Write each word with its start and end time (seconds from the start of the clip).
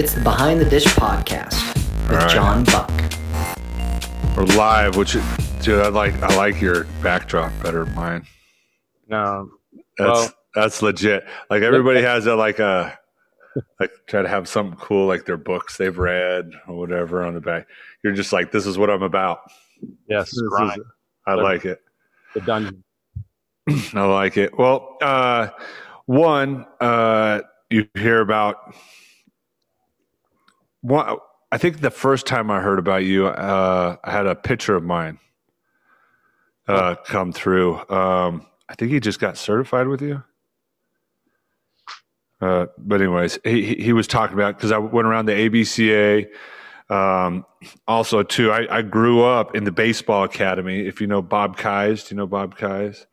It's 0.00 0.14
the 0.14 0.22
Behind 0.22 0.58
the 0.58 0.64
Dish 0.64 0.86
podcast 0.86 1.74
with 2.08 2.12
All 2.12 2.16
right. 2.16 2.30
John 2.30 2.64
Buck. 2.64 2.90
We're 4.34 4.44
live, 4.56 4.96
which 4.96 5.12
dude, 5.60 5.78
I 5.78 5.88
like. 5.88 6.14
I 6.22 6.34
like 6.38 6.58
your 6.58 6.84
backdrop 7.02 7.52
better 7.62 7.84
than 7.84 7.94
mine. 7.94 8.26
No, 9.08 9.50
That's 9.98 10.08
Well- 10.10 10.30
that's 10.54 10.80
legit. 10.80 11.26
Like 11.50 11.62
everybody 11.62 12.00
has 12.12 12.24
a 12.26 12.34
like 12.34 12.60
a 12.60 12.98
like 13.78 13.90
try 14.06 14.22
to 14.22 14.28
have 14.28 14.48
something 14.48 14.78
cool, 14.80 15.06
like 15.06 15.26
their 15.26 15.36
books 15.36 15.76
they've 15.76 15.98
read 15.98 16.50
or 16.66 16.78
whatever 16.78 17.22
on 17.22 17.34
the 17.34 17.42
back. 17.42 17.66
You're 18.02 18.14
just 18.14 18.32
like, 18.32 18.52
this 18.52 18.64
is 18.64 18.78
what 18.78 18.88
I'm 18.88 19.02
about. 19.02 19.40
yes, 20.08 20.32
is- 20.32 20.42
grind 20.48 20.80
I 21.26 21.34
like 21.34 21.66
it. 21.66 21.82
the 22.32 22.40
dungeon. 22.40 22.82
I 23.92 24.06
like 24.06 24.38
it. 24.38 24.56
Well, 24.58 24.96
uh, 25.02 25.48
one, 26.06 26.64
uh, 26.80 27.42
you 27.68 27.86
hear 27.94 28.22
about 28.22 28.74
one. 30.82 31.16
I 31.52 31.58
think 31.58 31.80
the 31.80 31.90
first 31.90 32.26
time 32.26 32.50
I 32.50 32.60
heard 32.60 32.78
about 32.78 33.04
you, 33.04 33.26
uh, 33.26 33.96
I 34.04 34.10
had 34.10 34.26
a 34.26 34.34
picture 34.36 34.76
of 34.76 34.84
mine 34.84 35.18
uh, 36.68 36.94
come 36.94 37.32
through. 37.32 37.76
Um, 37.90 38.46
I 38.68 38.74
think 38.74 38.92
he 38.92 39.00
just 39.00 39.18
got 39.20 39.36
certified 39.36 39.88
with 39.88 40.00
you. 40.02 40.22
Uh, 42.40 42.66
but 42.78 43.00
anyways, 43.00 43.38
he 43.44 43.62
he- 43.62 43.92
was 43.92 44.06
talking 44.06 44.34
about 44.34 44.56
because 44.56 44.72
I 44.72 44.78
went 44.78 45.06
around 45.06 45.26
the 45.26 45.32
ABCA. 45.32 46.28
Um, 46.88 47.44
also, 47.86 48.22
too, 48.22 48.50
I, 48.50 48.78
I 48.78 48.82
grew 48.82 49.22
up 49.22 49.54
in 49.54 49.64
the 49.64 49.72
baseball 49.72 50.24
academy. 50.24 50.80
If 50.86 51.00
you 51.00 51.06
know 51.06 51.22
Bob 51.22 51.58
Keyes, 51.58 52.04
do 52.04 52.14
you 52.14 52.16
know 52.16 52.26
Bob 52.26 52.56
Keyes? 52.56 53.06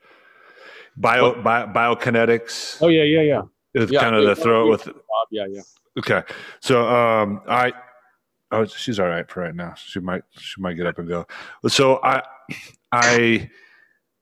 Bio, 0.95 1.41
bio 1.41 1.67
biokinetics 1.67 2.77
Oh 2.81 2.87
yeah, 2.87 3.03
yeah, 3.03 3.21
yeah. 3.21 3.41
is 3.73 3.91
yeah, 3.91 3.99
kind 4.01 4.15
of 4.15 4.25
the 4.25 4.35
throw 4.35 4.65
yeah. 4.65 4.71
with. 4.71 4.85
Bob, 4.85 5.27
yeah, 5.31 5.45
yeah. 5.49 5.61
Okay, 5.97 6.21
so 6.59 6.87
um, 6.87 7.41
I, 7.47 7.73
oh, 8.51 8.65
she's 8.65 8.99
all 8.99 9.07
right 9.07 9.29
for 9.29 9.41
right 9.41 9.55
now. 9.55 9.73
She 9.75 9.99
might, 9.99 10.23
she 10.37 10.61
might 10.61 10.75
get 10.75 10.85
up 10.85 10.99
and 10.99 11.07
go. 11.07 11.25
So 11.67 11.99
I, 12.03 12.21
I, 12.91 13.49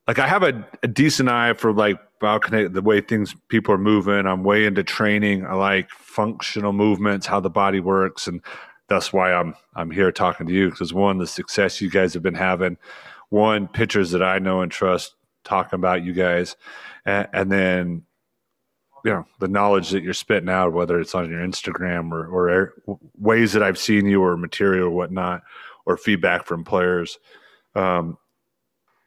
like 0.08 0.20
I 0.20 0.28
have 0.28 0.44
a, 0.44 0.66
a 0.84 0.88
decent 0.88 1.30
eye 1.30 1.54
for 1.54 1.74
like 1.74 2.00
biokinetic, 2.22 2.74
the 2.74 2.82
way 2.82 3.02
things 3.02 3.36
people 3.50 3.74
are 3.74 3.80
moving. 3.80 4.26
I'm 4.26 4.44
way 4.44 4.66
into 4.66 4.84
training. 4.84 5.46
I 5.46 5.54
like 5.54 5.90
functional 5.90 6.74
movements, 6.74 7.26
how 7.26 7.40
the 7.40 7.50
body 7.50 7.80
works, 7.80 8.28
and 8.28 8.42
that's 8.88 9.12
why 9.12 9.34
I'm 9.34 9.56
I'm 9.76 9.92
here 9.92 10.12
talking 10.12 10.48
to 10.48 10.54
you 10.54 10.70
because 10.70 10.94
one, 10.94 11.18
the 11.18 11.28
success 11.28 11.82
you 11.82 11.90
guys 11.90 12.14
have 12.14 12.24
been 12.24 12.36
having, 12.36 12.78
one, 13.30 13.68
pictures 13.68 14.12
that 14.12 14.24
I 14.24 14.40
know 14.40 14.62
and 14.62 14.72
trust 14.72 15.16
talking 15.44 15.78
about 15.78 16.04
you 16.04 16.14
guys, 16.14 16.56
and, 17.06 17.28
and 17.34 17.52
then 17.52 18.04
you 19.06 19.12
know 19.12 19.26
the 19.40 19.48
knowledge 19.48 19.92
that 19.92 20.02
you're 20.02 20.16
spitting 20.16 20.50
out, 20.50 20.74
whether 20.74 21.00
it's 21.00 21.14
on 21.14 21.30
your 21.30 21.40
Instagram 21.40 22.12
or 22.12 22.28
or 22.28 22.74
ways 23.20 23.54
that 23.54 23.62
I've 23.62 23.78
seen 23.78 24.08
you 24.08 24.22
or 24.24 24.36
material 24.36 24.88
or 24.88 24.90
whatnot, 24.90 25.44
or 25.86 25.96
feedback 25.96 26.46
from 26.46 26.64
players, 26.64 27.20
um, 27.76 28.18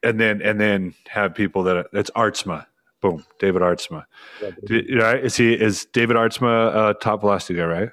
and 0.04 0.20
then 0.20 0.40
and 0.40 0.60
then 0.60 0.94
have 1.08 1.34
people 1.34 1.64
that 1.64 1.86
it's 1.92 2.10
Aardsma, 2.10 2.64
boom, 3.02 3.26
David 3.40 3.60
Aardsma, 3.60 4.04
Yeah, 4.40 5.02
right? 5.02 5.24
Is 5.24 5.36
he 5.36 5.52
is 5.52 5.86
David 5.86 6.16
Aardsma 6.16 6.74
uh, 6.74 6.94
top 6.94 7.20
velocity 7.20 7.58
guy, 7.58 7.64
right? 7.64 7.90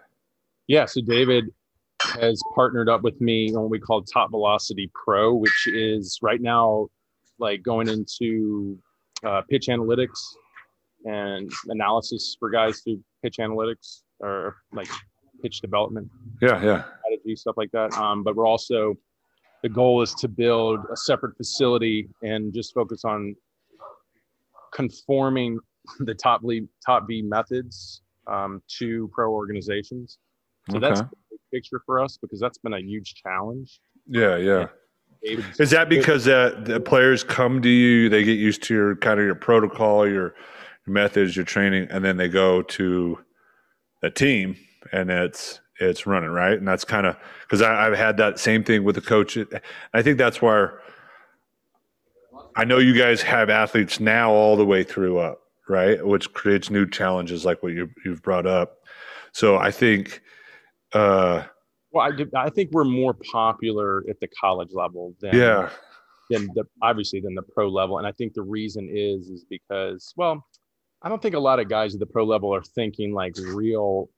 Yeah, 0.67 0.85
so 0.85 1.01
David 1.01 1.45
has 2.19 2.39
partnered 2.53 2.87
up 2.87 3.01
with 3.01 3.19
me 3.19 3.49
on 3.55 3.63
what 3.63 3.71
we 3.71 3.79
call 3.79 4.03
Top 4.03 4.29
Velocity 4.29 4.91
Pro, 4.93 5.33
which 5.33 5.67
is 5.67 6.19
right 6.21 6.41
now 6.41 6.87
like 7.39 7.63
going 7.63 7.87
into 7.87 8.77
uh, 9.23 9.41
pitch 9.49 9.67
analytics 9.67 10.19
and 11.05 11.51
analysis 11.69 12.35
for 12.39 12.49
guys 12.49 12.81
through 12.81 12.99
pitch 13.23 13.37
analytics 13.39 14.01
or 14.19 14.57
like 14.73 14.87
pitch 15.41 15.61
development 15.61 16.09
Yeah, 16.41 16.61
yeah, 16.63 16.83
strategy, 16.99 17.35
stuff 17.35 17.55
like 17.57 17.71
that. 17.71 17.93
Um, 17.93 18.23
but 18.23 18.35
we're 18.35 18.47
also 18.47 18.95
the 19.63 19.69
goal 19.69 20.01
is 20.01 20.13
to 20.15 20.27
build 20.27 20.79
a 20.91 20.97
separate 20.97 21.35
facility 21.37 22.07
and 22.21 22.53
just 22.53 22.73
focus 22.73 23.03
on 23.05 23.35
conforming 24.73 25.59
the 25.99 26.13
top 26.13 26.41
lead 26.43 26.67
top 26.85 27.07
V 27.07 27.21
methods 27.21 28.01
um, 28.27 28.61
to 28.79 29.09
pro 29.13 29.31
organizations. 29.31 30.17
So 30.71 30.79
that's 30.79 30.99
Okay. 31.01 31.09
the 31.09 31.17
big 31.31 31.39
picture 31.61 31.81
for 31.85 31.99
us 31.99 32.17
because 32.21 32.39
that's 32.39 32.57
been 32.57 32.73
a 32.73 32.79
huge 32.81 33.15
challenge. 33.15 33.79
yeah, 34.07 34.37
yeah. 34.37 34.67
Is 35.59 35.71
that 35.71 35.89
because 35.89 36.27
uh, 36.27 36.59
the 36.63 36.79
players 36.79 37.23
come 37.23 37.59
to 37.63 37.69
you, 37.69 38.09
they 38.09 38.23
get 38.23 38.37
used 38.37 38.61
to 38.63 38.75
your 38.75 38.95
kind 38.97 39.19
of 39.19 39.25
your 39.25 39.33
protocol, 39.33 40.07
your 40.07 40.35
methods, 40.87 41.35
your 41.35 41.45
training, 41.45 41.87
and 41.89 42.03
then 42.03 42.17
they 42.17 42.29
go 42.29 42.61
to 42.61 43.19
a 44.03 44.09
team 44.09 44.57
and 44.91 45.09
it's 45.09 45.59
it's 45.79 46.07
running 46.07 46.29
right, 46.29 46.57
and 46.57 46.67
that's 46.67 46.85
kind 46.85 47.05
of 47.05 47.17
because 47.41 47.61
I've 47.61 47.97
had 47.97 48.17
that 48.17 48.39
same 48.39 48.63
thing 48.63 48.83
with 48.83 48.95
the 48.95 49.01
coach. 49.01 49.37
I 49.93 50.01
think 50.01 50.17
that's 50.17 50.41
where 50.41 50.79
I 52.55 52.63
know 52.63 52.77
you 52.77 52.97
guys 52.97 53.21
have 53.23 53.49
athletes 53.49 53.99
now 53.99 54.31
all 54.31 54.55
the 54.55 54.65
way 54.65 54.83
through 54.83 55.17
up, 55.17 55.41
right, 55.67 56.05
which 56.05 56.31
creates 56.33 56.69
new 56.69 56.89
challenges 56.89 57.43
like 57.43 57.61
what 57.61 57.73
you 57.73 57.89
you've 58.05 58.21
brought 58.21 58.45
up. 58.45 58.77
So 59.33 59.57
I 59.57 59.71
think. 59.71 60.21
Uh, 60.93 61.43
well, 61.91 62.09
I, 62.09 62.45
I 62.45 62.49
think 62.49 62.69
we're 62.71 62.85
more 62.85 63.13
popular 63.13 64.03
at 64.09 64.19
the 64.19 64.27
college 64.27 64.71
level 64.73 65.13
than 65.19 65.35
yeah, 65.35 65.69
than 66.29 66.47
the 66.55 66.63
obviously 66.81 67.19
than 67.21 67.35
the 67.35 67.41
pro 67.41 67.67
level 67.67 67.97
and 67.97 68.07
i 68.07 68.11
think 68.11 68.33
the 68.33 68.41
reason 68.41 68.89
is 68.91 69.29
is 69.29 69.45
because 69.49 70.13
well 70.15 70.45
i 71.01 71.09
don't 71.09 71.21
think 71.21 71.35
a 71.35 71.39
lot 71.39 71.59
of 71.59 71.69
guys 71.69 71.93
at 71.93 71.99
the 71.99 72.05
pro 72.05 72.23
level 72.25 72.53
are 72.53 72.63
thinking 72.63 73.13
like 73.13 73.35
real 73.37 74.09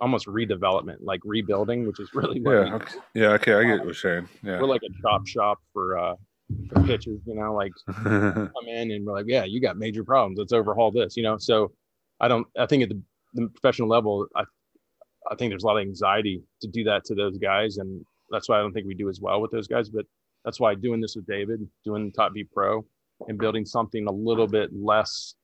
almost 0.00 0.26
redevelopment 0.26 0.96
like 1.00 1.20
rebuilding 1.24 1.86
which 1.86 2.00
is 2.00 2.10
really 2.14 2.40
yeah, 2.44 2.74
okay. 2.74 2.94
yeah. 3.14 3.28
Okay, 3.28 3.54
I 3.54 3.62
get 3.62 3.78
what 3.78 3.84
you're 3.84 3.94
saying. 3.94 4.28
Yeah. 4.42 4.60
we're 4.60 4.66
like 4.66 4.82
a 4.82 5.02
chop 5.02 5.26
shop 5.26 5.58
for 5.72 5.98
uh 5.98 6.14
for 6.68 6.82
pitchers 6.82 7.20
you 7.26 7.34
know 7.34 7.54
like 7.54 7.72
come 7.86 8.48
in 8.66 8.90
and 8.90 9.06
we're 9.06 9.14
like 9.14 9.26
yeah 9.28 9.44
you 9.44 9.60
got 9.60 9.76
major 9.76 10.04
problems 10.04 10.38
let's 10.38 10.52
overhaul 10.52 10.90
this 10.90 11.16
you 11.16 11.22
know 11.22 11.38
so 11.38 11.72
i 12.20 12.28
don't 12.28 12.46
i 12.58 12.66
think 12.66 12.82
at 12.82 12.88
the, 12.90 13.00
the 13.34 13.48
professional 13.48 13.88
level 13.88 14.26
i 14.36 14.42
i 15.30 15.34
think 15.36 15.50
there's 15.50 15.62
a 15.62 15.66
lot 15.66 15.76
of 15.76 15.82
anxiety 15.82 16.42
to 16.60 16.68
do 16.68 16.84
that 16.84 17.04
to 17.04 17.14
those 17.14 17.38
guys 17.38 17.78
and 17.78 18.04
that's 18.30 18.48
why 18.48 18.58
i 18.58 18.60
don't 18.60 18.72
think 18.72 18.86
we 18.86 18.94
do 18.94 19.08
as 19.08 19.20
well 19.20 19.40
with 19.40 19.50
those 19.50 19.66
guys 19.66 19.88
but 19.88 20.04
that's 20.44 20.60
why 20.60 20.74
doing 20.74 21.00
this 21.00 21.16
with 21.16 21.26
david 21.26 21.66
doing 21.84 22.12
top 22.12 22.32
v 22.34 22.44
pro 22.44 22.84
and 23.28 23.38
building 23.38 23.64
something 23.64 24.06
a 24.06 24.12
little 24.12 24.46
bit 24.46 24.70
less 24.74 25.34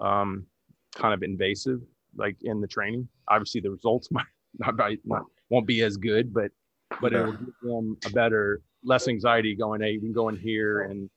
um 0.00 0.46
kind 0.94 1.14
of 1.14 1.22
invasive 1.22 1.80
like 2.16 2.36
in 2.42 2.60
the 2.60 2.66
training 2.66 3.08
obviously 3.28 3.60
the 3.60 3.70
results 3.70 4.08
might 4.12 4.24
not, 4.58 4.76
might 4.76 4.98
not 5.04 5.24
won't 5.50 5.66
be 5.66 5.82
as 5.82 5.96
good 5.96 6.32
but 6.32 6.50
but 7.00 7.12
it 7.12 7.24
will 7.24 7.32
give 7.32 7.54
them 7.62 7.96
a 8.06 8.10
better 8.10 8.62
less 8.84 9.08
anxiety 9.08 9.54
going 9.54 9.80
hey 9.80 9.94
we 9.94 10.00
can 10.00 10.12
go 10.12 10.28
in 10.28 10.36
here 10.36 10.82
and 10.82 11.08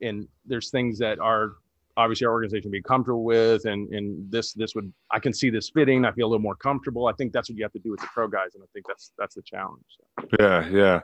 and 0.00 0.26
there's 0.46 0.70
things 0.70 0.98
that 0.98 1.18
are 1.18 1.52
obviously 1.96 2.26
our 2.26 2.32
organization 2.32 2.70
be 2.70 2.82
comfortable 2.82 3.24
with 3.24 3.64
and 3.66 3.92
and 3.92 4.30
this 4.30 4.52
this 4.54 4.74
would 4.74 4.92
i 5.10 5.18
can 5.18 5.32
see 5.32 5.50
this 5.50 5.70
fitting 5.70 6.04
i 6.04 6.12
feel 6.12 6.26
a 6.26 6.30
little 6.30 6.42
more 6.42 6.56
comfortable 6.56 7.06
i 7.06 7.12
think 7.12 7.32
that's 7.32 7.50
what 7.50 7.56
you 7.56 7.64
have 7.64 7.72
to 7.72 7.78
do 7.80 7.90
with 7.90 8.00
the 8.00 8.08
pro 8.14 8.26
guys 8.26 8.54
and 8.54 8.62
i 8.62 8.66
think 8.72 8.86
that's 8.86 9.12
that's 9.18 9.34
the 9.34 9.42
challenge 9.42 9.84
so. 9.88 10.04
Yeah, 10.38 10.68
yeah, 10.68 11.00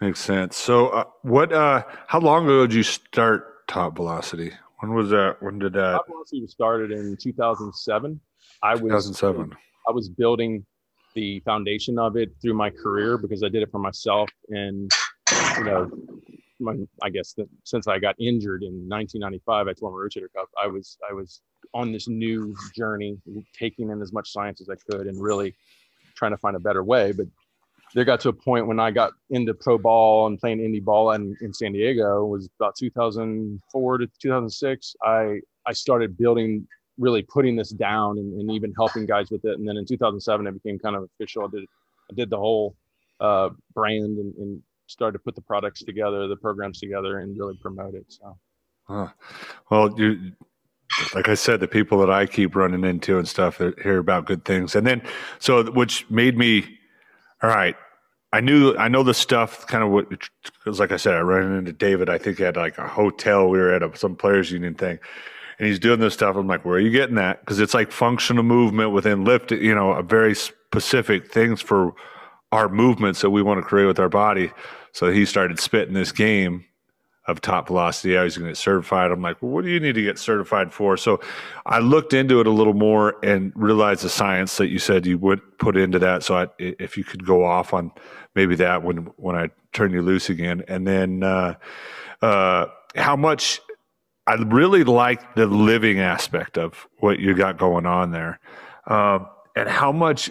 makes 0.00 0.20
sense. 0.20 0.56
So, 0.56 0.88
uh, 0.88 1.04
what? 1.22 1.52
Uh, 1.52 1.82
how 2.06 2.20
long 2.20 2.44
ago 2.44 2.66
did 2.66 2.74
you 2.74 2.82
start 2.82 3.66
Top 3.66 3.96
Velocity? 3.96 4.52
When 4.80 4.94
was 4.94 5.10
that? 5.10 5.36
When 5.40 5.58
did 5.58 5.74
that? 5.74 6.02
Was 6.08 6.32
started 6.50 6.90
in 6.90 7.16
2007 7.16 8.20
i 8.62 8.72
was 8.72 8.80
2007. 8.80 9.56
I 9.88 9.92
was 9.92 10.08
building 10.08 10.64
the 11.14 11.40
foundation 11.40 11.98
of 11.98 12.16
it 12.16 12.30
through 12.40 12.54
my 12.54 12.70
career 12.70 13.18
because 13.18 13.42
I 13.42 13.48
did 13.48 13.62
it 13.62 13.70
for 13.70 13.78
myself. 13.78 14.30
And, 14.48 14.90
you 15.58 15.64
know, 15.64 15.90
my, 16.60 16.76
I 17.02 17.10
guess 17.10 17.32
that 17.34 17.48
since 17.64 17.88
I 17.88 17.98
got 17.98 18.14
injured 18.20 18.62
in 18.62 18.88
1995 18.88 19.66
I 19.66 19.70
at 19.70 19.78
Torma 19.78 19.92
Rotator 19.94 20.28
Cuff, 20.34 20.48
I 20.62 20.66
was, 20.66 20.98
I 21.08 21.12
was 21.12 21.40
on 21.74 21.92
this 21.92 22.08
new 22.08 22.54
journey, 22.76 23.18
taking 23.58 23.90
in 23.90 24.02
as 24.02 24.12
much 24.12 24.32
science 24.32 24.60
as 24.60 24.68
I 24.68 24.76
could 24.90 25.06
and 25.06 25.20
really 25.20 25.54
trying 26.14 26.32
to 26.32 26.38
find 26.38 26.56
a 26.56 26.60
better 26.60 26.84
way. 26.84 27.12
But 27.12 27.26
there 27.94 28.04
got 28.04 28.20
to 28.20 28.28
a 28.28 28.32
point 28.32 28.66
when 28.66 28.78
I 28.78 28.90
got 28.90 29.12
into 29.30 29.54
pro 29.54 29.78
ball 29.78 30.26
and 30.26 30.38
playing 30.38 30.58
indie 30.58 30.82
ball 30.82 31.12
and 31.12 31.36
in 31.40 31.52
San 31.52 31.72
Diego 31.72 32.24
was 32.24 32.48
about 32.58 32.76
2004 32.76 33.98
to 33.98 34.06
2006. 34.06 34.96
I, 35.02 35.40
I 35.66 35.72
started 35.72 36.16
building 36.16 36.66
really 36.98 37.22
putting 37.22 37.56
this 37.56 37.70
down 37.70 38.18
and, 38.18 38.40
and 38.40 38.50
even 38.50 38.72
helping 38.76 39.06
guys 39.06 39.30
with 39.30 39.44
it. 39.44 39.58
And 39.58 39.66
then 39.66 39.76
in 39.76 39.86
2007, 39.86 40.46
it 40.46 40.62
became 40.62 40.78
kind 40.78 40.96
of 40.96 41.04
official. 41.04 41.44
I 41.44 41.48
did, 41.50 41.64
I 42.10 42.14
did 42.14 42.30
the 42.30 42.36
whole 42.36 42.76
uh, 43.20 43.50
brand 43.74 44.18
and, 44.18 44.34
and 44.36 44.62
started 44.86 45.18
to 45.18 45.24
put 45.24 45.34
the 45.34 45.42
products 45.42 45.82
together, 45.82 46.28
the 46.28 46.36
programs 46.36 46.78
together, 46.78 47.18
and 47.18 47.38
really 47.38 47.56
promote 47.56 47.94
it. 47.94 48.04
So 48.08 48.36
Huh. 48.90 49.08
Well, 49.70 49.94
you, 49.96 50.32
like 51.14 51.28
I 51.28 51.34
said, 51.34 51.60
the 51.60 51.68
people 51.68 51.98
that 52.00 52.10
I 52.10 52.26
keep 52.26 52.56
running 52.56 52.84
into 52.84 53.18
and 53.18 53.28
stuff 53.28 53.58
that 53.58 53.78
hear 53.80 53.98
about 53.98 54.26
good 54.26 54.44
things, 54.44 54.74
and 54.74 54.84
then 54.84 55.00
so 55.38 55.70
which 55.70 56.10
made 56.10 56.36
me, 56.36 56.79
all 57.42 57.50
right. 57.50 57.76
I 58.32 58.40
knew 58.40 58.76
I 58.76 58.88
know 58.88 59.02
the 59.02 59.14
stuff 59.14 59.66
kind 59.66 59.82
of 59.82 59.90
what 59.90 60.08
because 60.08 60.78
like 60.78 60.92
I 60.92 60.96
said, 60.96 61.14
I 61.14 61.20
ran 61.20 61.52
into 61.52 61.72
David. 61.72 62.08
I 62.08 62.18
think 62.18 62.40
at 62.40 62.56
like 62.56 62.78
a 62.78 62.86
hotel. 62.86 63.48
We 63.48 63.58
were 63.58 63.72
at 63.72 63.82
a, 63.82 63.96
some 63.96 64.14
players 64.14 64.52
union 64.52 64.74
thing, 64.74 65.00
and 65.58 65.66
he's 65.66 65.80
doing 65.80 65.98
this 65.98 66.14
stuff. 66.14 66.36
I'm 66.36 66.46
like, 66.46 66.64
where 66.64 66.76
are 66.76 66.80
you 66.80 66.90
getting 66.90 67.16
that? 67.16 67.40
Because 67.40 67.58
it's 67.58 67.74
like 67.74 67.90
functional 67.90 68.44
movement 68.44 68.92
within 68.92 69.24
lift, 69.24 69.50
you 69.50 69.74
know, 69.74 69.92
a 69.92 70.02
very 70.02 70.36
specific 70.36 71.32
things 71.32 71.60
for 71.60 71.92
our 72.52 72.68
movements 72.68 73.20
that 73.20 73.30
we 73.30 73.42
want 73.42 73.58
to 73.58 73.66
create 73.66 73.86
with 73.86 73.98
our 73.98 74.08
body. 74.08 74.52
So 74.92 75.10
he 75.10 75.24
started 75.24 75.58
spitting 75.58 75.94
this 75.94 76.12
game 76.12 76.64
of 77.30 77.40
top 77.40 77.68
velocity. 77.68 78.18
I 78.18 78.24
was 78.24 78.36
going 78.36 78.46
to 78.46 78.50
get 78.52 78.58
certified. 78.58 79.10
I'm 79.10 79.22
like, 79.22 79.40
well, 79.40 79.50
what 79.52 79.64
do 79.64 79.70
you 79.70 79.80
need 79.80 79.94
to 79.94 80.02
get 80.02 80.18
certified 80.18 80.72
for? 80.72 80.96
So 80.96 81.20
I 81.64 81.78
looked 81.78 82.12
into 82.12 82.40
it 82.40 82.46
a 82.46 82.50
little 82.50 82.74
more 82.74 83.16
and 83.24 83.52
realized 83.54 84.02
the 84.02 84.08
science 84.08 84.56
that 84.56 84.68
you 84.68 84.78
said 84.78 85.06
you 85.06 85.18
would 85.18 85.40
put 85.58 85.76
into 85.76 85.98
that. 86.00 86.22
So 86.22 86.36
I, 86.36 86.48
if 86.58 86.96
you 86.96 87.04
could 87.04 87.24
go 87.24 87.44
off 87.44 87.72
on 87.72 87.92
maybe 88.34 88.54
that 88.56 88.82
when 88.82 88.98
when 89.16 89.36
I 89.36 89.50
turn 89.72 89.92
you 89.92 90.02
loose 90.02 90.28
again, 90.28 90.62
and 90.68 90.86
then 90.86 91.22
uh, 91.22 91.54
uh, 92.22 92.66
how 92.96 93.16
much 93.16 93.60
I 94.26 94.34
really 94.34 94.84
like 94.84 95.34
the 95.34 95.46
living 95.46 96.00
aspect 96.00 96.58
of 96.58 96.86
what 96.98 97.18
you 97.18 97.34
got 97.34 97.58
going 97.58 97.86
on 97.86 98.10
there, 98.10 98.38
um, 98.86 99.26
and 99.56 99.68
how 99.68 99.92
much 99.92 100.30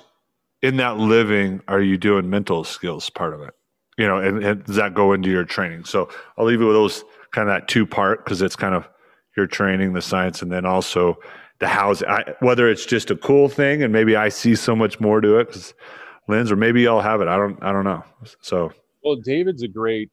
in 0.62 0.78
that 0.78 0.98
living 0.98 1.62
are 1.68 1.82
you 1.82 1.98
doing 1.98 2.30
mental 2.30 2.64
skills 2.64 3.10
part 3.10 3.34
of 3.34 3.42
it? 3.42 3.54
You 4.00 4.08
know, 4.08 4.18
and, 4.18 4.44
and 4.44 4.64
does 4.64 4.78
that 4.78 4.94
go 4.94 5.14
into 5.14 5.30
your 5.30 5.44
training? 5.44 5.86
So 5.86 6.10
I'll 6.38 6.46
leave 6.46 6.62
you 6.62 6.68
with 6.68 6.76
those 6.76 7.04
kind 7.32 7.50
of 7.50 7.54
that 7.54 7.68
two 7.68 7.86
part 7.86 8.24
because 8.24 8.42
it's 8.42 8.56
kind 8.56 8.74
of 8.74 8.88
your 9.38 9.46
training, 9.46 9.94
the 9.94 10.02
science, 10.02 10.42
and 10.42 10.52
then 10.52 10.66
also 10.66 11.18
the 11.60 11.68
house. 11.68 12.02
I, 12.04 12.24
whether 12.40 12.70
it's 12.70 12.86
just 12.86 13.12
a 13.12 13.16
cool 13.18 13.50
thing 13.50 13.84
and 13.84 13.94
maybe 13.94 14.16
I 14.16 14.30
see 14.30 14.56
so 14.56 14.76
much 14.76 15.00
more 15.00 15.22
to 15.22 15.38
it 15.38 15.48
because 15.48 15.74
Lens, 16.30 16.52
or 16.52 16.56
maybe 16.56 16.84
y'all 16.84 17.02
have 17.02 17.22
it. 17.22 17.28
I 17.28 17.36
don't. 17.36 17.62
I 17.62 17.72
don't 17.72 17.84
know. 17.84 18.04
So 18.42 18.72
well, 19.04 19.16
David's 19.16 19.64
a 19.64 19.68
great 19.68 20.10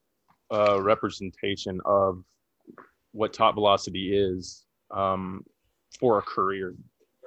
uh, 0.53 0.81
representation 0.83 1.81
of 1.85 2.25
what 3.13 3.33
top 3.33 3.55
velocity 3.55 4.17
is 4.17 4.65
um, 4.91 5.45
for 5.99 6.19
a 6.19 6.23
career. 6.23 6.75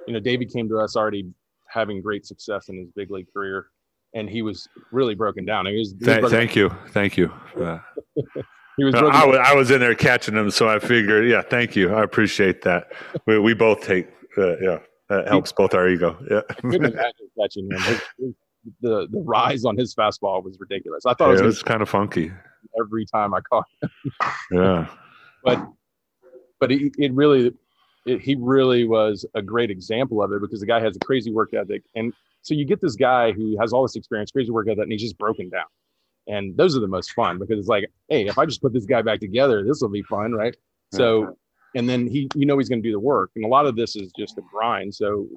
You 0.06 0.14
know, 0.14 0.20
David 0.20 0.52
came 0.52 0.68
to 0.68 0.78
us 0.78 0.96
already 0.96 1.32
having 1.68 2.02
great 2.02 2.26
success 2.26 2.68
in 2.68 2.78
his 2.78 2.90
big 2.90 3.10
league 3.10 3.32
career, 3.32 3.66
and 4.14 4.28
he 4.28 4.42
was 4.42 4.68
really 4.92 5.14
broken 5.14 5.44
down. 5.44 5.66
He 5.66 5.78
was, 5.78 5.90
he 5.90 5.96
was 5.96 6.20
Th- 6.20 6.30
thank 6.30 6.56
you, 6.56 6.70
thank 6.88 7.16
you. 7.16 7.32
Uh, 7.58 7.78
he 8.76 8.84
was. 8.84 8.94
I 8.94 9.24
was, 9.24 9.38
I 9.42 9.54
was 9.54 9.70
in 9.70 9.80
there 9.80 9.94
catching 9.94 10.34
him, 10.34 10.50
so 10.50 10.68
I 10.68 10.78
figured, 10.78 11.28
yeah, 11.28 11.42
thank 11.42 11.76
you. 11.76 11.94
I 11.94 12.02
appreciate 12.02 12.62
that. 12.62 12.92
We, 13.26 13.38
we 13.38 13.54
both 13.54 13.82
take, 13.82 14.08
uh, 14.36 14.58
yeah, 14.58 14.78
that 15.08 15.28
helps 15.28 15.52
both 15.52 15.74
our 15.74 15.88
ego. 15.88 16.16
Yeah. 16.30 16.42
catching 17.40 17.70
him. 17.70 17.80
His, 17.80 18.00
his, 18.18 18.34
the 18.82 19.08
the 19.10 19.20
rise 19.20 19.64
on 19.64 19.76
his 19.76 19.94
fastball 19.94 20.44
was 20.44 20.58
ridiculous. 20.60 21.06
I 21.06 21.14
thought 21.14 21.30
yeah, 21.30 21.40
it 21.40 21.44
was, 21.46 21.56
was 21.56 21.62
kind 21.62 21.82
of 21.82 21.88
funky 21.88 22.30
every 22.78 23.06
time 23.06 23.34
I 23.34 23.40
caught 23.40 23.64
him. 23.80 23.90
yeah, 24.52 24.86
but 25.42 25.66
but 26.58 26.70
it, 26.70 26.92
it 26.98 27.12
really 27.14 27.54
it, 28.10 28.20
he 28.20 28.36
really 28.38 28.86
was 28.86 29.24
a 29.34 29.42
great 29.42 29.70
example 29.70 30.22
of 30.22 30.32
it 30.32 30.40
because 30.40 30.60
the 30.60 30.66
guy 30.66 30.80
has 30.80 30.96
a 30.96 31.00
crazy 31.00 31.32
work 31.32 31.54
ethic, 31.54 31.82
and 31.94 32.12
so 32.42 32.54
you 32.54 32.64
get 32.64 32.80
this 32.80 32.96
guy 32.96 33.32
who 33.32 33.56
has 33.60 33.72
all 33.72 33.82
this 33.82 33.96
experience, 33.96 34.30
crazy 34.30 34.50
work 34.50 34.68
ethic, 34.68 34.82
and 34.82 34.92
he's 34.92 35.02
just 35.02 35.18
broken 35.18 35.48
down. 35.50 35.66
And 36.26 36.56
those 36.56 36.76
are 36.76 36.80
the 36.80 36.88
most 36.88 37.12
fun 37.12 37.38
because 37.38 37.58
it's 37.58 37.68
like, 37.68 37.90
hey, 38.08 38.26
if 38.26 38.38
I 38.38 38.46
just 38.46 38.62
put 38.62 38.72
this 38.72 38.86
guy 38.86 39.02
back 39.02 39.20
together, 39.20 39.64
this 39.64 39.80
will 39.80 39.88
be 39.88 40.02
fun, 40.02 40.32
right? 40.32 40.56
So 40.92 41.36
and 41.74 41.88
then 41.88 42.06
he 42.06 42.28
you 42.34 42.46
know 42.46 42.58
he's 42.58 42.68
going 42.68 42.82
to 42.82 42.88
do 42.88 42.92
the 42.92 43.00
work. 43.00 43.30
And 43.36 43.44
a 43.44 43.48
lot 43.48 43.66
of 43.66 43.76
this 43.76 43.96
is 43.96 44.12
just 44.18 44.38
a 44.38 44.42
grind. 44.52 44.94
So 44.94 45.28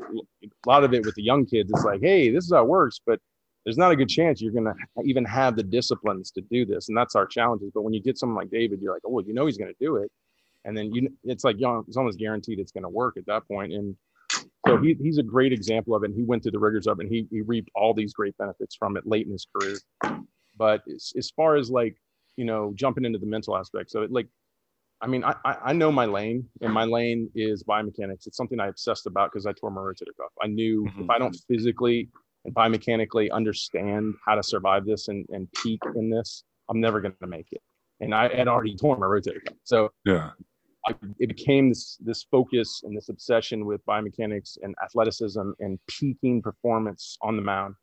a 0.43 0.69
lot 0.69 0.83
of 0.83 0.93
it 0.93 1.05
with 1.05 1.15
the 1.15 1.23
young 1.23 1.45
kids 1.45 1.71
it's 1.71 1.83
like 1.83 2.01
hey 2.01 2.29
this 2.29 2.45
is 2.45 2.51
how 2.51 2.63
it 2.63 2.67
works 2.67 2.99
but 3.05 3.19
there's 3.65 3.77
not 3.77 3.91
a 3.91 3.95
good 3.95 4.09
chance 4.09 4.41
you're 4.41 4.51
going 4.51 4.65
to 4.65 4.73
even 5.05 5.23
have 5.23 5.55
the 5.55 5.63
disciplines 5.63 6.31
to 6.31 6.41
do 6.41 6.65
this. 6.65 6.89
And 6.89 6.97
that's 6.97 7.15
our 7.15 7.25
challenges. 7.25 7.71
But 7.73 7.83
when 7.83 7.93
you 7.93 8.01
get 8.01 8.17
someone 8.17 8.37
like 8.37 8.49
david 8.49 8.81
you're 8.81 8.93
like 8.93 9.03
oh 9.05 9.11
well, 9.11 9.25
you 9.25 9.33
know 9.33 9.45
he's 9.45 9.57
going 9.57 9.71
to 9.71 9.85
do 9.85 9.97
it 9.97 10.11
and 10.65 10.77
then 10.77 10.93
you 10.93 11.09
it's 11.23 11.43
like 11.43 11.57
you 11.57 11.67
know, 11.67 11.83
it's 11.87 11.97
almost 11.97 12.19
guaranteed 12.19 12.59
it's 12.59 12.71
going 12.71 12.83
to 12.83 12.89
work 12.89 13.15
at 13.17 13.25
that 13.25 13.47
point 13.47 13.73
and 13.73 13.95
so 14.67 14.77
he, 14.77 14.95
he's 15.01 15.17
a 15.17 15.23
great 15.23 15.51
example 15.51 15.93
of 15.93 16.03
it 16.03 16.09
and 16.09 16.15
he 16.15 16.23
went 16.23 16.41
through 16.41 16.51
the 16.51 16.59
rigors 16.59 16.87
of 16.87 16.99
it 16.99 17.03
and 17.03 17.13
he, 17.13 17.27
he 17.29 17.41
reaped 17.41 17.69
all 17.75 17.93
these 17.93 18.13
great 18.13 18.35
benefits 18.37 18.75
from 18.75 18.97
it 18.97 19.05
late 19.05 19.25
in 19.25 19.31
his 19.31 19.47
career 19.53 19.77
but 20.57 20.81
as, 20.93 21.11
as 21.17 21.31
far 21.31 21.55
as 21.55 21.69
like 21.69 21.95
you 22.37 22.45
know 22.45 22.73
jumping 22.75 23.05
into 23.05 23.19
the 23.19 23.25
mental 23.25 23.57
aspect 23.57 23.91
so 23.91 24.01
it 24.01 24.11
like 24.11 24.27
I 25.03 25.07
mean, 25.07 25.25
I, 25.25 25.35
I 25.43 25.73
know 25.73 25.91
my 25.91 26.05
lane, 26.05 26.47
and 26.61 26.73
my 26.73 26.85
lane 26.85 27.29
is 27.35 27.61
biomechanics. 27.61 28.25
It's 28.25 28.37
something 28.37 28.61
I 28.61 28.67
obsessed 28.67 29.05
about 29.05 29.31
because 29.31 29.45
I 29.45 29.51
tore 29.51 29.69
my 29.69 29.81
rotator 29.81 30.15
cuff. 30.17 30.31
I 30.41 30.47
knew 30.47 30.85
mm-hmm. 30.85 31.01
if 31.01 31.09
I 31.09 31.19
don't 31.19 31.35
physically 31.49 32.09
and 32.45 32.55
biomechanically 32.55 33.29
understand 33.29 34.13
how 34.25 34.35
to 34.35 34.43
survive 34.43 34.85
this 34.85 35.09
and, 35.09 35.25
and 35.29 35.51
peak 35.51 35.81
in 35.95 36.09
this, 36.09 36.45
I'm 36.69 36.79
never 36.79 37.01
going 37.01 37.15
to 37.21 37.27
make 37.27 37.47
it. 37.51 37.61
And 37.99 38.15
I 38.15 38.33
had 38.33 38.47
already 38.47 38.77
torn 38.77 39.01
my 39.01 39.05
rotator 39.05 39.43
cuff. 39.45 39.57
So 39.65 39.89
yeah, 40.05 40.31
I, 40.85 40.93
it 41.19 41.27
became 41.27 41.69
this 41.69 41.97
this 42.03 42.23
focus 42.29 42.81
and 42.83 42.95
this 42.95 43.09
obsession 43.09 43.65
with 43.65 43.85
biomechanics 43.85 44.57
and 44.61 44.75
athleticism 44.83 45.51
and 45.59 45.79
peaking 45.87 46.41
performance 46.41 47.17
on 47.21 47.35
the 47.35 47.41
mound 47.41 47.75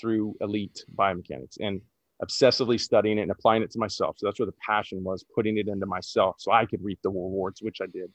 through 0.00 0.36
elite 0.40 0.84
biomechanics. 0.96 1.56
And 1.60 1.80
obsessively 2.22 2.80
studying 2.80 3.18
it 3.18 3.22
and 3.22 3.30
applying 3.30 3.62
it 3.62 3.70
to 3.72 3.78
myself. 3.78 4.16
So 4.18 4.26
that's 4.26 4.38
where 4.38 4.46
the 4.46 4.54
passion 4.64 5.02
was, 5.02 5.24
putting 5.34 5.58
it 5.58 5.68
into 5.68 5.86
myself 5.86 6.36
so 6.38 6.52
I 6.52 6.64
could 6.66 6.82
reap 6.82 7.00
the 7.02 7.10
rewards, 7.10 7.60
which 7.60 7.78
I 7.80 7.86
did. 7.86 8.10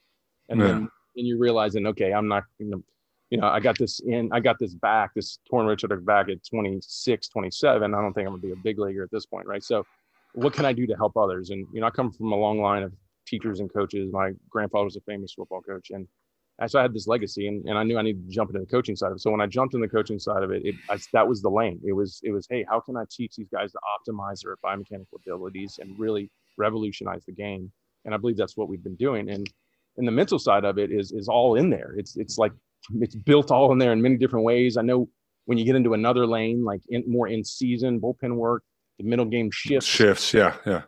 And 0.50 0.60
yeah. 0.60 0.68
then 0.68 0.90
and 1.18 1.28
you 1.28 1.38
realizing, 1.38 1.86
okay, 1.88 2.14
I'm 2.14 2.28
not 2.28 2.44
you 2.60 2.70
know, 2.70 2.84
you 3.30 3.38
know, 3.40 3.48
I 3.48 3.60
got 3.60 3.78
this 3.78 4.00
in, 4.00 4.30
I 4.32 4.40
got 4.40 4.58
this 4.60 4.74
back, 4.74 5.12
this 5.16 5.40
torn 5.50 5.66
rotator 5.68 6.04
back 6.04 6.30
at 6.30 6.46
26, 6.46 7.30
27. 7.30 7.94
I 7.94 8.02
don't 8.02 8.14
think 8.14 8.28
I'm 8.28 8.34
gonna 8.34 8.42
be 8.42 8.52
a 8.52 8.64
big 8.64 8.80
leaguer 8.80 9.04
at 9.04 9.12
this 9.12 9.26
point, 9.26 9.48
right? 9.48 9.64
So 9.64 9.86
what 10.34 10.54
can 10.54 10.66
I 10.66 10.74
do 10.74 10.88
to 10.88 10.96
help 10.96 11.18
others? 11.18 11.50
And 11.50 11.68
you 11.74 11.82
know, 11.82 11.88
I 11.88 11.92
come 11.92 12.12
from 12.12 12.32
a 12.32 12.36
long 12.36 12.60
line 12.62 12.84
of 12.84 12.94
teachers 13.30 13.60
and 13.60 13.72
coaches. 13.72 14.12
My 14.12 14.32
grandfather 14.50 14.86
was 14.86 14.96
a 14.96 15.02
famous 15.02 15.34
football 15.34 15.62
coach 15.62 15.92
and 15.92 16.08
so 16.68 16.78
I 16.78 16.82
had 16.82 16.94
this 16.94 17.08
legacy 17.08 17.48
and, 17.48 17.66
and 17.70 17.78
I 17.78 17.84
knew 17.84 17.98
I 17.98 18.02
needed 18.02 18.28
to 18.28 18.34
jump 18.34 18.50
into 18.50 18.60
the 18.60 18.66
coaching 18.66 18.96
side 18.96 19.12
of 19.12 19.16
it. 19.16 19.22
So 19.22 19.32
when 19.32 19.40
I 19.40 19.46
jumped 19.46 19.76
in 19.76 19.82
the 19.82 19.88
coaching 19.88 20.20
side 20.20 20.44
of 20.44 20.52
it, 20.52 20.66
it 20.66 20.76
I, 20.90 20.98
that 21.14 21.26
was 21.26 21.42
the 21.42 21.50
lane. 21.50 21.80
It 21.86 21.94
was, 21.94 22.20
it 22.24 22.32
was, 22.32 22.48
Hey, 22.50 22.66
how 22.70 22.82
can 22.82 22.98
I 22.98 23.04
teach 23.10 23.36
these 23.36 23.48
guys 23.48 23.72
to 23.72 23.80
optimize 23.80 24.42
their 24.42 24.58
biomechanical 24.58 25.16
abilities 25.16 25.80
and 25.82 25.98
really 25.98 26.30
revolutionize 26.58 27.24
the 27.26 27.32
game? 27.32 27.72
And 28.04 28.14
I 28.14 28.18
believe 28.18 28.36
that's 28.36 28.58
what 28.58 28.68
we've 28.68 28.84
been 28.84 28.96
doing. 28.96 29.30
And, 29.30 29.50
and 29.98 30.08
the 30.08 30.12
mental 30.12 30.38
side 30.38 30.66
of 30.66 30.78
it 30.78 30.92
is, 30.92 31.12
is 31.14 31.30
all 31.30 31.56
in 31.56 31.70
there. 31.70 31.94
It's, 31.98 32.18
it's 32.18 32.38
like, 32.38 32.52
it's 32.96 33.16
built 33.16 33.52
all 33.52 33.72
in 33.72 33.78
there 33.78 33.94
in 33.94 34.02
many 34.02 34.18
different 34.18 34.46
ways. 34.46 34.76
I 34.76 34.82
know 34.82 35.08
when 35.46 35.58
you 35.58 35.66
get 35.66 35.76
into 35.76 35.94
another 35.94 36.28
lane, 36.28 36.66
like 36.66 36.82
in, 36.90 37.04
more 37.08 37.28
in 37.30 37.44
season 37.44 38.02
bullpen 38.02 38.36
work, 38.36 38.64
the 38.98 39.06
middle 39.06 39.26
game 39.26 39.50
shifts. 39.50 39.88
Shifts. 39.88 40.34
Yeah. 40.34 40.56
Yeah. 40.66 40.82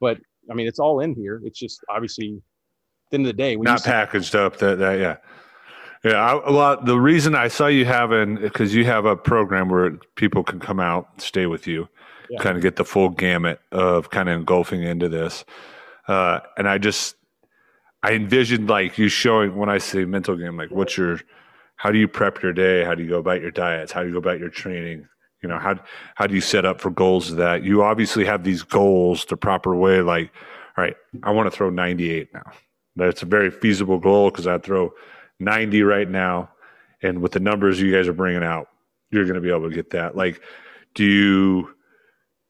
But 0.00 0.18
I 0.50 0.54
mean, 0.54 0.66
it's 0.66 0.78
all 0.78 1.00
in 1.00 1.14
here. 1.14 1.40
It's 1.44 1.58
just 1.58 1.80
obviously 1.88 2.36
at 2.36 3.10
the 3.10 3.14
end 3.16 3.26
of 3.26 3.28
the 3.28 3.42
day, 3.42 3.56
not 3.56 3.84
packaged 3.84 4.34
up. 4.34 4.58
That, 4.58 4.78
that 4.78 4.98
yeah, 4.98 5.16
yeah. 6.04 6.20
I, 6.20 6.50
well, 6.50 6.82
the 6.82 6.98
reason 6.98 7.34
I 7.34 7.48
saw 7.48 7.66
you 7.66 7.84
having 7.84 8.36
because 8.36 8.74
you 8.74 8.84
have 8.84 9.04
a 9.04 9.16
program 9.16 9.68
where 9.68 9.92
people 10.16 10.42
can 10.44 10.60
come 10.60 10.80
out, 10.80 11.20
stay 11.20 11.46
with 11.46 11.66
you, 11.66 11.88
yeah. 12.30 12.40
kind 12.40 12.56
of 12.56 12.62
get 12.62 12.76
the 12.76 12.84
full 12.84 13.10
gamut 13.10 13.60
of 13.72 14.10
kind 14.10 14.28
of 14.28 14.38
engulfing 14.38 14.82
into 14.82 15.08
this, 15.08 15.44
uh, 16.08 16.40
and 16.56 16.68
I 16.68 16.78
just 16.78 17.16
I 18.02 18.12
envisioned 18.12 18.68
like 18.68 18.98
you 18.98 19.08
showing 19.08 19.56
when 19.56 19.68
I 19.68 19.78
say 19.78 20.04
mental 20.04 20.36
game, 20.36 20.56
like 20.56 20.70
what's 20.70 20.96
your 20.96 21.20
how 21.76 21.90
do 21.90 21.98
you 21.98 22.08
prep 22.08 22.42
your 22.42 22.52
day? 22.52 22.84
How 22.84 22.94
do 22.94 23.02
you 23.02 23.08
go 23.08 23.18
about 23.18 23.40
your 23.40 23.50
diets? 23.50 23.92
How 23.92 24.02
do 24.02 24.08
you 24.08 24.12
go 24.12 24.18
about 24.18 24.38
your 24.38 24.48
training? 24.48 25.08
You 25.44 25.48
know, 25.50 25.58
how 25.58 25.78
how 26.14 26.26
do 26.26 26.34
you 26.34 26.40
set 26.40 26.64
up 26.64 26.80
for 26.80 26.90
goals 26.90 27.30
of 27.30 27.36
that? 27.36 27.64
You 27.64 27.82
obviously 27.82 28.24
have 28.24 28.44
these 28.44 28.62
goals 28.62 29.26
the 29.26 29.36
proper 29.36 29.76
way, 29.76 30.00
like, 30.00 30.32
all 30.78 30.82
right, 30.82 30.96
I 31.22 31.32
want 31.32 31.46
to 31.46 31.56
throw 31.56 31.68
98 31.68 32.32
now. 32.32 32.50
That's 32.96 33.22
a 33.22 33.26
very 33.26 33.50
feasible 33.50 33.98
goal 33.98 34.30
because 34.30 34.46
I 34.46 34.56
throw 34.56 34.94
90 35.40 35.82
right 35.82 36.08
now. 36.08 36.48
And 37.02 37.20
with 37.20 37.32
the 37.32 37.40
numbers 37.40 37.78
you 37.78 37.92
guys 37.92 38.08
are 38.08 38.14
bringing 38.14 38.42
out, 38.42 38.68
you're 39.10 39.24
going 39.24 39.34
to 39.34 39.42
be 39.42 39.50
able 39.50 39.68
to 39.68 39.74
get 39.74 39.90
that. 39.90 40.16
Like, 40.16 40.40
do 40.94 41.04
you 41.04 41.74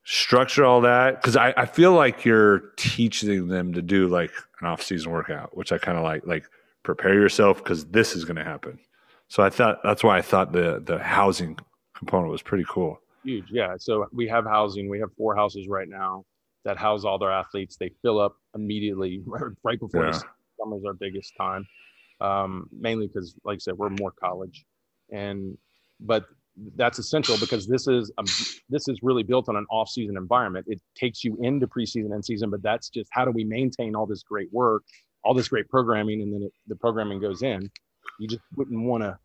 structure 0.04 0.64
all 0.64 0.82
that? 0.82 1.20
Because 1.20 1.36
I, 1.36 1.52
I 1.56 1.66
feel 1.66 1.94
like 1.94 2.24
you're 2.24 2.60
teaching 2.76 3.48
them 3.48 3.72
to 3.72 3.82
do 3.82 4.06
like 4.06 4.30
an 4.60 4.68
off 4.68 4.82
season 4.84 5.10
workout, 5.10 5.56
which 5.56 5.72
I 5.72 5.78
kind 5.78 5.98
of 5.98 6.04
like. 6.04 6.24
Like, 6.24 6.44
prepare 6.84 7.14
yourself 7.14 7.58
because 7.58 7.86
this 7.86 8.14
is 8.14 8.24
going 8.24 8.36
to 8.36 8.44
happen. 8.44 8.78
So 9.26 9.42
I 9.42 9.50
thought 9.50 9.80
that's 9.82 10.04
why 10.04 10.16
I 10.16 10.22
thought 10.22 10.52
the 10.52 10.80
the 10.84 10.98
housing 11.00 11.58
component 12.04 12.30
was 12.30 12.42
pretty 12.42 12.64
cool. 12.68 12.98
Huge, 13.24 13.46
yeah. 13.50 13.74
So 13.78 14.06
we 14.12 14.28
have 14.28 14.44
housing. 14.44 14.88
We 14.88 15.00
have 15.00 15.10
four 15.16 15.34
houses 15.34 15.66
right 15.68 15.88
now 15.88 16.24
that 16.64 16.76
house 16.76 17.04
all 17.04 17.18
their 17.18 17.32
athletes. 17.32 17.76
They 17.76 17.90
fill 18.02 18.20
up 18.20 18.36
immediately 18.54 19.22
right, 19.26 19.52
right 19.62 19.80
before 19.80 20.06
yeah. 20.06 20.12
the 20.12 20.24
summer's 20.60 20.84
our 20.86 20.94
biggest 20.94 21.32
time, 21.36 21.66
um, 22.20 22.68
mainly 22.72 23.06
because, 23.06 23.34
like 23.44 23.56
I 23.56 23.58
said, 23.58 23.74
we're 23.74 23.90
more 23.90 24.12
college, 24.12 24.64
and 25.10 25.56
but 26.00 26.26
that's 26.76 26.98
essential 26.98 27.36
because 27.38 27.66
this 27.66 27.88
is 27.88 28.12
a, 28.18 28.22
this 28.68 28.88
is 28.88 28.98
really 29.02 29.24
built 29.24 29.48
on 29.48 29.56
an 29.56 29.66
off-season 29.70 30.16
environment. 30.16 30.66
It 30.68 30.80
takes 30.94 31.24
you 31.24 31.36
into 31.40 31.66
preseason 31.66 32.12
and 32.12 32.24
season, 32.24 32.50
but 32.50 32.62
that's 32.62 32.88
just 32.88 33.08
how 33.12 33.24
do 33.24 33.32
we 33.32 33.44
maintain 33.44 33.96
all 33.96 34.06
this 34.06 34.22
great 34.22 34.48
work, 34.52 34.84
all 35.24 35.34
this 35.34 35.48
great 35.48 35.68
programming, 35.68 36.22
and 36.22 36.32
then 36.32 36.42
it, 36.42 36.52
the 36.68 36.76
programming 36.76 37.20
goes 37.20 37.42
in. 37.42 37.70
You 38.20 38.28
just 38.28 38.42
wouldn't 38.56 38.84
want 38.84 39.02
to. 39.02 39.18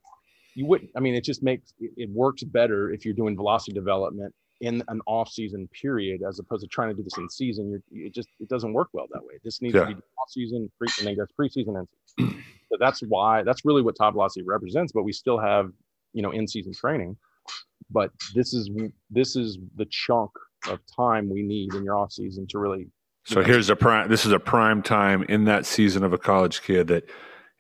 You 0.59 0.65
wouldn't. 0.65 0.91
I 0.97 0.99
mean, 0.99 1.15
it 1.15 1.23
just 1.23 1.41
makes 1.41 1.73
it, 1.79 1.91
it 1.95 2.09
works 2.09 2.43
better 2.43 2.91
if 2.91 3.05
you're 3.05 3.13
doing 3.13 3.37
velocity 3.37 3.71
development 3.71 4.35
in 4.59 4.83
an 4.89 4.99
off 5.07 5.29
season 5.29 5.69
period 5.81 6.19
as 6.27 6.37
opposed 6.37 6.63
to 6.63 6.67
trying 6.67 6.89
to 6.89 6.93
do 6.93 7.01
this 7.01 7.17
in 7.17 7.29
season. 7.29 7.81
You're, 7.91 8.07
it 8.07 8.13
just 8.13 8.27
it 8.41 8.49
doesn't 8.49 8.73
work 8.73 8.89
well 8.91 9.05
that 9.13 9.23
way. 9.23 9.35
This 9.41 9.61
needs 9.61 9.75
yeah. 9.75 9.85
to 9.85 9.87
be 9.87 9.93
off 9.93 10.29
season, 10.29 10.69
pre, 10.77 10.89
and 10.99 11.07
then 11.07 11.15
goes 11.15 11.27
preseason 11.39 11.79
and 11.79 11.87
so 12.69 12.77
that's 12.77 12.99
why 13.07 13.43
that's 13.43 13.63
really 13.63 13.81
what 13.81 13.95
top 13.95 14.13
velocity 14.15 14.43
represents. 14.45 14.91
But 14.91 15.03
we 15.03 15.13
still 15.13 15.39
have 15.39 15.71
you 16.11 16.21
know 16.21 16.31
in 16.31 16.45
season 16.45 16.73
training. 16.73 17.15
But 17.89 18.11
this 18.35 18.53
is 18.53 18.69
this 19.09 19.37
is 19.37 19.57
the 19.77 19.85
chunk 19.89 20.31
of 20.67 20.79
time 20.93 21.29
we 21.29 21.41
need 21.41 21.73
in 21.73 21.85
your 21.85 21.97
off 21.97 22.11
season 22.11 22.45
to 22.49 22.59
really. 22.59 22.87
So 23.23 23.43
here's 23.43 23.69
a 23.69 23.77
prime. 23.77 24.09
This 24.09 24.25
is 24.25 24.33
a 24.33 24.39
prime 24.39 24.81
time 24.81 25.23
in 25.29 25.45
that 25.45 25.65
season 25.65 26.03
of 26.03 26.11
a 26.11 26.17
college 26.17 26.61
kid 26.63 26.87
that 26.87 27.09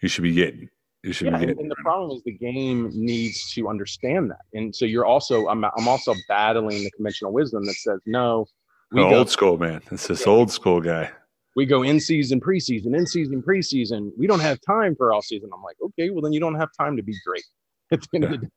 you 0.01 0.09
should 0.09 0.23
be 0.23 0.33
getting. 0.33 0.69
You 1.03 1.13
should 1.13 1.27
yeah, 1.27 1.37
and, 1.37 1.51
and 1.51 1.71
the 1.71 1.75
problem 1.77 2.11
is 2.11 2.23
the 2.23 2.33
game 2.33 2.89
needs 2.93 3.53
to 3.53 3.69
understand 3.69 4.31
that, 4.31 4.41
and 4.53 4.75
so 4.75 4.83
you're 4.83 5.05
also 5.05 5.47
I'm 5.47 5.63
I'm 5.63 5.87
also 5.87 6.13
battling 6.27 6.83
the 6.83 6.91
conventional 6.91 7.31
wisdom 7.31 7.63
that 7.65 7.75
says 7.75 8.01
no. 8.05 8.45
We 8.91 9.01
go- 9.03 9.19
old 9.19 9.29
school 9.29 9.57
man. 9.57 9.81
It's 9.91 10.07
this 10.07 10.27
old 10.27 10.51
school 10.51 10.81
guy. 10.81 11.09
we 11.55 11.65
go 11.65 11.83
in 11.83 12.01
season, 12.01 12.41
preseason, 12.41 12.97
in 12.97 13.05
season, 13.05 13.41
preseason. 13.41 14.11
We 14.17 14.27
don't 14.27 14.41
have 14.41 14.59
time 14.59 14.93
for 14.95 15.13
all 15.13 15.21
season. 15.21 15.49
I'm 15.53 15.63
like, 15.63 15.77
okay, 15.81 16.09
well 16.09 16.21
then 16.21 16.33
you 16.33 16.41
don't 16.41 16.55
have 16.55 16.69
time 16.77 16.97
to 16.97 17.03
be 17.03 17.15
great. 17.25 17.45
At 17.91 18.01
the 18.01 18.07
end 18.15 18.23
of 18.25 18.31
the 18.31 18.37
day, 18.37 18.47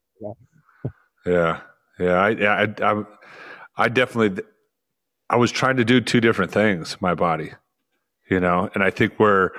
Yeah, 1.24 1.60
yeah, 2.00 2.14
I, 2.14 2.28
yeah, 2.30 2.66
I, 2.80 2.92
I, 2.92 3.04
I 3.76 3.88
definitely, 3.88 4.42
I 5.30 5.36
was 5.36 5.52
trying 5.52 5.76
to 5.76 5.84
do 5.84 6.00
two 6.00 6.20
different 6.20 6.50
things. 6.50 6.96
My 7.00 7.14
body, 7.14 7.52
you 8.28 8.40
know, 8.40 8.68
and 8.74 8.82
I 8.82 8.90
think 8.90 9.18
where 9.20 9.52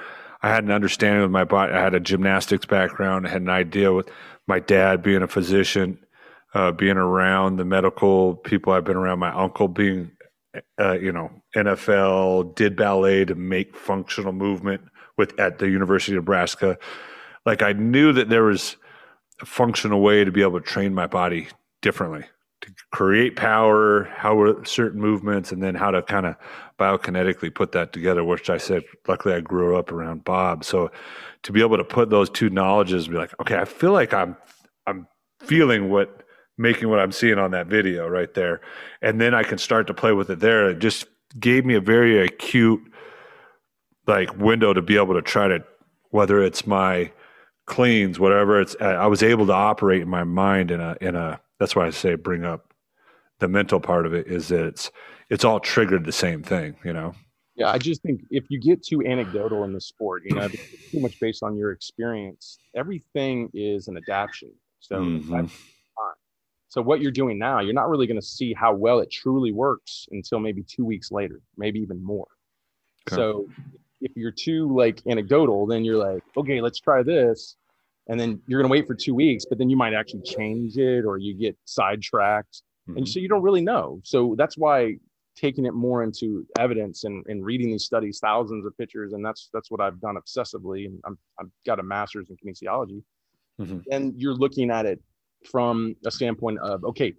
I 0.43 0.49
had 0.49 0.65
an 0.65 0.71
understanding 0.71 1.23
of 1.23 1.31
my 1.31 1.45
body, 1.45 1.71
I 1.71 1.81
had 1.81 1.95
a 1.95 2.01
gymnastics 2.01 2.65
background. 2.65 3.25
I 3.25 3.29
had 3.29 3.41
an 3.41 3.49
idea 3.49 3.93
with 3.93 4.09
my 4.45 4.59
dad 4.59 5.01
being 5.01 5.23
a 5.23 5.27
physician, 5.27 5.97
uh, 6.53 6.73
being 6.73 6.97
around 6.97 7.55
the 7.55 7.65
medical 7.65 8.35
people. 8.35 8.73
I've 8.73 8.83
been 8.83 8.97
around 8.97 9.19
my 9.19 9.33
uncle 9.33 9.69
being, 9.69 10.11
uh, 10.77 10.99
you 10.99 11.13
know, 11.13 11.31
NFL, 11.55 12.55
did 12.55 12.75
ballet 12.75 13.23
to 13.25 13.35
make 13.35 13.77
functional 13.77 14.33
movement 14.33 14.81
with 15.17 15.39
at 15.39 15.59
the 15.59 15.69
University 15.69 16.11
of 16.17 16.23
Nebraska. 16.23 16.77
Like 17.45 17.61
I 17.61 17.71
knew 17.71 18.11
that 18.11 18.27
there 18.27 18.43
was 18.43 18.75
a 19.41 19.45
functional 19.45 20.01
way 20.01 20.25
to 20.25 20.31
be 20.31 20.41
able 20.41 20.59
to 20.59 20.65
train 20.65 20.93
my 20.93 21.07
body 21.07 21.47
differently 21.81 22.25
to 22.63 22.83
create 22.91 23.35
power, 23.35 24.05
how 24.15 24.63
certain 24.63 25.01
movements, 25.01 25.51
and 25.51 25.61
then 25.61 25.75
how 25.75 25.91
to 25.91 26.01
kind 26.01 26.25
of 26.25 26.35
biokinetically 26.79 27.53
put 27.53 27.71
that 27.73 27.93
together. 27.93 28.23
Which 28.23 28.49
I 28.49 28.57
said, 28.57 28.83
luckily, 29.07 29.33
I 29.35 29.41
grew 29.41 29.77
up 29.77 29.91
around 29.91 30.23
Bob, 30.23 30.63
so 30.63 30.91
to 31.43 31.51
be 31.51 31.61
able 31.61 31.77
to 31.77 31.83
put 31.83 32.09
those 32.09 32.29
two 32.29 32.49
knowledges, 32.49 33.07
be 33.07 33.15
like, 33.15 33.33
okay, 33.41 33.57
I 33.57 33.65
feel 33.65 33.91
like 33.91 34.13
I'm, 34.13 34.37
I'm 34.87 35.07
feeling 35.41 35.89
what, 35.89 36.23
making 36.57 36.89
what 36.89 36.99
I'm 36.99 37.11
seeing 37.11 37.37
on 37.37 37.51
that 37.51 37.67
video 37.67 38.07
right 38.07 38.33
there, 38.33 38.61
and 39.01 39.19
then 39.19 39.33
I 39.33 39.43
can 39.43 39.57
start 39.57 39.87
to 39.87 39.93
play 39.93 40.13
with 40.13 40.29
it 40.29 40.39
there. 40.39 40.69
It 40.69 40.79
just 40.79 41.05
gave 41.37 41.65
me 41.65 41.75
a 41.75 41.81
very 41.81 42.23
acute, 42.23 42.81
like 44.07 44.37
window 44.37 44.73
to 44.73 44.81
be 44.81 44.95
able 44.95 45.15
to 45.15 45.21
try 45.21 45.47
to, 45.49 45.63
whether 46.11 46.41
it's 46.41 46.65
my 46.65 47.11
cleans, 47.65 48.19
whatever 48.19 48.61
it's, 48.61 48.75
I 48.79 49.07
was 49.07 49.23
able 49.23 49.47
to 49.47 49.53
operate 49.53 50.01
in 50.01 50.09
my 50.09 50.23
mind 50.23 50.71
in 50.71 50.79
a, 50.79 50.95
in 51.01 51.15
a 51.15 51.41
that's 51.59 51.75
why 51.75 51.85
I 51.87 51.89
say 51.91 52.15
bring 52.15 52.43
up 52.45 52.73
the 53.39 53.47
mental 53.47 53.79
part 53.79 54.05
of 54.05 54.13
it 54.13 54.27
is 54.27 54.47
that 54.49 54.65
it's 54.65 54.91
it's 55.29 55.43
all 55.43 55.59
triggered 55.59 56.05
the 56.05 56.11
same 56.11 56.43
thing, 56.43 56.75
you 56.83 56.93
know. 56.93 57.15
yeah, 57.55 57.69
I 57.69 57.77
just 57.77 58.01
think 58.01 58.21
if 58.29 58.45
you 58.49 58.59
get 58.59 58.83
too 58.83 59.01
anecdotal 59.05 59.63
in 59.63 59.73
the 59.73 59.81
sport, 59.81 60.23
you 60.25 60.35
know, 60.35 60.47
too 60.47 60.99
much 60.99 61.15
based 61.19 61.43
on 61.43 61.55
your 61.57 61.71
experience. 61.71 62.59
Everything 62.75 63.49
is 63.53 63.87
an 63.87 63.97
adaptation. 63.97 64.51
So 64.79 64.97
Mhm. 64.99 65.49
So 66.69 66.81
what 66.81 67.01
you're 67.01 67.11
doing 67.11 67.37
now, 67.37 67.59
you're 67.59 67.75
not 67.75 67.87
really 67.87 68.07
going 68.07 68.19
to 68.19 68.25
see 68.25 68.51
how 68.51 68.73
well 68.73 68.97
it 68.97 69.11
truly 69.11 69.51
works 69.51 70.07
until 70.11 70.39
maybe 70.39 70.63
two 70.63 70.83
weeks 70.83 71.11
later, 71.11 71.39
maybe 71.55 71.79
even 71.79 72.03
more. 72.03 72.25
Okay. 73.07 73.15
So 73.15 73.47
if 74.01 74.11
you're 74.15 74.31
too 74.31 74.75
like 74.75 74.99
anecdotal, 75.07 75.67
then 75.67 75.85
you're 75.85 75.97
like, 75.97 76.23
okay, 76.35 76.61
let's 76.61 76.79
try 76.79 77.03
this. 77.03 77.57
And 78.07 78.19
then 78.19 78.41
you're 78.47 78.61
going 78.61 78.69
to 78.69 78.71
wait 78.71 78.85
for 78.85 78.95
two 78.95 79.15
weeks, 79.15 79.45
but 79.49 79.57
then 79.57 79.69
you 79.69 79.77
might 79.77 79.93
actually 79.93 80.23
change 80.23 80.77
it 80.77 81.05
or 81.05 81.17
you 81.17 81.33
get 81.33 81.57
sidetracked. 81.65 82.63
Mhm. 82.89 82.97
And 82.97 83.07
so 83.07 83.19
you 83.19 83.29
don't 83.29 83.41
really 83.41 83.61
know. 83.61 84.01
So 84.03 84.35
that's 84.37 84.57
why 84.57 84.97
taking 85.35 85.65
it 85.65 85.73
more 85.73 86.03
into 86.03 86.45
evidence 86.59 87.05
and, 87.05 87.25
and 87.27 87.43
reading 87.43 87.71
these 87.71 87.85
studies, 87.85 88.19
thousands 88.21 88.65
of 88.65 88.77
pictures, 88.77 89.13
and 89.13 89.25
that's 89.25 89.49
that's 89.53 89.71
what 89.71 89.79
I've 89.81 89.99
done 90.01 90.15
obsessively. 90.15 90.85
And 90.85 90.99
I'm, 91.05 91.17
I've 91.39 91.49
got 91.65 91.79
a 91.79 91.83
master's 91.83 92.29
in 92.29 92.35
kinesiology. 92.37 93.01
Mhm. 93.59 93.83
And 93.91 94.19
you're 94.21 94.35
looking 94.35 94.69
at 94.69 94.85
it 94.85 95.01
from 95.49 95.95
a 96.05 96.11
standpoint 96.11 96.59
of, 96.59 96.83
okay, 96.83 97.13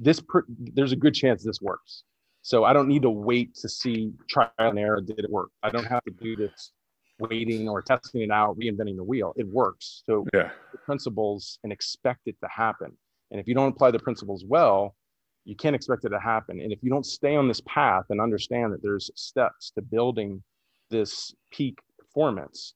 this 0.00 0.20
per- 0.20 0.44
there's 0.48 0.92
a 0.92 0.96
good 0.96 1.14
chance 1.14 1.42
this 1.44 1.60
works. 1.60 2.04
So 2.42 2.64
I 2.64 2.72
don't 2.72 2.88
need 2.88 3.02
to 3.02 3.10
wait 3.10 3.54
to 3.56 3.68
see 3.68 4.12
trial 4.28 4.50
and 4.58 4.78
error. 4.78 5.00
Did 5.00 5.20
it 5.20 5.30
work? 5.30 5.50
I 5.62 5.70
don't 5.70 5.86
have 5.86 6.02
to 6.04 6.10
do 6.10 6.36
this 6.36 6.72
waiting 7.18 7.68
or 7.68 7.82
testing 7.82 8.22
it 8.22 8.30
out, 8.30 8.58
reinventing 8.58 8.96
the 8.96 9.04
wheel. 9.04 9.32
It 9.36 9.46
works. 9.46 10.02
So 10.06 10.26
yeah, 10.32 10.50
the 10.72 10.78
principles 10.78 11.58
and 11.64 11.72
expect 11.72 12.20
it 12.26 12.36
to 12.42 12.48
happen. 12.48 12.92
And 13.30 13.40
if 13.40 13.46
you 13.48 13.54
don't 13.54 13.68
apply 13.74 13.90
the 13.90 13.98
principles 13.98 14.44
well, 14.46 14.94
you 15.44 15.54
can't 15.56 15.76
expect 15.76 16.04
it 16.04 16.10
to 16.10 16.20
happen. 16.20 16.60
And 16.60 16.72
if 16.72 16.78
you 16.82 16.90
don't 16.90 17.06
stay 17.06 17.36
on 17.36 17.48
this 17.48 17.60
path 17.66 18.04
and 18.10 18.20
understand 18.20 18.72
that 18.72 18.82
there's 18.82 19.10
steps 19.14 19.70
to 19.76 19.82
building 19.82 20.42
this 20.90 21.34
peak 21.50 21.78
performance, 21.98 22.74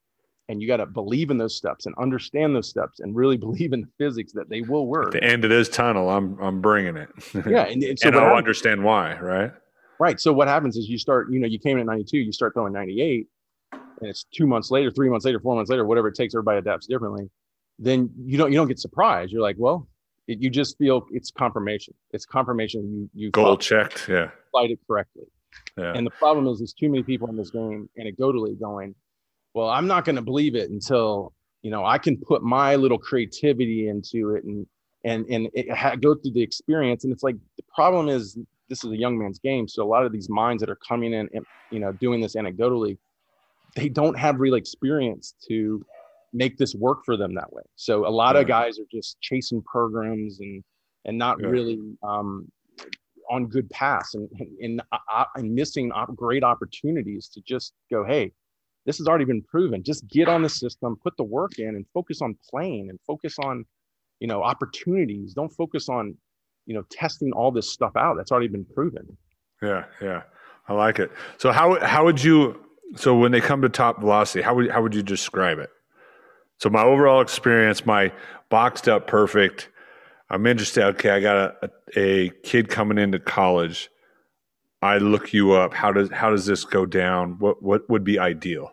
and 0.51 0.63
you 0.63 0.69
got 0.69 0.79
to 0.79 0.87
believe 0.87 1.31
in 1.31 1.37
those 1.39 1.57
steps 1.57 1.85
and 1.87 1.95
understand 1.99 2.57
those 2.57 2.69
steps 2.69 3.01
and 3.01 3.15
really 3.15 3.37
believe 3.47 3.73
in 3.73 3.83
the 3.83 3.89
physics 3.99 4.33
that 4.33 4.49
they 4.49 4.63
will 4.63 4.83
at 4.83 4.89
work. 4.89 5.13
the 5.13 5.23
end 5.25 5.45
of 5.45 5.51
this 5.51 5.69
tunnel, 5.69 6.09
I'm 6.11 6.39
I'm 6.41 6.61
bringing 6.61 6.97
it. 6.97 7.09
Yeah, 7.47 7.65
and, 7.65 7.83
and 7.83 7.99
so 7.99 8.09
and 8.09 8.17
I'll 8.17 8.23
happens- 8.25 8.39
understand 8.39 8.85
why, 8.85 9.19
right? 9.19 9.53
Right. 10.01 10.21
So 10.21 10.33
what 10.33 10.47
happens 10.47 10.77
is 10.77 10.89
you 10.89 10.97
start, 10.97 11.29
you 11.31 11.41
know, 11.41 11.49
you 11.49 11.59
came 11.59 11.77
in 11.77 11.81
at 11.81 11.87
92, 11.87 12.19
you 12.19 12.33
start 12.33 12.55
throwing 12.55 12.73
98, 12.73 13.27
and 14.01 14.11
it's 14.11 14.25
two 14.33 14.47
months 14.47 14.71
later, 14.71 14.91
three 14.91 15.09
months 15.09 15.25
later, 15.25 15.41
four 15.41 15.55
months 15.55 15.71
later, 15.71 15.85
whatever 15.85 16.09
it 16.09 16.15
takes, 16.15 16.35
everybody 16.35 16.59
adapts 16.59 16.87
differently. 16.87 17.31
Then 17.79 18.11
you 18.25 18.39
don't 18.39 18.51
you 18.51 18.59
don't 18.59 18.69
get 18.69 18.79
surprised. 18.79 19.33
You're 19.33 19.43
like, 19.43 19.57
well, 19.59 19.89
it, 20.27 20.41
you 20.41 20.51
just 20.51 20.77
feel 20.79 21.07
it's 21.11 21.31
confirmation. 21.31 21.95
It's 22.13 22.27
confirmation 22.27 22.83
you 22.93 23.11
you 23.15 23.31
Goal 23.31 23.53
applied 23.53 23.61
checked. 23.61 24.09
Yeah, 24.09 24.31
it 24.55 24.79
correctly. 24.87 25.25
yeah. 25.77 25.93
And 25.95 26.07
the 26.07 26.11
problem 26.11 26.47
is 26.49 26.59
there's 26.59 26.73
too 26.73 26.89
many 26.89 27.03
people 27.03 27.29
in 27.29 27.37
this 27.37 27.51
game 27.51 27.89
anecdotally 27.99 28.59
going, 28.59 28.95
well, 29.55 29.69
I'm 29.69 29.87
not 29.87 30.05
going 30.05 30.17
to 30.17 30.23
believe 30.23 30.55
it 30.55 30.71
until 30.71 31.33
you 31.63 31.71
know 31.71 31.85
I 31.85 31.99
can 31.99 32.17
put 32.17 32.43
my 32.43 32.77
little 32.77 32.99
creativity 32.99 33.89
into 33.89 34.35
it 34.35 34.45
and 34.45 34.67
and 35.05 35.27
and 35.31 35.49
it 35.55 35.71
ha- 35.71 35.97
go 35.97 36.15
through 36.15 36.33
the 36.33 36.43
experience. 36.43 37.05
And 37.05 37.13
it's 37.13 37.23
like 37.23 37.37
the 37.57 37.65
problem 37.75 38.09
is 38.09 38.39
this 38.69 38.85
is 38.85 38.91
a 38.91 38.97
young 38.97 39.19
man's 39.19 39.39
game, 39.39 39.67
so 39.67 39.83
a 39.83 39.89
lot 39.89 40.05
of 40.05 40.13
these 40.13 40.29
minds 40.29 40.61
that 40.61 40.71
are 40.71 40.79
coming 40.87 41.15
in 41.15 41.29
and 41.33 41.45
you 41.71 41.81
know 41.81 41.93
doing 41.93 42.21
this 42.21 42.35
anecdotally, 42.37 42.99
they 43.79 43.89
don't 43.89 44.19
have 44.19 44.41
real 44.41 44.55
experience 44.55 45.35
to 45.49 45.85
make 46.33 46.59
this 46.59 46.75
work 46.75 46.99
for 47.07 47.17
them 47.17 47.35
that 47.35 47.51
way. 47.53 47.63
So 47.77 48.07
a 48.07 48.11
lot 48.23 48.37
of 48.37 48.47
guys 48.47 48.79
are 48.79 48.89
just 48.93 49.21
chasing 49.21 49.63
programs 49.63 50.41
and 50.41 50.63
and 51.05 51.17
not 51.17 51.37
Yeah. 51.41 51.47
really 51.49 51.79
um, 52.03 52.51
on 53.31 53.47
good 53.47 53.69
paths 53.71 54.15
and 54.15 54.29
and, 54.61 54.83
uh, 54.93 55.25
and 55.37 55.55
missing 55.55 55.91
op- 55.93 56.15
great 56.17 56.45
opportunities 56.45 57.29
to 57.35 57.41
just 57.47 57.73
go, 57.91 58.05
hey, 58.05 58.33
this 58.87 58.99
has 58.99 59.07
already 59.07 59.25
been 59.25 59.43
proven. 59.43 59.83
Just 59.83 60.07
get 60.09 60.29
on 60.29 60.43
the 60.43 60.49
system, 60.49 60.97
put 61.03 61.17
the 61.17 61.25
work 61.25 61.59
in, 61.59 61.71
and 61.77 61.85
focus 61.95 62.21
on 62.21 62.37
playing 62.51 62.89
and 62.91 62.99
focus 63.07 63.37
on, 63.49 63.65
you 64.21 64.27
know, 64.27 64.43
opportunities. 64.43 65.33
Don't 65.35 65.51
focus 65.63 65.89
on, 65.89 66.15
you 66.67 66.75
know, 66.75 66.83
testing 66.91 67.33
all 67.33 67.51
this 67.51 67.71
stuff 67.71 67.93
out. 67.97 68.17
That's 68.17 68.33
already 68.33 68.49
been 68.49 68.67
proven. 68.75 69.07
Yeah, 69.63 69.85
yeah, 70.03 70.23
I 70.69 70.73
like 70.75 70.99
it. 70.99 71.11
So 71.39 71.53
how 71.53 71.67
how 71.95 72.05
would 72.05 72.23
you? 72.23 72.65
So 72.97 73.17
when 73.17 73.33
they 73.33 73.41
come 73.41 73.63
to 73.63 73.69
top 73.69 74.01
velocity, 74.01 74.43
how 74.43 74.55
would 74.55 74.71
how 74.71 74.83
would 74.83 74.95
you 74.95 75.03
describe 75.03 75.59
it? 75.59 75.71
So 76.59 76.71
my 76.71 76.83
overall 76.83 77.21
experience, 77.21 77.87
my 77.87 78.13
boxed 78.49 78.89
up 78.89 79.07
perfect. 79.07 79.69
I'm 80.31 80.47
interested. 80.47 80.85
Okay, 80.85 81.11
I 81.11 81.21
got 81.21 81.37
a, 81.63 81.71
a, 81.97 82.31
kid 82.43 82.69
coming 82.69 82.99
into 82.99 83.19
college. 83.19 83.89
I 84.83 84.99
look 84.99 85.33
you 85.33 85.53
up. 85.53 85.73
How 85.75 85.93
does 85.93 86.11
how 86.11 86.31
does 86.31 86.47
this 86.47 86.65
go 86.65 86.87
down? 86.87 87.39
What 87.39 87.63
what 87.63 87.89
would 87.89 88.05
be 88.05 88.19
ideal? 88.19 88.73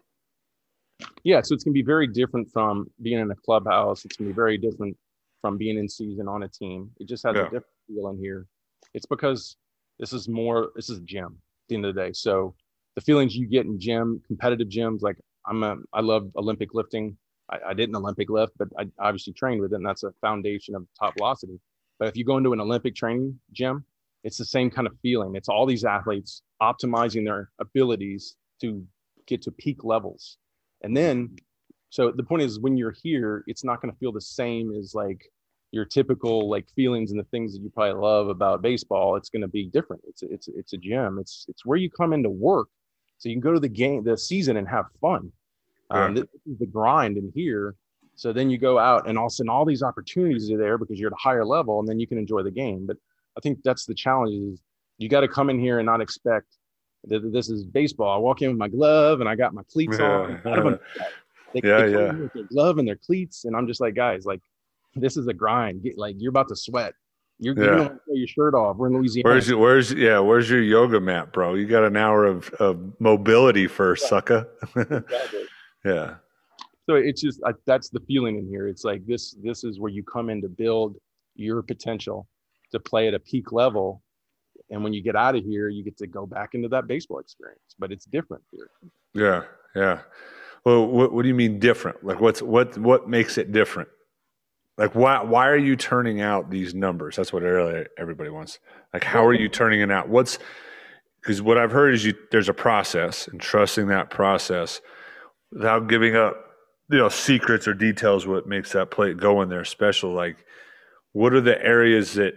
Yeah, 1.23 1.41
so 1.41 1.53
it's 1.53 1.63
gonna 1.63 1.73
be 1.73 1.81
very 1.81 2.07
different 2.07 2.51
from 2.51 2.89
being 3.01 3.19
in 3.19 3.31
a 3.31 3.35
clubhouse. 3.35 4.05
It's 4.05 4.15
gonna 4.15 4.29
be 4.29 4.35
very 4.35 4.57
different 4.57 4.97
from 5.41 5.57
being 5.57 5.77
in 5.77 5.87
season 5.87 6.27
on 6.27 6.43
a 6.43 6.47
team. 6.47 6.91
It 6.99 7.07
just 7.07 7.23
has 7.23 7.35
Yeah. 7.35 7.41
a 7.41 7.45
different 7.45 7.65
feel 7.87 8.09
in 8.09 8.17
here. 8.17 8.47
It's 8.93 9.05
because 9.05 9.57
this 9.99 10.13
is 10.13 10.27
more. 10.27 10.71
This 10.75 10.89
is 10.89 10.99
a 10.99 11.03
gym 11.03 11.25
at 11.25 11.67
the 11.69 11.75
end 11.75 11.85
of 11.85 11.95
the 11.95 12.01
day. 12.01 12.13
So 12.13 12.55
the 12.95 13.01
feelings 13.01 13.35
you 13.35 13.47
get 13.47 13.65
in 13.65 13.79
gym, 13.79 14.21
competitive 14.27 14.67
gyms, 14.69 15.01
like 15.01 15.17
I'm 15.45 15.63
a, 15.63 15.77
I 15.93 16.01
love 16.01 16.31
Olympic 16.35 16.73
lifting. 16.73 17.17
I, 17.49 17.57
I 17.69 17.73
didn't 17.73 17.95
Olympic 17.95 18.29
lift, 18.29 18.53
but 18.57 18.69
I 18.79 18.85
obviously 18.99 19.33
trained 19.33 19.61
with 19.61 19.73
it, 19.73 19.75
and 19.75 19.85
that's 19.85 20.03
a 20.03 20.11
foundation 20.21 20.75
of 20.75 20.87
top 20.97 21.13
velocity. 21.17 21.59
But 21.99 22.07
if 22.07 22.17
you 22.17 22.25
go 22.25 22.37
into 22.37 22.53
an 22.53 22.61
Olympic 22.61 22.95
training 22.95 23.39
gym, 23.51 23.85
it's 24.23 24.37
the 24.37 24.45
same 24.45 24.71
kind 24.71 24.87
of 24.87 24.93
feeling. 25.01 25.35
It's 25.35 25.49
all 25.49 25.65
these 25.65 25.85
athletes 25.85 26.41
optimizing 26.61 27.25
their 27.25 27.51
abilities 27.59 28.35
to 28.61 28.83
get 29.27 29.41
to 29.43 29.51
peak 29.51 29.83
levels. 29.83 30.37
And 30.83 30.95
then, 30.95 31.35
so 31.89 32.11
the 32.11 32.23
point 32.23 32.41
is, 32.41 32.59
when 32.59 32.75
you're 32.75 32.95
here, 33.03 33.43
it's 33.47 33.63
not 33.63 33.81
going 33.81 33.93
to 33.93 33.99
feel 33.99 34.11
the 34.11 34.21
same 34.21 34.73
as 34.75 34.93
like 34.95 35.21
your 35.71 35.85
typical 35.85 36.49
like 36.49 36.67
feelings 36.75 37.11
and 37.11 37.19
the 37.19 37.25
things 37.25 37.53
that 37.53 37.61
you 37.61 37.69
probably 37.69 38.01
love 38.01 38.29
about 38.29 38.61
baseball. 38.61 39.15
It's 39.15 39.29
going 39.29 39.41
to 39.41 39.47
be 39.47 39.67
different. 39.67 40.01
It's 40.07 40.23
it's 40.23 40.47
it's 40.47 40.73
a 40.73 40.77
gym. 40.77 41.17
It's 41.19 41.45
it's 41.47 41.65
where 41.65 41.77
you 41.77 41.89
come 41.89 42.13
into 42.13 42.29
work, 42.29 42.67
so 43.17 43.29
you 43.29 43.35
can 43.35 43.41
go 43.41 43.53
to 43.53 43.59
the 43.59 43.69
game, 43.69 44.03
the 44.03 44.17
season, 44.17 44.57
and 44.57 44.67
have 44.67 44.85
fun. 45.01 45.31
Um, 45.89 46.15
Yeah. 46.15 46.21
This 46.21 46.29
is 46.53 46.59
the 46.59 46.65
grind 46.65 47.17
in 47.17 47.31
here. 47.33 47.75
So 48.15 48.31
then 48.31 48.49
you 48.49 48.57
go 48.57 48.79
out 48.79 49.07
and 49.09 49.17
all 49.17 49.25
of 49.25 49.31
a 49.31 49.33
sudden 49.33 49.49
all 49.49 49.65
these 49.65 49.83
opportunities 49.83 50.49
are 50.51 50.57
there 50.57 50.77
because 50.77 50.97
you're 50.99 51.09
at 51.09 51.13
a 51.13 51.21
higher 51.21 51.45
level 51.45 51.79
and 51.79 51.87
then 51.87 51.99
you 51.99 52.07
can 52.07 52.17
enjoy 52.17 52.43
the 52.43 52.51
game. 52.51 52.85
But 52.85 52.97
I 53.37 53.41
think 53.41 53.61
that's 53.63 53.85
the 53.85 53.93
challenge 53.93 54.33
is 54.53 54.61
you 54.97 55.09
got 55.09 55.21
to 55.21 55.27
come 55.27 55.49
in 55.49 55.59
here 55.59 55.79
and 55.79 55.85
not 55.85 55.99
expect 55.99 56.47
that 57.07 57.31
this 57.33 57.49
is 57.49 57.65
baseball. 57.65 58.09
I 58.15 58.17
walk 58.17 58.41
in 58.41 58.49
with 58.49 58.57
my 58.57 58.69
glove 58.69 59.19
and 59.19 59.27
I 59.29 59.35
got 59.35 59.53
my 59.53 59.63
cleats 59.71 59.99
on. 59.99 60.29
Yeah. 60.31 60.39
A 60.43 60.47
lot 60.49 60.59
of 60.59 60.63
them, 60.71 60.79
they, 61.53 61.61
Yeah, 61.67 61.77
they 61.85 61.91
come 61.91 62.01
yeah. 62.01 62.09
in 62.11 62.19
with 62.21 62.33
their 62.33 62.43
glove 62.43 62.77
and 62.77 62.87
their 62.87 62.95
cleats. 62.95 63.43
And 63.45 63.55
I'm 63.55 63.67
just 63.67 63.81
like, 63.81 63.95
guys, 63.95 64.25
like 64.25 64.41
this 64.95 65.17
is 65.17 65.27
a 65.27 65.33
grind. 65.33 65.83
Get, 65.83 65.97
like 65.97 66.15
you're 66.17 66.29
about 66.29 66.47
to 66.49 66.55
sweat. 66.55 66.93
You're, 67.39 67.55
you're 67.55 67.77
gonna 67.77 67.89
throw 67.89 68.15
your 68.15 68.27
shirt 68.27 68.53
off. 68.53 68.77
We're 68.77 68.87
in 68.87 68.93
Louisiana. 68.93 69.29
Where's 69.29 69.49
your, 69.49 69.57
where's 69.57 69.91
yeah? 69.91 70.19
Where's 70.19 70.49
your 70.49 70.61
yoga 70.61 70.99
mat, 70.99 71.33
bro? 71.33 71.55
You 71.55 71.67
got 71.67 71.83
an 71.83 71.97
hour 71.97 72.25
of, 72.25 72.49
of 72.59 72.79
mobility 72.99 73.67
first, 73.67 74.07
sucker. 74.07 74.47
Exactly. 74.75 75.45
yeah, 75.85 76.15
so 76.87 76.95
it's 76.95 77.21
just 77.21 77.41
I, 77.45 77.51
that's 77.65 77.89
the 77.89 77.99
feeling 78.01 78.37
in 78.37 78.47
here 78.47 78.67
it's 78.67 78.83
like 78.83 79.05
this 79.05 79.35
this 79.43 79.63
is 79.63 79.79
where 79.79 79.91
you 79.91 80.03
come 80.03 80.29
in 80.29 80.41
to 80.41 80.49
build 80.49 80.95
your 81.35 81.61
potential 81.61 82.27
to 82.71 82.79
play 82.79 83.07
at 83.07 83.13
a 83.13 83.19
peak 83.19 83.51
level 83.51 84.01
and 84.69 84.83
when 84.83 84.93
you 84.93 85.01
get 85.01 85.15
out 85.15 85.35
of 85.35 85.43
here 85.43 85.67
you 85.67 85.83
get 85.83 85.97
to 85.97 86.07
go 86.07 86.25
back 86.25 86.53
into 86.53 86.67
that 86.69 86.87
baseball 86.87 87.19
experience 87.19 87.75
but 87.77 87.91
it's 87.91 88.05
different 88.05 88.43
here 88.51 88.69
yeah, 89.15 89.43
yeah. 89.75 90.01
Well, 90.65 90.85
what, 90.87 91.13
what 91.13 91.21
do 91.21 91.29
you 91.29 91.33
mean 91.33 91.57
different? 91.57 92.03
Like, 92.03 92.19
what's 92.19 92.41
what 92.41 92.77
what 92.77 93.09
makes 93.09 93.37
it 93.37 93.51
different? 93.51 93.89
Like, 94.77 94.93
why 94.93 95.23
why 95.23 95.47
are 95.47 95.57
you 95.57 95.75
turning 95.75 96.21
out 96.21 96.49
these 96.49 96.73
numbers? 96.73 97.15
That's 97.15 97.31
what 97.31 97.43
really 97.43 97.85
everybody 97.97 98.29
wants. 98.29 98.59
Like, 98.93 99.03
how 99.03 99.25
are 99.25 99.33
you 99.33 99.47
turning 99.47 99.81
it 99.81 99.91
out? 99.91 100.09
What's 100.09 100.37
because 101.21 101.41
what 101.41 101.57
I've 101.57 101.71
heard 101.71 101.93
is 101.93 102.05
you 102.05 102.13
there's 102.31 102.49
a 102.49 102.53
process 102.53 103.27
and 103.27 103.39
trusting 103.39 103.87
that 103.87 104.09
process 104.09 104.81
without 105.51 105.87
giving 105.87 106.15
up, 106.15 106.35
you 106.91 106.97
know, 106.97 107.09
secrets 107.09 107.67
or 107.67 107.73
details. 107.73 108.27
What 108.27 108.47
makes 108.47 108.73
that 108.73 108.91
plate 108.91 109.17
go 109.17 109.41
in 109.41 109.49
there 109.49 109.65
special? 109.65 110.11
Like, 110.13 110.45
what 111.13 111.33
are 111.33 111.41
the 111.41 111.63
areas 111.63 112.13
that 112.15 112.33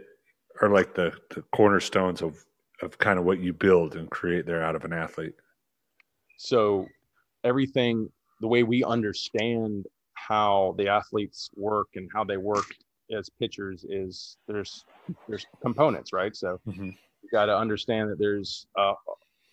are 0.63 0.71
like 0.71 0.95
the, 0.95 1.13
the 1.35 1.43
cornerstones 1.53 2.23
of 2.23 2.45
of 2.83 2.99
kind 2.99 3.19
of 3.19 3.25
what 3.25 3.41
you 3.41 3.53
build 3.53 3.97
and 3.97 4.09
create 4.11 4.47
there 4.47 4.63
out 4.63 4.77
of 4.77 4.85
an 4.85 4.93
athlete? 4.93 5.35
so 6.39 6.87
everything 7.45 8.09
the 8.41 8.49
way 8.49 8.63
we 8.63 8.85
understand 8.85 9.85
how 10.29 10.75
the 10.79 10.89
athletes 10.89 11.51
work 11.57 11.89
and 11.95 12.09
how 12.15 12.25
they 12.25 12.37
work 12.37 12.67
as 13.17 13.31
pitchers 13.41 13.85
is 13.89 14.37
there's 14.49 14.85
there's 15.29 15.47
components 15.63 16.13
right? 16.13 16.35
So 16.37 16.61
Mhm. 16.67 16.93
you 17.23 17.29
got 17.33 17.47
to 17.47 17.57
understand 17.57 18.11
that 18.11 18.19
there's 18.19 18.67
uh 18.79 18.95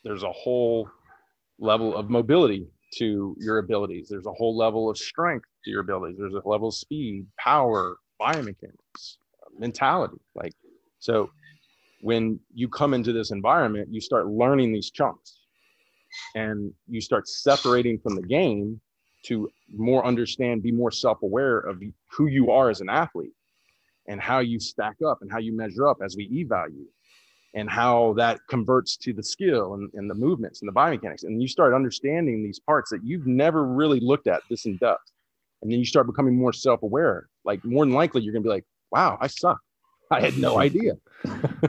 there's 0.03 0.24
a 0.24 0.31
whole 0.31 0.89
level 1.60 1.95
of 1.95 2.10
mobility 2.10 2.67
to 2.98 3.36
your 3.39 3.57
abilities. 3.60 4.07
There's 4.10 4.25
a 4.27 4.34
whole 4.34 4.55
level 4.57 4.89
of 4.89 4.98
strength 4.98 5.50
to 5.63 5.72
your 5.72 5.81
abilities. 5.81 6.17
There's 6.19 6.34
a 6.34 6.48
level 6.48 6.69
of 6.69 6.75
speed 6.75 7.27
power 7.39 7.98
biomechanics 8.22 9.17
mentality 9.60 10.17
like 10.36 10.53
so 11.00 11.29
when 12.01 12.39
you 12.53 12.67
come 12.69 12.93
into 12.93 13.12
this 13.13 13.31
environment 13.31 13.88
you 13.91 14.01
start 14.01 14.27
learning 14.27 14.72
these 14.74 14.91
chunks 14.91 15.39
and 16.36 16.74
you 16.88 17.01
start 17.01 17.27
separating 17.27 18.00
from 18.00 18.15
the 18.15 18.22
game 18.24 18.79
to 19.25 19.50
more 19.74 20.05
understand 20.05 20.63
be 20.63 20.72
more 20.72 20.91
self-aware 20.91 21.60
of 21.60 21.82
who 22.12 22.27
you 22.27 22.51
are 22.51 22.70
as 22.70 22.82
an 22.82 22.89
athlete 22.89 23.34
and 24.08 24.22
how 24.22 24.39
you 24.39 24.60
stack 24.60 24.96
up 25.05 25.20
and 25.22 25.32
how 25.32 25.39
you 25.39 25.55
measure 25.55 25.88
up 25.88 25.98
as 26.03 26.15
we 26.15 26.25
evaluate 26.32 26.89
and 27.55 27.70
how 27.70 28.13
that 28.17 28.39
converts 28.50 28.98
to 28.98 29.13
the 29.13 29.24
skill 29.24 29.74
and, 29.75 29.89
and 29.94 30.10
the 30.10 30.13
movements 30.13 30.62
and 30.62 30.67
the 30.67 30.74
biomechanics. 30.74 31.24
And 31.24 31.41
you 31.41 31.48
start 31.48 31.74
understanding 31.74 32.44
these 32.44 32.60
parts 32.60 32.91
that 32.91 33.03
you've 33.03 33.25
never 33.25 33.65
really 33.65 34.00
looked 34.01 34.27
at 34.27 34.41
this 34.50 34.65
in 34.65 34.77
depth. 34.77 35.12
And 35.62 35.72
then 35.72 35.79
you 35.79 35.86
start 35.86 36.05
becoming 36.05 36.36
more 36.36 36.53
self-aware. 36.53 37.29
Like 37.46 37.63
more 37.63 37.86
than 37.86 37.94
likely, 37.94 38.22
you're 38.22 38.34
gonna 38.34 38.44
be 38.44 38.50
like, 38.50 38.65
wow, 38.91 39.17
I 39.20 39.27
suck. 39.27 39.58
I 40.12 40.20
had 40.20 40.38
no 40.38 40.60
idea. 40.60 40.94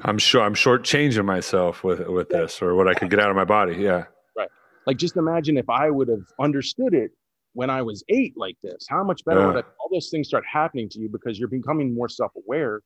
I'm 0.02 0.18
sure 0.18 0.42
I'm 0.42 0.54
shortchanging 0.54 1.24
myself 1.24 1.84
with 1.84 2.06
with 2.08 2.28
this 2.28 2.60
or 2.60 2.74
what 2.74 2.88
I 2.88 2.94
could 2.94 3.08
get 3.08 3.20
out 3.20 3.30
of 3.30 3.36
my 3.36 3.44
body. 3.44 3.76
Yeah. 3.76 4.04
Right. 4.36 4.48
Like 4.86 4.96
just 4.96 5.16
imagine 5.16 5.56
if 5.56 5.70
I 5.70 5.88
would 5.88 6.08
have 6.08 6.26
understood 6.38 6.94
it 6.94 7.12
when 7.56 7.70
I 7.70 7.80
was 7.80 8.04
eight 8.10 8.34
like 8.36 8.58
this, 8.62 8.86
how 8.86 9.02
much 9.02 9.24
better 9.24 9.40
Yeah. 9.40 9.46
would 9.46 9.56
I, 9.56 9.62
all 9.80 9.88
those 9.90 10.10
things 10.10 10.28
start 10.28 10.44
happening 10.44 10.90
to 10.90 11.00
you 11.00 11.08
because 11.08 11.38
you're 11.38 11.48
becoming 11.48 11.94
more 11.94 12.08
self-aware 12.08 12.82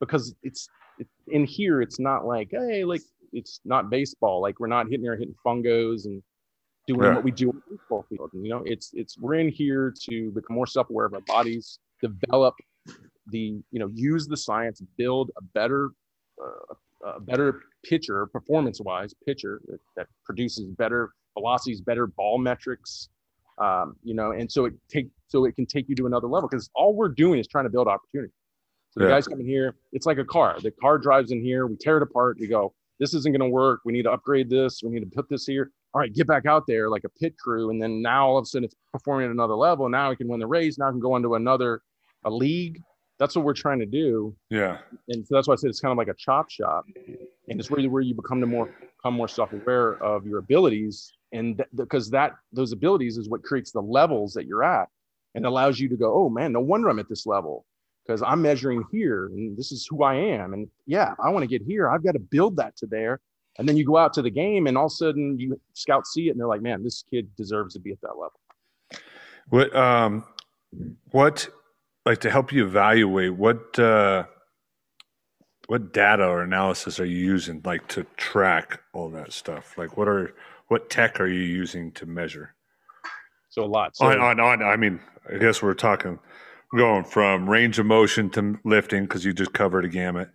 because 0.00 0.34
it's 0.42 0.68
it, 0.98 1.06
in 1.28 1.44
here, 1.44 1.80
it's 1.80 2.00
not 2.00 2.26
like, 2.26 2.48
hey, 2.50 2.84
like 2.84 3.02
it's 3.32 3.60
not 3.64 3.88
baseball. 3.88 4.42
Like 4.42 4.58
we're 4.58 4.66
not 4.66 4.86
hitting 4.86 5.02
there 5.02 5.16
hitting 5.16 5.36
fungos 5.46 6.06
and 6.06 6.20
doing 6.88 7.02
Yeah. 7.04 7.14
what 7.14 7.22
we 7.22 7.30
do 7.30 7.50
on 7.50 7.62
the 7.68 7.76
baseball 7.76 8.04
field. 8.08 8.30
You 8.34 8.50
know, 8.50 8.62
it's 8.66 8.90
it's 8.94 9.16
we're 9.16 9.34
in 9.36 9.48
here 9.48 9.94
to 10.08 10.32
become 10.32 10.56
more 10.56 10.66
self-aware 10.66 11.06
of 11.06 11.14
our 11.14 11.20
bodies, 11.20 11.78
develop 12.02 12.54
the 13.28 13.62
you 13.70 13.78
know 13.78 13.90
use 13.94 14.26
the 14.26 14.36
science, 14.36 14.82
build 14.98 15.30
a 15.36 15.42
better 15.58 15.90
uh, 16.42 16.74
a 17.16 17.20
better 17.20 17.62
pitcher, 17.84 18.26
performance-wise 18.26 19.14
pitcher 19.24 19.60
that, 19.68 19.80
that 19.96 20.06
produces 20.24 20.66
better 20.66 21.12
velocities, 21.34 21.80
better 21.80 22.08
ball 22.08 22.38
metrics. 22.38 23.08
Um, 23.60 23.96
you 24.02 24.14
know, 24.14 24.32
and 24.32 24.50
so 24.50 24.64
it 24.64 24.74
take 24.88 25.08
so 25.28 25.44
it 25.44 25.54
can 25.54 25.66
take 25.66 25.88
you 25.88 25.94
to 25.96 26.06
another 26.06 26.26
level 26.26 26.48
because 26.48 26.70
all 26.74 26.94
we're 26.94 27.08
doing 27.08 27.38
is 27.38 27.46
trying 27.46 27.64
to 27.64 27.70
build 27.70 27.86
opportunity. 27.88 28.32
So 28.90 29.00
the 29.00 29.06
Yeah. 29.06 29.12
guys 29.12 29.28
come 29.28 29.38
in 29.40 29.46
here, 29.46 29.76
it's 29.92 30.06
like 30.06 30.18
a 30.18 30.24
car. 30.24 30.58
The 30.60 30.70
car 30.72 30.98
drives 30.98 31.30
in 31.30 31.40
here, 31.42 31.66
we 31.66 31.76
tear 31.76 31.98
it 31.98 32.02
apart, 32.02 32.38
we 32.40 32.48
go, 32.48 32.72
this 32.98 33.14
isn't 33.14 33.32
going 33.32 33.48
to 33.48 33.54
work. 33.54 33.80
We 33.84 33.92
need 33.92 34.02
to 34.02 34.12
upgrade 34.12 34.50
this. 34.50 34.82
We 34.82 34.90
need 34.90 35.00
to 35.00 35.06
put 35.14 35.28
this 35.28 35.46
here. 35.46 35.70
All 35.94 36.00
right, 36.00 36.12
get 36.12 36.26
back 36.26 36.46
out 36.46 36.66
there 36.66 36.88
like 36.90 37.04
a 37.04 37.08
pit 37.08 37.36
crew. 37.38 37.70
And 37.70 37.80
then 37.82 38.02
now 38.02 38.28
all 38.28 38.38
of 38.38 38.42
a 38.42 38.46
sudden 38.46 38.64
it's 38.64 38.74
performing 38.92 39.26
at 39.26 39.30
another 39.30 39.54
level. 39.54 39.88
Now 39.88 40.10
we 40.10 40.16
can 40.16 40.26
win 40.28 40.40
the 40.40 40.46
race. 40.46 40.76
Now 40.78 40.86
we 40.86 40.92
can 40.92 41.00
go 41.00 41.16
into 41.16 41.34
another 41.34 41.82
a 42.24 42.30
league. 42.30 42.80
That's 43.18 43.36
what 43.36 43.44
we're 43.44 43.54
trying 43.54 43.78
to 43.80 43.86
do. 43.86 44.34
Yeah. 44.50 44.78
And 45.08 45.26
so 45.26 45.34
that's 45.34 45.46
why 45.48 45.52
I 45.52 45.56
said 45.56 45.70
it's 45.70 45.80
kind 45.80 45.92
of 45.92 45.98
like 45.98 46.08
a 46.08 46.14
chop 46.14 46.50
shop. 46.50 46.84
And 47.48 47.60
it's 47.60 47.70
really 47.70 47.88
where 47.88 48.02
you 48.02 48.14
become 48.14 48.40
the 48.40 48.46
more 48.46 48.74
become 48.96 49.14
more 49.14 49.28
self-aware 49.28 50.02
of 50.02 50.26
your 50.26 50.38
abilities. 50.38 51.12
And 51.32 51.58
th- 51.58 51.68
because 51.74 52.10
that 52.10 52.32
those 52.52 52.72
abilities 52.72 53.18
is 53.18 53.28
what 53.28 53.42
creates 53.42 53.70
the 53.70 53.82
levels 53.82 54.34
that 54.34 54.46
you're 54.46 54.64
at 54.64 54.88
and 55.34 55.46
allows 55.46 55.78
you 55.78 55.88
to 55.88 55.96
go, 55.96 56.12
oh 56.12 56.28
man, 56.28 56.52
no 56.52 56.60
wonder 56.60 56.88
I'm 56.88 56.98
at 56.98 57.08
this 57.08 57.26
level 57.26 57.64
because 58.04 58.22
I'm 58.22 58.42
measuring 58.42 58.84
here 58.90 59.26
and 59.26 59.56
this 59.56 59.70
is 59.72 59.86
who 59.88 60.02
I 60.02 60.14
am. 60.14 60.52
And 60.52 60.68
yeah, 60.86 61.14
I 61.22 61.30
want 61.30 61.42
to 61.42 61.46
get 61.46 61.62
here. 61.62 61.88
I've 61.88 62.02
got 62.02 62.12
to 62.12 62.18
build 62.18 62.56
that 62.56 62.76
to 62.78 62.86
there. 62.86 63.20
And 63.58 63.68
then 63.68 63.76
you 63.76 63.84
go 63.84 63.96
out 63.96 64.12
to 64.14 64.22
the 64.22 64.30
game 64.30 64.66
and 64.66 64.76
all 64.76 64.86
of 64.86 64.92
a 64.92 64.94
sudden 64.94 65.38
you 65.38 65.60
scouts 65.74 66.12
see 66.12 66.28
it 66.28 66.30
and 66.30 66.40
they're 66.40 66.48
like, 66.48 66.62
man, 66.62 66.82
this 66.82 67.04
kid 67.10 67.28
deserves 67.36 67.74
to 67.74 67.80
be 67.80 67.92
at 67.92 68.00
that 68.00 68.14
level. 68.16 68.40
What 69.48 69.74
um 69.76 70.24
what 71.10 71.48
like 72.06 72.20
to 72.20 72.30
help 72.30 72.52
you 72.52 72.64
evaluate 72.64 73.34
what 73.34 73.78
uh 73.78 74.24
what 75.66 75.92
data 75.92 76.24
or 76.24 76.42
analysis 76.42 76.98
are 76.98 77.04
you 77.04 77.18
using 77.18 77.60
like 77.64 77.86
to 77.88 78.04
track 78.16 78.80
all 78.92 79.08
that 79.10 79.32
stuff? 79.32 79.78
Like 79.78 79.96
what 79.96 80.08
are 80.08 80.34
what 80.70 80.88
tech 80.88 81.20
are 81.20 81.26
you 81.26 81.40
using 81.40 81.90
to 81.90 82.06
measure? 82.06 82.54
So 83.48 83.64
a 83.64 83.66
lot. 83.66 83.96
So, 83.96 84.06
on, 84.06 84.20
on, 84.20 84.38
on 84.38 84.62
I 84.62 84.76
mean, 84.76 85.00
I 85.28 85.36
guess 85.36 85.60
we're 85.60 85.74
talking 85.74 86.20
going 86.76 87.02
from 87.02 87.50
range 87.50 87.80
of 87.80 87.86
motion 87.86 88.30
to 88.30 88.56
lifting 88.64 89.02
because 89.02 89.24
you 89.24 89.32
just 89.32 89.52
covered 89.52 89.84
a 89.84 89.88
gamut, 89.88 90.30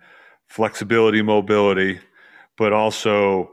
flexibility, 0.47 1.21
mobility, 1.21 2.01
but 2.57 2.73
also 2.73 3.49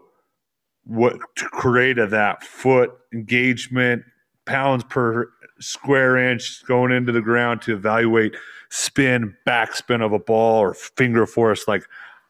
what 0.83 1.17
to 1.37 1.45
create 1.51 1.99
of 1.99 2.11
that 2.11 2.43
foot 2.43 2.91
engagement, 3.15 4.03
pounds 4.45 4.83
per 4.83 5.31
square 5.61 6.17
inch 6.17 6.67
going 6.67 6.91
into 6.91 7.13
the 7.13 7.23
ground 7.23 7.63
to 7.63 7.75
evaluate 7.75 8.35
spin, 8.71 9.37
backspin 9.47 10.05
of 10.05 10.13
a 10.13 10.19
ball 10.19 10.59
or 10.59 10.75
finger 10.75 11.27
force. 11.27 11.69
Like 11.69 11.85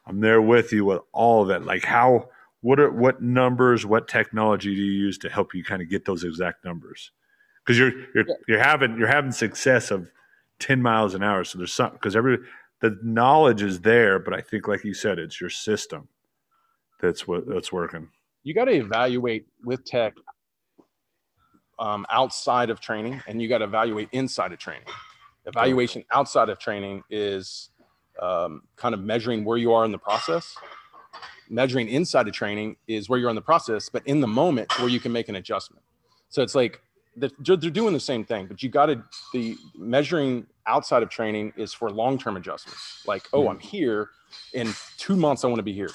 I'm 0.06 0.20
there 0.20 0.42
with 0.42 0.74
you 0.74 0.84
with 0.84 1.00
all 1.12 1.42
of 1.42 1.48
it. 1.48 1.64
Like 1.64 1.86
how 1.86 2.28
what 2.62 2.80
are 2.80 2.90
what 2.90 3.20
numbers, 3.22 3.84
what 3.84 4.08
technology 4.08 4.74
do 4.74 4.80
you 4.80 4.92
use 4.92 5.18
to 5.18 5.28
help 5.28 5.54
you 5.54 5.62
kind 5.62 5.82
of 5.82 5.90
get 5.90 6.04
those 6.04 6.24
exact 6.24 6.64
numbers? 6.64 7.10
Because 7.64 7.78
you're 7.78 7.92
you're 8.14 8.24
Yeah. 8.26 8.34
you're 8.48 8.62
having 8.62 8.96
you're 8.96 9.08
having 9.08 9.32
success 9.32 9.90
of 9.90 10.10
10 10.60 10.80
miles 10.80 11.14
an 11.14 11.22
hour. 11.22 11.44
So 11.44 11.58
there's 11.58 11.72
something 11.72 11.98
because 11.98 12.16
every 12.16 12.38
the 12.80 12.98
knowledge 13.02 13.62
is 13.62 13.80
there, 13.82 14.18
but 14.18 14.32
I 14.32 14.40
think 14.40 14.66
like 14.66 14.84
you 14.84 14.94
said, 14.94 15.18
it's 15.18 15.40
your 15.40 15.50
system 15.50 16.08
that's 17.00 17.26
what 17.28 17.46
that's 17.46 17.72
working. 17.72 18.08
you 18.44 18.54
got 18.54 18.66
to 18.66 18.72
evaluate 18.72 19.46
with 19.64 19.84
tech 19.84 20.14
um, 21.78 22.06
outside 22.10 22.70
of 22.70 22.80
training 22.80 23.20
and 23.26 23.42
you 23.42 23.48
got 23.48 23.58
to 23.58 23.64
evaluate 23.64 24.08
inside 24.12 24.52
of 24.52 24.58
training 24.58 24.84
evaluation 25.46 26.04
outside 26.12 26.48
of 26.48 26.58
training 26.60 27.02
is 27.10 27.70
um, 28.20 28.62
kind 28.76 28.94
of 28.94 29.00
measuring 29.00 29.44
where 29.44 29.58
you 29.58 29.72
are 29.72 29.84
in 29.84 29.90
the 29.90 29.98
process 29.98 30.54
measuring 31.52 31.88
inside 31.88 32.26
of 32.26 32.34
training 32.34 32.76
is 32.88 33.08
where 33.08 33.18
you're 33.18 33.30
in 33.30 33.36
the 33.36 33.42
process 33.42 33.88
but 33.88 34.06
in 34.06 34.20
the 34.20 34.26
moment 34.26 34.76
where 34.78 34.88
you 34.88 35.00
can 35.00 35.12
make 35.12 35.28
an 35.28 35.36
adjustment 35.36 35.82
so 36.28 36.42
it's 36.42 36.54
like 36.54 36.80
they're, 37.16 37.30
they're 37.40 37.70
doing 37.70 37.92
the 37.92 38.00
same 38.00 38.24
thing 38.24 38.46
but 38.46 38.62
you 38.62 38.68
got 38.68 38.86
to 38.86 39.02
the 39.32 39.56
measuring 39.76 40.46
outside 40.66 41.02
of 41.02 41.08
training 41.08 41.52
is 41.56 41.72
for 41.72 41.90
long-term 41.90 42.36
adjustments 42.36 43.04
like 43.06 43.22
oh 43.32 43.48
i'm 43.48 43.58
mm-hmm. 43.58 43.68
here 43.68 44.10
in 44.54 44.72
two 44.96 45.16
months 45.16 45.44
i 45.44 45.46
want 45.46 45.58
to 45.58 45.62
be 45.62 45.72
here 45.72 45.90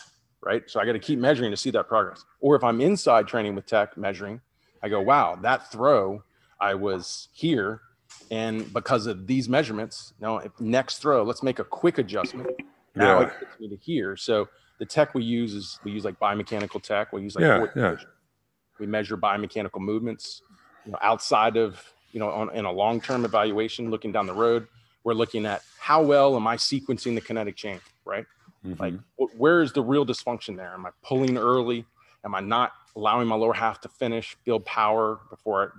right? 0.47 0.63
So 0.69 0.79
I 0.79 0.85
got 0.85 0.93
to 0.93 0.99
keep 0.99 1.19
measuring 1.19 1.51
to 1.51 1.57
see 1.57 1.71
that 1.71 1.87
progress. 1.87 2.23
Or 2.39 2.55
if 2.55 2.63
I'm 2.63 2.81
inside 2.81 3.27
training 3.27 3.55
with 3.55 3.65
tech 3.65 3.97
measuring, 3.97 4.41
I 4.81 4.89
go, 4.89 5.01
wow, 5.01 5.37
that 5.41 5.71
throw, 5.71 6.23
I 6.61 6.73
was 6.73 7.27
here, 7.33 7.81
and 8.31 8.71
because 8.73 9.07
of 9.07 9.27
these 9.27 9.49
measurements, 9.49 10.13
now 10.21 10.41
next 10.59 10.99
throw, 10.99 11.23
let's 11.23 11.43
make 11.43 11.59
a 11.59 11.63
quick 11.63 11.97
adjustment. 11.97 12.49
Now 12.95 13.19
Yeah. 13.19 13.27
it 13.27 13.39
gets 13.39 13.59
me 13.59 13.69
to 13.69 13.75
here. 13.75 14.15
So 14.15 14.47
the 14.77 14.85
tech 14.85 15.13
we 15.13 15.23
use 15.23 15.53
is 15.53 15.79
we 15.83 15.91
use 15.91 16.05
like 16.05 16.19
biomechanical 16.19 16.81
tech. 16.81 17.11
We 17.13 17.21
use 17.21 17.35
like 17.35 17.43
Yeah, 17.43 17.65
yeah. 17.75 17.95
we 18.79 18.85
measure 18.85 19.17
biomechanical 19.17 19.79
movements. 19.79 20.41
You 20.85 20.91
know, 20.91 20.97
outside 21.01 21.57
of 21.57 21.83
you 22.11 22.19
know, 22.19 22.29
on 22.29 22.55
in 22.55 22.65
a 22.65 22.71
long 22.71 23.01
term 23.01 23.25
evaluation, 23.25 23.89
looking 23.91 24.11
down 24.11 24.25
the 24.27 24.33
road, 24.33 24.67
we're 25.03 25.13
looking 25.13 25.45
at 25.45 25.61
how 25.79 26.01
well 26.03 26.35
am 26.35 26.47
I 26.47 26.55
sequencing 26.55 27.15
the 27.15 27.21
kinetic 27.21 27.55
chain, 27.55 27.79
right? 28.05 28.25
Like, 28.79 28.93
Mhm. 28.93 29.03
wh- 29.19 29.39
where 29.39 29.61
is 29.61 29.73
the 29.73 29.81
real 29.81 30.05
dysfunction 30.05 30.55
there? 30.55 30.73
Am 30.73 30.85
I 30.85 30.91
pulling 31.03 31.37
early? 31.37 31.85
Am 32.23 32.33
I 32.35 32.39
not 32.39 32.71
allowing 32.95 33.27
my 33.27 33.35
lower 33.35 33.53
half 33.53 33.79
to 33.81 33.89
finish, 33.89 34.35
build 34.45 34.65
power 34.65 35.19
before 35.29 35.73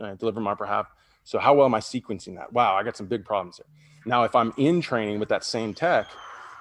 I 0.00 0.02
uh, 0.02 0.14
deliver 0.14 0.40
my 0.40 0.52
upper 0.52 0.66
half? 0.66 0.86
So, 1.24 1.38
how 1.38 1.54
well 1.54 1.66
am 1.66 1.74
I 1.74 1.80
sequencing 1.80 2.36
that? 2.36 2.52
Wow, 2.52 2.74
I 2.76 2.82
got 2.82 2.96
some 2.96 3.06
big 3.06 3.24
problems 3.24 3.56
there. 3.58 3.66
Now, 4.06 4.24
if 4.24 4.34
I'm 4.36 4.52
in 4.56 4.80
training 4.80 5.18
with 5.18 5.28
that 5.30 5.44
same 5.44 5.74
tech, 5.74 6.06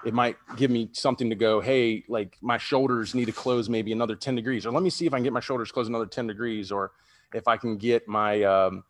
it 0.06 0.14
might 0.14 0.38
give 0.58 0.70
me 0.72 0.90
something 0.94 1.30
to 1.30 1.36
go, 1.36 1.62
hey, 1.62 2.04
like 2.08 2.38
my 2.42 2.58
shoulders 2.58 3.16
need 3.16 3.26
to 3.26 3.32
close 3.32 3.70
maybe 3.70 3.92
another 3.92 4.16
10 4.16 4.36
degrees, 4.36 4.66
or 4.66 4.72
let 4.72 4.84
me 4.84 4.90
see 4.90 5.06
if 5.06 5.14
I 5.14 5.18
can 5.18 5.24
get 5.24 5.34
my 5.34 5.40
shoulders 5.40 5.72
close 5.72 5.88
another 5.88 6.06
10 6.06 6.28
degrees, 6.28 6.72
or 6.72 6.92
if 7.34 7.48
I 7.48 7.58
can 7.58 7.78
get 7.78 8.08
my, 8.08 8.44
um, 8.44 8.84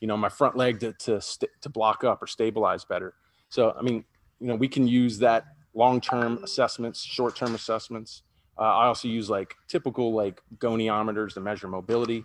you 0.00 0.06
know, 0.06 0.16
my 0.16 0.28
front 0.28 0.56
leg 0.56 0.80
to, 0.80 0.92
to, 0.92 1.20
st- 1.20 1.50
to 1.62 1.68
block 1.68 2.04
up 2.04 2.22
or 2.22 2.26
stabilize 2.26 2.84
better. 2.84 3.14
So, 3.48 3.74
I 3.78 3.82
mean, 3.82 4.04
you 4.40 4.46
know, 4.48 4.54
we 4.56 4.68
can 4.68 4.86
use 4.86 5.18
that 5.18 5.44
long-term 5.74 6.42
assessments, 6.44 7.02
short-term 7.02 7.54
assessments. 7.54 8.22
Uh, 8.58 8.62
I 8.62 8.86
also 8.86 9.08
use 9.08 9.30
like 9.30 9.54
typical 9.68 10.12
like 10.12 10.42
goniometers 10.58 11.34
to 11.34 11.40
measure 11.40 11.68
mobility. 11.68 12.24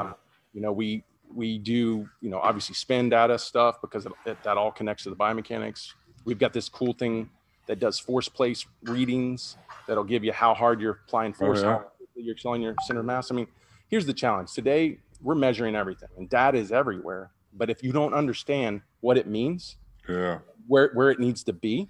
Um, 0.00 0.14
you 0.52 0.60
know, 0.60 0.72
we 0.72 1.04
we 1.34 1.56
do 1.56 2.06
you 2.20 2.28
know 2.28 2.38
obviously 2.40 2.74
spin 2.74 3.08
data 3.08 3.38
stuff 3.38 3.80
because 3.80 4.04
it, 4.04 4.12
it- 4.26 4.42
that 4.42 4.58
all 4.58 4.70
connects 4.72 5.04
to 5.04 5.10
the 5.10 5.16
biomechanics. 5.16 5.94
We've 6.24 6.38
got 6.38 6.52
this 6.52 6.68
cool 6.68 6.92
thing 6.92 7.30
that 7.66 7.78
does 7.78 7.98
force 7.98 8.28
plate 8.28 8.64
readings 8.84 9.56
that'll 9.86 10.04
give 10.04 10.24
you 10.24 10.32
how 10.32 10.54
hard 10.54 10.80
you're 10.80 11.00
applying 11.06 11.32
force, 11.32 11.60
Oh, 11.60 11.62
yeah. 11.68 11.78
how 11.78 11.84
you're 12.16 12.34
killing 12.34 12.62
your 12.62 12.74
center 12.84 13.00
of 13.00 13.06
mass. 13.06 13.30
I 13.30 13.34
mean, 13.34 13.46
here's 13.88 14.06
the 14.06 14.12
challenge 14.14 14.52
today: 14.52 14.98
we're 15.22 15.34
measuring 15.34 15.74
everything, 15.76 16.08
and 16.16 16.28
data 16.28 16.58
is 16.58 16.72
everywhere. 16.72 17.30
But 17.54 17.68
if 17.70 17.82
you 17.82 17.92
don't 17.92 18.14
understand 18.14 18.80
what 19.00 19.16
it 19.18 19.26
means, 19.26 19.76
yeah. 20.08 20.38
where 20.66 20.90
where 20.94 21.10
it 21.10 21.20
needs 21.20 21.42
to 21.44 21.52
be, 21.52 21.88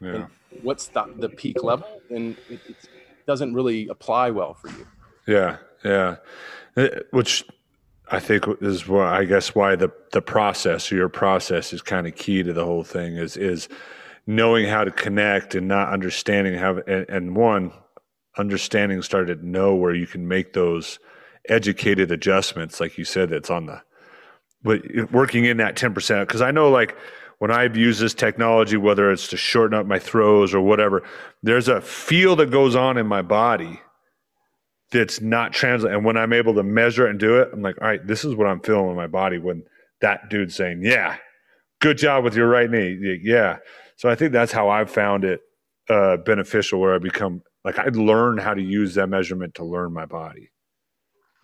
Yeah. 0.00 0.26
what's 0.62 0.88
the, 0.88 1.04
the 1.18 1.28
peak 1.28 1.62
level, 1.62 2.00
then 2.10 2.36
it, 2.50 2.60
it 2.68 2.76
doesn't 3.26 3.54
really 3.54 3.88
apply 3.88 4.30
well 4.30 4.54
for 4.54 4.68
you. 4.68 4.86
Yeah, 5.26 5.56
yeah. 5.84 6.16
Uh, 6.76 6.88
Which 7.10 7.44
I 8.10 8.20
think 8.20 8.44
is 8.60 8.86
why 8.86 9.18
I 9.18 9.24
guess 9.24 9.54
why 9.54 9.76
the 9.76 9.90
the 10.12 10.22
process 10.22 10.90
your 10.92 11.08
process 11.08 11.72
is 11.72 11.82
kind 11.82 12.06
of 12.06 12.14
key 12.14 12.42
to 12.42 12.52
the 12.52 12.64
whole 12.64 12.84
thing 12.84 13.16
is 13.16 13.36
is 13.36 13.68
knowing 14.26 14.66
how 14.66 14.84
to 14.84 14.90
connect 14.90 15.54
and 15.54 15.68
not 15.68 15.92
understanding 15.92 16.54
how 16.54 16.78
and, 16.86 17.08
and 17.08 17.36
one 17.36 17.72
understanding 18.36 19.00
started 19.02 19.40
to 19.40 19.48
know 19.48 19.74
where 19.74 19.94
you 19.94 20.06
can 20.06 20.26
make 20.26 20.52
those 20.52 20.98
educated 21.48 22.10
adjustments 22.10 22.80
like 22.80 22.98
you 22.98 23.04
said 23.04 23.30
that's 23.30 23.50
on 23.50 23.66
the 23.66 23.80
but 24.62 24.82
working 25.12 25.44
in 25.44 25.58
that 25.58 25.76
10% 25.76 26.26
because 26.26 26.42
i 26.42 26.50
know 26.50 26.68
like 26.70 26.96
when 27.38 27.50
i've 27.50 27.76
used 27.76 28.00
this 28.00 28.14
technology 28.14 28.76
whether 28.76 29.12
it's 29.12 29.28
to 29.28 29.36
shorten 29.36 29.78
up 29.78 29.86
my 29.86 29.98
throws 29.98 30.52
or 30.52 30.60
whatever 30.60 31.02
there's 31.42 31.68
a 31.68 31.80
feel 31.80 32.34
that 32.34 32.50
goes 32.50 32.74
on 32.74 32.98
in 32.98 33.06
my 33.06 33.22
body 33.22 33.80
that's 34.90 35.20
not 35.20 35.52
translate 35.52 35.94
and 35.94 36.04
when 36.04 36.16
i'm 36.16 36.32
able 36.32 36.54
to 36.54 36.64
measure 36.64 37.06
it 37.06 37.10
and 37.10 37.20
do 37.20 37.38
it 37.38 37.48
i'm 37.52 37.62
like 37.62 37.80
all 37.80 37.86
right 37.86 38.06
this 38.06 38.24
is 38.24 38.34
what 38.34 38.48
i'm 38.48 38.60
feeling 38.60 38.90
in 38.90 38.96
my 38.96 39.06
body 39.06 39.38
when 39.38 39.62
that 40.00 40.28
dude's 40.28 40.56
saying 40.56 40.80
yeah 40.82 41.16
good 41.80 41.98
job 41.98 42.24
with 42.24 42.34
your 42.34 42.48
right 42.48 42.70
knee. 42.70 43.20
Yeah 43.22 43.58
so 43.96 44.08
i 44.08 44.14
think 44.14 44.32
that's 44.32 44.52
how 44.52 44.68
i've 44.68 44.90
found 44.90 45.24
it 45.24 45.40
uh, 45.88 46.16
beneficial 46.18 46.80
where 46.80 46.94
i 46.94 46.98
become 46.98 47.42
like 47.64 47.78
i 47.78 47.86
learn 47.86 48.38
how 48.38 48.54
to 48.54 48.62
use 48.62 48.94
that 48.94 49.08
measurement 49.08 49.54
to 49.54 49.64
learn 49.64 49.92
my 49.92 50.06
body 50.06 50.50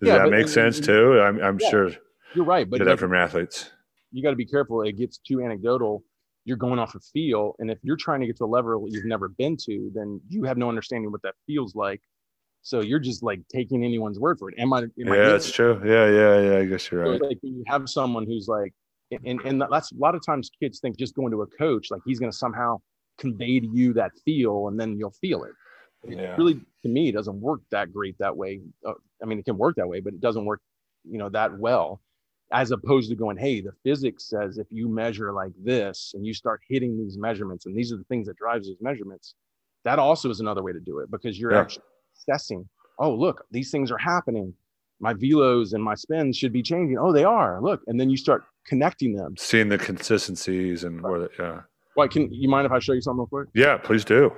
does 0.00 0.08
Yeah, 0.08 0.18
that 0.18 0.30
make 0.30 0.48
sense 0.48 0.80
too 0.80 1.20
i'm, 1.20 1.42
I'm 1.42 1.58
Yeah, 1.58 1.70
sure 1.70 1.90
You're 2.34 2.44
right, 2.44 2.68
but 2.68 2.78
get 2.78 2.84
that 2.84 2.98
from 2.98 3.14
athletes 3.14 3.70
you 4.12 4.22
got 4.22 4.30
to 4.30 4.36
be 4.36 4.46
careful. 4.46 4.82
It 4.82 4.92
gets 4.92 5.18
too 5.18 5.42
anecdotal. 5.42 6.04
You're 6.44 6.56
going 6.56 6.78
off 6.78 6.94
a 6.94 7.00
feel, 7.00 7.54
and 7.58 7.70
if 7.70 7.78
you're 7.82 7.96
trying 7.96 8.20
to 8.20 8.26
get 8.26 8.36
to 8.38 8.44
a 8.44 8.46
level 8.46 8.86
you've 8.88 9.04
never 9.04 9.28
been 9.28 9.56
to, 9.64 9.90
then 9.94 10.20
you 10.28 10.44
have 10.44 10.58
no 10.58 10.68
understanding 10.68 11.10
what 11.10 11.22
that 11.22 11.34
feels 11.46 11.74
like. 11.74 12.00
So 12.62 12.80
you're 12.80 12.98
just 12.98 13.22
like 13.22 13.40
taking 13.48 13.84
anyone's 13.84 14.18
word 14.18 14.38
for 14.38 14.50
it. 14.50 14.56
Am 14.58 14.72
I? 14.72 14.78
Am 14.80 14.88
yeah 14.98 15.06
getting 15.06 15.28
that's 15.30 15.50
true 15.50 15.80
yeah 15.84 16.08
yeah 16.08 16.50
yeah 16.50 16.58
i 16.58 16.64
guess 16.64 16.90
you're 16.90 17.04
So, 17.04 17.10
right 17.12 17.22
like 17.22 17.38
when 17.42 17.54
you 17.54 17.64
have 17.66 17.88
someone 17.88 18.26
who's 18.26 18.48
like 18.48 18.72
and 19.25 19.40
and 19.42 19.62
that's 19.70 19.92
a 19.92 19.96
lot 19.96 20.14
of 20.14 20.25
times 20.25 20.51
kids 20.61 20.81
think 20.81 20.96
just 20.96 21.14
going 21.14 21.31
to 21.33 21.42
a 21.42 21.46
coach 21.46 21.90
like 21.90 22.01
he's 22.07 22.18
going 22.18 22.31
to 22.31 22.37
somehow 22.37 22.79
convey 23.18 23.61
to 23.61 23.66
you 23.72 23.92
that 23.92 24.11
feel 24.25 24.68
and 24.68 24.79
then 24.81 24.96
you'll 24.98 25.11
feel 25.20 25.44
it. 25.44 25.53
It 26.05 26.18
Yeah. 26.18 26.35
really 26.37 26.55
to 26.83 26.88
me 26.88 27.12
doesn't 27.12 27.40
work 27.40 27.61
that 27.70 27.92
great 27.92 28.16
that 28.18 28.37
way. 28.37 28.61
Uh, 28.87 28.94
i 29.22 29.27
mean 29.27 29.38
it 29.38 29.44
can 29.44 29.57
work 29.59 29.77
that 29.77 29.87
way 29.88 30.01
but 30.01 30.14
it 30.14 30.20
doesn't 30.20 30.44
work 30.44 30.61
you 31.05 31.18
know 31.18 31.29
that 31.29 31.59
well 31.59 32.01
as 32.53 32.70
opposed 32.70 33.09
to 33.11 33.16
going 33.16 33.37
hey 33.37 33.61
the 33.61 33.72
physics 33.85 34.29
says 34.29 34.59
if 34.59 34.66
you 34.70 34.88
measure 34.88 35.33
like 35.33 35.53
this 35.62 36.12
and 36.14 36.27
you 36.27 36.35
start 36.35 36.61
hitting 36.68 36.98
these 36.98 37.16
measurements 37.16 37.66
and 37.66 37.77
these 37.77 37.92
are 37.92 37.96
the 37.96 38.05
things 38.05 38.27
that 38.27 38.37
drives 38.37 38.66
these 38.66 38.81
measurements 38.81 39.35
that 39.85 39.98
also 39.98 40.29
is 40.31 40.40
another 40.40 40.62
way 40.62 40.72
to 40.72 40.81
do 40.81 40.98
it 40.98 41.11
because 41.11 41.38
you're 41.38 41.53
Yeah. 41.53 41.61
actually 41.61 41.85
assessing 42.16 42.68
oh 42.98 43.12
look 43.14 43.44
these 43.51 43.70
things 43.70 43.90
are 43.90 43.98
happening. 43.98 44.55
My 45.01 45.14
velos 45.14 45.72
and 45.75 45.83
my 45.83 45.94
spins 45.96 46.37
should 46.37 46.53
be 46.53 46.62
changing. 46.62 46.96
Oh 46.98 47.12
they 47.12 47.25
are. 47.25 47.61
Look 47.61 47.81
and 47.88 47.98
then 47.98 48.09
you 48.09 48.16
start 48.16 48.44
connecting 48.66 49.14
them 49.16 49.35
seeing 49.37 49.68
the 49.68 49.79
consistencies 49.79 50.85
and 50.85 51.01
where 51.03 51.20
the, 51.20 51.29
yeah 51.38 51.61
well 51.96 52.09
can 52.09 52.33
you 52.33 52.48
mind 52.48 52.64
if 52.66 52.72
i 52.72 52.79
show 52.79 52.92
you 52.92 53.01
something 53.01 53.18
real 53.20 53.27
quick 53.27 53.48
yeah 53.55 53.77
please 53.77 54.05
do 54.05 54.31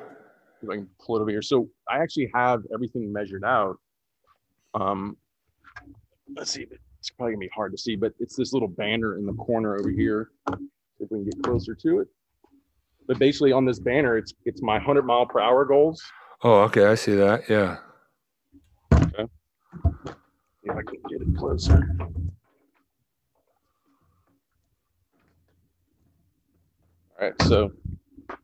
if 0.65 0.71
I 0.71 0.77
can 0.77 0.89
pull 1.05 1.17
it 1.17 1.21
over 1.21 1.31
here. 1.31 1.43
So 1.43 1.69
I 1.91 1.99
actually 1.99 2.31
have 2.35 2.63
everything 2.73 3.13
measured 3.13 3.45
out. 3.45 3.77
Um, 4.73 5.17
let's 6.35 6.53
see, 6.53 6.67
it's 6.99 7.11
probably 7.11 7.35
gonna 7.35 7.41
be 7.41 7.51
hard 7.55 7.73
to 7.73 7.79
see, 7.79 7.97
but 7.97 8.13
it's 8.19 8.35
this 8.35 8.53
little 8.53 8.69
banner 8.69 9.19
in 9.19 9.27
the 9.27 9.35
corner 9.35 9.77
over 9.79 9.91
here. 9.91 10.31
If 11.01 11.11
we 11.11 11.19
can 11.19 11.25
get 11.25 11.43
closer 11.43 11.75
to 11.75 11.99
it. 12.01 12.09
But 13.07 13.19
basically 13.19 13.53
on 13.53 13.67
this 13.67 13.79
banner, 13.79 14.17
it's 14.17 14.33
it's 14.47 14.63
my 14.63 14.77
100 14.77 15.03
mile 15.05 15.27
per 15.27 15.39
hour 15.41 15.67
goals. 15.67 16.03
oh 16.43 16.61
okay 16.63 16.87
i 16.87 16.95
see 16.95 17.15
that 17.15 17.43
yeah 17.49 17.77
If 18.93 20.71
I 20.71 20.83
can 20.83 21.01
get 21.11 21.21
it 21.21 21.37
closer. 21.37 21.87
All 27.25 27.31
right, 27.31 27.43
so 27.49 27.73
a 28.29 28.37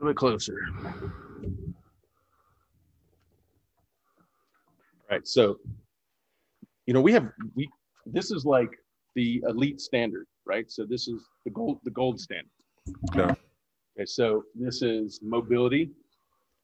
little 0.00 0.08
bit 0.08 0.16
closer. 0.16 0.56
All 0.72 1.52
right, 5.10 5.28
so 5.28 5.58
you 6.86 6.94
know 6.94 7.02
we 7.02 7.12
have 7.12 7.28
we 7.54 7.68
this 8.06 8.30
is 8.30 8.46
like 8.46 8.70
the 9.14 9.44
elite 9.46 9.78
standard, 9.78 10.24
right? 10.46 10.70
So 10.70 10.86
this 10.88 11.06
is 11.06 11.22
the 11.44 11.50
gold 11.50 11.80
the 11.84 11.90
gold 11.90 12.18
standard. 12.18 12.48
Yeah. 13.14 13.34
Okay, 13.98 14.06
so 14.06 14.44
this 14.54 14.80
is 14.80 15.20
mobility 15.22 15.90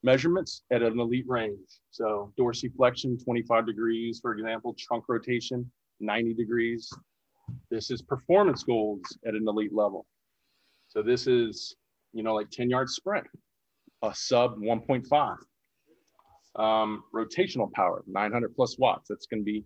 measurements 0.03 0.62
at 0.70 0.81
an 0.81 0.99
elite 0.99 1.27
range. 1.29 1.59
So 1.90 2.33
dorsiflexion, 2.40 3.23
25 3.23 3.66
degrees, 3.66 4.18
for 4.18 4.33
example, 4.33 4.75
trunk 4.79 5.05
rotation, 5.09 5.70
90 6.01 6.33
degrees. 6.33 6.90
This 7.70 7.90
is 7.90 8.02
performance 8.02 8.62
goals 8.62 9.02
at 9.26 9.35
an 9.35 9.46
elite 9.48 9.74
level. 9.74 10.07
So 10.88 11.02
this 11.02 11.26
is, 11.26 11.76
you 12.12 12.22
know, 12.22 12.35
like 12.35 12.50
10 12.50 12.70
yard 12.70 12.88
sprint, 12.88 13.26
a 14.02 14.14
sub 14.14 14.59
1.5. 14.61 15.37
Um, 16.57 17.02
rotational 17.12 17.72
power, 17.72 18.04
900 18.07 18.54
plus 18.54 18.78
watts. 18.78 19.09
That's 19.09 19.26
going 19.26 19.40
to 19.40 19.44
be 19.44 19.64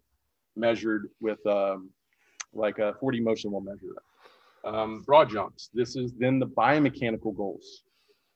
measured 0.56 1.08
with 1.20 1.44
um, 1.46 1.90
like 2.54 2.78
a 2.78 2.94
4D 3.02 3.22
Motion 3.22 3.52
will 3.52 3.60
measure 3.60 3.94
that. 3.94 4.68
Um, 4.74 5.02
broad 5.02 5.28
jumps. 5.30 5.68
This 5.74 5.96
is 5.96 6.14
then 6.18 6.38
the 6.38 6.46
biomechanical 6.46 7.36
goals. 7.36 7.82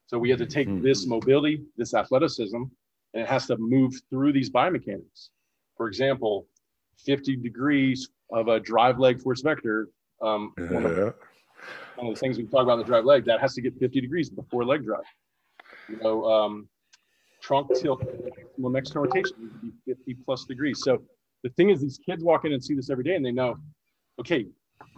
So 0.07 0.18
we 0.18 0.28
have 0.28 0.38
to 0.38 0.46
take 0.46 0.68
Mhm. 0.68 0.83
this 0.83 1.07
mobility, 1.07 1.64
this 1.76 1.94
athleticism, 1.94 2.57
and 3.14 3.22
it 3.22 3.26
has 3.26 3.46
to 3.46 3.57
move 3.57 3.94
through 4.11 4.33
these 4.33 4.50
biomechanics. 4.50 5.31
For 5.76 5.88
example, 5.88 6.46
50 6.98 7.37
degrees 7.37 8.11
of 8.33 8.49
a 8.49 8.61
drive 8.61 8.99
leg 8.99 9.21
force 9.21 9.42
vector. 9.42 9.88
Um, 10.21 10.53
one, 10.57 10.85
of, 10.87 11.14
one 11.97 12.07
of 12.09 12.14
the 12.14 12.21
things 12.21 12.38
we 12.38 12.45
talk 12.45 12.62
about 12.62 12.75
in 12.75 12.79
the 12.81 12.85
drive 12.85 13.05
leg, 13.05 13.25
that 13.27 13.40
has 13.40 13.55
to 13.55 13.61
get 13.62 13.79
50 13.79 14.01
degrees 14.01 14.31
before 14.31 14.64
leg 14.64 14.85
drive. 14.85 15.05
You 15.88 15.97
know, 15.97 16.25
um, 16.25 16.68
trunk 17.42 17.68
tilt, 17.75 18.03
maximum 18.03 18.77
external 18.77 19.05
rotation 19.05 19.37
needs 19.40 19.55
to 19.55 19.61
be 19.61 19.95
50 19.95 20.16
plus 20.25 20.45
degrees. 20.45 20.81
So 20.83 21.03
the 21.42 21.51
thing 21.51 21.71
is, 21.71 21.81
these 21.81 21.99
kids 22.05 22.23
walk 22.23 22.45
in 22.45 22.53
and 22.53 22.64
see 22.64 22.75
this 22.75 22.88
every 22.88 23.05
day 23.05 23.16
and 23.16 23.25
they 23.25 23.33
know, 23.33 23.57
okay, 24.21 24.47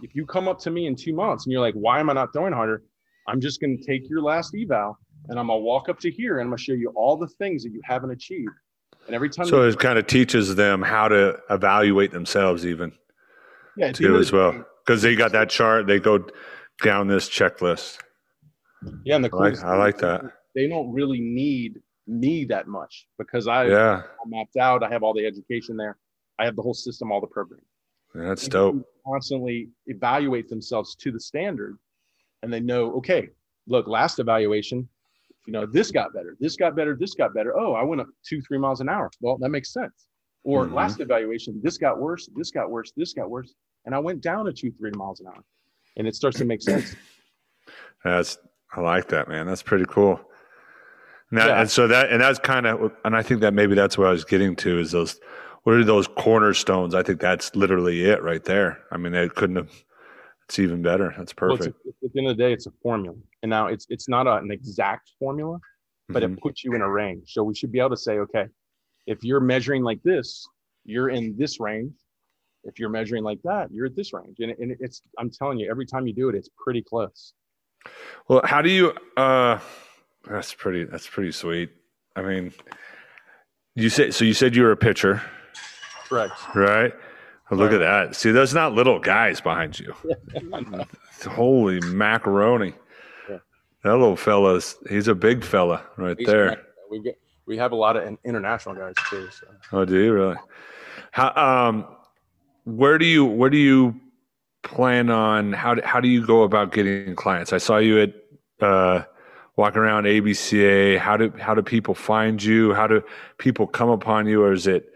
if 0.01 0.15
you 0.15 0.25
come 0.25 0.47
up 0.47 0.59
to 0.59 0.71
me 0.71 0.87
in 0.87 0.95
two 0.95 1.13
months 1.13 1.45
and 1.45 1.51
you're 1.51 1.61
like, 1.61 1.73
why 1.73 1.99
am 1.99 2.09
I 2.09 2.13
not 2.13 2.33
throwing 2.33 2.53
harder? 2.53 2.83
I'm 3.27 3.41
just 3.41 3.59
going 3.59 3.77
to 3.77 3.83
take 3.83 4.09
your 4.09 4.21
last 4.21 4.55
eval 4.55 4.97
and 5.29 5.39
I'm 5.39 5.47
going 5.47 5.59
to 5.59 5.63
walk 5.63 5.89
up 5.89 5.99
to 6.01 6.11
here 6.11 6.39
and 6.39 6.41
I'm 6.41 6.49
going 6.49 6.57
to 6.57 6.63
show 6.63 6.73
you 6.73 6.91
all 6.95 7.17
the 7.17 7.27
things 7.27 7.63
that 7.63 7.71
you 7.71 7.81
haven't 7.83 8.11
achieved. 8.11 8.51
And 9.07 9.15
every 9.15 9.29
time, 9.29 9.45
So 9.45 9.63
it 9.63 9.77
kind 9.79 9.99
of 9.99 10.07
teaches 10.07 10.55
them 10.55 10.81
how 10.81 11.07
to 11.07 11.39
evaluate 11.49 12.11
themselves, 12.11 12.65
even 12.65 12.91
yeah, 13.77 13.87
at 13.87 13.95
too, 13.95 14.17
as 14.17 14.31
well, 14.31 14.65
because 14.85 15.01
they 15.01 15.15
got 15.15 15.31
that 15.33 15.49
chart. 15.49 15.87
They 15.87 15.99
go 15.99 16.27
down 16.83 17.07
this 17.07 17.29
checklist. 17.29 17.99
Yeah, 19.03 19.15
and 19.15 19.25
the 19.25 19.29
I 19.33 19.37
like, 19.37 19.63
I 19.63 19.75
like 19.75 19.97
that. 19.99 20.31
They 20.53 20.67
don't 20.67 20.91
really 20.91 21.19
need 21.19 21.81
me 22.07 22.45
that 22.45 22.67
much 22.67 23.07
because 23.17 23.47
I 23.47 23.67
Yeah, 23.67 24.03
I'm 24.23 24.29
mapped 24.29 24.57
out. 24.57 24.83
I 24.83 24.89
have 24.89 25.03
all 25.03 25.13
the 25.13 25.25
education 25.25 25.75
there. 25.77 25.97
I 26.39 26.45
have 26.45 26.55
the 26.55 26.61
whole 26.61 26.73
system, 26.73 27.11
all 27.11 27.21
the 27.21 27.27
programming. 27.27 27.65
that's 28.13 28.43
They 28.43 28.49
dope. 28.49 28.85
Constantly 29.05 29.69
evaluate 29.87 30.49
themselves 30.49 30.95
to 30.95 31.11
the 31.11 31.19
standard, 31.19 31.77
and 32.41 32.51
they 32.51 32.59
know, 32.59 32.93
okay, 32.95 33.29
look, 33.67 33.87
last 33.87 34.19
evaluation, 34.19 34.87
you 35.45 35.53
know, 35.53 35.65
this 35.65 35.91
got 35.91 36.13
better, 36.13 36.35
this 36.39 36.55
got 36.55 36.75
better, 36.75 36.97
this 36.99 37.13
got 37.13 37.33
better. 37.33 37.57
Oh, 37.57 37.73
I 37.73 37.83
went 37.83 38.01
up 38.01 38.07
two, 38.27 38.41
three 38.41 38.57
miles 38.57 38.81
an 38.81 38.89
hour. 38.89 39.11
Well, 39.21 39.37
that 39.37 39.49
makes 39.49 39.71
sense. 39.71 40.07
Or 40.43 40.65
Mhm. 40.65 40.73
last 40.73 40.99
evaluation, 40.99 41.61
this 41.63 41.77
got 41.77 41.99
worse, 41.99 42.27
this 42.35 42.51
got 42.51 42.69
worse, 42.69 42.91
this 42.97 43.13
got 43.13 43.29
worse, 43.29 43.53
and 43.85 43.93
I 43.95 43.99
went 43.99 44.21
down 44.21 44.45
to 44.45 44.53
two, 44.53 44.71
three 44.71 44.91
miles 44.91 45.19
an 45.19 45.27
hour, 45.27 45.43
and 45.97 46.07
it 46.07 46.15
starts 46.15 46.37
to 46.39 46.45
make 46.45 46.61
sense. 46.61 46.95
That's 48.03 48.37
I 48.75 48.81
like 48.81 49.07
that, 49.09 49.27
man. 49.29 49.47
That's 49.47 49.63
pretty 49.63 49.85
cool. 49.87 50.19
And, 51.31 51.39
Yeah. 51.39 51.61
and 51.61 51.69
so 51.69 51.87
that 51.87 52.11
and 52.11 52.21
that's 52.21 52.39
kind 52.39 52.65
of 52.67 52.91
and 53.03 53.15
I 53.15 53.23
think 53.23 53.41
that 53.41 53.53
maybe 53.53 53.73
that's 53.73 53.97
what 53.97 54.07
I 54.07 54.11
was 54.11 54.23
getting 54.25 54.55
to 54.57 54.79
is 54.79 54.91
those 54.91 55.19
what 55.63 55.75
are 55.75 55.83
those 55.83 56.07
cornerstones? 56.07 56.93
I 56.93 57.01
think 57.01 57.19
that's 57.19 57.55
literally 57.55 58.03
it 58.05 58.21
right 58.21 58.43
there. 58.43 58.83
I 58.91 58.97
mean, 58.97 59.13
they 59.13 59.27
couldn't 59.29 59.55
have. 59.55 59.71
It's 60.47 60.59
even 60.59 60.83
better. 60.83 61.11
That's 61.17 61.33
Well, 61.41 61.55
it's 61.55 61.65
perfect. 61.65 61.77
a- 61.87 62.05
at 62.05 62.13
the 62.13 62.19
end 62.19 62.29
of 62.29 62.37
the 62.37 62.43
day, 62.43 62.53
it's 62.53 62.67
a 62.67 62.71
formula, 62.83 63.15
and 63.41 63.49
now 63.49 63.67
it's 63.67 63.87
it's 63.89 64.07
not 64.07 64.27
a, 64.27 64.35
an 64.35 64.51
exact 64.51 65.11
formula, 65.17 65.57
but 66.09 66.21
Mhm. 66.21 66.33
it 66.35 66.41
puts 66.41 66.63
you 66.63 66.73
in 66.73 66.81
a 66.81 66.89
range. 66.89 67.33
So 67.33 67.43
we 67.43 67.55
should 67.55 67.71
be 67.71 67.79
able 67.79 67.89
to 67.91 67.97
say, 67.97 68.19
okay, 68.19 68.45
if 69.07 69.23
you're 69.23 69.39
measuring 69.39 69.81
like 69.81 70.03
this, 70.03 70.45
you're 70.83 71.09
in 71.09 71.35
this 71.37 71.59
range. 71.59 71.93
If 72.65 72.79
you're 72.79 72.89
measuring 72.89 73.23
like 73.23 73.41
that, 73.43 73.71
you're 73.71 73.85
at 73.85 73.95
this 73.95 74.11
range. 74.13 74.37
And, 74.39 74.51
and 74.59 74.75
it's, 74.79 75.01
I'm 75.17 75.29
telling 75.29 75.59
you, 75.59 75.69
every 75.69 75.85
time 75.85 76.07
you 76.07 76.13
do 76.13 76.29
it, 76.29 76.35
it's 76.35 76.49
pretty 76.57 76.81
close. 76.81 77.33
Well, 78.27 78.41
how 78.43 78.61
do 78.61 78.69
you? 78.69 78.93
uh 79.17 79.59
That's 80.27 80.53
pretty. 80.53 80.85
That's 80.85 81.07
pretty 81.07 81.31
sweet. 81.31 81.69
I 82.15 82.21
mean, 82.21 82.53
you 83.75 83.89
said 83.89 84.13
so. 84.13 84.25
You 84.25 84.33
said 84.33 84.55
you 84.55 84.63
were 84.63 84.71
a 84.71 84.77
pitcher, 84.77 85.21
Correct. 86.07 86.33
right? 86.55 86.93
Look 87.51 87.71
at 87.71 87.77
that. 87.79 88.15
See, 88.15 88.31
there's 88.31 88.55
not 88.55 88.73
little 88.73 88.97
guys 88.99 89.39
behind 89.39 89.79
you. 89.79 89.93
Holy 91.27 91.79
macaroni! 91.81 92.73
Yeah. 93.29 93.37
That 93.83 93.91
little 93.91 94.15
fella's. 94.15 94.77
He's 94.89 95.07
a 95.07 95.13
big 95.15 95.43
fella 95.43 95.85
right 95.97 96.17
there. 96.25 96.63
We 96.89 97.01
get, 97.01 97.19
we 97.45 97.57
have 97.57 97.71
a 97.71 97.75
lot 97.75 97.97
of 97.97 98.17
international 98.25 98.73
guys 98.73 98.95
too. 99.09 99.29
So. 99.29 99.47
Oh, 99.73 99.85
do 99.85 99.95
you 99.95 100.13
really? 100.13 100.37
How? 101.11 101.35
Um, 101.35 101.94
where 102.65 102.97
do 102.97 103.05
you 103.05 103.25
where 103.25 103.49
do 103.49 103.57
you 103.57 103.99
plan 104.63 105.09
on? 105.09 105.53
How 105.53 105.75
do, 105.75 105.81
how 105.85 105.99
do 105.99 106.09
you 106.09 106.25
go 106.25 106.43
about 106.43 106.73
getting 106.73 107.15
clients? 107.15 107.53
I 107.53 107.59
saw 107.59 107.77
you 107.77 108.01
at 108.01 108.13
uh, 108.59 109.03
walking 109.55 109.79
around 109.79 110.03
ABCA. 110.05 110.99
How 110.99 111.15
do 111.15 111.31
how 111.39 111.53
do 111.53 111.61
people 111.61 111.93
find 111.93 112.43
you? 112.43 112.73
How 112.73 112.87
do 112.87 113.01
people 113.37 113.67
come 113.67 113.89
upon 113.89 114.27
you? 114.27 114.43
Or 114.43 114.51
is 114.51 114.67
it? 114.67 114.91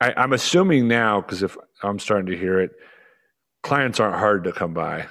I, 0.00 0.14
I'm 0.16 0.32
assuming 0.32 0.88
now 0.88 1.20
because 1.20 1.42
if 1.42 1.56
I'm 1.82 1.98
starting 1.98 2.26
to 2.26 2.36
hear 2.36 2.60
it, 2.60 2.70
clients 3.62 4.00
aren't 4.00 4.16
hard 4.16 4.44
to 4.44 4.52
come 4.52 4.72
by 4.72 5.06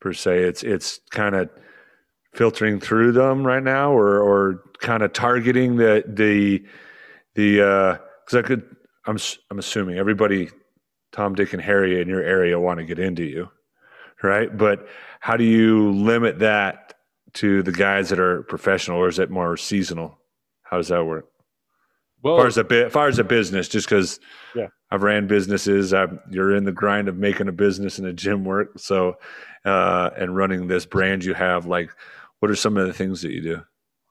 per 0.00 0.12
se. 0.12 0.42
It's 0.42 0.62
it's 0.62 1.00
kind 1.10 1.34
of 1.34 1.48
filtering 2.34 2.78
through 2.78 3.12
them 3.12 3.46
right 3.46 3.62
now, 3.62 3.92
or 3.92 4.20
or 4.20 4.62
kind 4.78 5.02
of 5.02 5.14
targeting 5.14 5.76
the 5.76 6.04
the 6.06 6.62
the 7.34 7.98
because 8.26 8.36
I 8.36 8.42
could 8.42 8.62
I'm 9.06 9.16
I'm 9.50 9.58
assuming 9.58 9.96
everybody 9.96 10.50
Tom, 11.16 11.34
Dick, 11.34 11.54
and 11.54 11.62
Harry 11.62 12.00
in 12.02 12.08
your 12.08 12.22
area 12.22 12.60
want 12.60 12.78
to 12.78 12.84
get 12.84 12.98
into 12.98 13.24
you, 13.24 13.48
right? 14.22 14.54
But 14.54 14.86
how 15.20 15.38
do 15.38 15.44
you 15.44 15.92
limit 15.92 16.40
that 16.40 16.92
to 17.34 17.62
the 17.62 17.72
guys 17.72 18.10
that 18.10 18.18
are 18.20 18.42
professional, 18.42 18.98
or 18.98 19.08
is 19.08 19.18
it 19.18 19.30
more 19.30 19.56
seasonal? 19.56 20.18
How 20.62 20.76
does 20.76 20.88
that 20.88 21.04
work? 21.04 21.26
Well, 22.22 22.34
As 22.36 22.40
far 22.40 22.46
as 22.48 22.56
a 22.58 22.64
bit, 22.64 22.86
as 22.88 22.92
far 22.92 23.08
as 23.08 23.18
a 23.18 23.24
business, 23.24 23.66
just 23.66 23.88
because 23.88 24.20
Yeah. 24.54 24.66
I've 24.90 25.02
ran 25.02 25.26
businesses, 25.26 25.94
I'm, 25.94 26.20
you're 26.30 26.54
in 26.54 26.64
the 26.64 26.72
grind 26.72 27.08
of 27.08 27.16
making 27.16 27.48
a 27.48 27.52
business 27.52 27.98
and 27.98 28.06
a 28.06 28.12
gym 28.12 28.44
work. 28.44 28.78
So, 28.78 29.16
uh, 29.64 30.10
and 30.18 30.36
running 30.36 30.66
this 30.66 30.84
brand 30.84 31.24
you 31.24 31.32
have, 31.32 31.64
like, 31.64 31.90
what 32.40 32.50
are 32.50 32.56
some 32.56 32.76
of 32.76 32.86
the 32.86 32.92
things 32.92 33.22
that 33.22 33.32
you 33.32 33.40
do 33.40 33.62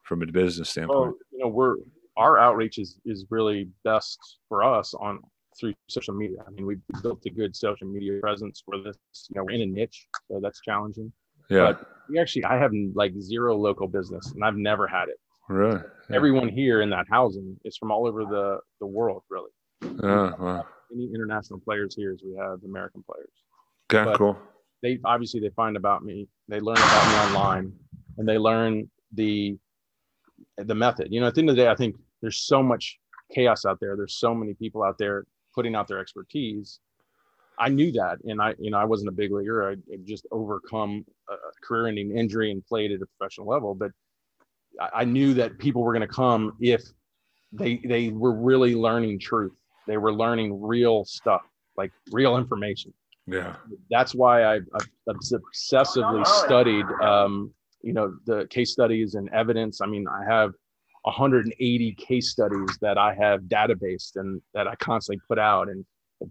from 0.02 0.22
a 0.22 0.26
business 0.26 0.70
standpoint? 0.70 0.98
well, 0.98 1.14
you 1.30 1.38
know, 1.38 1.48
we're 1.48 1.76
our 2.16 2.36
outreach 2.38 2.78
is 2.78 2.98
is 3.04 3.26
really 3.30 3.68
best 3.84 4.18
for 4.48 4.64
us 4.64 4.92
on 4.94 5.20
through 5.58 5.74
social 5.88 6.14
media. 6.14 6.38
I 6.46 6.50
mean, 6.50 6.66
we've 6.66 6.80
built 7.02 7.24
a 7.26 7.30
good 7.30 7.54
social 7.56 7.86
media 7.86 8.20
presence 8.20 8.62
for 8.64 8.78
this. 8.82 8.96
You 9.28 9.36
know, 9.36 9.44
we're 9.44 9.52
in 9.52 9.62
a 9.62 9.66
niche, 9.66 10.06
so 10.28 10.40
that's 10.42 10.60
challenging. 10.60 11.12
yeah, 11.50 11.72
but- 11.72 11.88
We 12.08 12.18
actually, 12.18 12.44
I 12.44 12.56
have 12.58 12.72
like 12.94 13.12
zero 13.18 13.56
local 13.56 13.88
business, 13.88 14.32
and 14.32 14.44
I've 14.44 14.56
never 14.56 14.86
had 14.86 15.08
it. 15.08 15.18
really. 15.48 15.80
Yeah. 16.10 16.16
Everyone 16.16 16.48
here 16.48 16.82
in 16.82 16.90
that 16.90 17.06
housing 17.10 17.56
is 17.64 17.76
from 17.76 17.90
all 17.92 18.06
over 18.06 18.24
the 18.24 18.58
the 18.80 18.86
world, 18.86 19.22
really. 19.30 19.50
Oh, 20.02 20.32
wow. 20.38 20.66
Any 20.92 21.06
international 21.14 21.58
players 21.60 21.94
here 21.96 22.12
as 22.12 22.20
we 22.24 22.34
have 22.36 22.62
American 22.64 23.02
players. 23.08 23.32
Okay, 23.90 24.04
but- 24.10 24.18
cool. 24.18 24.36
They 24.82 24.98
obviously 25.04 25.40
they 25.40 25.50
find 25.50 25.76
about 25.76 26.04
me, 26.04 26.28
they 26.48 26.60
learn 26.60 26.76
about 26.76 27.04
me 27.08 27.14
online, 27.38 27.72
and 28.18 28.28
they 28.28 28.38
learn 28.38 28.90
the 29.12 29.56
the 30.58 30.74
method. 30.74 31.08
You 31.10 31.20
know, 31.20 31.28
at 31.28 31.34
the 31.34 31.40
end 31.40 31.50
of 31.50 31.56
the 31.56 31.62
day, 31.62 31.68
I 31.70 31.74
think 31.74 31.96
there's 32.20 32.36
so 32.52 32.62
much 32.62 32.98
chaos 33.34 33.64
out 33.64 33.78
there. 33.80 33.96
There's 33.96 34.18
so 34.18 34.34
many 34.34 34.54
people 34.54 34.82
out 34.84 34.98
there 34.98 35.24
putting 35.56 35.74
out 35.74 35.88
their 35.88 35.98
expertise. 35.98 36.78
I 37.58 37.70
knew 37.70 37.90
that, 37.92 38.18
and 38.24 38.40
I, 38.40 38.54
you 38.58 38.70
know, 38.70 38.78
I 38.78 38.84
wasn't 38.84 39.08
a 39.08 39.12
big 39.12 39.32
leaguer. 39.32 39.68
I 39.70 39.72
I 39.92 39.96
just 40.04 40.26
overcome 40.30 41.04
a 41.30 41.34
career-ending 41.66 42.16
injury 42.16 42.50
and 42.52 42.64
played 42.64 42.92
at 42.92 43.00
a 43.00 43.06
professional 43.06 43.48
level. 43.48 43.74
But 43.74 43.92
I, 44.78 45.00
I 45.00 45.04
knew 45.04 45.32
that 45.34 45.58
people 45.58 45.82
were 45.82 45.94
going 45.94 46.06
to 46.06 46.14
come 46.14 46.54
if 46.60 46.82
they 47.52 47.78
they 47.78 48.10
were 48.10 48.34
really 48.34 48.74
learning 48.74 49.18
truth. 49.18 49.54
They 49.86 49.96
were 49.96 50.12
learning 50.12 50.60
real 50.60 51.04
stuff, 51.06 51.42
like 51.76 51.92
real 52.12 52.36
information 52.36 52.92
Yeah. 53.26 53.56
that's 53.88 54.14
why 54.14 54.44
I've, 54.44 54.66
I've 54.74 54.88
obsessively 55.08 56.26
studied, 56.26 56.84
um, 57.02 57.52
you 57.82 57.92
know, 57.92 58.16
the 58.26 58.46
case 58.50 58.72
studies 58.72 59.14
and 59.14 59.28
evidence. 59.32 59.80
I 59.80 59.86
mean, 59.86 60.06
I 60.08 60.24
have 60.28 60.52
180 61.06 61.92
case 61.94 62.30
studies 62.30 62.76
that 62.80 62.98
I 62.98 63.14
have 63.14 63.42
databased 63.42 64.16
and 64.16 64.42
that 64.54 64.66
I 64.66 64.74
constantly 64.76 65.20
put 65.28 65.38
out, 65.38 65.68
and 65.68 65.84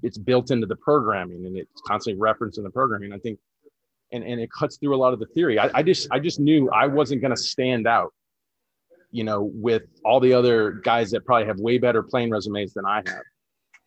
it's 0.04 0.18
built 0.18 0.52
into 0.52 0.68
the 0.68 0.76
programming 0.76 1.46
and 1.46 1.56
it's 1.58 1.82
constantly 1.88 2.20
referenced 2.20 2.58
in 2.58 2.64
the 2.66 2.70
programming. 2.70 3.14
I 3.14 3.18
think, 3.20 3.40
and 4.12 4.22
and 4.24 4.40
it 4.42 4.50
cuts 4.52 4.78
through 4.78 4.94
a 4.94 4.98
lot 4.98 5.14
of 5.14 5.20
the 5.20 5.28
theory. 5.28 5.58
I, 5.58 5.70
I 5.74 5.82
just 5.82 6.10
I 6.12 6.20
just 6.20 6.40
knew 6.42 6.70
I 6.72 6.88
wasn't 6.88 7.22
going 7.22 7.34
to 7.34 7.42
stand 7.42 7.88
out, 7.88 8.14
you 9.12 9.24
know, 9.24 9.50
with 9.54 9.84
all 10.04 10.20
the 10.20 10.34
other 10.34 10.72
guys 10.84 11.10
that 11.12 11.24
probably 11.26 11.48
have 11.48 11.58
way 11.60 11.78
better 11.78 12.04
playing 12.04 12.30
resumes 12.30 12.74
than 12.74 12.86
I 12.86 12.98
have. 13.08 13.22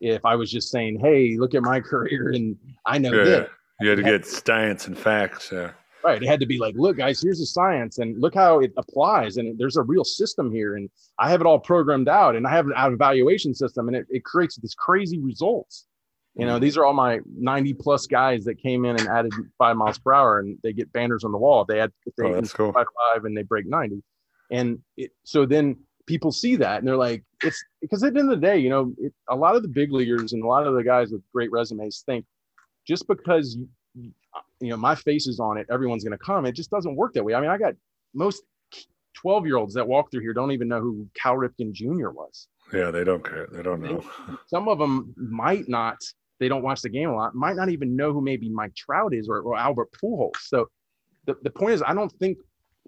If 0.01 0.25
I 0.25 0.35
was 0.35 0.49
just 0.49 0.71
saying, 0.71 0.99
"Hey, 0.99 1.35
look 1.37 1.53
at 1.53 1.61
my 1.61 1.79
career," 1.91 2.29
and 2.29 2.57
I 2.87 2.97
know 2.97 3.11
Yeah. 3.11 3.23
this, 3.23 3.49
You 3.81 3.89
had 3.89 3.97
to 3.97 4.03
get 4.03 4.25
science 4.25 4.87
and 4.87 4.97
facts. 4.97 5.51
Yeah. 5.51 5.71
Right. 6.03 6.21
It 6.21 6.27
had 6.27 6.39
to 6.39 6.45
be 6.45 6.57
like, 6.57 6.75
look, 6.77 6.97
guys, 6.97 7.21
here's 7.21 7.39
the 7.39 7.45
science 7.45 7.97
and 7.97 8.19
look 8.21 8.33
how 8.33 8.59
it 8.59 8.71
applies. 8.77 9.37
And 9.37 9.57
there's 9.59 9.75
a 9.75 9.83
real 9.83 10.05
system 10.05 10.51
here. 10.51 10.75
And 10.75 10.89
I 11.17 11.29
have 11.29 11.41
it 11.41 11.47
all 11.47 11.59
programmed 11.59 12.07
out 12.07 12.35
and 12.35 12.47
I 12.47 12.51
have 12.51 12.67
an 12.67 12.73
evaluation 12.93 13.53
system 13.53 13.87
and 13.87 13.97
it, 13.97 14.07
it 14.09 14.23
creates 14.23 14.55
this 14.55 14.73
crazy 14.73 15.19
results. 15.19 15.87
You 16.35 16.45
know, 16.45 16.53
mm-hmm. 16.53 16.63
these 16.63 16.77
are 16.77 16.85
all 16.85 16.93
my 16.93 17.19
90 17.37 17.73
plus 17.73 18.07
guys 18.07 18.45
that 18.45 18.61
came 18.61 18.85
in 18.85 18.97
and 18.97 19.09
added 19.09 19.33
five 19.57 19.75
miles 19.75 19.99
per 19.99 20.13
hour 20.13 20.39
and 20.39 20.57
they 20.63 20.71
get 20.71 20.93
banners 20.93 21.23
on 21.25 21.33
the 21.33 21.37
wall. 21.37 21.65
They 21.65 21.79
had, 21.79 21.91
if 22.05 22.15
they 22.15 22.27
Oh, 22.27 22.33
that's 22.33 22.53
cool. 22.53 22.71
five, 22.71 22.85
five 23.13 23.25
and 23.25 23.35
they 23.35 23.43
break 23.43 23.65
90. 23.65 24.01
And 24.51 24.79
it, 24.95 25.11
so 25.25 25.45
then 25.45 25.75
people 26.05 26.31
see 26.31 26.55
that 26.55 26.79
and 26.79 26.87
they're 26.87 26.95
like, 26.95 27.23
it's 27.43 27.61
because 27.81 28.03
at 28.03 28.13
the 28.13 28.19
end 28.19 28.31
of 28.31 28.39
the 28.39 28.47
day, 28.47 28.57
you 28.57 28.69
know, 28.69 28.93
it, 28.99 29.13
a 29.29 29.35
lot 29.35 29.55
of 29.55 29.63
the 29.63 29.67
big 29.67 29.91
leaguers 29.91 30.31
and 30.31 30.43
a 30.43 30.47
lot 30.47 30.65
of 30.65 30.75
the 30.75 30.83
guys 30.83 31.11
with 31.11 31.21
great 31.33 31.51
resumes 31.51 32.03
think 32.05 32.25
just 32.87 33.07
because 33.07 33.57
you, 34.59 34.69
know 34.69 34.77
my 34.77 34.95
face 34.95 35.27
is 35.27 35.39
on 35.39 35.57
it 35.57 35.67
everyone's 35.71 36.03
going 36.03 36.17
to 36.17 36.23
come 36.23 36.45
it 36.45 36.53
just 36.53 36.69
doesn't 36.69 36.95
work 36.95 37.13
that 37.13 37.23
way 37.23 37.33
i 37.33 37.41
mean 37.41 37.49
i 37.49 37.57
got 37.57 37.73
most 38.13 38.43
12 39.15 39.45
year 39.45 39.57
olds 39.57 39.73
that 39.73 39.87
walk 39.87 40.11
through 40.11 40.21
here 40.21 40.33
don't 40.33 40.51
even 40.51 40.67
know 40.67 40.79
who 40.79 41.07
cal 41.19 41.35
ripken 41.35 41.73
jr 41.73 42.09
was 42.09 42.47
Yeah. 42.71 42.91
They 42.91 43.03
don't 43.03 43.23
care. 43.23 43.47
They 43.51 43.63
don't 43.63 43.81
know. 43.81 44.03
some 44.47 44.67
of 44.67 44.77
them 44.77 45.13
might 45.17 45.67
not 45.67 45.97
they 46.39 46.47
don't 46.47 46.61
watch 46.63 46.81
the 46.81 46.89
game 46.89 47.09
a 47.09 47.15
lot 47.15 47.35
might 47.35 47.55
not 47.55 47.69
even 47.69 47.95
know 47.95 48.13
who 48.13 48.21
maybe 48.21 48.49
mike 48.49 48.73
trout 48.75 49.13
is 49.13 49.27
or, 49.27 49.39
or 49.41 49.57
albert 49.57 49.89
pujols 49.91 50.37
so 50.39 50.67
the, 51.25 51.35
the 51.43 51.49
point 51.49 51.73
is 51.73 51.83
i 51.85 51.93
don't 51.93 52.13
think 52.13 52.37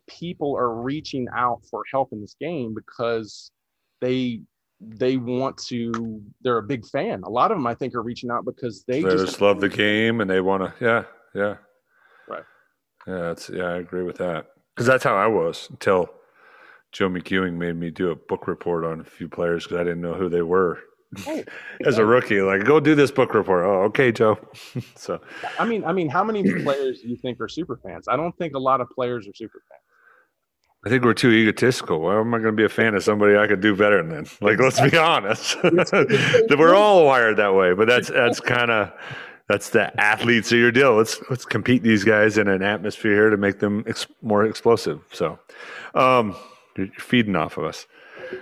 people 0.07 0.55
are 0.55 0.81
reaching 0.81 1.27
out 1.35 1.61
for 1.69 1.83
help 1.91 2.09
in 2.13 2.21
this 2.21 2.35
game 2.39 2.73
because 2.73 3.51
they 3.99 4.41
they 4.79 5.17
want 5.17 5.57
to 5.57 6.21
they're 6.41 6.57
a 6.57 6.63
big 6.63 6.85
fan 6.87 7.21
a 7.23 7.29
lot 7.29 7.51
of 7.51 7.57
them 7.57 7.67
i 7.67 7.75
think 7.75 7.93
are 7.93 8.01
reaching 8.01 8.31
out 8.31 8.45
because 8.45 8.83
they, 8.87 9.01
They 9.01 9.11
just, 9.11 9.25
just 9.25 9.41
love 9.41 9.59
the 9.61 9.69
game 9.69 10.21
and 10.21 10.29
they 10.29 10.41
want 10.41 10.63
to. 10.63 10.83
Yeah. 10.83 11.03
Yeah. 11.33 11.55
Right. 12.27 12.43
Yeah. 13.07 13.19
That's, 13.19 13.49
yeah. 13.49 13.65
I 13.65 13.77
agree 13.77 14.03
with 14.03 14.17
that. 14.17 14.47
Because 14.75 14.87
that's 14.87 15.03
how 15.03 15.15
I 15.15 15.27
was 15.27 15.67
until 15.69 16.09
Joe 16.91 17.09
McEwing 17.09 17.53
made 17.53 17.75
me 17.75 17.89
do 17.89 18.11
a 18.11 18.15
book 18.15 18.47
report 18.47 18.85
on 18.85 18.99
a 18.99 19.03
few 19.03 19.29
players 19.29 19.63
because 19.63 19.79
I 19.79 19.83
didn't 19.83 20.01
know 20.01 20.13
who 20.13 20.29
they 20.29 20.41
were 20.41 20.79
oh, 21.27 21.43
as 21.85 21.97
a 21.97 22.05
rookie. 22.05 22.41
Like, 22.41 22.63
go 22.65 22.79
do 22.79 22.95
this 22.95 23.11
book 23.11 23.33
report. 23.33 23.65
Oh, 23.65 23.83
okay, 23.83 24.11
Joe. 24.11 24.37
so, 24.95 25.19
I 25.59 25.65
mean, 25.65 25.83
I 25.85 25.93
mean, 25.93 26.09
how 26.09 26.23
many 26.23 26.43
players 26.63 27.01
do 27.01 27.09
you 27.09 27.17
think 27.17 27.39
are 27.39 27.47
super 27.47 27.77
fans? 27.77 28.07
I 28.07 28.15
don't 28.15 28.37
think 28.37 28.55
a 28.55 28.59
lot 28.59 28.81
of 28.81 28.89
players 28.89 29.27
are 29.27 29.33
super 29.33 29.61
fans. 29.69 29.81
I 30.83 30.89
think 30.89 31.03
we're 31.03 31.13
too 31.13 31.29
egotistical. 31.29 32.01
Why 32.01 32.19
am 32.19 32.33
I 32.33 32.39
going 32.39 32.53
to 32.53 32.57
be 32.57 32.63
a 32.63 32.69
fan 32.69 32.95
of 32.95 33.03
somebody 33.03 33.37
I 33.37 33.45
could 33.45 33.61
do 33.61 33.75
better 33.75 34.01
than? 34.01 34.25
Like, 34.41 34.59
let's 34.59 34.81
be 34.81 34.97
honest. 34.97 35.57
we're 35.63 36.73
all 36.73 37.05
wired 37.05 37.37
that 37.37 37.53
way, 37.53 37.73
but 37.73 37.87
that's 37.87 38.09
that's 38.09 38.39
kind 38.39 38.71
of 38.71 38.91
that's 39.47 39.69
the 39.69 39.99
athletes 39.99 40.51
of 40.51 40.59
your 40.59 40.71
deal. 40.71 40.95
Let's 40.95 41.19
let's 41.29 41.45
compete 41.45 41.83
these 41.83 42.03
guys 42.03 42.37
in 42.37 42.47
an 42.47 42.63
atmosphere 42.63 43.13
here 43.13 43.29
to 43.29 43.37
make 43.37 43.59
them 43.59 43.83
ex- 43.87 44.07
more 44.21 44.45
explosive. 44.45 45.01
So, 45.11 45.39
um, 45.93 46.35
you're 46.77 46.87
feeding 46.97 47.35
off 47.35 47.57
of 47.57 47.65
us. 47.65 47.87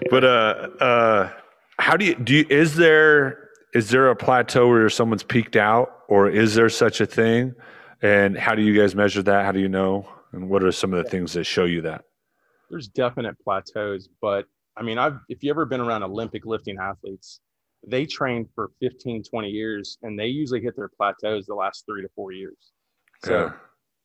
But 0.09 0.23
uh, 0.23 0.69
uh, 0.79 1.31
how 1.77 1.97
do 1.97 2.05
you 2.05 2.15
do? 2.15 2.35
You, 2.35 2.45
is 2.49 2.75
there 2.75 3.49
is 3.73 3.89
there 3.89 4.09
a 4.09 4.15
plateau 4.15 4.67
where 4.67 4.89
someone's 4.89 5.23
peaked 5.23 5.55
out, 5.55 6.03
or 6.07 6.29
is 6.29 6.55
there 6.55 6.69
such 6.69 7.01
a 7.01 7.05
thing? 7.05 7.55
And 8.01 8.38
how 8.38 8.55
do 8.55 8.62
you 8.62 8.79
guys 8.79 8.95
measure 8.95 9.23
that? 9.23 9.45
How 9.45 9.51
do 9.51 9.59
you 9.59 9.69
know? 9.69 10.07
And 10.31 10.49
what 10.49 10.63
are 10.63 10.71
some 10.71 10.93
of 10.93 11.03
the 11.03 11.09
things 11.09 11.33
that 11.33 11.45
show 11.45 11.65
you 11.65 11.81
that? 11.81 12.05
there's 12.69 12.88
definite 12.88 13.38
plateaus, 13.43 14.09
but 14.21 14.45
I 14.77 14.83
mean, 14.83 14.97
I've 14.97 15.19
if 15.27 15.43
you 15.43 15.49
ever 15.49 15.65
been 15.65 15.81
around 15.81 16.03
Olympic 16.03 16.45
lifting 16.45 16.77
athletes, 16.79 17.41
they 17.85 18.05
train 18.05 18.47
for 18.53 18.71
15, 18.81 19.23
20 19.23 19.49
years 19.49 19.97
and 20.01 20.19
they 20.19 20.27
usually 20.27 20.61
hit 20.61 20.75
their 20.75 20.89
plateaus 20.89 21.45
the 21.45 21.55
last 21.55 21.85
three 21.85 22.01
to 22.01 22.09
four 22.15 22.31
years. 22.31 22.71
So 23.23 23.45
yeah. 23.45 23.51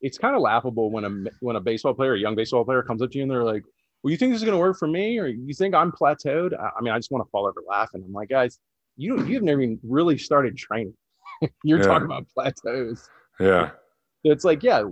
it's 0.01 0.17
kind 0.17 0.35
of 0.35 0.41
laughable 0.41 0.91
when 0.91 1.05
a 1.05 1.31
when 1.39 1.55
a 1.55 1.61
baseball 1.61 1.93
player, 1.93 2.13
a 2.13 2.19
young 2.19 2.35
baseball 2.35 2.65
player 2.65 2.83
comes 2.83 3.01
up 3.01 3.11
to 3.11 3.17
you 3.17 3.23
and 3.23 3.31
they're 3.31 3.43
like, 3.43 3.63
Well, 4.03 4.11
you 4.11 4.17
think 4.17 4.33
this 4.33 4.41
is 4.41 4.45
gonna 4.45 4.57
work 4.57 4.77
for 4.77 4.87
me? 4.87 5.19
Or 5.19 5.27
you 5.27 5.53
think 5.53 5.75
I'm 5.75 5.91
plateaued? 5.91 6.53
I 6.57 6.81
mean, 6.81 6.93
I 6.93 6.97
just 6.97 7.11
want 7.11 7.25
to 7.25 7.29
fall 7.29 7.47
over 7.47 7.61
laughing. 7.67 8.03
I'm 8.05 8.13
like, 8.13 8.29
guys, 8.29 8.59
you 8.97 9.25
you've 9.25 9.43
never 9.43 9.61
even 9.61 9.79
really 9.83 10.17
started 10.17 10.57
training. 10.57 10.95
You're 11.63 11.79
yeah. 11.79 11.85
talking 11.85 12.05
about 12.05 12.27
plateaus. 12.33 13.09
Yeah. 13.39 13.71
So 14.25 14.31
it's 14.31 14.43
like, 14.43 14.63
yeah, 14.63 14.83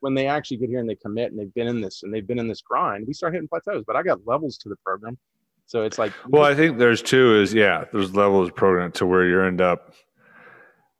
when 0.00 0.14
they 0.14 0.26
actually 0.26 0.56
get 0.56 0.70
here 0.70 0.78
and 0.78 0.88
they 0.88 0.94
commit 0.94 1.30
and 1.30 1.38
they've 1.38 1.52
been 1.52 1.66
in 1.66 1.82
this 1.82 2.04
and 2.04 2.14
they've 2.14 2.26
been 2.26 2.38
in 2.38 2.48
this 2.48 2.62
grind, 2.62 3.06
we 3.06 3.12
start 3.12 3.34
hitting 3.34 3.48
plateaus. 3.48 3.84
But 3.86 3.96
I 3.96 4.02
got 4.02 4.20
levels 4.26 4.56
to 4.58 4.70
the 4.70 4.76
program. 4.76 5.18
So 5.66 5.82
it's 5.82 5.98
like 5.98 6.12
Well, 6.28 6.44
I 6.44 6.54
think 6.54 6.78
there's 6.78 7.02
two 7.02 7.40
is 7.40 7.54
yeah, 7.54 7.84
there's 7.92 8.14
levels 8.14 8.50
program 8.50 8.92
to 8.92 9.06
where 9.06 9.26
you 9.26 9.40
end 9.42 9.60
up 9.60 9.94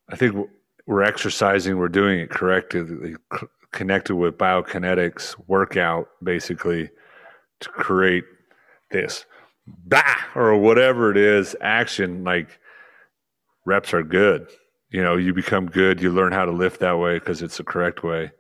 I 0.09 0.17
think 0.17 0.49
we're 0.87 1.03
exercising, 1.03 1.79
we're 1.79 1.89
doing 1.89 2.21
it 2.21 2.31
correctly, 2.31 3.17
connected 3.73 4.17
with 4.17 4.37
biokinetics 4.37 5.35
workout 5.47 6.09
basically 6.23 6.91
to 7.61 7.69
create 7.71 8.25
this 8.91 9.25
bah 9.67 10.17
or 10.35 10.57
whatever 10.59 11.11
it 11.11 11.17
is 11.17 11.57
action 11.61 12.23
like 12.23 12.59
reps 13.65 13.95
are 13.95 14.03
good. 14.03 14.47
You 14.91 15.03
know 15.03 15.17
you 15.17 15.35
become 15.35 15.67
good 15.67 16.01
you 16.01 16.13
learn 16.13 16.33
how 16.33 16.45
to 16.45 16.53
lift 16.53 16.81
that 16.81 16.99
way 16.99 17.19
because 17.19 17.43
it's 17.43 17.57
the 17.57 17.65
correct 17.65 18.05
way. 18.05 18.31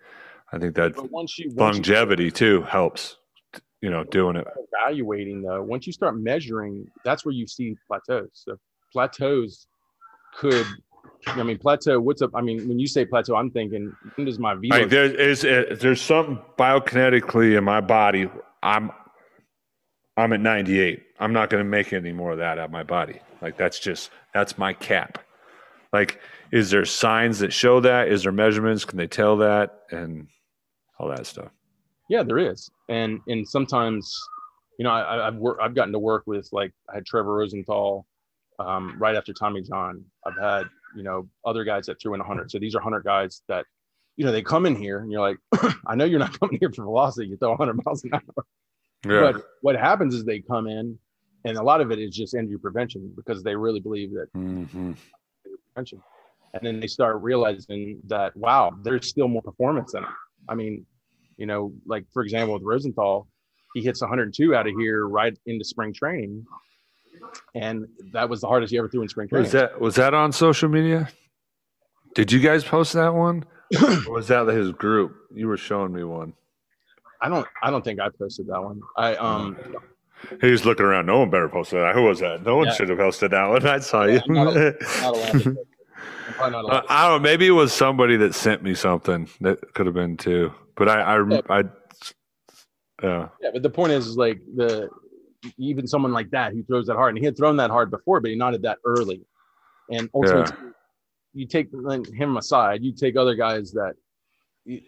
I 0.53 0.59
think 0.59 0.77
that 0.77 1.11
once 1.11 1.39
you, 1.39 1.51
longevity 1.57 2.25
you, 2.25 2.31
too 2.31 2.63
helps 2.63 3.17
you 3.85 3.91
know 3.91 4.03
doing 4.05 4.37
it 4.37 4.47
evaluating 4.73 5.43
though 5.43 5.63
once 5.63 5.87
you 5.87 5.93
start 5.93 6.19
measuring 6.19 6.87
that's 7.05 7.25
where 7.25 7.35
you 7.35 7.47
see 7.47 7.77
plateaus 7.87 8.31
so 8.33 8.57
plateaus 8.93 9.67
could 10.37 10.67
I 11.27 11.43
mean, 11.43 11.57
plateau. 11.57 12.01
What's 12.01 12.21
up? 12.21 12.33
I 12.35 12.43
mean, 12.43 12.69
when 12.69 12.79
you 12.79 12.87
say 12.87 13.07
plateau, 13.07 13.35
I'm 13.37 13.51
thinking, 13.51 13.97
when 14.15 14.27
does 14.27 14.39
my 14.39 14.55
velo? 14.55 14.81
Like 14.81 14.91
there 14.91 15.05
is, 15.05 15.43
uh, 15.43 15.75
there's 15.81 16.03
something 16.03 16.39
biokinetically 16.59 17.57
in 17.57 17.65
my 17.65 17.81
body. 17.81 18.29
I'm, 18.63 18.91
I'm 20.19 20.35
at 20.35 20.41
98. 20.41 21.03
I'm 21.19 21.33
not 21.33 21.49
going 21.49 21.65
to 21.65 21.69
make 21.69 21.95
any 21.95 22.13
more 22.13 22.33
of 22.33 22.39
that 22.39 22.59
out 22.59 22.67
of 22.67 22.71
my 22.71 22.83
body. 22.83 23.21
Like 23.41 23.57
that's 23.57 23.79
just 23.79 24.11
that's 24.35 24.59
my 24.59 24.73
cap. 24.73 25.19
Like 25.93 26.21
is 26.51 26.71
there 26.71 26.85
signs 26.85 27.41
that 27.41 27.53
show 27.53 27.81
that? 27.81 28.09
Is 28.09 28.23
there 28.23 28.33
measurements? 28.33 28.85
Can 28.85 28.97
they 28.97 29.07
tell 29.07 29.37
that 29.39 29.83
and 29.91 30.29
all 30.99 31.09
that 31.09 31.27
stuff? 31.27 31.51
Yeah, 32.09 32.23
there 32.23 32.39
is, 32.39 32.71
and 32.89 33.21
and 33.29 33.49
sometimes, 33.49 34.15
you 34.79 34.85
know, 34.85 34.91
I, 34.91 35.25
have 35.25 35.37
worked. 35.37 35.63
I've 35.63 35.75
gotten 35.75 35.93
to 35.93 35.99
work 35.99 36.25
with 36.27 36.49
like 36.53 36.73
I 36.91 36.97
had 36.97 37.07
Trevor 37.07 37.35
Rosenthal 37.35 38.07
um, 38.59 38.97
right 38.99 39.17
after 39.17 39.33
Tommy 39.33 39.63
John. 39.63 40.05
I've 40.27 40.39
had 40.39 40.65
you 40.97 41.03
know 41.03 41.29
other 41.45 41.65
guys 41.65 41.87
that 41.87 42.01
threw 42.01 42.15
in 42.15 42.21
100. 42.21 42.51
So 42.51 42.59
these 42.59 42.75
are 42.75 42.79
100 42.79 43.05
guys 43.05 43.43
that 43.49 43.65
you 44.17 44.25
know 44.25 44.33
they 44.33 44.43
come 44.43 44.67
in 44.67 44.77
here 44.77 44.99
and 44.99 45.11
you're 45.11 45.21
like, 45.21 45.39
I 45.87 45.95
know 45.95 46.05
you're 46.05 46.19
not 46.19 46.39
coming 46.41 46.59
here 46.61 46.71
for 46.71 46.85
velocity. 46.85 47.29
You 47.29 47.37
throw 47.37 47.51
100 47.51 47.81
miles 47.85 48.05
an 48.05 48.11
hour. 48.15 48.47
Yeah. 49.07 49.33
But 49.33 49.45
what 49.63 49.77
happens 49.77 50.15
is 50.15 50.25
they 50.25 50.41
come 50.41 50.67
in, 50.67 50.99
and 51.45 51.57
a 51.57 51.63
lot 51.63 51.81
of 51.81 51.91
it 51.91 51.99
is 51.99 52.15
just 52.15 52.35
injury 52.35 52.59
prevention 52.59 53.13
because 53.17 53.43
they 53.43 53.55
really 53.55 53.81
believe 53.81 54.13
that 54.13 54.33
mm-hmm. 54.35 54.93
prevention 55.73 56.03
and 56.55 56.63
then 56.63 56.81
they 56.81 56.87
start 56.87 57.21
realizing 57.21 58.01
that 58.07 58.35
wow 58.37 58.73
there's 58.83 59.09
still 59.09 59.29
more 59.29 59.43
performance 59.43 59.95
in 59.95 60.03
it 60.03 60.09
i 60.49 60.55
mean 60.55 60.87
you 61.37 61.47
know 61.47 61.73
like 61.87 62.05
for 62.13 62.23
example 62.23 62.55
with 62.55 62.63
rosenthal 62.63 63.27
he 63.75 63.83
hits 63.83 64.01
102 64.01 64.55
out 64.55 64.67
of 64.67 64.75
here 64.79 65.07
right 65.07 65.37
into 65.47 65.65
spring 65.65 65.93
training 65.93 66.45
and 67.55 67.87
that 68.13 68.29
was 68.29 68.41
the 68.41 68.47
hardest 68.47 68.71
he 68.71 68.79
ever 68.79 68.89
threw 68.89 69.03
in 69.03 69.09
spring 69.09 69.29
training 69.29 69.45
was 69.45 69.53
that 69.53 69.81
was 69.81 69.95
that 69.95 70.15
on 70.15 70.33
social 70.33 70.69
media 70.69 71.09
did 72.15 72.31
you 72.31 72.41
guys 72.41 72.65
post 72.65 72.93
that 72.93 73.15
one 73.15 73.45
or 74.07 74.13
was 74.13 74.29
that 74.29 74.47
his 74.49 74.73
group 74.73 75.17
you 75.35 75.49
were 75.49 75.57
showing 75.57 75.93
me 75.93 76.05
one 76.05 76.33
i 77.21 77.29
don't 77.29 77.47
i 77.63 77.71
don't 77.71 77.85
think 77.85 78.01
i 78.01 78.09
posted 78.19 78.47
that 78.47 78.63
one 78.63 78.81
i 78.97 79.15
um 79.17 79.57
he 80.41 80.51
was 80.51 80.65
looking 80.65 80.87
around. 80.87 81.07
No 81.07 81.21
one 81.21 81.31
better 81.31 81.49
posted 81.49 81.81
that. 81.81 81.95
Who 81.95 82.03
was 82.03 82.21
that? 82.21 82.43
No 82.45 82.57
one 82.57 82.67
yeah. 82.67 82.75
should 82.75 82.89
have 82.89 82.99
posted 82.99 83.31
that 83.33 83.47
one. 83.47 83.67
I 83.67 83.79
saw 83.81 84.05
you. 84.05 84.21
not, 84.27 84.55
not 84.55 84.57
uh, 84.57 85.53
I 86.39 86.51
don't 86.51 86.67
know. 86.69 87.19
Maybe 87.19 87.47
it 87.47 87.53
was 87.53 87.73
somebody 87.73 88.17
that 88.19 88.35
sent 88.35 88.63
me 88.63 88.75
something. 88.75 89.29
That 89.41 89.75
could 89.75 89.87
have 89.87 89.95
been 89.95 90.17
too. 90.17 90.53
But 90.77 90.89
I, 90.89 91.01
I, 91.01 91.29
yeah. 91.29 91.41
I, 91.49 91.59
uh, 93.07 93.29
yeah. 93.41 93.51
But 93.53 93.63
the 93.63 93.71
point 93.71 93.93
is, 93.93 94.07
is, 94.07 94.17
like 94.17 94.41
the 94.55 94.89
even 95.59 95.87
someone 95.87 96.13
like 96.13 96.31
that 96.31 96.53
who 96.53 96.63
throws 96.65 96.87
that 96.87 96.97
hard, 96.97 97.11
and 97.11 97.19
he 97.19 97.25
had 97.25 97.37
thrown 97.37 97.57
that 97.59 97.71
hard 97.71 97.91
before, 97.91 98.21
but 98.21 98.31
he 98.31 98.37
nodded 98.37 98.63
that 98.63 98.79
early. 98.85 99.21
And 99.91 100.09
ultimately, 100.15 100.57
yeah. 100.65 100.71
you 101.35 101.47
take 101.47 101.69
him 101.73 102.37
aside. 102.37 102.83
You 102.83 102.93
take 102.93 103.17
other 103.17 103.35
guys 103.35 103.73
that 103.73 103.95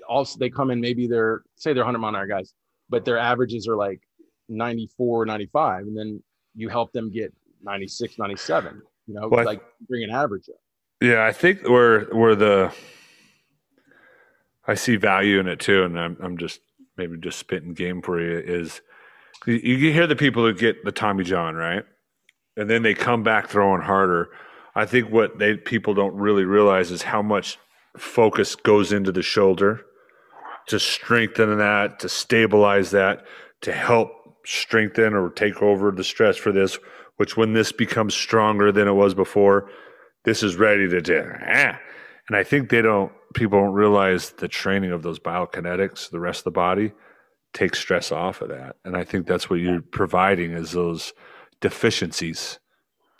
also 0.09 0.39
they 0.39 0.51
come 0.51 0.71
in. 0.71 0.81
Maybe 0.81 1.07
they're 1.07 1.43
say 1.57 1.73
they're 1.73 1.85
hundred 1.85 1.99
mile 1.99 2.11
an 2.11 2.17
hour 2.17 2.27
guys, 2.27 2.55
but 2.89 3.05
their 3.05 3.19
averages 3.19 3.69
are 3.69 3.77
like 3.77 4.01
94, 4.49 5.27
95, 5.27 5.83
and 5.83 5.97
then 5.97 6.23
you 6.55 6.69
help 6.69 6.93
them 6.93 7.11
get 7.11 7.33
96, 7.63 8.19
97. 8.19 8.81
You 9.07 9.15
know, 9.15 9.29
well, 9.29 9.45
like 9.45 9.63
bring 9.89 10.05
an 10.05 10.11
average 10.11 10.49
up. 10.49 10.57
Yeah, 11.01 11.25
I 11.25 11.33
think 11.33 11.69
where 11.69 12.05
where 12.07 12.35
the 12.35 12.73
I 14.67 14.75
see 14.75 14.97
value 14.97 15.39
in 15.39 15.47
it 15.47 15.61
too, 15.61 15.85
and 15.85 15.99
I'm 15.99 16.17
I'm 16.21 16.39
just 16.39 16.61
maybe 16.97 17.17
just 17.19 17.39
spitting 17.39 17.75
game 17.75 18.03
for 18.03 18.21
you 18.21 18.39
is 18.39 18.81
you, 19.47 19.93
hear 19.93 20.07
the 20.07 20.17
people 20.17 20.45
who 20.45 20.55
get 20.55 20.85
the 20.85 20.93
Tommy 20.93 21.25
John 21.25 21.55
right, 21.55 21.85
and 22.57 22.69
then 22.71 22.83
they 22.83 22.95
come 22.95 23.23
back 23.23 23.49
throwing 23.49 23.83
harder. 23.83 24.29
I 24.75 24.87
think 24.87 25.11
what 25.11 25.39
they 25.39 25.57
people 25.57 25.95
don't 25.95 26.15
really 26.15 26.45
realize 26.45 26.91
is 26.91 27.03
how 27.03 27.23
much 27.23 27.59
focus 27.97 28.57
goes 28.57 28.93
into 28.93 29.13
the 29.13 29.23
shoulder 29.23 29.83
to 30.69 30.81
strengthen 30.81 31.59
that, 31.59 32.01
to 32.01 32.09
stabilize 32.09 32.91
that, 32.91 33.25
to 33.63 33.73
help 33.73 34.11
strengthen 34.45 35.15
or 35.15 35.31
take 35.31 35.63
over 35.63 35.91
the 35.91 36.05
stress 36.05 36.37
for 36.37 36.53
this. 36.53 36.79
Which 37.17 37.35
when 37.35 37.55
this 37.55 37.73
becomes 37.73 38.15
stronger 38.15 38.71
than 38.71 38.89
it 38.89 38.93
was 38.93 39.15
before, 39.15 39.71
this 40.25 40.43
is 40.43 40.57
ready 40.57 40.87
to 40.89 41.01
do. 41.01 41.25
Ah. 41.41 41.81
And 42.29 42.37
I 42.37 42.43
think 42.43 42.69
they 42.69 42.83
don't, 42.83 43.13
people 43.37 43.61
don't 43.61 43.75
realize 43.75 44.31
the 44.31 44.49
training 44.49 44.91
of 44.91 45.03
those 45.03 45.21
biokinetics, 45.21 46.11
the 46.11 46.19
rest 46.19 46.41
of 46.41 46.45
the 46.45 46.51
body 46.53 46.93
takes 47.53 47.79
stress 47.79 48.11
off 48.11 48.41
of 48.41 48.49
that. 48.49 48.77
And 48.85 48.97
I 48.97 49.05
think 49.05 49.27
that's 49.27 49.49
what 49.49 49.61
you're 49.61 49.83
providing 49.83 50.53
is 50.53 50.73
those 50.73 51.13
deficiencies 51.61 52.59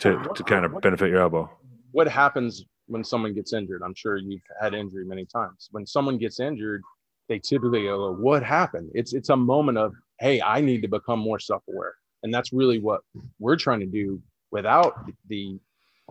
to, 0.01 0.27
to 0.35 0.43
kind 0.43 0.65
of 0.65 0.81
benefit 0.81 1.11
your 1.11 1.21
elbow. 1.21 1.51
What 1.93 2.09
happens 2.09 2.65
when 2.87 3.05
someone 3.05 3.35
gets 3.35 3.53
injured? 3.53 3.83
I'm 3.85 3.95
sure 3.95 4.17
you've 4.17 4.41
had 4.61 4.75
injury 4.75 5.05
many 5.05 5.27
times. 5.27 5.69
When 5.71 5.87
someone 5.87 6.19
gets 6.19 6.41
injured, 6.41 6.83
they 7.29 7.39
typically 7.39 7.85
go, 7.85 8.13
"What 8.13 8.43
happened?" 8.43 8.91
It's 8.95 9.13
it's 9.15 9.31
a 9.31 9.37
moment 9.37 9.79
of, 9.79 9.93
"Hey, 10.21 10.41
I 10.41 10.61
need 10.61 10.83
to 10.83 10.89
become 10.89 11.19
more 11.19 11.41
self-aware," 11.41 11.95
and 12.23 12.33
that's 12.33 12.53
really 12.53 12.79
what 12.79 13.01
we're 13.39 13.57
trying 13.57 13.81
to 13.81 13.87
do 13.87 14.23
without 14.53 14.95
the 15.29 15.59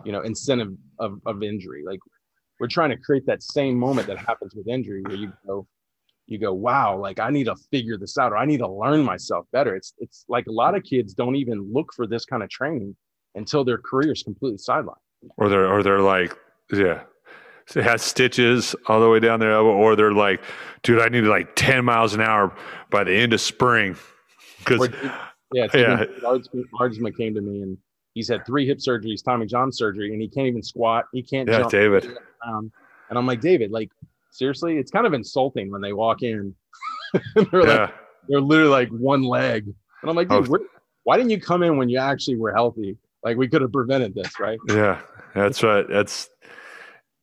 you 0.04 0.12
know 0.12 0.20
incentive 0.20 0.74
of, 0.98 1.20
of 1.24 1.42
injury 1.42 1.82
like 1.86 2.00
we're 2.58 2.66
trying 2.66 2.90
to 2.90 2.96
create 2.96 3.26
that 3.26 3.42
same 3.42 3.78
moment 3.78 4.06
that 4.06 4.18
happens 4.18 4.54
with 4.54 4.68
injury 4.68 5.02
where 5.02 5.16
you 5.16 5.32
go 5.46 5.66
you 6.26 6.38
go 6.38 6.52
wow 6.52 6.98
like 6.98 7.20
i 7.20 7.30
need 7.30 7.44
to 7.44 7.54
figure 7.70 7.96
this 7.96 8.18
out 8.18 8.32
or 8.32 8.36
i 8.36 8.44
need 8.44 8.58
to 8.58 8.68
learn 8.68 9.02
myself 9.02 9.46
better. 9.52 9.76
It's 9.76 9.92
it's 9.98 10.24
like 10.28 10.46
a 10.46 10.52
lot 10.52 10.74
of 10.74 10.82
kids 10.82 11.14
don't 11.14 11.36
even 11.36 11.72
look 11.72 11.92
for 11.94 12.06
this 12.06 12.24
kind 12.24 12.42
of 12.42 12.48
training 12.48 12.96
until 13.34 13.64
their 13.64 13.78
career 13.78 14.12
is 14.12 14.22
completely 14.22 14.58
sidelined. 14.58 14.96
Or 15.36 15.48
they're 15.48 15.72
or 15.72 15.82
they're 15.82 16.00
like 16.00 16.36
yeah 16.72 17.02
it 17.74 17.82
has 17.82 18.02
stitches 18.02 18.76
all 18.86 19.00
the 19.00 19.08
way 19.08 19.18
down 19.20 19.40
their 19.40 19.52
elbow 19.52 19.70
or 19.70 19.96
they're 19.96 20.12
like 20.12 20.40
dude 20.82 21.00
i 21.00 21.08
need 21.08 21.22
like 21.22 21.54
10 21.56 21.84
miles 21.84 22.14
an 22.14 22.20
hour 22.20 22.54
by 22.90 23.04
the 23.04 23.14
end 23.14 23.32
of 23.32 23.40
spring. 23.40 23.96
Because 24.58 24.88
yeah, 25.52 25.66
Yeah. 25.74 26.04
Aardsma 26.22 27.16
came 27.16 27.34
to 27.34 27.40
me 27.40 27.62
and 27.62 27.78
he's 28.16 28.28
had 28.28 28.44
three 28.46 28.66
hip 28.66 28.78
surgeries, 28.78 29.22
Tommy 29.22 29.46
John 29.46 29.70
surgery, 29.70 30.10
and 30.12 30.20
he 30.20 30.26
can't 30.26 30.46
even 30.46 30.62
squat. 30.62 31.04
He 31.12 31.22
can't 31.22 31.46
yeah, 31.48 31.58
jump 31.58 31.70
David. 31.70 32.18
And 32.42 33.16
I'm 33.16 33.26
like, 33.26 33.40
David, 33.40 33.70
like 33.70 33.90
seriously, 34.30 34.78
it's 34.78 34.90
kind 34.90 35.06
of 35.06 35.12
insulting 35.12 35.70
when 35.70 35.80
they 35.80 35.92
walk 35.92 36.22
in. 36.22 36.54
they're 37.34 37.44
like, 37.44 37.66
Yeah, 37.66 37.90
they're 38.28 38.40
literally 38.40 38.70
like 38.70 38.88
one 38.88 39.22
leg. 39.22 39.66
And 39.66 40.10
I'm 40.10 40.16
like, 40.16 40.28
dude, 40.28 40.48
Oh. 40.50 40.58
why 41.04 41.16
didn't 41.18 41.30
you 41.30 41.40
come 41.40 41.62
in 41.62 41.76
when 41.76 41.88
you 41.88 41.98
actually 41.98 42.36
were 42.36 42.52
healthy? 42.52 42.96
Like 43.22 43.36
we 43.36 43.48
could 43.48 43.60
have 43.60 43.72
prevented 43.72 44.14
this, 44.14 44.40
right? 44.40 44.58
yeah, 44.68 45.02
that's 45.34 45.62
right. 45.62 45.86
That's 45.88 46.30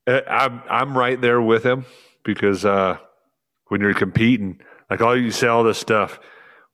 uh, 0.08 0.22
I'm 0.30 0.62
I'm 0.70 0.98
right 0.98 1.20
there 1.20 1.42
with 1.42 1.66
him 1.66 1.86
because 2.24 2.66
uh, 2.66 2.98
when 3.68 3.82
you're 3.82 3.94
competing, 3.94 4.62
like 4.90 5.02
all 5.02 5.18
you 5.18 5.32
say 5.32 5.48
all 5.48 5.64
this 5.64 5.80
stuff, 5.80 6.20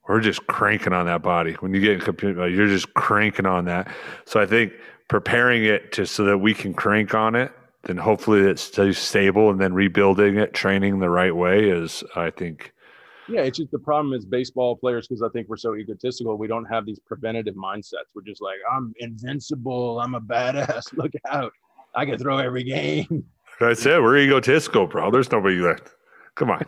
we're 0.09 0.19
just 0.19 0.47
cranking 0.47 0.91
on 0.91 1.05
that 1.05 1.21
body. 1.21 1.53
When 1.59 1.71
you 1.71 1.79
get 1.79 1.91
in 1.91 1.99
compete, 1.99 2.35
like, 2.35 2.51
you're 2.51 2.67
just 2.67 2.91
cranking 2.95 3.45
on 3.45 3.65
that. 3.65 3.93
So 4.25 4.39
I 4.41 4.47
think 4.47 4.73
preparing 5.07 5.63
it 5.63 5.91
to 5.93 6.05
so 6.07 6.23
that 6.25 6.39
we 6.39 6.55
can 6.55 6.73
crank 6.73 7.13
on 7.13 7.35
it, 7.35 7.51
then 7.83 7.95
hopefully 7.95 8.41
it 8.41 8.57
stays 8.57 8.97
stable, 8.97 9.51
and 9.51 9.61
then 9.61 9.71
rebuilding 9.73 10.37
it, 10.37 10.53
training 10.53 10.99
the 10.99 11.09
right 11.11 11.33
way 11.33 11.69
is, 11.69 12.03
I 12.15 12.31
think, 12.31 12.73
Yeah, 13.29 13.41
it's 13.41 13.59
just 13.59 13.69
the 13.69 13.77
problem 13.79 14.13
is 14.15 14.25
baseball 14.25 14.75
players 14.75 15.07
because 15.07 15.21
I 15.21 15.29
think 15.29 15.47
we're 15.47 15.57
so 15.57 15.75
egotistical. 15.75 16.37
We 16.39 16.47
don't 16.47 16.65
have 16.65 16.87
these 16.87 16.99
preventative 16.99 17.53
mindsets. 17.53 18.09
We're 18.15 18.23
just 18.23 18.41
like, 18.41 18.57
I'm 18.69 18.93
invincible. 18.97 19.99
I'm 20.01 20.15
a 20.15 20.21
badass. 20.21 20.91
Look 20.97 21.11
out. 21.29 21.53
I 21.93 22.05
can 22.05 22.17
throw 22.17 22.39
every 22.39 22.63
game. 22.63 23.23
like 23.61 23.69
I 23.69 23.73
said 23.73 24.01
we're 24.01 24.17
egotistical, 24.17 24.87
bro. 24.87 25.11
There's 25.11 25.31
nobody 25.31 25.57
left. 25.57 25.93
Come 26.33 26.49
on, 26.49 26.63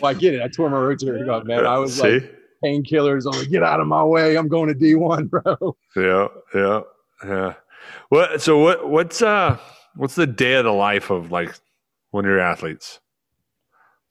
well, 0.00 0.10
I 0.10 0.14
get 0.14 0.34
it. 0.34 0.42
I 0.42 0.48
tore 0.48 0.70
my 0.70 0.76
rotator 0.76 1.24
cuff, 1.26 1.44
man. 1.44 1.66
I 1.66 1.78
was 1.78 1.94
see. 2.00 2.20
like 2.20 2.43
painkillers. 2.64 3.24
I'm 3.32 3.38
like, 3.38 3.50
get 3.50 3.62
out 3.62 3.80
of 3.80 3.86
my 3.86 4.02
way. 4.04 4.36
I'm 4.36 4.48
going 4.48 4.68
to 4.68 4.74
D1, 4.74 5.28
bro. 5.30 5.76
Yeah, 5.96 6.28
yeah, 6.54 6.80
yeah. 7.24 7.54
What? 8.08 8.40
So 8.40 8.58
what? 8.58 8.88
What's 8.88 9.20
uh? 9.22 9.58
What's 9.96 10.14
the 10.14 10.26
day 10.26 10.54
of 10.54 10.64
the 10.64 10.72
life 10.72 11.10
of 11.10 11.30
like 11.30 11.54
when 12.10 12.24
you're 12.24 12.40
athletes? 12.40 13.00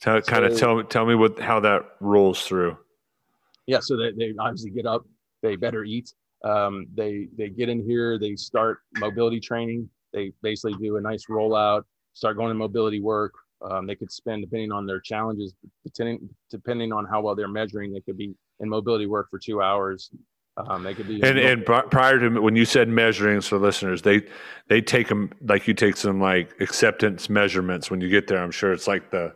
Tell, 0.01 0.21
kind 0.21 0.45
of 0.45 0.53
So- 0.53 0.59
tell 0.77 0.83
tell 0.83 1.05
me 1.05 1.15
what 1.15 1.39
how 1.39 1.59
that 1.61 1.83
rolls 1.99 2.43
through. 2.45 2.77
yeah 3.67 3.79
so 3.81 3.95
they, 3.97 4.11
they 4.11 4.33
obviously 4.37 4.69
get 4.71 4.85
up 4.85 5.05
they 5.41 5.55
better 5.55 5.83
eat 5.85 6.11
um, 6.43 6.85
they 6.93 7.27
they 7.37 7.47
get 7.49 7.69
in 7.69 7.81
here 7.81 8.19
they 8.19 8.35
start 8.35 8.79
mobility 8.97 9.39
training 9.39 9.89
they 10.11 10.33
basically 10.41 10.73
do 10.85 10.97
a 10.97 11.01
nice 11.01 11.25
rollout 11.29 11.83
start 12.13 12.35
going 12.35 12.49
to 12.49 12.53
mobility 12.53 12.99
work 12.99 13.31
um, 13.61 13.87
they 13.87 13.95
could 13.95 14.11
spend 14.11 14.43
depending 14.43 14.73
on 14.73 14.85
their 14.85 14.99
challenges 14.99 15.55
depending 15.85 16.27
depending 16.51 16.91
on 16.91 17.05
how 17.05 17.21
well 17.21 17.33
they're 17.33 17.47
measuring 17.47 17.93
they 17.93 18.01
could 18.01 18.17
be 18.17 18.33
in 18.59 18.69
mobility 18.69 19.05
work 19.05 19.29
for 19.29 19.39
two 19.39 19.61
hours 19.61 20.09
um, 20.55 20.83
they 20.83 20.93
could 20.93 21.07
be 21.07 21.21
And 21.23 21.39
and 21.39 21.65
pri- 21.65 21.85
prior 21.89 22.19
to 22.19 22.39
when 22.39 22.55
you 22.55 22.65
said 22.65 22.87
measuring, 22.87 23.41
so 23.41 23.57
listeners, 23.57 24.03
they 24.03 24.21
they 24.67 24.81
take 24.81 25.07
them 25.07 25.31
like 25.41 25.67
you 25.67 25.73
take 25.73 25.97
some 25.97 26.21
like 26.21 26.53
acceptance 26.61 27.29
measurements 27.29 27.89
when 27.89 28.01
you 28.01 28.09
get 28.09 28.27
there. 28.27 28.43
I'm 28.43 28.51
sure 28.51 28.71
it's 28.71 28.87
like 28.87 29.09
the, 29.09 29.33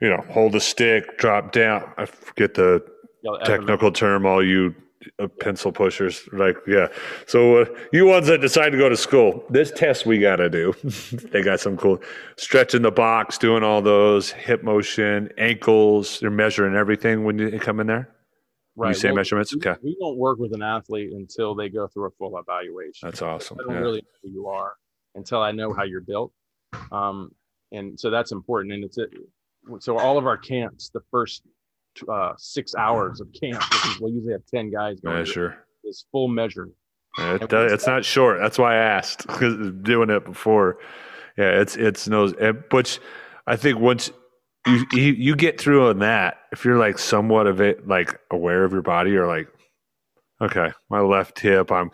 you 0.00 0.08
know, 0.08 0.24
hold 0.30 0.52
the 0.52 0.60
stick, 0.60 1.18
drop 1.18 1.52
down. 1.52 1.92
I 1.98 2.06
forget 2.06 2.54
the 2.54 2.82
technical 3.44 3.92
term. 3.92 4.24
All 4.24 4.42
you 4.42 4.74
uh, 5.18 5.26
pencil 5.26 5.70
pushers, 5.70 6.26
like 6.32 6.56
yeah. 6.66 6.86
So 7.26 7.58
uh, 7.58 7.64
you 7.92 8.06
ones 8.06 8.26
that 8.28 8.40
decide 8.40 8.70
to 8.70 8.78
go 8.78 8.88
to 8.88 8.96
school, 8.96 9.44
this 9.50 9.70
test 9.70 10.06
we 10.06 10.18
got 10.18 10.36
to 10.36 10.48
do. 10.48 10.72
they 11.30 11.42
got 11.42 11.60
some 11.60 11.76
cool 11.76 12.00
stretching 12.36 12.80
the 12.80 12.90
box, 12.90 13.36
doing 13.36 13.62
all 13.62 13.82
those 13.82 14.30
hip 14.30 14.62
motion, 14.62 15.28
ankles. 15.36 16.20
They're 16.20 16.30
measuring 16.30 16.74
everything 16.74 17.24
when 17.24 17.38
you 17.38 17.60
come 17.60 17.80
in 17.80 17.86
there. 17.86 18.08
Say 18.94 19.08
well, 19.08 19.16
measurements, 19.16 19.54
okay, 19.54 19.74
we 19.82 19.96
don't 20.00 20.16
work 20.16 20.38
with 20.38 20.54
an 20.54 20.62
athlete 20.62 21.12
until 21.12 21.54
they 21.54 21.68
go 21.68 21.86
through 21.88 22.06
a 22.06 22.10
full 22.12 22.38
evaluation 22.38 23.06
that's 23.08 23.20
awesome. 23.22 23.58
I 23.60 23.64
don't 23.64 23.74
Yeah. 23.74 23.80
really 23.80 24.00
know 24.00 24.08
who 24.22 24.30
you 24.30 24.46
are 24.48 24.72
until 25.14 25.42
I 25.42 25.52
know 25.52 25.72
how 25.74 25.82
you're 25.84 26.00
built. 26.00 26.32
Um, 26.90 27.30
and 27.70 27.98
so 28.00 28.10
that's 28.10 28.32
important. 28.32 28.72
And 28.72 28.84
it's 28.84 28.96
it. 28.98 29.10
So 29.80 29.98
all 29.98 30.16
of 30.18 30.26
our 30.26 30.38
camps, 30.38 30.88
the 30.88 31.02
first 31.10 31.42
uh, 32.08 32.32
six 32.38 32.74
hours 32.74 33.20
of 33.20 33.28
camp, 33.38 33.62
which 33.70 33.86
is 33.94 34.00
we 34.00 34.10
usually 34.12 34.32
have 34.32 34.46
ten 34.46 34.70
guys 34.70 35.00
going, 35.00 35.18
Yeah, 35.18 35.24
sure. 35.24 35.58
is 35.84 36.06
full 36.10 36.28
measure. 36.28 36.68
Yeah, 37.18 37.34
It, 37.34 37.52
it's 37.52 37.86
not 37.86 38.04
short. 38.06 38.38
That's 38.40 38.58
why 38.58 38.72
I 38.74 38.78
asked 38.78 39.26
because 39.26 39.54
doing 39.82 40.08
it 40.08 40.24
before. 40.24 40.78
Yeah, 41.36 41.60
it's 41.60 41.76
it's 41.76 42.08
no. 42.08 42.28
Which 42.70 42.98
I 43.46 43.56
think 43.56 43.78
once 43.78 44.10
you, 44.66 44.86
you 44.92 45.12
you 45.12 45.36
get 45.36 45.60
through 45.60 45.88
on 45.88 45.98
that, 46.00 46.38
if 46.52 46.64
you're 46.64 46.78
like 46.78 46.98
somewhat 46.98 47.46
of 47.46 47.60
it, 47.60 47.86
like 47.88 48.18
aware 48.30 48.64
of 48.64 48.72
your 48.72 48.82
body, 48.82 49.10
you're 49.10 49.26
like, 49.26 49.48
okay, 50.40 50.72
my 50.88 51.00
left 51.00 51.38
hip, 51.40 51.72
I'm 51.72 51.90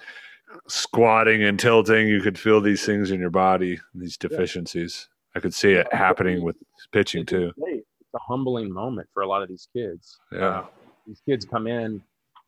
squatting 0.68 1.42
and 1.42 1.58
tilting. 1.58 2.08
You 2.08 2.20
could 2.20 2.38
feel 2.38 2.60
these 2.60 2.84
things 2.84 3.10
in 3.10 3.20
your 3.20 3.30
body, 3.30 3.80
these 3.94 4.16
deficiencies. 4.16 5.08
I 5.34 5.40
could 5.40 5.54
see 5.54 5.72
it 5.72 5.92
happening 5.92 6.42
with 6.42 6.56
pitching 6.92 7.24
too. 7.24 7.52
It's 7.58 8.14
a 8.14 8.18
humbling 8.18 8.72
moment 8.72 9.08
for 9.12 9.22
a 9.22 9.28
lot 9.28 9.42
of 9.42 9.48
these 9.48 9.68
kids. 9.74 10.18
Yeah. 10.32 10.46
Uh, 10.46 10.66
these 11.06 11.22
kids 11.26 11.44
come 11.44 11.66
in, 11.66 12.02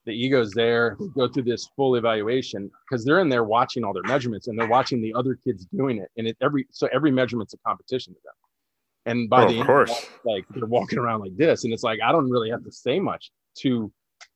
the 0.07 0.13
ego's 0.13 0.53
there, 0.53 0.97
go 1.15 1.29
through 1.29 1.45
this 1.45 1.71
full 1.77 1.95
evaluation 1.97 2.71
because 2.89 3.05
they're 3.05 3.21
in 3.21 3.29
there 3.29 3.45
watching 3.45 3.85
all 3.85 3.93
their 3.93 4.03
measurements 4.03 4.49
and 4.49 4.59
they're 4.59 4.69
watching 4.69 5.01
the 5.01 5.15
other 5.15 5.35
kids 5.35 5.67
doing 5.67 5.99
it. 5.99 6.11
And 6.17 6.27
it 6.27 6.37
every 6.43 6.67
so 6.71 6.89
every 6.93 7.11
measurement's 7.11 7.55
a 7.55 7.59
competition 7.59 8.15
to 8.15 8.21
them. 8.25 8.35
And 9.07 9.31
by 9.31 9.45
Oh, 9.45 9.49
the 9.49 9.55
of 9.55 9.59
end, 9.61 9.67
course. 9.67 10.07
like 10.25 10.45
they're 10.51 10.67
walking 10.67 10.99
around 10.99 11.21
like 11.21 11.37
this, 11.37 11.65
and 11.65 11.73
it's 11.73 11.83
like 11.83 12.01
I 12.05 12.13
don't 12.13 12.31
really 12.31 12.51
have 12.51 12.65
to 12.65 12.73
say 12.73 13.01
much 13.01 13.31
to 13.59 13.91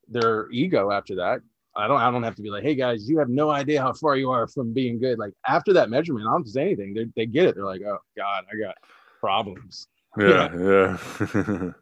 their 0.09 0.51
ego 0.51 0.91
after 0.91 1.17
that. 1.17 1.41
I 1.77 1.87
don't. 1.89 2.01
I 2.01 2.11
don't 2.11 2.23
have 2.23 2.37
to 2.37 2.43
be 2.43 2.51
like, 2.51 2.63
"Hey 2.63 2.75
guys, 2.75 3.09
you 3.09 3.19
have 3.19 3.29
no 3.29 3.51
idea 3.51 3.83
how 3.83 3.93
far 3.93 4.17
you 4.17 4.31
are 4.31 4.47
from 4.47 4.73
being 4.73 4.99
good." 4.99 5.19
Like 5.19 5.33
after 5.47 5.73
that 5.75 5.91
measurement, 5.91 6.27
I 6.27 6.33
don't 6.33 6.47
say 6.49 6.63
anything. 6.63 6.95
They 6.95 7.07
they 7.17 7.27
get 7.27 7.47
it. 7.47 7.57
They're 7.57 7.65
like, 7.65 7.83
"Oh 7.83 7.99
God, 8.17 8.45
I 8.53 8.57
got 8.65 8.75
problems." 9.21 9.89
Yeah, 10.17 10.55
yeah. 10.57 10.97
Oh, 11.35 11.73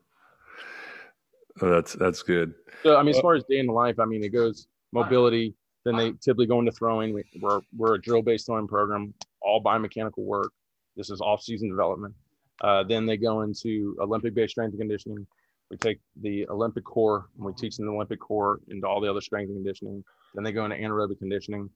that's 1.70 1.92
that's 1.92 2.22
good. 2.22 2.54
So 2.82 2.96
I 2.96 3.02
mean, 3.02 3.10
as 3.10 3.18
uh, 3.18 3.22
far 3.22 3.34
as 3.34 3.44
day 3.44 3.58
in 3.58 3.66
the 3.66 3.72
life, 3.74 4.00
I 4.00 4.06
mean, 4.06 4.24
it 4.24 4.30
goes 4.30 4.66
mobility. 4.92 5.54
Then 5.84 5.96
they 5.96 6.12
typically 6.12 6.46
go 6.46 6.58
into 6.58 6.72
throwing. 6.72 7.12
We, 7.12 7.24
we're 7.40 7.60
we're 7.76 7.94
a 7.96 8.00
drill 8.00 8.22
based 8.22 8.46
throwing 8.46 8.66
program, 8.66 9.12
all 9.42 9.62
biomechanical 9.62 10.18
work. 10.24 10.50
This 10.96 11.10
is 11.10 11.20
off 11.20 11.42
season 11.42 11.68
development. 11.68 12.14
Uh, 12.62 12.84
then 12.84 13.06
they 13.06 13.16
go 13.16 13.42
into 13.42 13.96
Olympic 14.00 14.34
based 14.34 14.52
strength 14.52 14.72
and 14.72 14.80
conditioning. 14.80 15.26
We 15.70 15.76
take 15.78 16.00
the 16.20 16.48
Olympic 16.48 16.84
core 16.84 17.26
and 17.36 17.46
we 17.46 17.52
teach 17.54 17.76
them 17.76 17.86
the 17.86 17.92
Olympic 17.92 18.20
core 18.20 18.60
into 18.68 18.86
all 18.86 19.00
the 19.00 19.10
other 19.10 19.20
strength 19.20 19.48
and 19.48 19.56
conditioning. 19.56 20.04
Then 20.34 20.44
they 20.44 20.52
go 20.52 20.64
into 20.64 20.76
anaerobic 20.76 21.18
conditioning. 21.18 21.70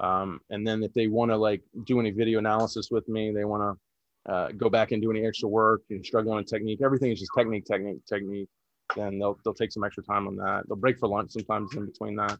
Um, 0.00 0.40
and 0.50 0.66
then 0.66 0.82
if 0.82 0.92
they 0.94 1.08
want 1.08 1.30
to 1.30 1.36
like 1.36 1.62
do 1.84 1.98
any 1.98 2.10
video 2.10 2.38
analysis 2.38 2.88
with 2.90 3.08
me, 3.08 3.32
they 3.32 3.44
want 3.44 3.62
to 3.62 4.32
uh, 4.32 4.48
go 4.52 4.68
back 4.68 4.92
and 4.92 5.02
do 5.02 5.10
any 5.10 5.26
extra 5.26 5.48
work 5.48 5.82
and 5.90 6.04
struggle 6.04 6.32
on 6.32 6.44
technique. 6.44 6.80
Everything 6.82 7.10
is 7.10 7.18
just 7.18 7.32
technique, 7.36 7.64
technique, 7.64 8.04
technique. 8.06 8.48
Then 8.94 9.18
they'll 9.18 9.38
they'll 9.44 9.54
take 9.54 9.72
some 9.72 9.84
extra 9.84 10.02
time 10.04 10.26
on 10.26 10.36
that. 10.36 10.64
They'll 10.68 10.76
break 10.76 10.98
for 10.98 11.08
lunch 11.08 11.32
sometimes 11.32 11.74
in 11.74 11.86
between 11.86 12.16
that. 12.16 12.38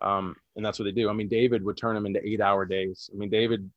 Um, 0.00 0.36
and 0.56 0.64
that's 0.64 0.78
what 0.78 0.84
they 0.84 0.92
do. 0.92 1.08
I 1.08 1.12
mean, 1.12 1.28
David 1.28 1.62
would 1.64 1.76
turn 1.76 1.94
them 1.94 2.06
into 2.06 2.26
eight 2.26 2.40
hour 2.40 2.64
days. 2.64 3.08
I 3.12 3.16
mean, 3.16 3.30
David 3.30 3.70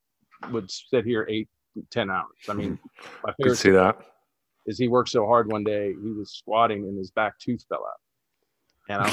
would 0.52 0.70
sit 0.70 1.06
here 1.06 1.26
eight, 1.30 1.48
ten 1.92 2.10
hours. 2.10 2.26
I 2.50 2.54
mean, 2.54 2.80
my 3.24 3.32
Could 3.34 3.36
favorite 3.44 3.56
see 3.58 3.72
that. 3.72 3.98
is 4.66 4.78
he 4.78 4.88
worked 4.88 5.10
so 5.10 5.26
hard 5.26 5.52
one 5.52 5.64
day 5.64 5.94
he 6.02 6.12
was 6.12 6.32
squatting 6.32 6.84
and 6.84 6.98
his 6.98 7.12
back 7.12 7.38
tooth 7.40 7.64
fell 7.70 7.80
out 7.86 8.94
and 8.94 9.02
i 9.02 9.06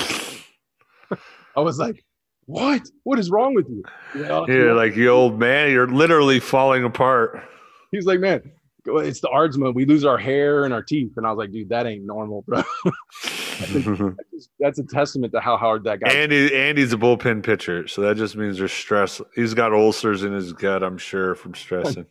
was, 1.11 1.19
I 1.57 1.61
was 1.61 1.79
like 1.79 2.05
what 2.47 2.83
what 3.05 3.19
is 3.19 3.31
wrong 3.31 3.55
with 3.55 3.69
you, 3.69 3.83
You 4.15 4.23
know, 4.29 4.47
You're 4.49 4.75
like 4.75 4.95
you 4.97 5.09
old 5.09 5.39
man. 5.39 5.71
You're 5.73 5.89
literally 5.89 6.39
falling 6.41 6.85
apart. 6.85 7.43
he's 7.91 8.07
like 8.07 8.21
man 8.21 8.43
it's 8.89 9.21
the 9.21 9.29
Aardsma 9.29 9.75
we 9.75 9.85
lose 9.85 10.05
our 10.05 10.17
hair 10.19 10.65
and 10.65 10.73
our 10.73 10.83
teeth 10.83 11.13
and 11.17 11.27
i 11.27 11.31
was 11.31 11.39
like 11.39 11.51
dude 11.51 11.69
that 11.71 11.87
ain't 11.87 12.05
normal 12.07 12.43
bro 12.47 12.63
that's 14.61 14.79
a 14.79 14.85
testament 14.85 15.33
to 15.33 15.41
how 15.41 15.57
hard 15.57 15.83
that 15.85 15.99
guy 16.01 16.11
Andy 16.13 16.55
Andy's 16.55 16.93
a 16.93 16.97
bullpen 16.97 17.43
pitcher, 17.43 17.89
so 17.89 18.03
that 18.03 18.17
just 18.17 18.37
means 18.37 18.59
there's 18.59 18.73
stress. 18.73 19.21
He's 19.35 19.55
got 19.55 19.73
ulcers 19.73 20.23
in 20.25 20.33
his 20.33 20.53
gut, 20.53 20.83
I'm 20.83 20.99
sure, 20.99 21.35
from 21.35 21.55
stressing. 21.55 22.07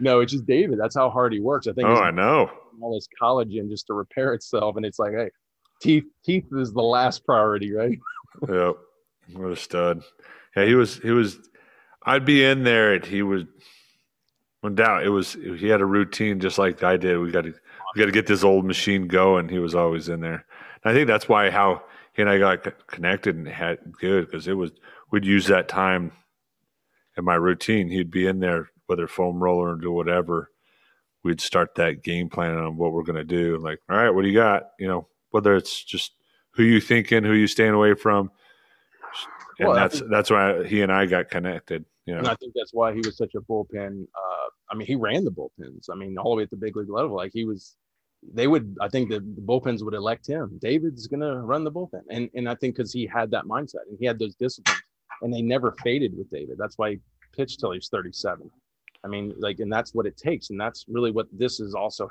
No 0.00 0.20
it's 0.20 0.32
just 0.32 0.46
david 0.46 0.78
that's 0.78 0.94
how 0.94 1.08
hard 1.10 1.32
he 1.32 1.40
works 1.40 1.66
i 1.66 1.72
think 1.72 1.88
oh, 1.88 1.96
I 1.96 2.10
know. 2.10 2.50
all 2.80 2.94
this 2.94 3.08
collagen 3.20 3.68
just 3.68 3.86
to 3.88 3.94
repair 3.94 4.34
itself 4.34 4.76
and 4.76 4.84
it's 4.84 4.98
like 4.98 5.12
hey 5.12 5.30
teeth 5.80 6.04
teeth 6.24 6.46
is 6.52 6.72
the 6.72 6.82
last 6.82 7.24
priority 7.24 7.72
right 7.72 7.98
Yep. 8.48 8.76
What 9.32 9.52
a 9.52 9.56
stud. 9.56 10.02
Yeah, 10.56 10.64
he 10.64 10.74
was 10.74 10.96
he 10.98 11.10
was 11.10 11.38
I'd 12.04 12.24
be 12.24 12.44
in 12.44 12.62
there 12.62 12.94
and 12.94 13.04
he 13.04 13.22
was 13.22 13.44
no 14.62 14.70
doubt 14.70 15.04
it 15.04 15.10
was 15.10 15.34
he 15.34 15.68
had 15.68 15.80
a 15.80 15.86
routine 15.86 16.40
just 16.40 16.58
like 16.58 16.82
I 16.82 16.96
did. 16.96 17.18
We 17.18 17.30
gotta 17.30 17.52
we 17.94 17.98
gotta 17.98 18.12
get 18.12 18.26
this 18.26 18.44
old 18.44 18.64
machine 18.64 19.08
going. 19.08 19.48
He 19.48 19.58
was 19.58 19.74
always 19.74 20.08
in 20.08 20.20
there. 20.20 20.44
And 20.84 20.92
I 20.92 20.94
think 20.94 21.08
that's 21.08 21.28
why 21.28 21.50
how 21.50 21.82
he 22.12 22.22
and 22.22 22.30
I 22.30 22.38
got 22.38 22.86
connected 22.86 23.36
and 23.36 23.48
had 23.48 23.78
good 23.92 24.26
because 24.26 24.46
it 24.46 24.54
was 24.54 24.72
we'd 25.10 25.24
use 25.24 25.46
that 25.46 25.68
time 25.68 26.12
in 27.16 27.24
my 27.24 27.34
routine. 27.34 27.88
He'd 27.88 28.10
be 28.10 28.26
in 28.26 28.38
there, 28.38 28.70
whether 28.86 29.06
foam 29.06 29.42
roller 29.42 29.72
or 29.72 29.76
do 29.76 29.92
whatever. 29.92 30.50
We'd 31.22 31.40
start 31.40 31.74
that 31.76 32.02
game 32.02 32.28
plan 32.28 32.56
on 32.56 32.76
what 32.76 32.92
we're 32.92 33.02
gonna 33.02 33.24
do. 33.24 33.58
Like, 33.58 33.80
all 33.90 33.96
right, 33.96 34.10
what 34.10 34.22
do 34.22 34.28
you 34.28 34.34
got? 34.34 34.70
You 34.78 34.88
know, 34.88 35.08
whether 35.30 35.56
it's 35.56 35.82
just 35.84 36.12
who 36.52 36.62
you 36.62 36.80
thinking, 36.80 37.24
who 37.24 37.32
you 37.32 37.46
staying 37.46 37.74
away 37.74 37.94
from, 37.94 38.30
and 39.58 39.68
Well, 39.68 39.76
that's 39.76 39.98
think- 39.98 40.10
that's 40.10 40.30
why 40.30 40.64
he 40.64 40.82
and 40.82 40.92
I 40.92 41.06
got 41.06 41.30
connected. 41.30 41.84
You 42.06 42.16
And 42.16 42.28
I 42.28 42.34
think 42.36 42.52
that's 42.54 42.72
why 42.72 42.92
he 42.92 42.98
was 42.98 43.16
such 43.16 43.34
a 43.34 43.40
bullpen. 43.40 44.04
Uh, 44.04 44.48
I 44.70 44.76
mean, 44.76 44.86
he 44.86 44.94
ran 44.94 45.24
the 45.24 45.30
bullpens. 45.32 45.90
I 45.90 45.96
mean, 45.96 46.16
all 46.18 46.32
the 46.32 46.36
way 46.36 46.42
at 46.44 46.50
the 46.50 46.56
big 46.56 46.76
league 46.76 46.88
level. 46.88 47.16
Like 47.16 47.32
he 47.32 47.44
was, 47.44 47.76
they 48.32 48.46
would. 48.46 48.76
I 48.80 48.88
think 48.88 49.10
the, 49.10 49.18
the 49.18 49.42
bullpens 49.42 49.84
would 49.84 49.94
elect 49.94 50.26
him. 50.26 50.58
David's 50.62 51.08
gonna 51.08 51.40
run 51.42 51.64
the 51.64 51.72
bullpen, 51.72 52.02
and 52.10 52.30
and 52.34 52.48
I 52.48 52.54
think 52.54 52.76
because 52.76 52.92
he 52.92 53.06
had 53.06 53.30
that 53.32 53.44
mindset 53.46 53.88
and 53.88 53.96
he 53.98 54.06
had 54.06 54.18
those 54.20 54.36
disciplines, 54.36 54.80
and 55.22 55.34
they 55.34 55.42
never 55.42 55.72
faded 55.82 56.16
with 56.16 56.30
David. 56.30 56.58
That's 56.58 56.78
why 56.78 56.90
he 56.90 57.00
pitched 57.34 57.60
till 57.60 57.72
he 57.72 57.78
was 57.78 57.88
37. 57.88 58.50
I 59.04 59.08
mean, 59.08 59.34
like, 59.38 59.60
and 59.60 59.72
that's 59.72 59.94
what 59.94 60.06
it 60.06 60.16
takes, 60.16 60.50
and 60.50 60.60
that's 60.60 60.84
really 60.88 61.10
what 61.10 61.26
this 61.32 61.60
is 61.60 61.74
also, 61.74 62.08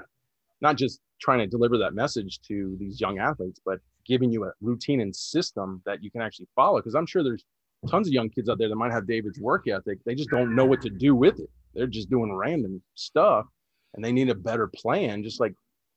not 0.62 0.78
just 0.78 1.00
trying 1.20 1.40
to 1.40 1.48
deliver 1.48 1.78
that 1.78 1.94
message 1.94 2.40
to 2.48 2.76
these 2.80 3.00
young 3.00 3.20
athletes, 3.20 3.60
but 3.66 3.80
giving 4.06 4.32
you 4.32 4.46
a 4.46 4.52
routine 4.62 5.02
and 5.02 5.16
system 5.16 5.82
that 5.86 6.04
you 6.04 6.12
can 6.12 6.22
actually 6.22 6.48
follow. 6.56 6.80
Because 6.80 6.96
I'm 6.96 7.06
sure 7.06 7.24
there's 7.24 7.46
tons 7.90 8.08
of 8.08 8.14
young 8.14 8.30
kids 8.30 8.50
out 8.50 8.58
there 8.58 8.70
that 8.70 8.76
might 8.76 8.92
have 8.92 9.08
David's 9.08 9.40
work 9.40 9.68
ethic. 9.68 10.00
They 10.06 10.16
just 10.16 10.30
don't 10.30 10.56
know 10.56 10.66
what 10.66 10.82
to 10.82 10.90
do 10.90 11.16
with 11.16 11.40
it. 11.40 11.50
They're 11.74 11.88
just 11.88 12.10
doing 12.10 12.34
random 12.34 12.82
stuff 12.96 13.46
and 13.94 14.04
they 14.04 14.12
need 14.12 14.30
a 14.30 14.36
better 14.36 14.68
plan. 14.68 15.24
Just 15.24 15.40
like, 15.40 15.54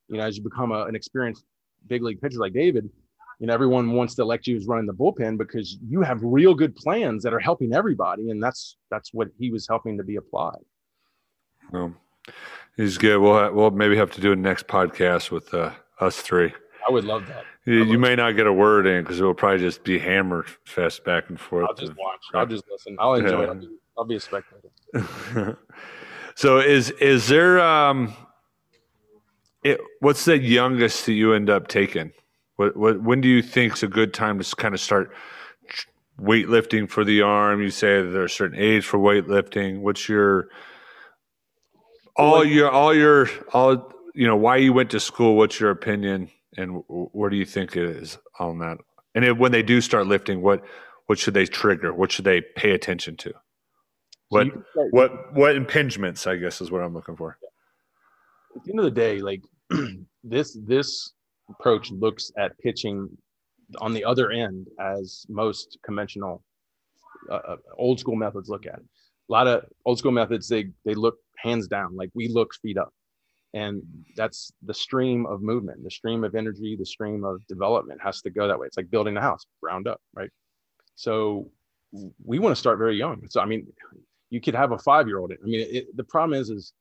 you 0.09 0.19
know, 0.19 0.25
as 0.25 0.37
you 0.37 0.43
become 0.43 0.73
a, 0.73 0.85
an 0.85 0.95
experienced 0.95 1.45
big 1.87 2.03
league 2.03 2.21
pitcher 2.21 2.39
like 2.39 2.53
David, 2.53 2.89
you 3.39 3.47
know, 3.47 3.55
everyone 3.55 3.93
wants 3.93 4.15
to 4.17 4.23
elect 4.23 4.47
you 4.47 4.57
as 4.57 4.67
running 4.67 4.87
the 4.87 4.95
bullpen 4.95 5.39
because 5.39 5.79
you 5.87 6.03
have 6.03 6.19
real 6.23 6.55
good 6.55 6.75
plans 6.75 7.23
that 7.23 7.33
are 7.33 7.39
helping 7.39 7.73
everybody. 7.75 8.31
And 8.31 8.43
that's, 8.43 8.77
that's 8.91 9.15
what 9.15 9.29
he 9.39 9.51
was 9.51 9.69
helping 9.69 9.97
to 9.97 10.05
be 10.05 10.17
applied. 10.17 10.65
Um, 11.73 11.97
he's 12.77 12.99
good. 12.99 13.19
We'll 13.19 13.53
we'll 13.53 13.71
maybe 13.71 13.97
have 13.97 14.11
to 14.13 14.21
do 14.21 14.33
a 14.33 14.37
next 14.37 14.67
podcast 14.67 15.31
with 15.31 15.53
uh, 15.55 15.73
us 16.01 16.21
three. 16.21 16.53
I 16.87 16.91
would 16.91 17.05
love 17.05 17.27
that. 17.29 17.45
You, 17.65 17.85
you 17.85 17.99
may 17.99 18.17
not 18.17 18.33
get 18.33 18.47
a 18.47 18.53
word 18.53 18.87
in 18.87 19.03
because 19.03 19.21
it 19.21 19.25
will 19.25 19.35
probably 19.35 19.59
just 19.59 19.85
be 19.85 19.99
hammer 19.99 20.47
fest 20.65 21.05
back 21.05 21.29
and 21.29 21.39
forth. 21.39 21.67
I'll 21.69 21.75
just 21.75 21.93
watch. 21.99 22.21
I'll 22.33 22.47
just 22.47 22.65
listen. 22.71 22.97
I'll 22.99 23.15
enjoy 23.15 23.43
Yeah. 23.43 23.45
it. 23.45 23.49
I'll 23.49 23.55
be, 23.55 23.69
I'll 23.99 24.05
be 24.05 24.17
a 24.17 24.21
spectator. 24.21 25.59
so 26.35 26.59
is 26.61 26.91
is 26.93 27.29
there 27.29 27.61
um 27.61 28.15
it, 29.63 29.79
what's 30.01 30.25
the 30.25 30.39
youngest 30.39 31.05
that 31.07 31.13
you 31.13 31.35
end 31.35 31.51
up 31.51 31.69
taking 31.69 32.13
what 32.57 32.75
what 32.75 33.03
when 33.03 33.21
do 33.21 33.29
you 33.29 33.43
think's 33.43 33.83
a 33.83 33.89
good 33.89 34.15
time 34.15 34.39
to 34.39 34.57
kind 34.57 34.73
of 34.73 34.81
start 34.81 35.13
weightlifting 36.19 36.89
for 36.89 37.05
the 37.05 37.21
arm 37.21 37.61
you 37.61 37.69
say 37.71 38.01
there's 38.03 38.33
a 38.33 38.35
certain 38.35 38.59
age 38.59 38.87
for 38.87 38.99
weightlifting 38.99 39.81
what's 39.81 40.09
your 40.09 40.49
all 42.19 42.45
your 42.45 42.71
all 42.71 42.95
your 42.95 43.29
all 43.53 43.93
you 44.15 44.27
know 44.27 44.37
why 44.37 44.57
you 44.57 44.73
went 44.73 44.91
to 44.91 45.01
school 45.01 45.37
what's 45.37 45.61
your 45.61 45.71
opinion 45.71 46.31
and 46.57 46.83
wh- 46.89 47.15
what 47.15 47.31
do 47.31 47.37
you 47.37 47.45
think 47.45 47.77
it 47.77 47.85
is 47.85 48.19
on 48.39 48.59
that? 48.59 48.79
And 49.15 49.25
if, 49.25 49.39
when 49.39 49.53
they 49.53 49.63
do 49.63 49.81
start 49.81 50.07
lifting 50.07 50.43
what 50.43 50.63
what 51.07 51.19
should 51.19 51.35
they 51.35 51.47
trigger? 51.47 51.95
What 51.95 52.13
should 52.13 52.27
they 52.27 52.43
pay 52.43 52.73
attention 52.73 53.17
to? 53.19 53.33
What 54.29 54.51
can 54.51 54.65
start- 54.73 54.93
what 54.93 55.35
what 55.35 55.57
impingements 55.57 56.27
i 56.27 56.37
guess 56.37 56.61
is 56.61 56.71
what 56.71 56.83
i'm 56.83 56.95
looking 56.95 57.17
for. 57.17 57.39
At 58.57 58.65
the 58.65 58.73
end 58.73 58.81
of 58.81 58.85
the 58.85 58.91
day, 58.91 59.21
like 59.21 59.43
this 60.25 60.59
this 60.67 61.13
approach 61.49 61.91
looks 61.91 62.31
at 62.37 62.59
pitching 62.59 63.09
on 63.81 63.93
the 63.95 64.05
other 64.05 64.31
end 64.31 64.67
as 64.81 65.25
most 65.29 65.79
conventional 65.85 66.43
uh, 67.31 67.35
uh, 67.35 67.57
old 67.77 68.01
school 68.01 68.17
methods 68.17 68.49
look 68.49 68.67
at. 68.67 68.75
It. 68.75 68.85
A 69.29 69.33
lot 69.33 69.47
of 69.47 69.65
old 69.85 69.99
school 69.99 70.13
methods 70.13 70.49
they 70.49 70.67
they 70.85 70.95
look 70.95 71.17
hands 71.43 71.69
down 71.69 71.97
like 71.97 72.11
we 72.15 72.29
look 72.29 72.55
feet 72.55 72.79
up, 72.79 72.93
and 73.55 73.83
that's 74.17 74.53
the 74.63 74.75
stream 74.75 75.27
of 75.27 75.43
movement, 75.43 75.83
the 75.83 75.91
stream 75.91 76.25
of 76.25 76.35
energy, 76.35 76.77
the 76.77 76.87
stream 76.87 77.25
of 77.25 77.47
development 77.47 78.01
has 78.03 78.21
to 78.23 78.31
go 78.31 78.49
that 78.49 78.59
way. 78.59 78.67
It's 78.67 78.77
like 78.77 78.91
building 78.91 79.17
a 79.17 79.21
house, 79.21 79.47
ground 79.63 79.89
up, 79.89 80.01
right? 80.15 80.31
So 80.95 81.51
we 82.25 82.39
want 82.39 82.55
to 82.55 82.61
start 82.61 82.79
very 82.79 82.97
young. 82.97 83.27
So 83.31 83.41
I 83.41 83.47
mean, 83.47 83.67
you 84.31 84.41
could 84.41 84.55
have 84.55 84.73
a 84.73 84.79
five 84.79 85.07
year 85.07 85.19
old. 85.19 85.33
I 85.33 85.47
mean, 85.47 85.67
it, 85.71 85.97
the 85.97 86.05
problem 86.05 86.39
is 86.39 86.51
is 86.51 86.73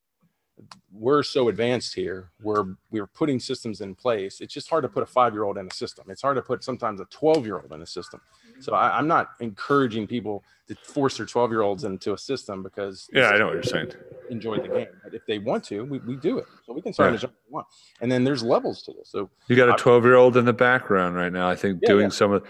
we're 0.91 1.21
so 1.21 1.49
advanced 1.49 1.93
here 1.93 2.29
we're 2.41 2.65
we're 2.89 3.05
putting 3.05 3.39
systems 3.39 3.81
in 3.81 3.93
place 3.93 4.41
it's 4.41 4.53
just 4.53 4.67
hard 4.69 4.81
to 4.81 4.89
put 4.89 5.03
a 5.03 5.05
five 5.05 5.33
year 5.33 5.43
old 5.43 5.57
in 5.57 5.67
a 5.67 5.73
system. 5.73 6.05
It's 6.09 6.21
hard 6.23 6.35
to 6.37 6.41
put 6.41 6.63
sometimes 6.63 6.99
a 6.99 7.05
12 7.05 7.45
year 7.45 7.59
old 7.59 7.71
in 7.71 7.81
a 7.81 7.85
system. 7.85 8.19
So 8.59 8.73
I, 8.73 8.97
i'm 8.97 9.07
not 9.07 9.31
encouraging 9.39 10.07
people 10.07 10.43
to 10.67 10.75
force 10.75 11.17
their 11.17 11.25
12 11.27 11.51
year 11.51 11.61
olds 11.61 11.83
into 11.83 12.13
a 12.13 12.17
system 12.17 12.63
because 12.63 13.07
yeah 13.13 13.29
i 13.29 13.37
know 13.37 13.45
what 13.45 13.53
you're 13.53 13.63
saying. 13.63 13.91
enjoy 14.31 14.57
the 14.57 14.67
game. 14.67 14.87
But 15.03 15.13
if 15.13 15.25
they 15.27 15.37
want 15.37 15.63
to 15.65 15.83
we, 15.85 15.99
we 15.99 16.15
do 16.15 16.39
it. 16.39 16.45
So 16.65 16.73
we 16.73 16.81
can 16.81 16.91
start 16.93 17.11
Yeah. 17.11 17.15
as 17.15 17.23
young 17.23 17.31
as 17.31 17.37
we 17.47 17.53
want. 17.53 17.67
And 18.01 18.11
then 18.11 18.23
there's 18.23 18.43
levels 18.43 18.81
to 18.83 18.93
this. 18.93 19.09
So 19.09 19.29
you 19.47 19.55
got 19.55 19.69
a 19.69 19.73
12 19.73 20.03
year 20.05 20.15
old 20.15 20.37
in 20.37 20.45
the 20.45 20.53
background 20.53 21.15
right 21.15 21.31
now 21.31 21.47
i 21.47 21.55
think 21.55 21.79
Yeah, 21.83 21.89
doing 21.89 22.03
yeah. 22.05 22.09
some 22.21 22.31
of 22.31 22.43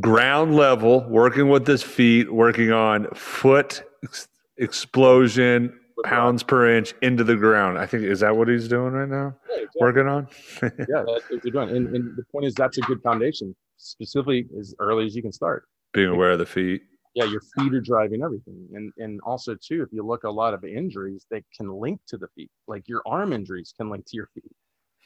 ground 0.00 0.56
level 0.56 1.06
working 1.08 1.48
with 1.48 1.66
his 1.66 1.82
feet 1.82 2.32
working 2.32 2.72
on 2.72 3.06
foot 3.14 3.82
ex- 4.02 4.26
explosion 4.56 5.78
pounds 6.04 6.42
per 6.42 6.76
inch 6.76 6.94
into 7.02 7.24
the 7.24 7.36
ground 7.36 7.78
i 7.78 7.86
think 7.86 8.02
is 8.02 8.20
that 8.20 8.36
what 8.36 8.48
he's 8.48 8.68
doing 8.68 8.92
right 8.92 9.08
now 9.08 9.34
yeah, 9.50 9.56
exactly. 9.56 9.80
working 9.80 10.06
on 10.06 10.28
yeah 10.62 11.04
that's 11.06 11.30
what 11.30 11.44
you're 11.44 11.52
doing 11.52 11.76
and, 11.76 11.94
and 11.94 12.16
the 12.16 12.24
point 12.32 12.44
is 12.44 12.54
that's 12.54 12.78
a 12.78 12.82
good 12.82 13.00
foundation 13.02 13.54
specifically 13.76 14.46
as 14.58 14.74
early 14.78 15.06
as 15.06 15.14
you 15.14 15.22
can 15.22 15.32
start 15.32 15.64
being 15.92 16.08
aware 16.08 16.32
of 16.32 16.38
the 16.38 16.46
feet 16.46 16.82
yeah, 17.14 17.24
your 17.24 17.42
feet 17.58 17.74
are 17.74 17.80
driving 17.82 18.22
everything. 18.22 18.68
And 18.72 18.90
and 18.96 19.20
also 19.20 19.54
too, 19.54 19.82
if 19.82 19.92
you 19.92 20.02
look 20.02 20.24
a 20.24 20.30
lot 20.30 20.54
of 20.54 20.64
injuries, 20.64 21.26
they 21.30 21.44
can 21.54 21.70
link 21.70 22.00
to 22.08 22.16
the 22.16 22.26
feet. 22.28 22.50
Like 22.66 22.88
your 22.88 23.02
arm 23.04 23.34
injuries 23.34 23.74
can 23.76 23.90
link 23.90 24.06
to 24.06 24.16
your 24.16 24.30
feet. 24.34 24.50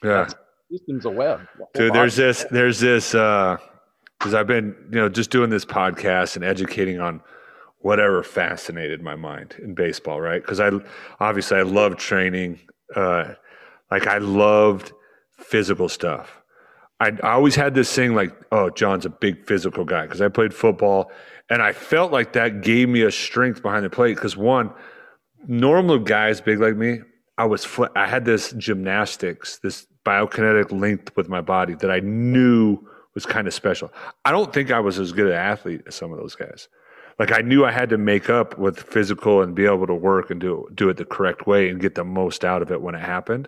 yeah 0.01 0.29
System's 0.71 1.05
a 1.05 1.09
web. 1.09 1.47
The 1.73 1.79
Dude, 1.79 1.93
there's 1.93 2.15
this, 2.15 2.45
there's 2.51 2.79
this, 2.79 3.15
uh, 3.15 3.57
because 4.17 4.33
I've 4.33 4.47
been, 4.47 4.75
you 4.91 4.97
know, 4.97 5.09
just 5.09 5.29
doing 5.29 5.49
this 5.49 5.63
podcast 5.63 6.35
and 6.35 6.43
educating 6.43 6.99
on 6.99 7.21
whatever 7.79 8.23
fascinated 8.23 9.01
my 9.01 9.15
mind 9.15 9.55
in 9.61 9.73
baseball, 9.73 10.19
right? 10.19 10.41
Because 10.41 10.59
I 10.59 10.71
obviously 11.19 11.57
I 11.57 11.61
loved 11.63 11.99
training, 11.99 12.59
uh, 12.95 13.33
like 13.91 14.07
I 14.07 14.17
loved 14.17 14.93
physical 15.37 15.89
stuff. 15.89 16.41
I, 16.99 17.09
I 17.23 17.33
always 17.33 17.55
had 17.55 17.75
this 17.75 17.93
thing 17.93 18.15
like, 18.15 18.35
oh, 18.51 18.69
John's 18.71 19.05
a 19.05 19.09
big 19.09 19.45
physical 19.45 19.85
guy 19.85 20.03
because 20.03 20.21
I 20.21 20.29
played 20.29 20.53
football, 20.53 21.11
and 21.49 21.61
I 21.61 21.71
felt 21.73 22.11
like 22.11 22.33
that 22.33 22.61
gave 22.61 22.89
me 22.89 23.03
a 23.03 23.11
strength 23.11 23.61
behind 23.61 23.85
the 23.85 23.89
plate. 23.89 24.15
Because 24.15 24.35
one, 24.35 24.71
normal 25.47 25.99
guys 25.99 26.41
big 26.41 26.59
like 26.59 26.75
me, 26.75 26.99
I 27.37 27.45
was 27.45 27.63
fl- 27.63 27.85
I 27.95 28.07
had 28.07 28.25
this 28.25 28.51
gymnastics, 28.53 29.59
this 29.59 29.85
biokinetic 30.03 30.71
link 30.71 31.11
with 31.15 31.29
my 31.29 31.41
body 31.41 31.75
that 31.75 31.91
I 31.91 31.99
knew 31.99 32.79
was 33.13 33.25
kind 33.25 33.47
of 33.47 33.53
special. 33.53 33.91
I 34.25 34.31
don't 34.31 34.51
think 34.51 34.71
I 34.71 34.79
was 34.79 34.97
as 34.99 35.11
good 35.11 35.27
an 35.27 35.33
athlete 35.33 35.81
as 35.87 35.95
some 35.95 36.11
of 36.11 36.17
those 36.17 36.35
guys. 36.35 36.67
Like 37.19 37.31
I 37.31 37.41
knew 37.41 37.65
I 37.65 37.71
had 37.71 37.89
to 37.89 37.97
make 37.97 38.29
up 38.29 38.57
with 38.57 38.79
physical 38.79 39.41
and 39.41 39.55
be 39.55 39.65
able 39.65 39.87
to 39.87 39.93
work 39.93 40.29
and 40.29 40.39
do 40.39 40.67
do 40.73 40.89
it 40.89 40.97
the 40.97 41.05
correct 41.05 41.47
way 41.47 41.69
and 41.69 41.81
get 41.81 41.95
the 41.95 42.03
most 42.03 42.45
out 42.45 42.61
of 42.61 42.71
it 42.71 42.81
when 42.81 42.95
it 42.95 43.01
happened. 43.01 43.47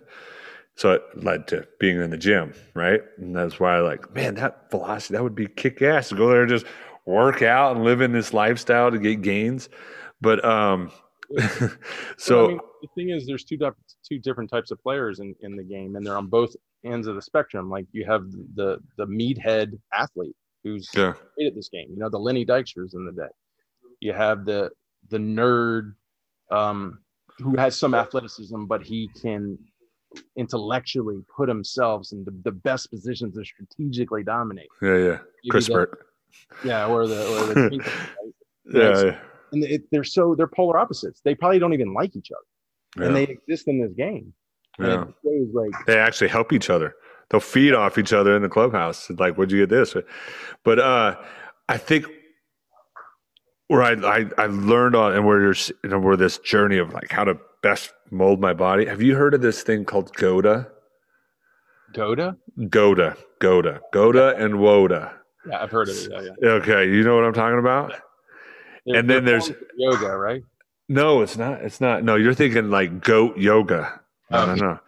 So 0.76 0.94
it 0.94 1.04
led 1.16 1.48
to 1.50 1.68
being 1.80 2.00
in 2.00 2.10
the 2.10 2.18
gym, 2.18 2.54
right? 2.74 3.02
And 3.18 3.36
that's 3.36 3.60
why 3.60 3.76
I 3.76 3.80
like, 3.82 4.14
man, 4.16 4.36
that 4.36 4.72
velocity, 4.72 5.16
that 5.16 5.24
would 5.24 5.36
be 5.36 5.48
kick 5.48 5.82
ass 5.82 6.10
to 6.10 6.16
go 6.16 6.30
there 6.30 6.42
and 6.42 6.50
just 6.50 6.66
work 7.06 7.42
out 7.42 7.76
and 7.76 7.84
live 7.84 8.02
in 8.02 8.14
this 8.14 8.34
lifestyle 8.34 8.90
to 8.90 8.98
get 8.98 9.22
gains. 9.22 9.70
But 10.22 10.44
um 10.44 10.92
so 12.18 12.46
I 12.46 12.48
mean, 12.48 12.60
the 12.82 12.88
thing 12.96 13.10
is, 13.10 13.28
there's 13.28 13.44
two 13.44 13.58
two 14.08 14.20
different 14.20 14.50
types 14.50 14.72
of 14.72 14.82
players 14.82 15.20
in, 15.20 15.36
in 15.42 15.56
the 15.56 15.64
game, 15.64 15.96
and 15.96 16.06
they're 16.06 16.18
on 16.18 16.28
both 16.28 16.56
ends 16.84 17.08
of 17.08 17.16
the 17.16 17.22
spectrum. 17.22 17.70
Like 17.70 17.86
you 17.92 18.06
have 18.06 18.32
the 18.56 18.80
the 18.98 19.06
meathead 19.06 19.78
athlete 19.94 20.36
who's 20.64 20.90
yeah. 20.96 21.14
great 21.36 21.48
at 21.48 21.56
this 21.56 21.70
game. 21.70 21.88
You 21.92 21.98
know, 21.98 22.10
the 22.10 22.18
Lenny 22.18 22.46
Dykstras 22.46 22.96
in 22.96 23.06
the 23.06 23.12
day. 23.12 23.30
You 24.00 24.14
have 24.14 24.46
the 24.46 24.72
the 25.10 25.18
nerd 25.18 25.94
um, 26.52 27.00
who 27.40 27.58
has 27.58 27.78
some 27.78 27.94
athleticism, 27.94 28.66
but 28.66 28.84
he 28.84 29.10
can 29.22 29.58
intellectually 30.36 31.20
put 31.36 31.48
himself 31.48 32.08
in 32.12 32.24
the, 32.24 32.32
the 32.44 32.52
best 32.52 32.90
positions 32.90 33.36
to 33.36 33.46
strategically 33.46 34.24
dominate. 34.24 34.68
Yeah, 34.82 34.98
yeah. 34.98 35.08
Maybe 35.08 35.50
Chris 35.50 35.68
the- 35.68 35.74
Burke. 35.74 36.06
Yeah, 36.64 36.88
or 36.88 37.08
the 37.08 37.22
or 37.28 37.54
the 37.54 37.54
right? 37.80 37.88
Yeah, 38.72 39.04
yeah. 39.04 39.20
and 39.52 39.64
it, 39.64 39.84
they're 39.92 40.04
so 40.04 40.36
they're 40.36 40.48
polar 40.48 40.78
opposites. 40.78 41.22
They 41.24 41.34
probably 41.34 41.60
don't 41.60 41.74
even 41.74 41.94
like 41.94 42.16
each 42.16 42.30
other, 42.32 43.06
and 43.06 43.16
they 43.16 43.24
exist 43.24 43.68
in 43.68 43.82
this 43.82 43.94
game. 43.94 44.34
Yeah. 44.80 45.06
like 45.54 45.72
they 45.88 45.98
actually 45.98 46.30
help 46.30 46.54
each 46.54 46.70
other. 46.70 46.96
They'll 47.30 47.42
feed 47.42 47.74
off 47.74 47.98
each 47.98 48.14
other 48.14 48.36
in 48.36 48.42
the 48.42 48.50
clubhouse. 48.50 49.10
Like, 49.10 49.36
where'd 49.36 49.52
you 49.52 49.60
get 49.60 49.70
this? 49.70 49.96
But 50.64 50.80
uh, 50.80 51.16
I 51.68 51.78
think 51.78 52.06
where 53.70 53.84
I, 53.84 53.94
I 53.94 54.26
I 54.38 54.46
learned 54.48 54.96
on 54.96 55.14
and 55.14 55.26
where 55.26 55.40
you're 55.40 55.56
you 55.84 55.90
know, 55.90 56.00
where 56.00 56.18
this 56.18 56.38
journey 56.40 56.78
of 56.80 56.92
like 56.92 57.12
how 57.12 57.24
to 57.24 57.38
best 57.62 57.94
mold 58.12 58.42
my 58.42 58.54
body. 58.54 58.86
Have 58.86 59.02
you 59.02 59.16
heard 59.16 59.34
of 59.34 59.42
this 59.42 59.64
thing 59.64 59.86
called 59.86 60.14
GOATA? 60.16 60.68
GOATA. 61.94 62.36
GOATA, 62.70 63.18
GOATA, 63.40 63.80
GOATA, 63.94 64.36
and 64.38 64.60
Woda. 64.60 65.14
Yeah, 65.48 65.64
I've 65.64 65.72
heard 65.72 65.88
of 65.88 65.96
it. 65.96 66.10
Yeah, 66.12 66.22
yeah. 66.42 66.50
Okay, 66.50 66.86
you 66.90 67.04
know 67.04 67.16
what 67.16 67.24
I'm 67.24 67.34
talking 67.34 67.60
about? 67.60 67.94
And 68.86 69.10
then 69.10 69.24
there's- 69.24 69.52
yoga, 69.78 70.18
right? 70.18 70.44
No, 70.88 71.22
it's 71.22 71.38
not. 71.38 71.62
It's 71.62 71.80
not. 71.80 72.04
No, 72.04 72.16
you're 72.16 72.34
thinking 72.34 72.72
like 72.72 73.04
goat 73.04 73.38
yoga. 73.38 74.02
I 74.32 74.46
don't 74.46 74.60
know. 74.60 74.80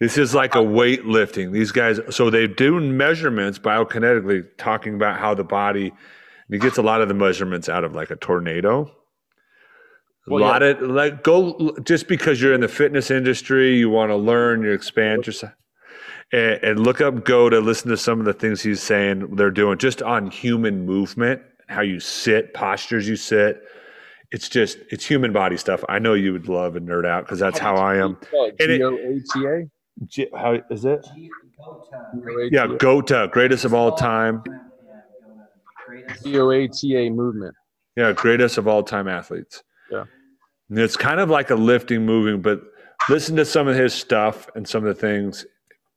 This 0.00 0.18
is 0.18 0.34
like 0.34 0.56
a 0.56 0.58
oh. 0.58 0.66
weightlifting. 0.66 1.52
These 1.52 1.70
guys, 1.70 2.00
so 2.10 2.28
they 2.30 2.48
do 2.48 2.80
measurements 2.80 3.60
biokinetically, 3.60 4.44
talking 4.58 4.94
about 4.94 5.20
how 5.20 5.34
the 5.34 5.44
body. 5.44 5.92
And 6.54 6.62
he 6.62 6.68
gets 6.68 6.78
a 6.78 6.82
lot 6.82 7.00
of 7.00 7.08
the 7.08 7.14
measurements 7.14 7.68
out 7.68 7.82
of 7.82 7.96
like 7.96 8.12
a 8.12 8.16
tornado. 8.16 8.88
Well, 10.28 10.40
a 10.40 10.46
lot 10.46 10.62
of 10.62 10.80
like 10.82 11.24
go 11.24 11.76
just 11.82 12.06
because 12.06 12.40
you're 12.40 12.54
in 12.54 12.60
the 12.60 12.68
fitness 12.68 13.10
industry, 13.10 13.76
you 13.76 13.90
want 13.90 14.10
to 14.10 14.16
learn, 14.16 14.62
you 14.62 14.70
expand 14.70 15.26
yourself, 15.26 15.52
and, 16.32 16.62
and 16.62 16.80
look 16.80 17.00
up 17.00 17.24
go 17.24 17.50
to 17.50 17.58
listen 17.58 17.90
to 17.90 17.96
some 17.96 18.20
of 18.20 18.24
the 18.24 18.32
things 18.32 18.62
he's 18.62 18.80
saying 18.80 19.34
they're 19.34 19.50
doing 19.50 19.78
just 19.78 20.00
on 20.00 20.30
human 20.30 20.86
movement, 20.86 21.42
how 21.68 21.80
you 21.80 21.98
sit, 21.98 22.54
postures 22.54 23.08
you 23.08 23.16
sit. 23.16 23.60
It's 24.30 24.48
just 24.48 24.78
it's 24.92 25.04
human 25.04 25.32
body 25.32 25.56
stuff. 25.56 25.82
I 25.88 25.98
know 25.98 26.14
you 26.14 26.32
would 26.34 26.48
love 26.48 26.76
and 26.76 26.88
nerd 26.88 27.04
out 27.04 27.24
because 27.24 27.40
that's 27.40 27.58
how 27.58 27.74
I 27.74 27.96
am. 27.96 28.16
Uh, 28.32 28.44
and 28.60 28.70
it- 28.70 28.78
G-O-A-T-A? 28.78 29.70
J- 30.06 30.30
How 30.36 30.54
is 30.70 30.84
it? 30.84 31.04
G-O-A-T-A. 31.16 32.48
Yeah, 32.52 32.76
GOATA, 32.78 33.30
greatest 33.32 33.64
of 33.64 33.74
all 33.74 33.96
time. 33.96 34.42
G-O-A-T-A 36.24 37.10
movement. 37.10 37.54
Yeah, 37.96 38.12
greatest 38.12 38.58
of 38.58 38.66
all 38.66 38.82
time 38.82 39.08
athletes. 39.08 39.62
Yeah. 39.90 40.04
And 40.70 40.78
it's 40.78 40.96
kind 40.96 41.20
of 41.20 41.30
like 41.30 41.50
a 41.50 41.54
lifting, 41.54 42.04
moving, 42.04 42.42
but 42.42 42.62
listen 43.08 43.36
to 43.36 43.44
some 43.44 43.68
of 43.68 43.76
his 43.76 43.94
stuff 43.94 44.48
and 44.54 44.66
some 44.66 44.84
of 44.84 44.94
the 44.94 45.00
things 45.00 45.46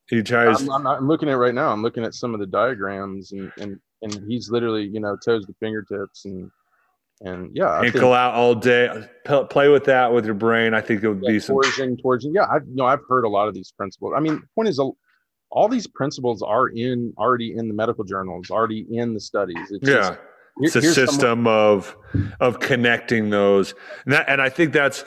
he 0.08 0.22
tries. 0.22 0.62
I'm, 0.62 0.70
I'm, 0.70 0.86
I'm 0.86 1.08
looking 1.08 1.28
at 1.28 1.32
it 1.32 1.38
right 1.38 1.54
now. 1.54 1.70
I'm 1.70 1.82
looking 1.82 2.04
at 2.04 2.14
some 2.14 2.34
of 2.34 2.40
the 2.40 2.46
diagrams, 2.46 3.32
and 3.32 3.52
and 3.58 3.78
and 4.02 4.24
he's 4.28 4.50
literally, 4.50 4.84
you 4.84 5.00
know, 5.00 5.16
toes 5.24 5.44
to 5.46 5.54
fingertips, 5.60 6.24
and 6.24 6.50
and 7.20 7.50
yeah, 7.54 7.72
I 7.72 7.80
think 7.82 7.96
ankle 7.96 8.12
out 8.12 8.34
all 8.34 8.54
day. 8.54 9.06
P- 9.26 9.44
play 9.50 9.68
with 9.68 9.84
that 9.84 10.12
with 10.12 10.24
your 10.24 10.34
brain. 10.34 10.74
I 10.74 10.80
think 10.80 11.02
it 11.02 11.08
would 11.08 11.22
yeah, 11.22 11.32
be 11.32 11.40
some. 11.40 11.56
torsion, 11.56 11.96
torsion. 11.96 12.32
Yeah, 12.34 12.46
I've 12.50 12.66
you 12.66 12.76
know 12.76 12.86
I've 12.86 13.00
heard 13.08 13.24
a 13.24 13.28
lot 13.28 13.48
of 13.48 13.54
these 13.54 13.72
principles. 13.72 14.14
I 14.16 14.20
mean, 14.20 14.36
the 14.36 14.48
point 14.54 14.68
is, 14.68 14.78
a- 14.78 14.90
all 15.50 15.68
these 15.68 15.86
principles 15.86 16.42
are 16.42 16.68
in 16.68 17.12
already 17.18 17.56
in 17.56 17.68
the 17.68 17.74
medical 17.74 18.04
journals, 18.04 18.50
already 18.50 18.86
in 18.90 19.14
the 19.14 19.20
studies. 19.20 19.56
It's 19.70 19.86
just- 19.86 20.12
Yeah, 20.12 20.16
it's 20.60 20.76
a 20.76 20.80
here- 20.80 20.92
here's 20.92 20.94
some- 20.96 21.06
system 21.06 21.46
of 21.46 21.96
of 22.40 22.60
connecting 22.60 23.30
those, 23.30 23.74
and, 24.04 24.12
that, 24.14 24.28
and 24.28 24.40
I 24.42 24.48
think 24.48 24.72
that's 24.72 25.04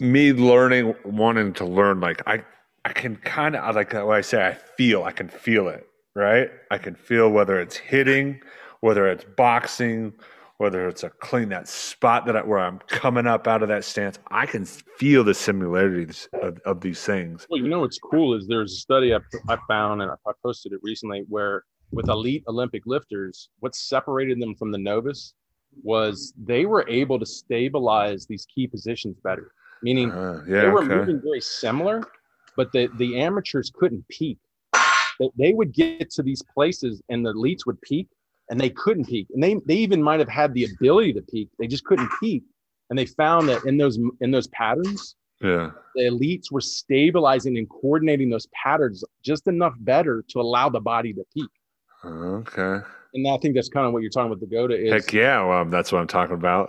me 0.00 0.32
learning, 0.32 0.94
wanting 1.04 1.52
to 1.54 1.64
learn. 1.64 2.00
Like 2.00 2.22
I, 2.26 2.44
I 2.84 2.92
can 2.92 3.16
kind 3.16 3.56
of 3.56 3.74
like 3.74 3.92
what 3.92 4.16
I 4.16 4.20
say. 4.20 4.46
I 4.46 4.54
feel. 4.54 5.02
I 5.04 5.12
can 5.12 5.28
feel 5.28 5.68
it. 5.68 5.84
Right. 6.14 6.50
I 6.70 6.78
can 6.78 6.94
feel 6.96 7.30
whether 7.30 7.60
it's 7.60 7.76
hitting, 7.76 8.40
whether 8.80 9.06
it's 9.08 9.24
boxing, 9.36 10.12
whether 10.58 10.88
it's 10.88 11.04
a 11.04 11.10
clean 11.10 11.48
that 11.48 11.68
spot 11.68 12.26
that 12.26 12.36
I, 12.36 12.42
where 12.42 12.58
I'm 12.58 12.80
coming 12.88 13.26
up 13.26 13.46
out 13.46 13.62
of 13.62 13.68
that 13.68 13.84
stance. 13.84 14.18
I 14.28 14.44
can 14.44 14.64
feel 14.64 15.22
the 15.24 15.34
similarities 15.34 16.28
of, 16.42 16.58
of 16.64 16.80
these 16.80 17.02
things. 17.02 17.46
Well, 17.48 17.60
you 17.62 17.68
know 17.68 17.80
what's 17.80 17.98
cool 17.98 18.34
is 18.34 18.46
there's 18.46 18.72
a 18.72 18.76
study 18.76 19.14
I, 19.14 19.18
I 19.48 19.56
found 19.68 20.02
and 20.02 20.10
I, 20.10 20.32
posted 20.42 20.72
it 20.72 20.80
recently 20.82 21.24
where 21.28 21.64
with 21.92 22.08
elite 22.08 22.44
Olympic 22.48 22.82
lifters, 22.86 23.48
what 23.60 23.74
separated 23.74 24.40
them 24.40 24.54
from 24.56 24.72
the 24.72 24.78
novice 24.78 25.34
was 25.82 26.34
they 26.36 26.66
were 26.66 26.84
able 26.88 27.18
to 27.20 27.26
stabilize 27.26 28.26
these 28.26 28.46
key 28.52 28.66
positions 28.66 29.16
better. 29.22 29.52
Meaning 29.82 30.10
Uh, 30.10 30.42
they 30.46 30.68
were 30.68 30.82
Okay. 30.82 30.94
moving 30.94 31.20
very 31.22 31.40
similar, 31.40 32.02
but 32.56 32.72
the, 32.72 32.88
the 32.98 33.20
amateurs 33.20 33.70
couldn't 33.72 34.06
peak. 34.08 34.38
They, 35.20 35.30
they 35.36 35.52
would 35.52 35.72
get 35.72 36.10
to 36.10 36.22
these 36.22 36.42
places 36.42 37.00
and 37.08 37.24
the 37.24 37.32
elites 37.32 37.64
would 37.64 37.80
peak 37.80 38.08
and 38.50 38.58
they 38.60 38.70
couldn't 38.70 39.06
peak. 39.06 39.26
And 39.34 39.42
they, 39.42 39.56
they 39.66 39.74
even 39.76 40.02
might 40.02 40.20
have 40.20 40.28
had 40.28 40.54
the 40.54 40.64
ability 40.64 41.12
to 41.14 41.22
peak. 41.22 41.48
They 41.58 41.66
just 41.66 41.84
couldn't 41.84 42.10
peak. 42.20 42.42
And 42.90 42.98
they 42.98 43.06
found 43.06 43.48
that 43.48 43.64
in 43.64 43.76
those 43.76 43.98
in 44.20 44.30
those 44.30 44.46
patterns, 44.48 45.14
Yeah. 45.42 45.70
the 45.94 46.04
elites 46.04 46.50
were 46.50 46.60
stabilizing 46.62 47.58
and 47.58 47.68
coordinating 47.68 48.30
those 48.30 48.46
patterns 48.64 49.04
just 49.22 49.46
enough 49.46 49.74
better 49.80 50.24
to 50.30 50.40
allow 50.40 50.68
the 50.70 50.80
body 50.80 51.12
to 51.12 51.22
peak. 51.34 51.50
Okay. 52.04 52.78
And 53.14 53.26
I 53.26 53.38
think 53.38 53.54
that's 53.54 53.68
kind 53.70 53.86
of 53.86 53.92
what 53.92 54.02
you're 54.02 54.10
talking 54.10 54.30
about. 54.32 54.40
The 54.40 54.54
GOATA 54.54 54.74
is, 54.86 54.92
Heck 54.92 55.12
yeah, 55.14 55.42
well, 55.44 55.64
that's 55.64 55.90
what 55.92 56.00
I'm 56.00 56.06
talking 56.06 56.34
about. 56.34 56.68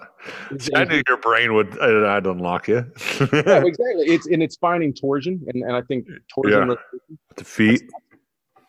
I 0.74 0.86
knew 0.86 1.02
your 1.08 1.18
brain 1.18 1.54
would 1.54 1.78
uh, 1.80 2.08
I'd 2.08 2.26
unlock 2.26 2.68
you. 2.70 2.86
yeah, 3.20 3.64
exactly. 3.66 4.06
It's 4.08 4.26
and 4.28 4.42
it's 4.42 4.56
finding 4.56 4.94
torsion, 4.94 5.42
and, 5.48 5.64
and 5.64 5.74
I 5.76 5.82
think 5.82 6.08
torsion. 6.34 6.70
Yeah. 6.70 6.76
the 7.36 7.44
feet. 7.44 7.84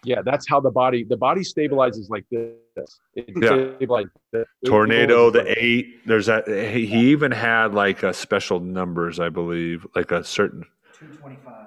Yeah, 0.05 0.23
that's 0.23 0.49
how 0.49 0.61
the 0.61 0.71
body 0.71 1.05
the 1.05 1.17
body 1.17 1.43
stabilizes 1.43 2.09
like 2.09 2.25
this. 2.31 3.01
It 3.15 3.31
Yeah. 3.43 3.87
like 3.87 4.07
this. 4.33 4.47
Tornado, 4.65 5.31
the 5.31 5.45
eight. 5.63 6.07
There's 6.07 6.27
that. 6.27 6.49
He 6.49 6.87
he 6.87 7.11
even 7.11 7.33
had 7.33 7.75
like 7.75 8.03
a 8.03 8.13
special 8.15 8.61
numbers, 8.61 9.21
I 9.21 9.29
believe, 9.29 9.87
like 9.95 10.11
a 10.11 10.25
certain 10.25 10.65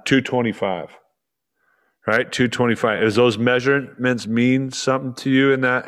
225. 0.05 0.97
Right? 2.05 2.29
225. 2.31 3.01
Does 3.01 3.15
those 3.15 3.37
measurements 3.37 4.27
mean 4.27 4.71
something 4.71 5.13
to 5.15 5.29
you 5.29 5.51
in 5.53 5.61
that? 5.61 5.85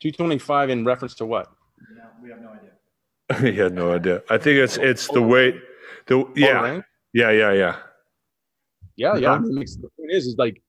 225 0.00 0.68
in 0.70 0.84
reference 0.84 1.14
to 1.14 1.26
what? 1.26 1.48
No, 1.96 2.02
we 2.22 2.30
have 2.30 2.40
no 2.40 2.50
idea. 2.50 3.52
he 3.52 3.58
had 3.58 3.72
no 3.72 3.92
idea. 3.94 4.22
I 4.28 4.36
think 4.36 4.58
it's 4.58 4.76
it's 4.76 5.08
the 5.08 5.22
weight. 5.22 5.56
the 6.06 6.26
yeah. 6.36 6.80
Yeah, 7.12 7.30
yeah, 7.30 7.52
yeah. 7.52 7.76
Yeah, 8.96 9.16
yeah. 9.16 9.30
Uh-huh. 9.30 9.36
I 9.36 9.38
mean, 9.38 9.54
the 9.54 9.88
point 9.96 10.10
is, 10.10 10.26
is 10.26 10.36
like 10.36 10.60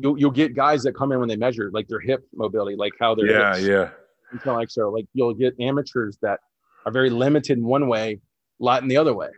you'll 0.00 0.18
you'll 0.18 0.30
get 0.30 0.54
guys 0.54 0.82
that 0.84 0.92
come 0.94 1.12
in 1.12 1.18
when 1.18 1.28
they 1.28 1.36
measure 1.36 1.70
like 1.72 1.88
their 1.88 2.00
hip 2.00 2.26
mobility, 2.34 2.76
like 2.76 2.92
how 3.00 3.14
their 3.14 3.26
Yeah, 3.30 3.54
hips 3.56 3.66
yeah. 3.66 3.90
and 4.32 4.40
so 4.42 4.54
like 4.54 4.70
so. 4.70 4.90
Like 4.90 5.06
you'll 5.14 5.34
get 5.34 5.54
amateurs 5.60 6.18
that 6.22 6.40
are 6.86 6.92
very 6.92 7.10
limited 7.10 7.58
in 7.58 7.64
one 7.64 7.88
way, 7.88 8.20
lot 8.58 8.82
in 8.82 8.88
the 8.88 8.96
other 8.96 9.14
way. 9.14 9.28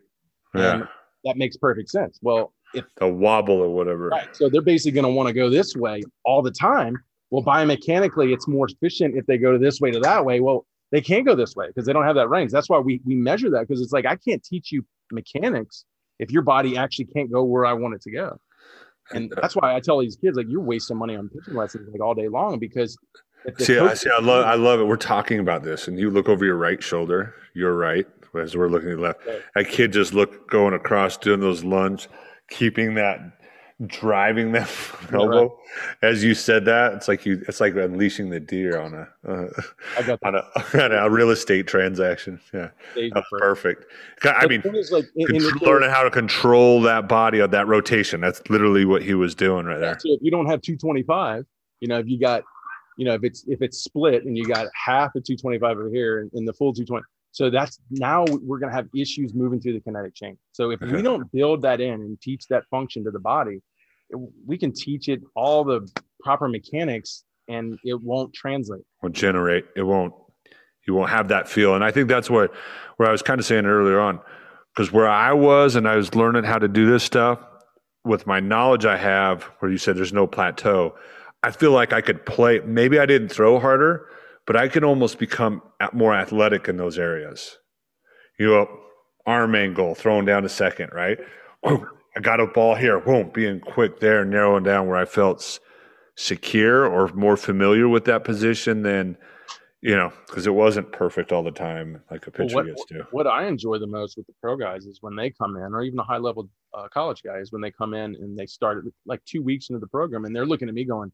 Yeah. 0.55 0.75
And 0.75 0.89
that 1.25 1.37
makes 1.37 1.57
perfect 1.57 1.91
sense. 1.91 2.19
Well, 2.23 2.53
if 2.75 2.85
The 2.99 3.09
wobble 3.09 3.55
or 3.61 3.71
whatever. 3.75 4.09
right, 4.09 4.29
so 4.35 4.49
they're 4.49 4.63
basically 4.63 4.93
going 4.93 5.07
to 5.07 5.13
want 5.13 5.27
to 5.29 5.33
go 5.33 5.51
this 5.51 5.75
way 5.77 6.03
all 6.25 6.41
the 6.43 6.51
time. 6.53 6.97
Well, 7.31 7.43
biomechanically, 7.43 8.33
it's 8.33 8.49
more 8.49 8.67
efficient 8.69 9.17
if 9.17 9.27
they 9.27 9.39
go 9.39 9.57
this 9.59 9.81
way 9.81 9.91
to 9.91 10.01
that 10.01 10.25
way. 10.25 10.41
Well, 10.41 10.67
they 10.91 11.01
can't 11.01 11.25
go 11.25 11.35
this 11.37 11.55
way 11.55 11.69
because 11.69 11.87
they 11.87 11.93
don't 11.93 12.05
have 12.05 12.17
that 12.17 12.29
range. 12.29 12.51
That's 12.51 12.69
why 12.69 12.79
we 12.79 13.01
we 13.05 13.15
measure 13.15 13.51
that 13.51 13.67
because 13.69 13.81
it's 13.81 13.93
like 13.93 14.07
I 14.07 14.17
can't 14.17 14.43
teach 14.43 14.73
you 14.73 14.85
mechanics 15.13 15.85
if 16.19 16.31
your 16.31 16.43
body 16.43 16.77
actually 16.77 17.07
can't 17.07 17.31
go 17.31 17.43
where 17.45 17.65
I 17.65 17.73
want 17.73 17.95
it 17.95 18.03
to 18.03 18.11
go. 18.11 18.39
And 19.13 19.33
that's 19.41 19.57
why 19.57 19.75
I 19.75 19.81
tell 19.81 19.99
these 19.99 20.17
kids 20.17 20.37
like 20.37 20.47
you're 20.49 20.61
wasting 20.61 20.97
money 20.97 21.17
on 21.17 21.29
pitching 21.29 21.55
lessons 21.55 21.89
like 21.93 22.01
all 22.01 22.15
day 22.15 22.29
long 22.29 22.59
because 22.59 22.97
See, 23.59 23.79
I 23.79 23.95
see. 23.95 24.11
I 24.11 24.21
love. 24.21 24.45
I 24.45 24.55
love 24.55 24.81
it. 24.81 24.85
We're 24.85 24.97
talking 24.97 25.39
about 25.39 25.63
this, 25.63 25.89
and 25.89 25.99
you 25.99 26.11
look 26.11 26.29
over 26.29 26.45
your 26.45 26.57
right 26.57 26.83
shoulder. 26.83 27.35
You're 27.55 27.75
right, 27.75 28.07
as 28.39 28.57
we're 28.57 28.69
looking 28.69 28.91
at 28.91 28.97
the 28.97 29.03
left. 29.03 29.27
Right. 29.27 29.43
That 29.55 29.69
kid 29.69 29.93
just 29.93 30.13
look 30.13 30.51
going 30.51 30.75
across, 30.75 31.17
doing 31.17 31.41
those 31.41 31.65
lunge, 31.65 32.09
keeping 32.51 32.95
that, 32.95 33.21
driving 33.87 34.53
that 34.53 34.71
Yeah, 35.11 35.19
elbow. 35.19 35.59
As 36.03 36.23
you 36.23 36.35
said 36.35 36.65
that, 36.67 36.93
it's 36.95 37.09
like 37.09 37.25
you. 37.25 37.43
It's 37.49 37.61
like 37.61 37.75
unleashing 37.75 38.31
the 38.31 38.41
deer 38.41 38.79
on 38.79 38.95
a 38.95 39.09
uh, 39.27 40.17
on 40.23 40.35
a 40.35 40.45
on 40.85 40.93
a 40.93 41.11
real 41.11 41.31
estate 41.31 41.67
transaction. 41.67 42.41
Yeah, 42.53 42.71
that's 42.95 43.27
perfect. 43.39 43.87
I 44.25 44.47
mean, 44.47 44.63
like 44.91 45.07
in, 45.17 45.37
in 45.37 45.43
learning 45.61 45.91
how 45.91 46.03
to 46.03 46.11
control 46.11 46.83
that 46.83 47.09
body 47.09 47.39
of 47.39 47.51
that 47.53 47.67
rotation. 47.67 48.21
That's 48.21 48.43
literally 48.51 48.85
what 48.85 49.03
he 49.03 49.15
was 49.15 49.35
doing 49.35 49.67
right 49.67 49.79
there. 49.79 49.99
If 50.05 50.21
you 50.23 50.31
don't 50.31 50.47
have 50.47 50.61
225, 50.61 51.45
you 51.81 51.89
know, 51.89 51.99
if 51.99 52.07
you 52.07 52.21
got, 52.21 52.43
you 52.99 53.07
know, 53.07 53.15
if 53.15 53.25
it's 53.25 53.45
if 53.49 53.63
it's 53.63 53.79
split 53.79 54.25
and 54.25 54.37
you 54.37 54.47
got 54.47 54.69
half 54.75 55.15
of 55.15 55.25
225 55.25 55.79
over 55.79 55.91
here 55.91 56.21
and, 56.21 56.31
and 56.35 56.47
the 56.47 56.53
full 56.53 56.73
220, 56.73 57.03
so 57.33 57.49
that's 57.49 57.79
now 57.91 58.25
we're 58.43 58.59
gonna 58.59 58.73
have 58.73 58.89
issues 58.95 59.33
moving 59.35 59.61
through 59.61 59.75
the 59.75 59.81
kinetic 59.81 60.15
chain. 60.15 60.37
So 60.53 60.71
if 60.71 60.81
we 60.81 61.01
don't 61.01 61.31
build 61.33 61.63
that 61.63 61.81
in 61.81 61.95
and 61.95 62.21
teach 62.21 62.47
that 62.49 62.65
function 62.71 63.05
to 63.05 63.11
the 63.11 63.21
body, 63.21 63.63
we 64.47 64.59
can 64.59 64.73
teach 64.73 65.09
it 65.09 65.21
all 65.35 65.65
the 65.65 65.89
proper 66.23 66.49
mechanics 66.49 67.25
and 67.49 67.79
it 67.85 68.01
won't 68.03 68.33
translate. 68.35 68.83
Won't 69.03 69.15
generate 69.15 69.65
it 69.77 69.83
won't 69.83 70.15
you 70.87 70.95
won't 70.95 71.11
have 71.11 71.29
that 71.29 71.49
feel. 71.49 71.75
And 71.75 71.85
i 71.85 71.91
think 71.91 72.09
that's 72.09 72.31
what 72.31 72.53
where 72.97 73.09
i 73.09 73.13
was 73.13 73.23
kind 73.23 73.39
of 73.39 73.47
saying 73.47 73.67
earlier 73.67 74.01
on 74.01 74.21
because 74.75 74.93
where 74.93 75.09
i 75.09 75.33
was 75.33 75.77
and 75.77 75.89
i 75.89 75.97
was 75.97 76.15
learning 76.15 76.45
how 76.45 76.59
to 76.59 76.69
do 76.69 76.91
this 76.91 77.03
stuff 77.05 77.39
with 78.05 78.27
my 78.27 78.41
knowledge 78.41 78.85
i 78.85 78.97
have 78.97 79.45
where 79.59 79.71
you 79.71 79.79
said 79.79 79.97
there's 79.97 80.13
no 80.13 80.27
plateau 80.27 80.95
i 81.43 81.51
feel 81.51 81.73
like 81.73 81.93
i 81.93 82.01
could 82.01 82.25
play 82.25 82.61
maybe 82.61 82.99
i 82.99 83.07
didn't 83.07 83.29
throw 83.29 83.59
harder 83.59 84.07
but 84.47 84.57
i 84.57 84.69
could 84.69 84.85
almost 84.85 85.19
become 85.19 85.63
more 85.93 86.15
athletic 86.15 86.69
in 86.69 86.77
those 86.77 86.99
areas. 86.99 87.59
You 88.39 88.49
know 88.49 88.81
arm 89.27 89.55
angle 89.55 89.95
throwing 89.95 90.25
down 90.25 90.43
to 90.43 90.49
second 90.49 90.91
right 90.95 91.19
i 92.17 92.21
got 92.21 92.41
a 92.41 92.47
ball 92.47 92.75
here 92.75 93.01
boom 93.01 93.31
being 93.33 93.61
quick 93.61 94.01
there 94.01 94.25
narrowing 94.25 94.63
down 94.65 94.87
where 94.87 94.97
i 94.97 95.05
felt 95.05 95.59
secure 96.17 96.87
or 96.87 97.09
more 97.15 97.37
familiar 97.37 97.89
with 97.89 98.05
that 98.05 98.25
position 98.25 98.83
than 98.83 99.17
you 99.81 99.97
know 99.97 100.13
because 100.27 100.47
it 100.47 100.55
wasn't 100.55 100.91
perfect 100.93 101.33
all 101.33 101.43
the 101.43 101.51
time 101.51 102.03
like 102.11 102.27
a 102.27 102.31
Well, 102.37 102.49
pitcher 102.49 102.57
what, 102.57 102.67
gets 102.67 102.85
to 102.87 103.07
what 103.13 103.27
I 103.27 103.47
enjoy 103.47 103.79
the 103.79 103.87
most 103.87 104.17
with 104.17 104.27
the 104.27 104.35
pro 104.41 104.57
guys 104.57 104.87
is 104.87 104.99
when 105.01 105.17
they 105.17 105.31
come 105.31 105.57
in, 105.57 105.75
or 105.75 105.83
even 105.83 105.97
the 105.97 106.03
high 106.03 106.19
level 106.19 106.49
uh, 106.75 106.89
college 106.89 107.23
guys, 107.23 107.53
when 107.53 107.63
they 107.63 107.71
come 107.71 107.95
in 107.95 108.15
and 108.17 108.39
they 108.39 108.47
start 108.47 108.85
like 109.07 109.25
two 109.25 109.43
weeks 109.43 109.71
into 109.71 109.81
the 109.81 109.87
program 109.87 110.25
and 110.25 110.35
they're 110.35 110.47
looking 110.47 110.69
at 110.69 110.75
me 110.75 110.85
going, 110.85 111.13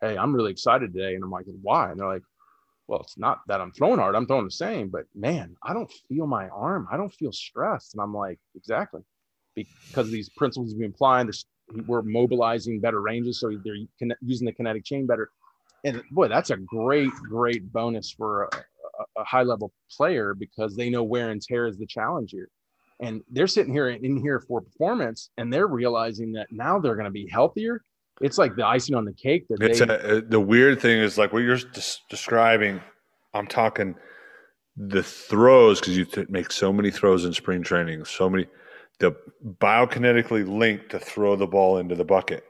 Hey, 0.00 0.16
I'm 0.16 0.34
really 0.34 0.50
excited 0.52 0.92
today. 0.92 1.14
And 1.14 1.22
I'm 1.24 1.30
like, 1.30 1.46
Why? 1.62 1.90
And 1.90 2.00
they're 2.00 2.08
like, 2.08 2.22
Well, 2.88 3.00
it's 3.00 3.18
not 3.18 3.40
that 3.48 3.60
I'm 3.60 3.72
throwing 3.72 3.98
hard, 3.98 4.14
I'm 4.14 4.26
throwing 4.26 4.46
the 4.46 4.50
same, 4.50 4.88
but 4.88 5.04
man, 5.14 5.56
I 5.62 5.74
don't 5.74 5.92
feel 6.08 6.26
my 6.26 6.48
arm. 6.48 6.88
I 6.90 6.96
don't 6.96 7.12
feel 7.12 7.32
stressed. 7.32 7.94
And 7.94 8.02
I'm 8.02 8.14
like, 8.14 8.38
Exactly. 8.54 9.02
Because 9.54 10.06
of 10.06 10.12
these 10.12 10.28
principles 10.28 10.74
being 10.74 10.90
applied. 10.90 11.28
We're 11.86 12.02
mobilizing 12.02 12.80
better 12.80 13.00
ranges, 13.00 13.40
so 13.40 13.50
they're 13.64 13.76
using 14.20 14.46
the 14.46 14.52
kinetic 14.52 14.84
chain 14.84 15.06
better. 15.06 15.30
And 15.84 16.02
boy, 16.10 16.28
that's 16.28 16.50
a 16.50 16.56
great, 16.56 17.12
great 17.28 17.72
bonus 17.72 18.10
for 18.10 18.44
a, 18.44 18.48
a 19.20 19.24
high 19.24 19.42
level 19.42 19.72
player 19.90 20.34
because 20.34 20.76
they 20.76 20.90
know 20.90 21.02
wear 21.02 21.30
and 21.30 21.40
tear 21.40 21.66
is 21.66 21.78
the 21.78 21.86
challenge 21.86 22.32
here. 22.32 22.48
And 23.00 23.22
they're 23.30 23.46
sitting 23.46 23.72
here 23.72 23.88
in 23.88 24.16
here 24.18 24.40
for 24.40 24.60
performance, 24.60 25.30
and 25.38 25.52
they're 25.52 25.68
realizing 25.68 26.32
that 26.32 26.48
now 26.50 26.78
they're 26.78 26.96
going 26.96 27.06
to 27.06 27.10
be 27.10 27.26
healthier. 27.28 27.82
It's 28.20 28.36
like 28.36 28.56
the 28.56 28.66
icing 28.66 28.94
on 28.94 29.06
the 29.06 29.14
cake. 29.14 29.46
That 29.48 29.62
it's 29.62 29.78
they, 29.78 29.86
a, 29.86 30.18
uh, 30.18 30.20
the 30.28 30.40
weird 30.40 30.80
thing 30.80 30.98
is 30.98 31.16
like 31.16 31.32
what 31.32 31.42
you're 31.42 31.56
des- 31.56 31.98
describing. 32.10 32.82
I'm 33.32 33.46
talking 33.46 33.94
the 34.76 35.02
throws 35.02 35.80
because 35.80 35.96
you 35.96 36.06
make 36.28 36.52
so 36.52 36.72
many 36.72 36.90
throws 36.90 37.24
in 37.24 37.32
spring 37.32 37.62
training, 37.62 38.04
so 38.04 38.28
many 38.28 38.46
the 39.00 39.16
biokinetically 39.60 40.46
linked 40.48 40.90
to 40.90 40.98
throw 40.98 41.34
the 41.34 41.46
ball 41.46 41.78
into 41.78 41.94
the 41.94 42.04
bucket. 42.04 42.44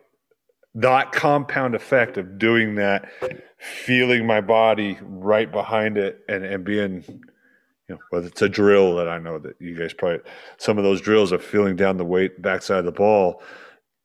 That 0.75 1.13
compound 1.13 1.75
effect 1.75 2.19
of 2.19 2.39
doing 2.39 2.75
that, 2.77 3.09
feeling 3.59 4.27
my 4.27 4.41
body 4.41 4.99
right 5.03 5.51
behind 5.51 5.97
it, 5.97 6.21
and 6.29 6.45
and 6.45 6.65
being, 6.65 7.03
you 7.09 7.95
know, 7.95 7.99
whether 8.11 8.29
it's 8.29 8.43
a 8.43 8.49
drill 8.49 8.95
that 8.97 9.09
I 9.09 9.19
know 9.19 9.39
that 9.39 9.57
you 9.59 9.77
guys 9.77 9.93
probably 9.95 10.21
some 10.59 10.79
of 10.79 10.85
those 10.85 11.01
drills 11.01 11.33
of 11.33 11.43
feeling 11.43 11.75
down 11.75 11.97
the 11.97 12.05
weight 12.05 12.41
backside 12.41 12.81
of 12.81 12.85
the 12.85 12.93
ball, 12.93 13.43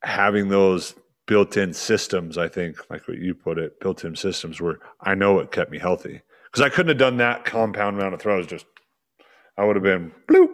having 0.02 0.50
those 0.50 0.96
built-in 1.28 1.74
systems. 1.74 2.38
I 2.38 2.48
think, 2.48 2.78
like 2.90 3.08
what 3.08 3.20
you 3.20 3.36
put 3.36 3.60
it, 3.60 3.80
built-in 3.80 4.16
systems 4.16 4.60
where 4.60 4.80
I 5.02 5.14
know 5.14 5.40
it 5.40 5.52
kept 5.52 5.72
me 5.72 5.78
healthy 5.78 6.22
because 6.46 6.64
I 6.64 6.70
couldn't 6.70 6.90
have 6.90 6.98
done 6.98 7.18
that 7.18 7.46
compound 7.46 7.98
amount 7.98 8.16
of 8.16 8.22
throws. 8.22 8.48
Just 8.48 8.66
I 9.56 9.66
would 9.66 9.76
have 9.76 9.84
been 9.84 10.12
bloop. 10.28 10.50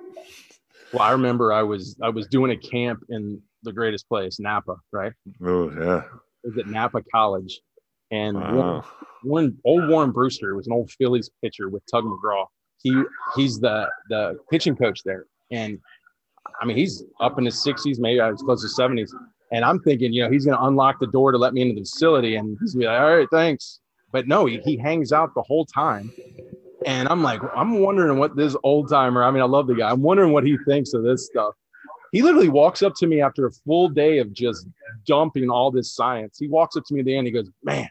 Well, 0.93 1.01
I 1.03 1.11
remember 1.11 1.53
I 1.53 1.63
was 1.63 1.97
I 2.01 2.09
was 2.09 2.27
doing 2.27 2.51
a 2.51 2.57
camp 2.57 3.03
in 3.09 3.41
the 3.63 3.71
greatest 3.71 4.07
place, 4.07 4.39
Napa, 4.39 4.75
right? 4.91 5.13
Oh 5.43 5.71
yeah. 5.71 6.03
It 6.43 6.47
was 6.47 6.57
at 6.57 6.67
Napa 6.67 7.03
College, 7.13 7.61
and 8.09 8.35
Wow. 8.35 8.53
Warren, 8.53 8.83
Warren, 9.23 9.57
old 9.63 9.89
Warren 9.89 10.11
Brusstar 10.13 10.55
was 10.55 10.67
an 10.67 10.73
old 10.73 10.91
Phillies 10.91 11.29
pitcher 11.43 11.69
with 11.69 11.83
Tug 11.91 12.03
McGraw. 12.03 12.45
He 12.81 13.03
he's 13.35 13.59
the 13.59 13.89
the 14.09 14.37
pitching 14.49 14.75
coach 14.75 15.03
there, 15.03 15.25
and 15.51 15.79
I 16.61 16.65
mean 16.65 16.77
he's 16.77 17.03
up 17.19 17.37
in 17.37 17.45
his 17.45 17.61
sixties, 17.61 17.99
maybe 17.99 18.19
I 18.19 18.31
was 18.31 18.41
close 18.41 18.61
to 18.63 18.69
seventies. 18.69 19.13
And 19.53 19.65
I'm 19.65 19.79
thinking, 19.81 20.13
you 20.13 20.23
know, 20.23 20.31
he's 20.31 20.45
going 20.45 20.57
to 20.57 20.63
unlock 20.63 20.99
the 21.01 21.07
door 21.07 21.33
to 21.33 21.37
let 21.37 21.53
me 21.53 21.61
into 21.61 21.75
the 21.75 21.81
facility, 21.81 22.37
and 22.37 22.57
he's 22.61 22.73
gonna 22.73 22.83
be 22.83 22.87
like, 22.87 23.01
"All 23.01 23.17
right, 23.17 23.27
thanks." 23.31 23.81
But 24.13 24.25
no, 24.25 24.45
he, 24.45 24.59
he 24.63 24.77
hangs 24.77 25.11
out 25.11 25.33
the 25.35 25.41
whole 25.41 25.65
time, 25.65 26.11
and 26.85 27.07
I'm 27.09 27.21
like, 27.21 27.41
I'm 27.55 27.79
wondering 27.79 28.17
what 28.17 28.35
this 28.35 28.55
old 28.63 28.89
timer. 28.89 29.23
I 29.23 29.31
mean, 29.31 29.41
I 29.41 29.45
love 29.45 29.67
the 29.67 29.75
guy. 29.75 29.89
I'm 29.89 30.01
wondering 30.01 30.31
what 30.31 30.45
he 30.45 30.57
thinks 30.67 30.93
of 30.93 31.03
this 31.03 31.25
stuff. 31.27 31.53
He 32.11 32.21
literally 32.21 32.49
walks 32.49 32.81
up 32.81 32.93
to 32.97 33.07
me 33.07 33.21
after 33.21 33.45
a 33.45 33.51
full 33.51 33.87
day 33.87 34.17
of 34.17 34.33
just 34.33 34.67
dumping 35.05 35.49
all 35.49 35.71
this 35.71 35.91
science. 35.91 36.37
He 36.37 36.47
walks 36.47 36.75
up 36.75 36.83
to 36.85 36.93
me 36.93 36.99
at 37.01 37.05
the 37.05 37.15
end. 37.15 37.27
He 37.27 37.31
goes, 37.31 37.49
"Man, 37.63 37.89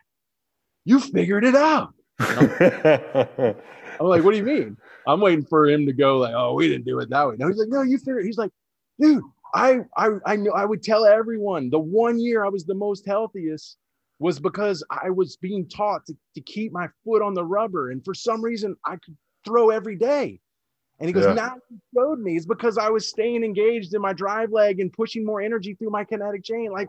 you 0.85 1.01
figured 1.01 1.45
it 1.45 1.55
out." 1.55 1.95
I'm 2.21 4.07
like, 4.07 4.23
"What 4.23 4.33
do 4.33 4.37
you 4.37 4.43
mean?" 4.43 4.77
I'm 5.07 5.21
waiting 5.21 5.45
for 5.45 5.69
him 5.69 5.87
to 5.87 5.93
go 5.93 6.19
like, 6.19 6.35
"Oh, 6.35 6.55
we 6.55 6.69
didn't 6.69 6.85
do 6.85 6.99
it 6.99 7.09
that 7.11 7.29
way." 7.29 7.37
No, 7.39 7.49
he's 7.49 7.57
like, 7.57 7.69
"No, 7.69 7.83
you 7.83 7.97
figured." 7.99 8.27
He's 8.27 8.39
like, 8.39 8.51
"Dude, 9.01 9.23
I 9.55 9.81
I 9.97 10.11
I 10.27 10.37
knew 10.37 10.53
I 10.53 10.65
would 10.65 10.83
tell 10.83 11.07
everyone 11.07 11.71
the 11.71 11.79
one 11.79 12.19
year 12.19 12.45
I 12.45 12.49
was 12.49 12.65
the 12.65 12.75
most 12.75 13.07
healthiest 13.07 13.79
was 14.21 14.39
because 14.39 14.85
I 14.91 15.11
was 15.11 15.37
being 15.37 15.69
taught 15.69 16.07
to, 16.07 16.15
to 16.37 16.41
keep 16.43 16.71
my 16.73 16.87
foot 17.05 17.23
on 17.23 17.35
the 17.35 17.45
rubber, 17.45 17.91
and 17.91 18.05
for 18.05 18.15
some 18.15 18.41
reason 18.43 18.77
I 18.87 18.93
could 19.05 19.17
throw 19.45 19.71
every 19.71 19.97
day." 19.97 20.41
And 21.01 21.09
he 21.09 21.15
goes, 21.15 21.25
Yeah. 21.25 21.33
now 21.33 21.55
you 21.71 21.79
showed 21.97 22.21
me 22.21 22.37
it's 22.37 22.45
because 22.45 22.77
I 22.77 22.91
was 22.91 23.09
staying 23.09 23.43
engaged 23.43 23.95
in 23.95 24.03
my 24.03 24.13
drive 24.13 24.53
leg 24.53 24.81
and 24.81 24.93
pushing 24.93 25.25
more 25.25 25.41
energy 25.41 25.73
through 25.75 25.89
my 25.89 26.05
kinetic 26.05 26.45
chain. 26.45 26.71
Like 26.71 26.89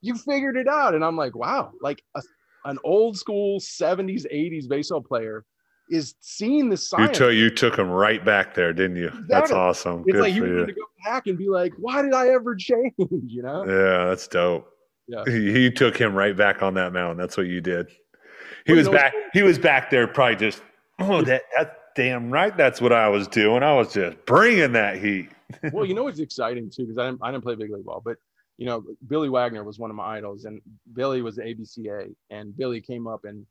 you 0.00 0.14
figured 0.14 0.56
it 0.56 0.68
out. 0.68 0.94
And 0.94 1.04
I'm 1.04 1.16
like, 1.16 1.34
wow, 1.34 1.72
like 1.82 2.00
a, 2.14 2.22
an 2.66 2.78
old 2.84 3.16
school 3.18 3.58
70s, 3.58 4.32
80s 4.32 4.68
baseball 4.68 5.00
player 5.02 5.44
is 5.90 6.14
seeing 6.20 6.68
the 6.68 6.74
you 6.74 6.76
science. 6.76 7.18
took 7.18 7.34
you 7.34 7.50
took 7.50 7.76
him 7.76 7.88
right 7.90 8.24
back 8.24 8.54
there, 8.54 8.72
didn't 8.72 8.96
you? 8.96 9.10
That's 9.26 9.50
awesome. 9.50 10.04
it's 10.06 10.12
Good 10.12 10.20
like 10.20 10.32
he 10.34 10.38
for 10.38 10.44
wanted 10.46 10.60
you. 10.60 10.66
to 10.66 10.72
go 10.74 10.86
back 11.04 11.26
and 11.26 11.36
be 11.36 11.48
like, 11.48 11.72
why 11.78 12.02
did 12.02 12.14
I 12.14 12.28
ever 12.28 12.54
change? 12.58 12.92
You 12.98 13.42
know? 13.42 13.64
Yeah, 13.66 14.04
that's 14.04 14.28
dope. 14.28 14.70
Yeah. 15.08 15.24
He, 15.26 15.52
he 15.52 15.70
took 15.70 15.96
him 15.96 16.14
right 16.14 16.36
back 16.36 16.62
on 16.62 16.74
that 16.74 16.92
mountain. 16.92 17.16
That's 17.16 17.36
what 17.36 17.46
you 17.46 17.60
did. 17.60 17.88
He 18.66 18.72
Well, 18.72 18.76
was 18.78 18.86
you 18.86 18.92
know- 18.92 18.98
back. 18.98 19.14
He 19.32 19.42
was 19.42 19.58
back 19.58 19.90
there, 19.90 20.06
probably 20.06 20.36
just. 20.36 20.62
Oh, 21.00 21.22
that 21.22 21.42
that's 21.56 21.74
damn 21.96 22.30
right. 22.30 22.56
That's 22.56 22.80
what 22.80 22.92
I 22.92 23.08
was 23.08 23.26
doing. 23.28 23.62
I 23.62 23.72
was 23.74 23.92
just 23.94 24.16
bringing 24.26 24.72
that 24.72 24.98
heat. 24.98 25.30
well, 25.72 25.84
you 25.86 25.94
know 25.94 26.04
what's 26.04 26.18
exciting 26.18 26.70
too, 26.70 26.82
because 26.82 26.98
I 26.98 27.06
didn't, 27.06 27.20
I 27.22 27.30
didn't 27.32 27.44
play 27.44 27.54
big 27.54 27.70
league 27.72 27.84
ball, 27.84 28.02
but 28.04 28.16
you 28.58 28.66
know, 28.66 28.82
Billy 29.06 29.28
Wagner 29.28 29.62
was 29.64 29.78
one 29.78 29.88
of 29.90 29.96
my 29.96 30.16
idols, 30.16 30.44
and 30.44 30.60
Billy 30.92 31.22
was 31.22 31.36
the 31.36 31.42
ABCA, 31.42 32.12
and 32.30 32.54
Billy 32.56 32.80
came 32.80 33.06
up, 33.06 33.20
and 33.24 33.46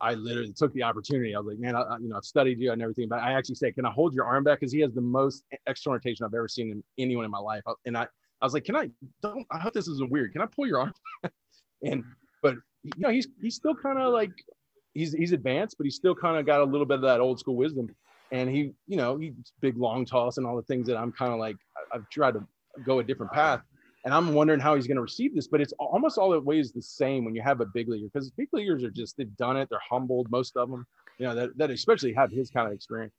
I 0.00 0.14
literally 0.14 0.52
took 0.52 0.72
the 0.74 0.82
opportunity. 0.82 1.34
I 1.34 1.38
was 1.38 1.46
like, 1.46 1.58
man, 1.60 1.76
I, 1.76 1.82
I- 1.82 1.98
you 1.98 2.08
know, 2.08 2.16
I've 2.16 2.24
studied 2.24 2.58
you 2.60 2.72
and 2.72 2.82
everything, 2.82 3.08
but 3.08 3.20
I 3.20 3.32
actually 3.32 3.54
said, 3.54 3.74
can 3.76 3.86
I 3.86 3.90
hold 3.90 4.12
your 4.14 4.24
arm 4.24 4.42
back? 4.44 4.58
Because 4.60 4.72
he 4.72 4.80
has 4.80 4.92
the 4.92 5.00
most 5.00 5.44
external 5.68 5.94
rotation 5.94 6.26
I've 6.26 6.34
ever 6.34 6.48
seen 6.48 6.70
in 6.72 6.82
anyone 6.98 7.24
in 7.24 7.30
my 7.30 7.38
life, 7.38 7.62
and 7.86 7.96
I, 7.96 8.08
I 8.40 8.46
was 8.46 8.54
like, 8.54 8.64
can 8.64 8.76
I? 8.76 8.90
Don't. 9.22 9.46
I 9.50 9.58
hope 9.58 9.72
this 9.72 9.88
isn't 9.88 10.10
weird. 10.10 10.32
Can 10.32 10.42
I 10.42 10.46
pull 10.46 10.66
your 10.66 10.80
arm? 10.80 10.92
and 11.82 12.04
but 12.42 12.54
you 12.84 12.92
know, 12.98 13.10
he's 13.10 13.28
he's 13.40 13.56
still 13.56 13.74
kind 13.74 13.98
of 13.98 14.12
like 14.12 14.32
he's 14.94 15.12
he's 15.12 15.32
advanced, 15.32 15.76
but 15.78 15.84
he's 15.84 15.96
still 15.96 16.14
kind 16.14 16.38
of 16.38 16.46
got 16.46 16.60
a 16.60 16.64
little 16.64 16.86
bit 16.86 16.96
of 16.96 17.02
that 17.02 17.20
old 17.20 17.38
school 17.38 17.56
wisdom. 17.56 17.88
And 18.30 18.50
he, 18.50 18.72
you 18.86 18.96
know, 18.96 19.16
he's 19.16 19.32
big 19.60 19.76
long 19.78 20.04
toss 20.04 20.36
and 20.36 20.46
all 20.46 20.54
the 20.54 20.62
things 20.62 20.86
that 20.88 20.96
I'm 20.96 21.12
kind 21.12 21.32
of 21.32 21.38
like 21.38 21.56
I've 21.92 22.08
tried 22.10 22.34
to 22.34 22.46
go 22.84 22.98
a 22.98 23.04
different 23.04 23.32
path. 23.32 23.62
And 24.04 24.14
I'm 24.14 24.32
wondering 24.32 24.60
how 24.60 24.76
he's 24.76 24.86
going 24.86 24.96
to 24.96 25.02
receive 25.02 25.34
this, 25.34 25.48
but 25.48 25.60
it's 25.60 25.72
almost 25.78 26.18
all 26.18 26.30
the 26.30 26.40
ways 26.40 26.72
the 26.72 26.80
same 26.80 27.24
when 27.24 27.34
you 27.34 27.42
have 27.42 27.60
a 27.60 27.66
big 27.66 27.88
leaguer 27.88 28.06
because 28.12 28.30
big 28.30 28.48
leaguers 28.52 28.84
are 28.84 28.90
just 28.90 29.16
they've 29.16 29.36
done 29.36 29.56
it, 29.56 29.68
they're 29.70 29.80
humbled, 29.86 30.30
most 30.30 30.56
of 30.56 30.70
them, 30.70 30.86
you 31.18 31.26
know, 31.26 31.34
that, 31.34 31.56
that 31.58 31.70
especially 31.70 32.12
have 32.12 32.30
his 32.30 32.48
kind 32.48 32.66
of 32.66 32.72
experience. 32.72 33.12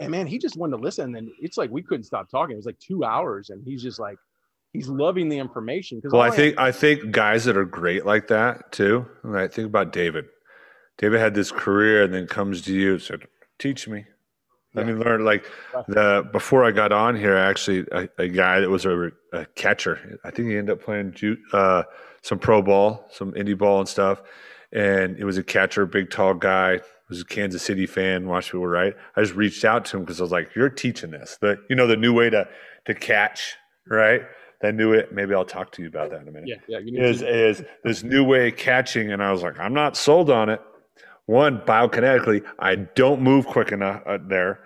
And 0.00 0.10
man, 0.10 0.26
he 0.26 0.38
just 0.38 0.56
wanted 0.56 0.76
to 0.76 0.82
listen. 0.82 1.16
And 1.16 1.30
it's 1.40 1.56
like 1.56 1.70
we 1.70 1.82
couldn't 1.82 2.04
stop 2.04 2.30
talking. 2.30 2.52
It 2.52 2.56
was 2.56 2.66
like 2.66 2.78
two 2.78 3.04
hours, 3.04 3.50
and 3.50 3.64
he's 3.64 3.82
just 3.82 3.98
like 3.98 4.18
he's 4.72 4.88
loving 4.88 5.28
the 5.28 5.38
information. 5.38 6.00
Well, 6.04 6.22
I 6.22 6.30
think 6.30 6.58
I 6.58 6.72
think 6.72 7.10
guys 7.10 7.44
that 7.44 7.56
are 7.56 7.64
great 7.64 8.06
like 8.06 8.28
that 8.28 8.72
too. 8.72 9.06
I 9.34 9.48
think 9.48 9.66
about 9.66 9.92
David. 9.92 10.26
David 10.98 11.20
had 11.20 11.34
this 11.34 11.52
career 11.52 12.02
and 12.02 12.12
then 12.12 12.26
comes 12.26 12.62
to 12.62 12.72
you 12.72 12.92
and 12.92 13.02
said, 13.02 13.20
"Teach 13.58 13.88
me." 13.88 14.04
Let 14.74 14.86
me 14.86 14.92
learn. 14.92 15.24
Like 15.24 15.44
the 15.88 16.28
before 16.30 16.64
I 16.64 16.70
got 16.70 16.92
on 16.92 17.16
here, 17.16 17.36
actually, 17.36 17.86
a, 17.90 18.08
a 18.18 18.28
guy 18.28 18.60
that 18.60 18.68
was 18.68 18.84
a, 18.84 19.10
a 19.32 19.46
catcher. 19.54 20.18
I 20.24 20.30
think 20.30 20.48
he 20.48 20.56
ended 20.56 20.78
up 20.78 20.84
playing 20.84 21.14
ju- 21.14 21.38
uh, 21.52 21.84
some 22.22 22.38
pro 22.38 22.62
ball, 22.62 23.06
some 23.10 23.32
indie 23.32 23.56
ball 23.56 23.80
and 23.80 23.88
stuff. 23.88 24.22
And 24.72 25.16
it 25.18 25.24
was 25.24 25.38
a 25.38 25.42
catcher, 25.42 25.86
big 25.86 26.10
tall 26.10 26.34
guy. 26.34 26.80
Was 27.08 27.22
a 27.22 27.24
Kansas 27.24 27.62
City 27.62 27.86
fan. 27.86 28.28
Watched 28.28 28.52
people 28.52 28.66
right. 28.66 28.94
I 29.16 29.22
just 29.22 29.34
reached 29.34 29.64
out 29.64 29.86
to 29.86 29.96
him 29.96 30.02
because 30.02 30.20
I 30.20 30.24
was 30.24 30.32
like, 30.32 30.54
"You're 30.54 30.68
teaching 30.68 31.10
this. 31.10 31.38
The 31.40 31.58
you 31.70 31.74
know 31.74 31.86
the 31.86 31.96
new 31.96 32.12
way 32.12 32.28
to 32.28 32.46
to 32.84 32.94
catch, 32.94 33.56
right? 33.88 34.22
That 34.60 34.74
new 34.74 34.92
it. 34.92 35.12
Maybe 35.12 35.34
I'll 35.34 35.44
talk 35.44 35.70
to 35.72 35.82
you 35.82 35.88
about 35.88 36.10
that 36.10 36.22
in 36.22 36.28
a 36.28 36.32
minute." 36.32 36.60
yeah, 36.66 36.78
yeah, 36.82 37.02
is 37.02 37.20
to, 37.20 37.48
is 37.48 37.62
this 37.84 38.02
new 38.02 38.24
way 38.24 38.48
of 38.48 38.56
catching, 38.56 39.12
and 39.12 39.22
I 39.22 39.30
was 39.30 39.42
like, 39.42 39.58
I'm 39.58 39.74
not 39.74 39.96
sold 39.96 40.30
on 40.30 40.48
it. 40.48 40.60
One, 41.26 41.60
biokinetically, 41.60 42.44
I 42.58 42.74
don't 42.76 43.22
move 43.22 43.46
quick 43.46 43.70
enough 43.70 44.02
uh, 44.06 44.18
there. 44.20 44.60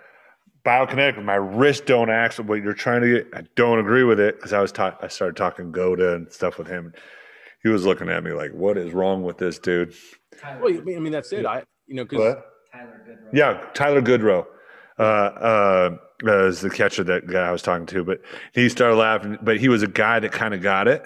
Biokinetically, 0.65 1.23
my 1.23 1.35
wrists 1.35 1.85
don't 1.85 2.09
act 2.09 2.39
what 2.39 2.63
you're 2.63 2.73
trying 2.73 3.01
to 3.01 3.13
get. 3.13 3.27
I 3.33 3.43
don't 3.55 3.79
agree 3.79 4.03
with 4.03 4.19
it 4.19 4.37
because 4.37 4.53
I 4.53 4.61
was 4.61 4.71
ta- 4.71 4.97
I 5.01 5.09
started 5.09 5.35
talking 5.35 5.71
GOATA 5.71 6.15
and 6.15 6.31
stuff 6.31 6.57
with 6.57 6.67
him. 6.67 6.93
He 7.61 7.69
was 7.69 7.85
looking 7.85 8.09
at 8.09 8.23
me 8.23 8.31
like, 8.31 8.51
"What 8.51 8.77
is 8.77 8.93
wrong 8.93 9.23
with 9.23 9.37
this 9.37 9.59
dude?" 9.59 9.93
well, 10.41 10.73
I 10.75 10.99
mean, 10.99 11.11
that's 11.11 11.31
it. 11.33 11.45
I, 11.45 11.63
you 11.85 11.95
know, 11.95 12.05
because 12.05 12.35
What? 12.35 12.45
Tyler 12.71 13.05
Goodrow. 13.07 13.29
Yeah, 13.33 13.63
Tyler 13.73 14.01
Goodrow 14.01 14.45
uh, 14.97 15.01
uh, 15.01 15.97
is 16.23 16.61
the 16.61 16.69
catcher 16.69 17.03
that 17.05 17.27
guy 17.27 17.47
I 17.47 17.51
was 17.51 17.61
talking 17.61 17.85
to, 17.87 18.03
but 18.03 18.21
he 18.53 18.69
started 18.69 18.95
laughing. 18.95 19.37
But 19.41 19.59
he 19.59 19.69
was 19.69 19.83
a 19.83 19.87
guy 19.87 20.19
that 20.19 20.31
kind 20.31 20.53
of 20.53 20.61
got 20.61 20.87
it. 20.87 21.05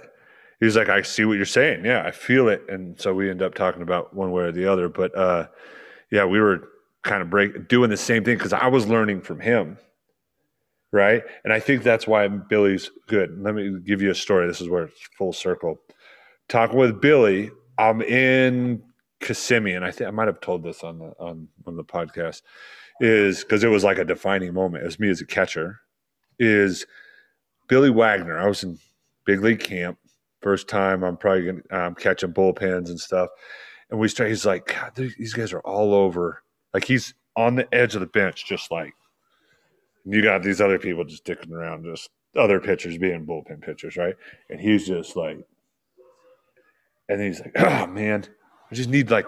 He 0.59 0.65
was 0.65 0.75
like, 0.75 0.89
"I 0.89 1.01
see 1.01 1.25
what 1.25 1.33
you're 1.33 1.45
saying. 1.45 1.85
Yeah, 1.85 2.03
I 2.05 2.11
feel 2.11 2.49
it." 2.49 2.63
And 2.69 2.99
so 2.99 3.13
we 3.13 3.29
end 3.29 3.41
up 3.41 3.53
talking 3.53 3.81
about 3.81 4.13
one 4.13 4.31
way 4.31 4.43
or 4.43 4.51
the 4.51 4.71
other. 4.71 4.89
But 4.89 5.15
uh, 5.17 5.47
yeah, 6.11 6.25
we 6.25 6.39
were 6.39 6.67
kind 7.03 7.21
of 7.21 7.29
break 7.29 7.67
doing 7.67 7.89
the 7.89 7.97
same 7.97 8.23
thing 8.23 8.37
because 8.37 8.53
I 8.53 8.67
was 8.67 8.87
learning 8.87 9.21
from 9.21 9.39
him, 9.39 9.77
right? 10.91 11.23
And 11.43 11.53
I 11.53 11.59
think 11.59 11.83
that's 11.83 12.07
why 12.07 12.27
Billy's 12.27 12.91
good. 13.07 13.37
Let 13.41 13.55
me 13.55 13.79
give 13.85 14.01
you 14.01 14.11
a 14.11 14.15
story. 14.15 14.47
This 14.47 14.61
is 14.61 14.69
where 14.69 14.85
it's 14.85 15.09
full 15.17 15.33
circle. 15.33 15.79
Talking 16.49 16.77
with 16.77 17.01
Billy, 17.01 17.51
I'm 17.77 18.01
in 18.01 18.83
Kissimmee, 19.19 19.73
and 19.73 19.85
I 19.85 19.91
think 19.91 20.07
I 20.07 20.11
might 20.11 20.27
have 20.27 20.41
told 20.41 20.63
this 20.63 20.83
on 20.83 20.99
the 20.99 21.13
on 21.19 21.47
on 21.65 21.75
the 21.75 21.83
podcast, 21.83 22.41
is 22.99 23.43
because 23.43 23.63
it 23.63 23.69
was 23.69 23.83
like 23.83 23.97
a 23.97 24.05
defining 24.05 24.53
moment. 24.53 24.83
Was 24.83 24.99
me 24.99 25.09
as 25.09 25.21
a 25.21 25.25
catcher. 25.25 25.79
Is 26.39 26.85
Billy 27.67 27.89
Wagner? 27.89 28.37
I 28.37 28.47
was 28.47 28.63
in 28.63 28.77
big 29.25 29.41
league 29.41 29.59
camp, 29.59 29.97
first 30.41 30.67
time. 30.67 31.03
I'm 31.03 31.17
probably 31.17 31.45
gonna, 31.45 31.87
um, 31.87 31.95
catching 31.95 32.33
bullpens 32.33 32.89
and 32.89 32.99
stuff, 32.99 33.29
and 33.89 33.99
we 33.99 34.07
start. 34.07 34.29
He's 34.29 34.45
like, 34.45 34.67
God, 34.67 34.93
these 34.95 35.33
guys 35.33 35.53
are 35.53 35.61
all 35.61 35.93
over. 35.93 36.43
Like 36.73 36.85
he's 36.85 37.13
on 37.35 37.55
the 37.55 37.73
edge 37.73 37.95
of 37.95 38.01
the 38.01 38.07
bench, 38.07 38.45
just 38.45 38.71
like 38.71 38.93
you 40.05 40.23
got 40.23 40.41
these 40.41 40.61
other 40.61 40.79
people 40.79 41.03
just 41.03 41.25
dicking 41.25 41.51
around, 41.51 41.83
just 41.83 42.09
other 42.35 42.59
pitchers 42.59 42.97
being 42.97 43.25
bullpen 43.25 43.61
pitchers, 43.61 43.97
right? 43.97 44.15
And 44.49 44.59
he's 44.59 44.87
just 44.87 45.15
like, 45.15 45.39
and 47.09 47.21
he's 47.21 47.41
like, 47.41 47.53
oh 47.59 47.87
man, 47.87 48.25
I 48.71 48.75
just 48.75 48.89
need 48.89 49.11
like, 49.11 49.27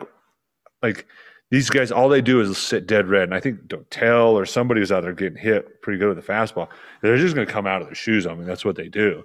like 0.81 1.05
these 1.51 1.69
guys. 1.69 1.91
All 1.91 2.09
they 2.09 2.21
do 2.21 2.41
is 2.41 2.57
sit 2.57 2.87
dead 2.87 3.07
red. 3.07 3.23
And 3.23 3.33
I 3.33 3.39
think 3.39 3.61
Dotel 3.67 4.33
or 4.33 4.45
somebody 4.45 4.79
was 4.79 4.91
out 4.91 5.03
there 5.03 5.13
getting 5.13 5.37
hit 5.37 5.81
pretty 5.81 5.99
good 5.99 6.15
with 6.15 6.25
the 6.25 6.33
fastball. 6.33 6.69
They're 7.01 7.17
just 7.17 7.35
going 7.35 7.47
to 7.47 7.53
come 7.53 7.67
out 7.67 7.81
of 7.81 7.87
their 7.87 7.95
shoes 7.95 8.25
on 8.25 8.39
me. 8.39 8.45
That's 8.45 8.65
what 8.65 8.75
they 8.75 8.87
do. 8.87 9.23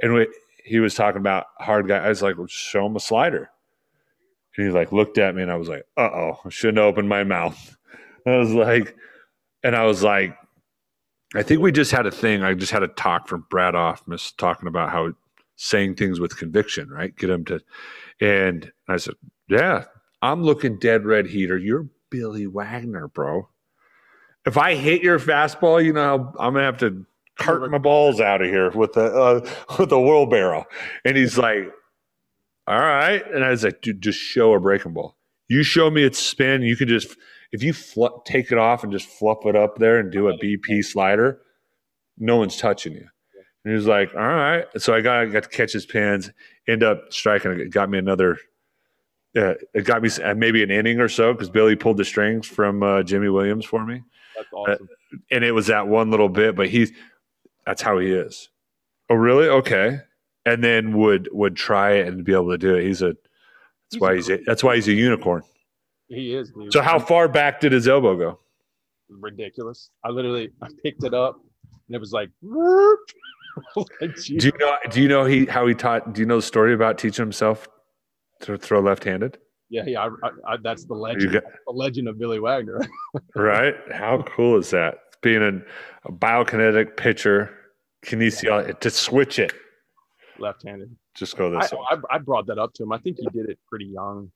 And 0.00 0.14
we, 0.14 0.26
he 0.66 0.80
was 0.80 0.94
talking 0.94 1.20
about 1.20 1.46
hard 1.58 1.86
guy. 1.86 1.98
I 1.98 2.08
was 2.08 2.22
like, 2.22 2.36
well, 2.36 2.48
show 2.48 2.86
him 2.86 2.96
a 2.96 3.00
slider. 3.00 3.50
And 4.56 4.66
he 4.66 4.72
like 4.72 4.90
looked 4.92 5.18
at 5.18 5.34
me, 5.34 5.42
and 5.42 5.50
I 5.50 5.56
was 5.56 5.68
like, 5.68 5.86
uh 5.96 6.10
oh, 6.12 6.40
I 6.44 6.48
shouldn't 6.48 6.78
open 6.78 7.06
my 7.06 7.24
mouth. 7.24 7.76
I 8.26 8.36
was 8.36 8.52
like, 8.52 8.96
and 9.62 9.76
I 9.76 9.84
was 9.84 10.02
like, 10.02 10.36
I 11.34 11.42
think 11.42 11.60
we 11.60 11.70
just 11.72 11.92
had 11.92 12.06
a 12.06 12.10
thing. 12.10 12.42
I 12.42 12.54
just 12.54 12.72
had 12.72 12.82
a 12.82 12.88
talk 12.88 13.28
from 13.28 13.46
Brad 13.48 13.74
Ausmus 13.74 14.34
talking 14.36 14.68
about 14.68 14.90
how 14.90 15.12
saying 15.56 15.94
things 15.94 16.20
with 16.20 16.36
conviction, 16.36 16.88
right? 16.88 17.16
Get 17.16 17.30
him 17.30 17.44
to, 17.46 17.60
and 18.20 18.70
I 18.88 18.96
said, 18.96 19.14
yeah, 19.48 19.84
I'm 20.26 20.42
looking 20.42 20.78
dead 20.78 21.04
red 21.04 21.26
heater. 21.26 21.56
You're 21.56 21.88
Billy 22.10 22.46
Wagner, 22.46 23.08
bro. 23.08 23.48
If 24.44 24.56
I 24.56 24.74
hit 24.74 25.02
your 25.02 25.18
fastball, 25.18 25.84
you 25.84 25.92
know, 25.92 26.32
I'm 26.38 26.54
gonna 26.54 26.64
have 26.64 26.78
to 26.78 27.06
cart 27.38 27.70
my 27.70 27.78
balls 27.78 28.20
out 28.20 28.42
of 28.42 28.48
here 28.48 28.70
with 28.70 28.94
the 28.94 29.04
uh, 29.04 29.48
with 29.78 29.90
the 29.90 30.00
wheelbarrow. 30.00 30.64
And 31.04 31.16
he's 31.16 31.38
like, 31.38 31.72
all 32.66 32.78
right. 32.78 33.22
And 33.32 33.44
I 33.44 33.50
was 33.50 33.62
like, 33.62 33.82
dude, 33.82 34.02
just 34.02 34.18
show 34.18 34.52
a 34.52 34.60
breaking 34.60 34.94
ball. 34.94 35.16
You 35.48 35.62
show 35.62 35.90
me 35.90 36.02
its 36.02 36.18
spin. 36.18 36.62
You 36.62 36.76
can 36.76 36.88
just 36.88 37.16
if 37.52 37.62
you 37.62 37.72
fl- 37.72 38.18
take 38.24 38.50
it 38.50 38.58
off 38.58 38.82
and 38.82 38.92
just 38.92 39.08
fluff 39.08 39.46
it 39.46 39.54
up 39.54 39.78
there 39.78 39.98
and 39.98 40.10
do 40.10 40.28
a 40.28 40.38
BP 40.38 40.84
slider, 40.84 41.40
no 42.18 42.36
one's 42.36 42.56
touching 42.56 42.94
you. 42.94 43.06
And 43.64 43.72
he 43.72 43.74
was 43.74 43.86
like, 43.86 44.12
all 44.14 44.20
right. 44.20 44.64
So 44.78 44.94
I 44.94 45.00
got, 45.00 45.26
got 45.26 45.44
to 45.44 45.48
catch 45.48 45.72
his 45.72 45.86
pins, 45.86 46.30
end 46.68 46.82
up 46.82 47.12
striking. 47.12 47.52
It 47.52 47.70
got 47.70 47.90
me 47.90 47.98
another, 47.98 48.38
uh, 49.36 49.54
it 49.74 49.84
got 49.84 50.02
me 50.02 50.10
uh, 50.22 50.34
maybe 50.34 50.62
an 50.62 50.70
inning 50.70 51.00
or 51.00 51.08
so 51.08 51.32
because 51.32 51.50
Billy 51.50 51.76
pulled 51.76 51.96
the 51.96 52.04
strings 52.04 52.46
from 52.46 52.82
uh, 52.82 53.02
Jimy 53.02 53.28
Williams 53.28 53.64
for 53.64 53.84
me. 53.84 54.02
That's 54.36 54.48
awesome. 54.52 54.88
Uh, 55.12 55.16
and 55.30 55.44
it 55.44 55.52
was 55.52 55.66
that 55.68 55.88
one 55.88 56.10
little 56.10 56.28
bit, 56.28 56.56
but 56.56 56.68
he's, 56.68 56.92
that's 57.64 57.82
how 57.82 57.98
he 57.98 58.10
is. 58.10 58.48
Oh, 59.08 59.14
really? 59.14 59.48
Okay. 59.48 60.00
And 60.44 60.62
then 60.62 60.96
would 60.96 61.28
would 61.32 61.56
try 61.56 61.92
it 61.94 62.06
and 62.06 62.24
be 62.24 62.32
able 62.32 62.50
to 62.50 62.58
do 62.58 62.76
it. 62.76 62.84
He's 62.84 63.02
a 63.02 63.06
that's 63.06 63.18
He's 63.90 64.00
why 64.00 64.12
a 64.12 64.14
he's 64.16 64.30
a, 64.30 64.38
that's 64.46 64.62
why 64.62 64.76
he's 64.76 64.88
a 64.88 64.92
unicorn. 64.92 65.42
He 66.08 66.34
is. 66.34 66.52
Dude. 66.52 66.72
So 66.72 66.82
how 66.82 67.00
far 67.00 67.28
back 67.28 67.60
did 67.60 67.72
his 67.72 67.88
elbow 67.88 68.16
go? 68.16 68.38
ridiculous. 69.08 69.90
I 70.04 70.10
literally 70.10 70.50
I 70.62 70.68
picked 70.82 71.04
it 71.04 71.14
up 71.14 71.40
and 71.88 71.94
it 71.94 71.98
was 71.98 72.12
like, 72.12 72.30
like, 74.00 74.14
Do 74.26 74.34
you 74.46 74.52
know? 74.58 74.76
Do 74.90 75.02
you 75.02 75.08
know 75.08 75.24
he 75.24 75.46
how 75.46 75.66
he 75.66 75.74
taught? 75.74 76.12
Do 76.12 76.20
you 76.20 76.26
know 76.26 76.36
the 76.36 76.42
story 76.42 76.74
about 76.74 76.98
teaching 76.98 77.24
himself 77.24 77.68
to 78.40 78.56
throw 78.58 78.80
left-handed? 78.80 79.38
yeah, 79.68 79.82
yeah. 79.86 80.00
I, 80.00 80.06
I, 80.06 80.30
I, 80.52 80.56
that's 80.62 80.84
the 80.84 80.94
legend. 80.94 81.32
got- 81.32 81.42
the 81.66 81.72
legend 81.72 82.08
of 82.08 82.18
Billy 82.18 82.38
Wagner. 82.38 82.80
Right? 83.34 83.74
How 83.92 84.22
cool 84.22 84.58
is 84.58 84.70
that? 84.70 84.98
Being 85.22 85.42
a, 85.42 86.08
a 86.08 86.12
biokinetic 86.12 86.96
pitcher, 86.96 87.54
kinesiology 88.04 88.78
to 88.80 88.90
switch 88.90 89.38
it. 89.38 89.52
left-handed. 90.38 90.94
Just 91.14 91.36
go 91.36 91.50
this 91.50 91.72
way. 91.72 91.78
I, 91.90 91.96
I 92.10 92.18
brought 92.18 92.46
that 92.46 92.58
up 92.58 92.74
to 92.74 92.82
him. 92.82 92.92
I 92.92 92.98
think 92.98 93.16
he 93.18 93.26
did 93.30 93.48
it 93.48 93.58
pretty 93.68 93.86
young. 93.86 94.30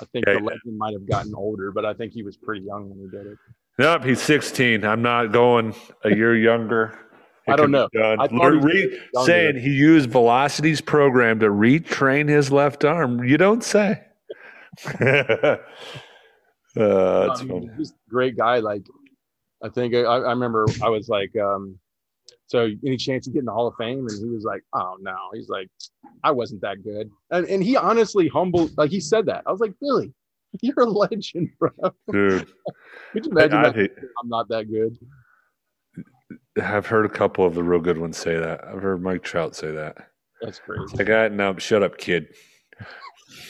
I 0.00 0.04
think 0.12 0.26
Yeah, 0.26 0.34
the 0.34 0.40
yeah. 0.40 0.46
legend 0.46 0.76
might 0.78 0.92
have 0.92 1.08
gotten 1.08 1.34
older, 1.34 1.72
but 1.72 1.84
I 1.86 1.94
think 1.94 2.12
he 2.12 2.22
was 2.22 2.36
pretty 2.36 2.64
young 2.64 2.90
when 2.90 2.98
he 2.98 3.06
did 3.16 3.26
it. 3.26 3.38
Nope, 3.78 4.04
he's 4.04 4.20
16. 4.22 4.84
I'm 4.84 5.02
not 5.02 5.32
going 5.32 5.74
a 6.04 6.14
year 6.14 6.36
younger. 6.36 6.98
It 7.46 7.52
I 7.52 7.56
don't 7.56 7.70
know. 7.70 7.88
I 7.96 8.28
he 8.28 8.38
re- 8.38 9.00
saying 9.24 9.56
he 9.56 9.70
used 9.70 10.10
Velocity's 10.10 10.80
program 10.80 11.38
to 11.40 11.46
retrain 11.46 12.28
his 12.28 12.50
left 12.50 12.84
arm. 12.84 13.22
You 13.24 13.36
don't 13.36 13.62
say. 13.62 14.02
uh, 15.00 15.56
that's 16.76 17.42
mean, 17.42 17.48
funny. 17.48 17.70
he's 17.78 17.90
a 17.90 18.10
great 18.10 18.36
guy. 18.36 18.58
Like, 18.58 18.82
I 19.62 19.68
think 19.68 19.94
I, 19.94 20.00
I 20.00 20.30
remember 20.30 20.66
I 20.82 20.88
was 20.88 21.08
like, 21.08 21.34
um, 21.36 21.78
so 22.48 22.70
any 22.84 22.96
chance 22.96 23.26
you 23.26 23.32
get 23.32 23.40
in 23.40 23.44
the 23.46 23.52
Hall 23.52 23.68
of 23.68 23.74
Fame? 23.78 24.06
And 24.08 24.18
he 24.18 24.28
was 24.28 24.44
like, 24.44 24.62
oh 24.72 24.96
no. 25.00 25.16
He's 25.32 25.48
like, 25.48 25.68
I 26.24 26.30
wasn't 26.30 26.60
that 26.62 26.82
good. 26.82 27.10
And, 27.30 27.46
and 27.46 27.62
he 27.62 27.76
honestly 27.76 28.28
humbled, 28.28 28.76
like 28.76 28.90
he 28.90 29.00
said 29.00 29.26
that. 29.26 29.42
I 29.46 29.52
was 29.52 29.60
like, 29.60 29.72
Billy, 29.80 30.12
you're 30.62 30.80
a 30.80 30.84
legend, 30.86 31.50
bro. 31.58 31.70
Dude, 32.10 32.46
Could 33.12 33.26
you 33.26 33.32
imagine 33.32 33.58
I, 33.58 33.62
that? 33.64 33.74
hate, 33.74 33.92
I'm 34.22 34.28
not 34.28 34.48
that 34.48 34.70
good. 34.70 34.96
I've 36.62 36.86
heard 36.86 37.06
a 37.06 37.10
couple 37.10 37.46
of 37.46 37.54
the 37.54 37.62
real 37.62 37.80
good 37.80 37.98
ones 37.98 38.16
say 38.16 38.38
that. 38.38 38.64
I've 38.64 38.82
heard 38.82 39.02
Mike 39.02 39.22
Trout 39.22 39.54
say 39.54 39.72
that. 39.72 40.10
That's 40.40 40.58
crazy. 40.58 41.12
I, 41.12 41.28
no, 41.28 41.56
shut 41.58 41.82
up, 41.82 41.98
kid. 41.98 42.28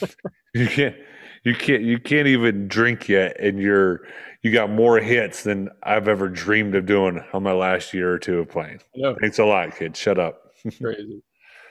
you 0.54 0.66
can't, 0.66 0.96
you 1.44 1.54
can't, 1.54 1.82
you 1.82 1.98
can't 1.98 2.26
even 2.28 2.68
drink 2.68 3.08
yet, 3.08 3.38
and 3.40 3.60
you're, 3.60 4.02
you 4.42 4.52
got 4.52 4.70
more 4.70 4.98
hits 4.98 5.42
than 5.42 5.68
I've 5.82 6.08
ever 6.08 6.28
dreamed 6.28 6.74
of 6.74 6.86
doing 6.86 7.22
on 7.32 7.42
my 7.42 7.52
last 7.52 7.94
year 7.94 8.12
or 8.12 8.18
two 8.18 8.40
of 8.40 8.48
playing. 8.48 8.80
Know. 8.94 9.16
Thanks 9.20 9.38
a 9.38 9.44
lot, 9.44 9.76
kid. 9.76 9.96
Shut 9.96 10.18
up. 10.18 10.52
crazy. 10.80 11.22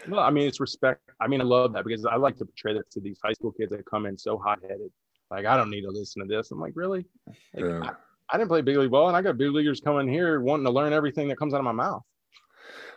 Well, 0.08 0.20
I 0.20 0.30
mean, 0.30 0.48
it's 0.48 0.60
respect. 0.60 1.02
I 1.20 1.28
mean, 1.28 1.42
I 1.42 1.46
love 1.46 1.74
that 1.74 1.84
because 1.86 2.06
I 2.06 2.16
like 2.16 2.38
to 2.38 2.46
portray 2.46 2.74
that 2.76 2.90
to 2.92 3.00
these 3.00 3.20
high 3.24 3.34
school 3.34 3.52
kids 3.52 3.72
that 3.72 3.86
come 3.86 4.06
in 4.06 4.18
so 4.18 4.38
hot 4.38 4.60
headed. 4.62 4.92
Like, 5.32 5.46
I 5.46 5.58
don't 5.58 5.72
need 5.72 5.82
to 5.82 5.90
listen 5.90 6.22
to 6.22 6.28
this. 6.28 6.52
I'm 6.52 6.60
like, 6.60 6.74
really? 6.76 7.06
Like, 7.54 7.66
Yeah. 7.66 7.80
I, 7.84 7.92
I 8.30 8.38
didn't 8.38 8.50
play 8.50 8.62
big 8.62 8.78
league 8.78 8.92
ball, 8.92 9.08
and 9.08 9.16
I 9.16 9.22
got 9.22 9.38
big 9.38 9.52
leaguers 9.52 9.80
coming 9.82 10.08
here 10.08 10.40
wanting 10.42 10.66
to 10.66 10.72
learn 10.72 10.94
everything 10.94 11.28
that 11.30 11.38
comes 11.38 11.54
out 11.54 11.60
of 11.60 11.64
my 11.64 11.72
mouth. 11.72 12.02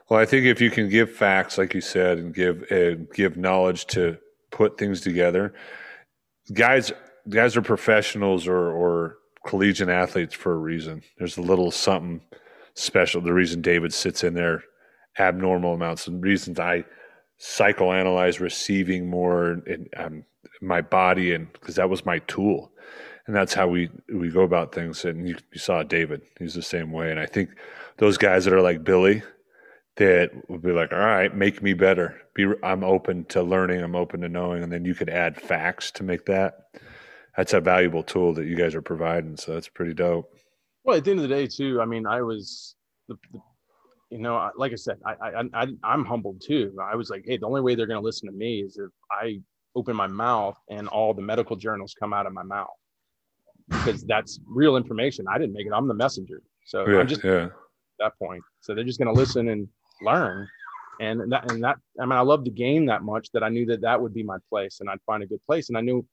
Well, 0.09 0.18
I 0.18 0.24
think 0.24 0.47
if 0.47 0.61
you 0.61 0.70
can 0.70 0.89
give 0.89 1.12
facts, 1.12 1.59
like 1.59 1.74
you 1.74 1.83
said, 1.83 2.18
and 2.18 2.35
give 2.35 2.64
uh, 2.72 3.03
give 3.14 3.37
knowledge 3.37 3.87
to 3.89 4.16
put 4.51 4.79
things 4.79 5.01
together, 5.03 5.53
guys 6.53 6.93
guys 7.29 7.57
are 7.57 7.62
professionals 7.62 8.49
or 8.49 8.70
or 8.70 9.18
collegiate 9.47 9.91
athletes 9.91 10.35
for 10.35 10.53
a 10.53 10.59
reason. 10.59 11.03
There's 11.18 11.37
a 11.37 11.43
little 11.43 11.70
something 11.70 12.22
special. 12.74 13.20
The 13.20 13.35
reason 13.35 13.61
David 13.61 13.93
sits 13.93 14.24
in 14.24 14.35
there 14.35 14.64
abnormal 15.18 15.74
amounts, 15.74 16.07
and 16.07 16.22
reasons 16.22 16.59
I 16.59 16.85
psychoanalyze 17.41 18.41
receiving 18.41 19.09
more 19.09 19.53
in 19.66 19.89
um, 19.97 20.24
my 20.61 20.81
body, 20.81 21.35
and 21.35 21.53
because 21.53 21.74
that 21.74 21.91
was 21.91 22.07
my 22.07 22.18
tool, 22.20 22.72
and 23.29 23.37
that's 23.37 23.53
how 23.55 23.68
we 23.68 23.91
we 24.12 24.31
go 24.31 24.41
about 24.41 24.74
things. 24.74 25.05
And 25.05 25.29
you, 25.29 25.37
you 25.53 25.61
saw 25.61 25.83
David; 25.85 26.22
he's 26.39 26.55
the 26.55 26.62
same 26.62 26.91
way. 26.91 27.11
And 27.11 27.20
I 27.20 27.26
think 27.26 27.51
those 27.99 28.16
guys 28.16 28.45
that 28.47 28.55
are 28.55 28.62
like 28.62 28.83
Billy 28.83 29.22
that 29.97 30.31
would 30.49 30.62
be 30.62 30.72
like, 30.72 30.93
all 30.93 30.99
right, 30.99 31.35
make 31.35 31.62
me 31.62 31.74
better. 31.74 32.20
Be, 32.35 32.47
I'm 32.62 32.85
open 32.85 33.24
to 33.26 33.43
learning. 33.43 33.83
I'm 33.83 33.97
open 33.97 34.22
to 34.22 34.29
knowing, 34.29 34.62
and 34.62 34.72
then 34.72 34.85
you 34.85 34.95
could 34.95 35.11
add 35.11 35.41
facts 35.41 35.91
to 35.93 36.05
make 36.05 36.24
that. 36.26 36.55
That's 37.37 37.53
a 37.53 37.61
valuable 37.61 38.03
tool 38.03 38.33
that 38.35 38.47
you 38.47 38.57
guys 38.57 38.74
are 38.74 38.83
providing. 38.83 39.37
So 39.37 39.55
that's 39.55 39.68
pretty 39.68 39.95
dope. 39.95 40.33
Well, 40.85 40.97
at 40.97 41.05
the 41.05 41.11
end 41.11 41.20
of 41.20 41.29
the 41.29 41.35
day, 41.35 41.47
too. 41.47 41.81
I 41.81 41.85
mean, 41.85 42.07
I 42.07 42.22
was, 42.22 42.76
the, 43.09 43.16
the, 43.33 43.41
you 44.11 44.18
know, 44.18 44.51
like 44.57 44.72
I 44.72 44.76
said, 44.76 44.99
I, 45.05 45.12
I, 45.20 45.43
I, 45.53 45.66
I'm 45.85 46.05
humbled 46.05 46.43
too. 46.47 46.74
I 46.83 46.97
was 46.97 47.11
like, 47.11 47.24
hey, 47.26 47.37
the 47.37 47.47
only 47.47 47.61
way 47.61 47.74
they're 47.74 47.87
going 47.87 48.01
to 48.01 48.05
listen 48.05 48.29
to 48.29 48.35
me 48.35 48.61
is 48.61 48.79
if 48.79 48.91
I 49.11 49.41
open 49.74 49.95
my 49.95 50.07
mouth 50.07 50.57
and 50.70 50.89
all 50.89 51.12
the 51.12 51.22
medical 51.22 51.57
journals 51.57 51.95
come 51.99 52.14
out 52.14 52.26
of 52.26 52.33
my 52.33 52.43
mouth, 52.43 52.68
because 53.68 54.04
that's 54.04 54.40
real 54.46 54.76
information. 54.76 55.26
I 55.28 55.38
didn't 55.38 55.52
make 55.54 55.66
it. 55.66 55.72
I'm 55.74 55.88
the 55.88 55.94
messenger. 55.94 56.42
So 56.66 56.86
Yeah, 56.88 56.98
I'm 56.98 57.06
just 57.08 57.24
yeah. 57.24 57.44
at 57.44 57.50
that 57.98 58.18
point. 58.18 58.42
So 58.60 58.74
they're 58.74 58.84
just 58.84 58.98
going 58.98 59.12
to 59.12 59.18
listen 59.18 59.48
and 59.48 59.68
learn. 60.02 60.48
And 61.00 61.30
that, 61.32 61.50
and 61.50 61.62
that, 61.62 61.76
I 62.00 62.04
mean, 62.04 62.12
I 62.12 62.20
love 62.22 62.44
the 62.44 62.50
game 62.50 62.86
that 62.86 63.02
much 63.02 63.28
that 63.32 63.42
I 63.44 63.48
knew 63.48 63.66
that 63.66 63.80
that 63.82 64.00
would 64.00 64.12
be 64.12 64.22
my 64.24 64.38
place 64.48 64.80
and 64.80 64.90
I'd 64.90 65.00
find 65.06 65.22
a 65.22 65.26
good 65.26 65.40
place. 65.46 65.68
And 65.68 65.78
I 65.78 65.80
knew 65.80 66.04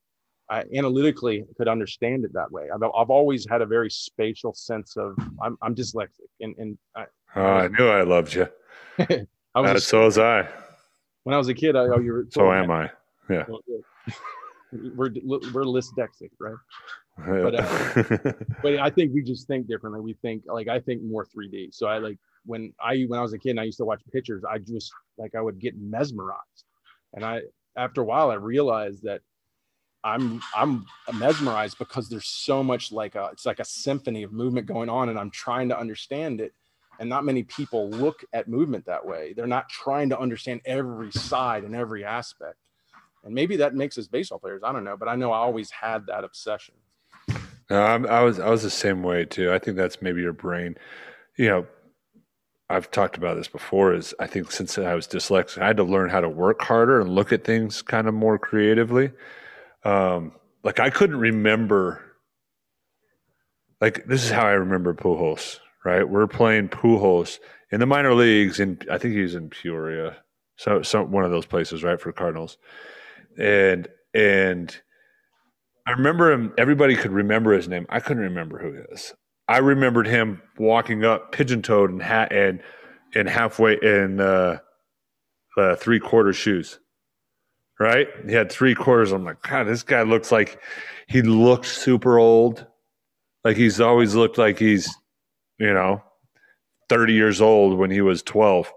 I 0.50 0.64
analytically 0.76 1.44
could 1.58 1.68
understand 1.68 2.24
it 2.24 2.34
that 2.34 2.52
way. 2.52 2.70
I've, 2.74 2.84
I've 2.84 3.10
always 3.10 3.48
had 3.50 3.62
a 3.62 3.66
very 3.66 3.90
spatial 3.90 4.54
sense 4.54 4.96
of, 4.96 5.18
I'm, 5.42 5.58
I'm 5.64 5.74
dyslexic 5.74 6.30
and, 6.40 6.56
and 6.58 6.78
I, 6.96 7.06
Oh, 7.36 7.42
I 7.42 7.68
knew 7.68 7.88
I 7.88 8.04
loved 8.04 8.34
you. 8.34 8.48
I 9.00 9.60
was 9.60 9.72
Uh, 9.72 9.80
so 9.80 10.06
was 10.06 10.18
I. 10.18 10.48
when 11.24 11.34
I 11.34 11.38
was 11.38 11.50
a 11.50 11.54
kid, 11.54 11.76
I, 11.76 11.82
oh, 11.82 12.00
you 12.00 12.14
were, 12.14 12.28
So 12.30 12.52
am 12.54 12.72
I. 12.72 12.92
Well, 13.28 13.62
good. 13.68 14.14
we're, 14.96 15.10
we're 15.26 15.66
dyslexic, 15.66 16.30
right? 16.40 16.56
But, 17.18 17.56
uh, 17.56 18.34
but 18.62 18.80
I 18.80 18.90
think 18.90 19.14
we 19.14 19.24
just 19.24 19.48
think 19.48 19.68
differently. 19.68 20.02
We 20.02 20.14
think 20.14 20.44
like 20.48 20.68
I 20.68 20.80
think 20.80 21.02
more 21.02 21.26
3D. 21.26 21.74
So 21.74 21.88
I 21.88 22.00
like 22.00 22.18
when 22.46 22.74
I 22.80 23.04
when 23.08 23.20
I 23.20 23.22
was 23.22 23.34
a 23.34 23.40
kid 23.40 23.52
and 23.52 23.60
I 23.60 23.64
used 23.64 23.78
to 23.78 23.86
watch 23.86 24.02
pictures, 24.12 24.44
I 24.50 24.58
just 24.58 24.92
like 25.18 25.36
I 25.36 25.42
would 25.42 25.60
get 25.60 25.76
mesmerized. 25.78 26.66
And 27.14 27.24
I 27.24 27.42
after 27.78 28.02
a 28.02 28.06
while 28.06 28.32
I 28.32 28.36
realized 28.36 29.04
that 29.04 29.22
I'm 30.04 30.42
I'm 30.56 30.86
mesmerized 31.14 31.78
because 31.78 32.10
there's 32.10 32.28
so 32.28 32.64
much 32.64 32.92
like 32.92 33.16
a 33.16 33.30
it's 33.32 33.46
like 33.46 33.60
a 33.60 33.66
symphony 33.66 34.24
of 34.24 34.32
movement 34.32 34.68
going 34.68 34.90
on 34.90 35.10
and 35.10 35.18
I'm 35.18 35.32
trying 35.32 35.70
to 35.70 35.80
understand 35.80 36.42
it. 36.42 36.54
And 37.00 37.10
not 37.10 37.26
many 37.26 37.44
people 37.44 37.90
look 37.90 38.24
at 38.32 38.48
movement 38.48 38.86
that 38.86 39.06
way. 39.06 39.34
They're 39.34 39.48
not 39.48 39.68
trying 39.68 40.10
to 40.10 40.20
understand 40.20 40.62
every 40.66 41.12
side 41.12 41.64
and 41.66 41.76
every 41.76 42.06
aspect. 42.06 42.58
And 43.26 43.34
maybe 43.34 43.58
that 43.58 43.76
makes 43.76 43.98
us 43.98 44.08
baseball 44.08 44.40
players. 44.40 44.62
I 44.64 44.72
don't 44.72 44.86
know, 44.86 44.96
but 44.96 45.10
I 45.10 45.16
know 45.16 45.34
I 45.34 45.40
always 45.40 45.72
had 45.72 46.06
that 46.06 46.24
obsession. 46.24 46.76
No, 47.70 47.82
I'm, 47.82 48.06
I 48.06 48.22
was 48.22 48.40
I 48.40 48.50
was 48.50 48.64
the 48.64 48.70
same 48.70 49.04
way 49.04 49.26
too. 49.26 49.52
I 49.52 49.60
think 49.60 49.78
that's 49.78 50.02
maybe 50.02 50.22
your 50.22 50.34
brain. 50.34 50.76
You 51.38 51.48
know, 51.50 51.68
I've 52.70 52.92
talked 52.92 53.18
about 53.18 53.36
this 53.38 53.48
before 53.48 53.94
is 53.94 54.14
I 54.20 54.28
think 54.28 54.52
since 54.52 54.78
I 54.78 54.94
was 54.94 55.08
dyslexic, 55.08 55.62
I 55.62 55.68
had 55.68 55.78
to 55.78 55.84
learn 55.84 56.10
how 56.10 56.22
to 56.22 56.30
work 56.30 56.62
harder 56.62 57.02
and 57.02 57.10
look 57.16 57.32
at 57.34 57.44
things 57.44 57.82
kind 57.82 58.08
of 58.08 58.14
more 58.14 58.38
creatively. 58.38 59.12
Um, 59.84 60.34
like 60.64 60.80
I 60.80 60.90
couldn't 60.90 61.20
remember. 61.20 62.02
Like 63.82 64.06
this 64.06 64.24
is 64.24 64.32
how 64.32 64.46
I 64.46 64.52
remember 64.54 64.94
Pujols. 64.94 65.60
Right, 65.84 66.08
we're 66.08 66.26
playing 66.26 66.70
Pujols 66.70 67.38
in 67.72 67.80
the 67.80 67.86
minor 67.86 68.16
leagues, 68.16 68.60
and 68.60 68.84
I 68.92 68.98
think 68.98 69.14
he's 69.16 69.36
in 69.36 69.50
Peoria, 69.50 70.18
so 70.58 70.82
some 70.82 71.12
one 71.12 71.24
of 71.24 71.30
those 71.30 71.46
places, 71.46 71.84
right, 71.84 72.02
for 72.02 72.12
Cardinals, 72.12 72.58
and 73.38 73.88
and 74.14 74.76
I 75.86 75.92
remember 75.92 76.32
him. 76.32 76.54
Everybody 76.58 76.96
could 76.96 77.12
remember 77.12 77.54
his 77.54 77.68
name. 77.68 77.86
I 77.90 78.00
couldn't 78.00 78.24
remember 78.24 78.58
who 78.58 78.74
he 78.74 78.80
is. 78.94 79.14
I 79.48 79.60
remembered 79.60 80.08
him 80.08 80.42
walking 80.58 81.06
up 81.06 81.32
pigeon 81.32 81.62
toed 81.62 81.92
and 81.92 82.02
hat 82.02 82.32
and 82.34 82.62
and 83.14 83.30
halfway 83.30 83.78
in 83.82 84.20
uh, 84.20 84.58
uh, 85.58 85.76
three 85.76 86.00
quarter 86.00 86.34
shoes. 86.34 86.80
Right? 87.80 88.08
He 88.26 88.34
had 88.34 88.52
three 88.52 88.74
quarters. 88.74 89.12
I'm 89.12 89.26
like, 89.26 89.42
God, 89.42 89.66
this 89.66 89.84
guy 89.84 90.04
looks 90.04 90.32
like 90.32 90.60
he 91.08 91.22
looks 91.22 91.78
super 91.78 92.18
old. 92.18 92.66
Like 93.44 93.58
he's 93.58 93.80
always 93.80 94.16
looked 94.16 94.38
like 94.38 94.58
he's, 94.58 94.90
you 95.60 95.74
know, 95.74 96.02
30 96.90 97.14
years 97.14 97.42
old 97.42 97.78
when 97.78 97.92
he 97.92 98.02
was 98.02 98.24
12. 98.24 98.72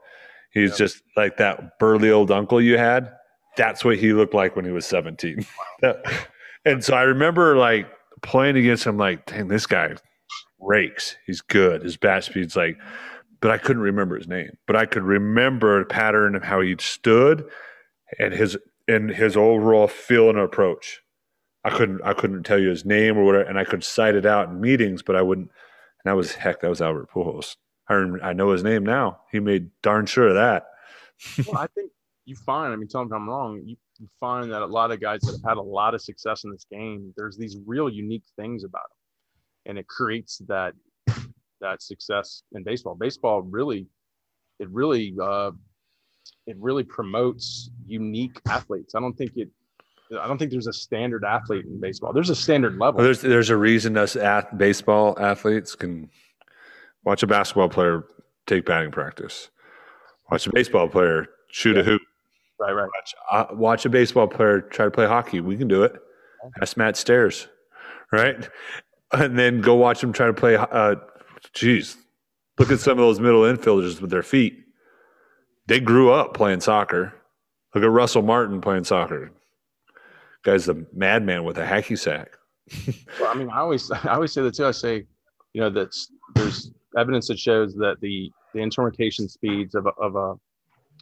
He's 0.53 0.71
yep. 0.71 0.79
just 0.79 1.03
like 1.17 1.37
that 1.37 1.79
burly 1.79 2.11
old 2.11 2.31
uncle 2.31 2.61
you 2.61 2.77
had. 2.77 3.13
That's 3.57 3.85
what 3.85 3.99
he 3.99 4.13
looked 4.13 4.35
like 4.35 4.57
when 4.57 4.65
he 4.65 4.71
was 4.73 4.85
17. 4.87 5.47
and 6.69 6.85
so 6.85 6.95
I 6.95 7.03
remember 7.03 7.57
like 7.57 7.89
playing 8.23 8.57
against 8.57 8.85
him, 8.85 8.97
like, 8.97 9.27
dang, 9.27 9.49
this 9.49 9.67
guy 9.67 9.95
rakes. 10.61 11.17
He's 11.27 11.41
good. 11.41 11.83
His 11.83 11.97
bat 11.97 12.25
speed's 12.25 12.57
like, 12.57 12.77
but 13.41 13.51
I 13.51 13.59
couldn't 13.59 13.83
remember 13.83 14.17
his 14.17 14.29
name. 14.29 14.51
But 14.67 14.77
I 14.77 14.87
could 14.87 15.03
remember 15.03 15.81
the 15.81 15.87
pattern 15.87 16.35
of 16.35 16.43
how 16.43 16.61
he 16.61 16.77
stood 16.79 17.49
and 18.19 18.35
his 18.35 18.57
and 18.87 19.11
his 19.11 19.37
overall 19.37 19.89
feel 19.89 20.29
and 20.29 20.39
approach. 20.39 21.03
I 21.65 21.71
couldn't 21.71 22.01
I 22.03 22.15
couldn't 22.15 22.45
tell 22.45 22.59
you 22.59 22.69
his 22.69 22.85
name 22.85 23.17
or 23.19 23.25
whatever, 23.25 23.49
and 23.49 23.59
I 23.59 23.65
could 23.65 23.85
cite 23.85 24.15
it 24.15 24.27
out 24.27 24.49
in 24.49 24.61
meetings, 24.61 25.03
but 25.03 25.17
I 25.17 25.23
wouldn't. 25.23 25.51
And 26.05 26.11
that 26.11 26.17
was 26.17 26.35
heck, 26.35 26.61
that 26.61 26.71
was 26.71 26.81
Albert 26.81 27.11
Pujols. 27.11 27.57
I 27.89 27.95
I 28.23 28.33
know 28.33 28.51
his 28.51 28.63
name 28.63 28.85
now. 28.85 29.21
He 29.33 29.41
made 29.41 29.71
darn 29.83 30.07
sure 30.07 30.29
of 30.29 30.35
that. 30.35 30.67
well, 31.47 31.59
I 31.59 31.67
think 31.69 31.91
you 32.25 32.37
find. 32.37 32.73
I 32.73 32.77
mean, 32.77 32.89
tell 32.89 33.03
me 33.03 33.09
if 33.09 33.13
I'm 33.13 33.29
wrong. 33.29 33.63
You, 33.65 33.77
you 33.99 34.09
find 34.21 34.51
that 34.53 34.63
a 34.63 34.67
lot 34.67 34.93
of 34.93 35.01
guys 35.01 35.21
that 35.23 35.33
have 35.33 35.49
had 35.49 35.57
a 35.57 35.63
lot 35.63 35.95
of 35.95 36.01
success 36.01 36.45
in 36.45 36.51
this 36.51 36.67
game, 36.71 37.13
there's 37.17 37.37
these 37.37 37.57
real 37.67 37.89
unique 37.89 38.25
things 38.37 38.65
about 38.65 38.83
them 38.83 38.99
and 39.69 39.79
it 39.79 39.87
creates 39.87 40.39
that 40.49 40.73
that 41.61 41.83
success 41.83 42.43
in 42.53 42.65
baseball. 42.65 42.95
Baseball 42.95 43.43
really, 43.43 43.87
it 44.59 44.69
really, 44.71 45.15
uh, 45.23 45.53
it 46.47 46.57
really 46.59 46.85
promotes 46.85 47.71
unique 47.87 48.41
athletes. 48.49 48.95
I 48.95 49.01
don't 49.01 49.15
think 49.15 49.33
it. 49.37 49.49
I 50.19 50.27
don't 50.27 50.39
think 50.39 50.51
there's 50.51 50.67
a 50.67 50.73
standard 50.73 51.23
athlete 51.23 51.67
in 51.67 51.79
baseball. 51.81 52.15
There's 52.15 52.31
a 52.31 52.35
standard 52.35 52.79
level. 52.79 52.99
Well, 52.99 53.05
there's 53.05 53.21
there's 53.21 53.51
a 53.51 53.57
reason 53.57 53.97
us 53.97 54.17
at 54.17 54.57
baseball 54.57 55.17
athletes 55.21 55.75
can 55.75 56.09
watch 57.05 57.23
a 57.23 57.27
basketball 57.27 57.69
player 57.69 58.05
take 58.47 58.65
batting 58.65 58.91
practice, 58.91 59.51
watch 60.31 60.47
a 60.47 60.53
baseball 60.53 60.89
player 60.89 61.27
shoot 61.51 61.77
yeah. 61.77 61.83
a 61.83 61.85
hoop. 61.85 62.03
Right, 62.61 62.73
right. 62.73 62.89
Watch, 62.89 63.15
uh, 63.31 63.55
watch 63.55 63.85
a 63.87 63.89
baseball 63.89 64.27
player 64.27 64.61
try 64.61 64.85
to 64.85 64.91
play 64.91 65.07
hockey. 65.07 65.41
We 65.41 65.57
can 65.57 65.69
do 65.69 65.85
it. 65.85 65.95
Ask 66.61 66.77
Matt 66.77 66.97
Stairs, 66.97 67.49
right? 68.13 68.49
and 69.13 69.39
then 69.39 69.61
go 69.61 69.75
watch 69.75 70.01
them 70.01 70.13
try 70.13 70.27
to 70.27 70.33
play. 70.33 70.57
Uh, 70.57 70.97
geez, 71.55 71.97
look 72.59 72.71
at 72.71 72.81
some 72.81 72.93
of 72.93 72.99
those 72.99 73.21
middle 73.21 73.43
infielders 73.43 74.01
with 74.01 74.11
their 74.11 74.23
feet. 74.23 74.59
They 75.67 75.81
grew 75.81 76.13
up 76.13 76.35
playing 76.35 76.61
soccer. 76.61 77.15
Look 77.75 77.85
at 77.85 77.91
Russell 77.91 78.23
Martin 78.23 78.61
playing 78.61 78.85
soccer. 78.85 79.31
Guy's 80.43 80.67
the 80.67 80.87
madman 80.93 81.45
with 81.45 81.59
a 81.59 81.65
hacky 81.65 81.99
sack. 81.99 82.31
well, 83.21 83.31
I 83.31 83.35
mean, 83.35 83.51
I 83.51 83.59
always, 83.59 83.91
I 83.91 84.15
always 84.15 84.33
say 84.33 84.43
that 84.43 84.55
too. 84.55 84.67
I 84.67 84.71
say, 84.71 85.05
you 85.53 85.61
know, 85.61 85.71
that 85.71 85.95
there's 86.35 86.71
evidence 86.97 87.29
that 87.29 87.39
shows 87.39 87.75
that 87.75 87.97
the 88.01 88.31
the 88.55 88.61
internal 88.61 88.91
rotation 88.91 89.29
speeds 89.29 89.75
of 89.75 89.87
a, 89.87 89.91
of 90.01 90.17
a 90.17 90.35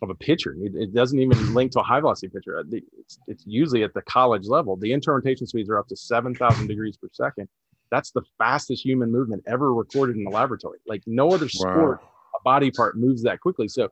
of 0.03 0.11
a 0.11 0.15
pitcher. 0.15 0.57
It, 0.61 0.75
it, 0.75 0.95
doesn't 0.95 1.19
even 1.19 1.55
link 1.55 1.73
to 1.73 1.81
a 1.81 1.83
high 1.83 2.01
velocity 2.01 2.29
pitcher. 2.29 2.59
Uh, 2.59 2.65
it's, 2.71 3.19
it's 3.27 3.45
usually 3.47 3.83
at 3.83 3.95
the 3.95 4.03
college 4.03 4.47
level. 4.47 4.77
The 4.77 4.93
internal 4.93 5.17
rotation 5.17 5.47
speeds 5.47 5.71
are 5.71 5.79
up 5.79 5.89
to 5.89 5.97
7,000 5.97 6.67
degrees 6.67 6.97
per 6.97 7.09
second 7.13 7.49
that's 7.91 8.11
the 8.11 8.23
fastest 8.39 8.85
human 8.85 9.11
movement 9.11 9.43
ever 9.47 9.73
recorded 9.73 10.17
in 10.17 10.25
the 10.25 10.31
laboratory. 10.31 10.79
Like 10.87 11.03
no 11.07 11.31
other 11.31 11.49
sport, 11.49 12.01
wow. 12.03 12.09
a 12.39 12.43
body 12.43 12.71
part 12.71 12.97
moves 12.97 13.23
that 13.23 13.41
quickly. 13.41 13.69
So 13.69 13.89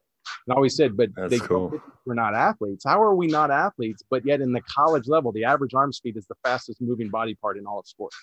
and 0.47 0.53
I 0.53 0.57
always 0.57 0.77
said, 0.77 0.97
but 0.97 1.11
that's 1.15 1.31
they 1.31 1.39
cool. 1.39 1.81
we're 2.07 2.15
not 2.15 2.35
athletes. 2.35 2.85
How 2.85 3.03
are 3.03 3.15
we 3.15 3.27
not 3.27 3.51
athletes? 3.51 4.03
But 4.09 4.25
yet 4.25 4.41
in 4.41 4.53
the 4.53 4.63
college 4.63 5.07
level, 5.07 5.33
the 5.33 5.45
average 5.45 5.75
arm 5.75 5.93
speed 5.93 6.17
is 6.17 6.27
the 6.27 6.35
fastest 6.43 6.81
moving 6.81 7.11
body 7.11 7.35
part 7.35 7.59
in 7.59 7.67
all 7.67 7.79
of 7.79 7.87
sports. 7.87 8.17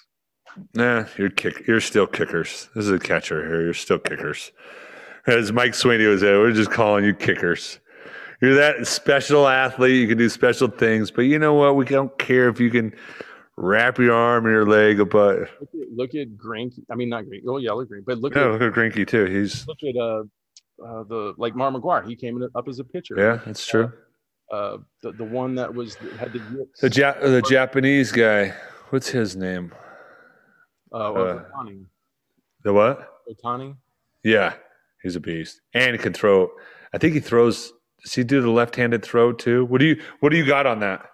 Nah, 0.74 1.06
you're 1.18 1.30
kick. 1.30 1.68
You're 1.68 1.80
still 1.80 2.08
kickers. 2.08 2.70
This 2.76 2.86
is 2.86 2.92
a 2.92 3.00
catcher 3.00 3.46
here. 3.46 3.62
You're 3.62 3.74
still 3.74 4.00
kickers. 4.00 4.52
As 5.28 5.52
Mike 5.52 5.76
Sweeney 5.76 6.06
was 6.06 6.22
there, 6.22 6.40
we're 6.40 6.52
just 6.52 6.72
calling 6.72 7.06
you 7.06 7.14
kickers. 7.14 7.80
You're 8.42 8.56
that 8.56 8.88
special 8.88 9.48
athlete. 9.48 10.02
You 10.02 10.08
can 10.08 10.18
do 10.18 10.30
special 10.30 10.68
things, 10.68 11.12
but 11.12 11.24
you 11.24 11.38
know 11.38 11.54
what? 11.54 11.76
We 11.76 11.86
don't 11.86 12.18
care 12.18 12.50
if 12.50 12.60
you 12.60 12.72
can 12.72 12.94
wrap 13.56 14.00
your 14.00 14.14
arm 14.14 14.46
and 14.46 14.54
your 14.54 14.66
leg 14.66 14.98
but 15.10 15.40
look 15.40 15.50
at, 15.62 15.92
look 15.96 16.16
at 16.16 16.30
Greinke. 16.36 16.80
I 16.90 16.96
mean, 16.96 17.10
not 17.10 17.28
Green. 17.28 17.44
Oh, 17.48 17.58
yeah, 17.58 17.66
yellow 17.66 17.86
green, 17.86 18.04
but 18.06 18.18
look 18.18 18.36
yeah, 18.36 18.46
at 18.46 18.52
look 18.52 18.62
at 18.62 18.74
Greinke 18.74 19.08
too. 19.08 19.26
He's 19.26 19.68
look 19.68 19.78
at 19.84 19.96
uh, 19.96 20.24
uh 20.84 21.04
the 21.04 21.34
like 21.38 21.56
Mar 21.56 21.72
McGwire. 21.72 22.08
He 22.08 22.16
came 22.16 22.42
up 22.56 22.68
as 22.68 22.80
a 22.80 22.84
pitcher. 22.84 23.16
Yeah, 23.18 23.40
that's 23.46 23.66
true. 23.66 23.92
Uh, 24.52 24.56
uh 24.56 24.78
the, 25.04 25.12
the 25.14 25.24
one 25.24 25.54
that 25.56 25.74
was 25.74 25.96
had 26.18 26.34
the 26.34 26.68
the, 26.82 26.90
ja- 26.90 27.20
the 27.22 27.44
Japanese 27.44 28.12
guy. 28.12 28.54
What's 28.90 29.10
his 29.10 29.36
name? 29.36 29.72
Uh, 30.92 31.14
uh 31.14 31.44
Ohtani. 31.44 31.86
The 32.64 32.74
what? 32.74 33.08
Ohtani. 33.30 33.76
Yeah, 34.24 34.56
he's 35.04 35.16
a 35.16 35.20
beast, 35.20 35.62
and 35.74 36.00
can 36.00 36.14
throw. 36.14 36.50
I 36.94 36.98
think 36.98 37.14
he 37.14 37.20
throws. 37.20 37.74
Does 38.04 38.14
he 38.14 38.24
do 38.24 38.42
the 38.42 38.50
left-handed 38.50 39.04
throw 39.04 39.32
too? 39.32 39.66
What 39.66 39.80
do 39.80 39.86
you 39.86 40.02
What 40.20 40.30
do 40.30 40.38
you 40.38 40.46
got 40.46 40.66
on 40.66 40.80
that? 40.80 41.12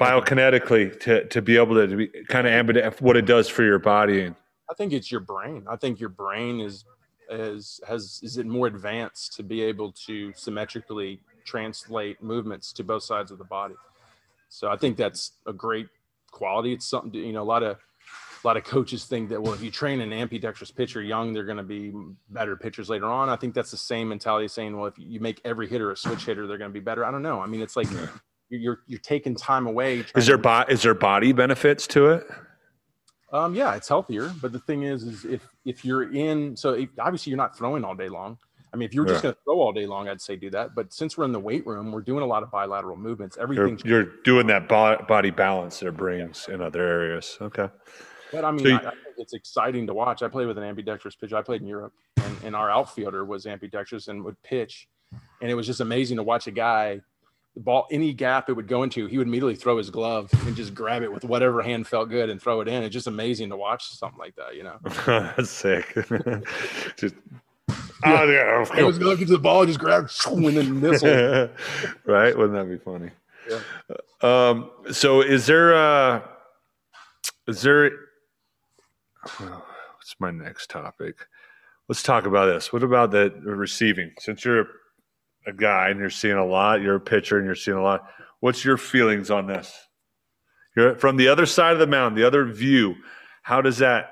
biokinetically 0.00 0.98
to, 1.00 1.24
to 1.26 1.42
be 1.42 1.56
able 1.56 1.74
to, 1.74 1.96
be 1.96 2.08
kind 2.28 2.46
of 2.46 2.52
ambidextrous, 2.52 3.00
what 3.00 3.16
it 3.16 3.26
does 3.26 3.48
for 3.48 3.64
your 3.64 3.78
body. 3.78 4.32
I 4.70 4.74
think 4.74 4.92
it's 4.92 5.10
your 5.10 5.20
brain. 5.20 5.64
I 5.68 5.76
think 5.76 6.00
your 6.00 6.10
brain 6.10 6.60
is 6.60 6.84
is 7.30 7.78
has 7.86 8.20
is 8.22 8.38
it 8.38 8.46
more 8.46 8.66
advanced 8.66 9.34
to 9.34 9.42
be 9.42 9.62
able 9.62 9.92
to 9.92 10.32
symmetrically 10.34 11.20
translate 11.44 12.22
movements 12.22 12.72
to 12.72 12.84
both 12.84 13.02
sides 13.02 13.30
of 13.30 13.38
the 13.38 13.44
body. 13.44 13.74
So 14.48 14.70
I 14.70 14.76
think 14.76 14.96
that's 14.96 15.32
a 15.46 15.52
great 15.52 15.88
quality. 16.30 16.72
It's 16.72 16.86
something 16.86 17.12
to, 17.12 17.18
you 17.18 17.32
know 17.32 17.42
a 17.42 17.44
lot 17.44 17.62
of 17.62 17.76
a 18.42 18.46
lot 18.46 18.56
of 18.56 18.64
coaches 18.64 19.04
think 19.04 19.28
that 19.30 19.42
well 19.42 19.54
if 19.54 19.62
you 19.62 19.70
train 19.70 20.00
an 20.00 20.12
ambidextrous 20.12 20.70
pitcher 20.70 21.02
young 21.02 21.32
they're 21.32 21.44
going 21.44 21.58
to 21.58 21.62
be 21.62 21.92
better 22.30 22.56
pitchers 22.56 22.88
later 22.88 23.06
on. 23.06 23.28
I 23.28 23.36
think 23.36 23.54
that's 23.54 23.70
the 23.70 23.76
same 23.76 24.08
mentality 24.08 24.48
saying 24.48 24.76
well 24.76 24.86
if 24.86 24.94
you 24.98 25.20
make 25.20 25.40
every 25.44 25.68
hitter 25.68 25.90
a 25.90 25.96
switch 25.96 26.24
hitter 26.24 26.46
they're 26.46 26.58
going 26.58 26.70
to 26.70 26.74
be 26.74 26.80
better. 26.80 27.04
I 27.04 27.10
don't 27.10 27.22
know. 27.22 27.40
I 27.40 27.46
mean 27.46 27.60
it's 27.60 27.76
like 27.76 27.88
you're 28.50 28.80
you're 28.86 29.00
taking 29.00 29.34
time 29.34 29.66
away. 29.66 30.04
Is 30.16 30.26
there 30.26 30.38
bo- 30.38 30.64
is 30.68 30.82
there 30.82 30.94
body 30.94 31.32
benefits 31.32 31.86
to 31.88 32.10
it? 32.10 32.26
Um, 33.32 33.54
yeah, 33.54 33.74
it's 33.74 33.88
healthier. 33.88 34.32
But 34.40 34.52
the 34.52 34.58
thing 34.60 34.84
is, 34.84 35.02
is 35.02 35.24
if 35.24 35.46
if 35.64 35.84
you're 35.84 36.12
in, 36.14 36.56
so 36.56 36.72
if, 36.72 36.88
obviously 36.98 37.30
you're 37.30 37.36
not 37.36 37.56
throwing 37.56 37.84
all 37.84 37.94
day 37.94 38.08
long. 38.08 38.38
I 38.72 38.76
mean, 38.76 38.86
if 38.86 38.94
you 38.94 39.00
were 39.00 39.06
just 39.06 39.22
going 39.22 39.34
to 39.34 39.40
throw 39.44 39.60
all 39.60 39.72
day 39.72 39.86
long, 39.86 40.08
I'd 40.08 40.20
say 40.20 40.36
do 40.36 40.50
that. 40.50 40.74
But 40.74 40.92
since 40.92 41.16
we're 41.16 41.24
in 41.24 41.32
the 41.32 41.40
weight 41.40 41.66
room, 41.66 41.90
we're 41.90 42.02
doing 42.02 42.22
a 42.22 42.26
lot 42.26 42.42
of 42.42 42.50
bilateral 42.50 42.96
movements. 42.98 43.38
Everything 43.40 43.80
you're, 43.82 44.02
you're 44.02 44.12
doing 44.24 44.46
that 44.48 44.68
body 44.68 45.30
balance 45.30 45.80
that 45.80 45.92
brings 45.92 46.44
yeah. 46.46 46.56
in 46.56 46.60
other 46.60 46.82
areas. 46.82 47.38
Okay. 47.40 47.70
But 48.32 48.44
I 48.44 48.50
mean, 48.50 48.60
so 48.60 48.68
you, 48.68 48.74
I, 48.76 48.88
I 48.88 48.92
it's 49.16 49.32
exciting 49.32 49.86
to 49.86 49.94
watch. 49.94 50.22
I 50.22 50.28
played 50.28 50.46
with 50.46 50.58
an 50.58 50.64
ambidextrous 50.64 51.16
pitcher. 51.16 51.36
I 51.36 51.42
played 51.42 51.62
in 51.62 51.66
Europe, 51.66 51.92
and, 52.16 52.36
and 52.44 52.56
our 52.56 52.70
outfielder 52.70 53.24
was 53.24 53.46
ambidextrous 53.46 54.08
and 54.08 54.24
would 54.24 54.40
pitch, 54.42 54.88
and 55.40 55.50
it 55.50 55.54
was 55.54 55.66
just 55.66 55.80
amazing 55.80 56.16
to 56.16 56.22
watch 56.22 56.46
a 56.46 56.50
guy 56.50 57.00
the 57.58 57.64
ball 57.64 57.88
any 57.90 58.12
gap 58.12 58.48
it 58.48 58.52
would 58.52 58.68
go 58.68 58.84
into, 58.84 59.06
he 59.06 59.18
would 59.18 59.26
immediately 59.26 59.56
throw 59.56 59.76
his 59.78 59.90
glove 59.90 60.30
and 60.46 60.54
just 60.54 60.74
grab 60.74 61.02
it 61.02 61.12
with 61.12 61.24
whatever 61.24 61.60
hand 61.60 61.88
felt 61.88 62.08
good 62.08 62.30
and 62.30 62.40
throw 62.40 62.60
it 62.60 62.68
in. 62.68 62.84
It's 62.84 62.92
just 62.92 63.08
amazing 63.08 63.50
to 63.50 63.56
watch 63.56 63.88
something 63.88 64.18
like 64.18 64.36
that, 64.36 64.54
you 64.54 64.62
know. 64.62 64.78
That's 65.36 65.50
sick. 65.50 65.92
just 66.96 67.16
yeah. 68.04 68.22
Oh 68.22 68.30
yeah, 68.30 68.78
it 68.78 68.84
was 68.84 68.98
going 68.98 69.18
to 69.18 69.24
the 69.24 69.38
ball, 69.38 69.66
just 69.66 69.80
grab 69.80 70.08
and 70.26 70.56
then 70.56 70.80
missile. 70.80 71.48
right? 72.06 72.36
Wouldn't 72.36 72.54
that 72.54 72.68
be 72.68 72.78
funny? 72.78 73.10
Yeah. 73.50 73.60
Um, 74.20 74.70
so 74.92 75.20
is 75.20 75.46
there 75.46 75.74
uh 75.74 76.20
is 77.48 77.62
there 77.62 77.90
what's 79.38 80.16
my 80.18 80.30
next 80.30 80.70
topic? 80.70 81.26
Let's 81.88 82.02
talk 82.02 82.26
about 82.26 82.46
this. 82.46 82.72
What 82.72 82.82
about 82.82 83.10
the 83.10 83.30
receiving? 83.44 84.12
Since 84.18 84.44
you're 84.44 84.66
a 85.46 85.52
guy 85.52 85.88
and 85.88 85.98
you're 85.98 86.10
seeing 86.10 86.36
a 86.36 86.44
lot, 86.44 86.82
you're 86.82 86.96
a 86.96 87.00
pitcher 87.00 87.38
and 87.38 87.46
you're 87.46 87.54
seeing 87.54 87.76
a 87.76 87.82
lot. 87.82 88.08
What's 88.40 88.64
your 88.64 88.76
feelings 88.76 89.30
on 89.30 89.46
this? 89.46 89.74
You're 90.76 90.96
from 90.96 91.16
the 91.16 91.28
other 91.28 91.46
side 91.46 91.72
of 91.72 91.78
the 91.78 91.86
mound, 91.86 92.16
the 92.16 92.26
other 92.26 92.44
view. 92.44 92.96
How 93.42 93.62
does 93.62 93.78
that 93.78 94.10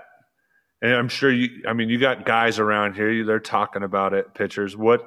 And 0.82 0.94
I'm 0.94 1.08
sure 1.08 1.30
you. 1.30 1.62
I 1.68 1.72
mean, 1.74 1.88
you 1.88 1.98
got 1.98 2.24
guys 2.24 2.58
around 2.58 2.94
here. 2.94 3.24
They're 3.24 3.40
talking 3.40 3.82
about 3.82 4.14
it. 4.14 4.34
Pitchers. 4.34 4.76
What 4.76 5.06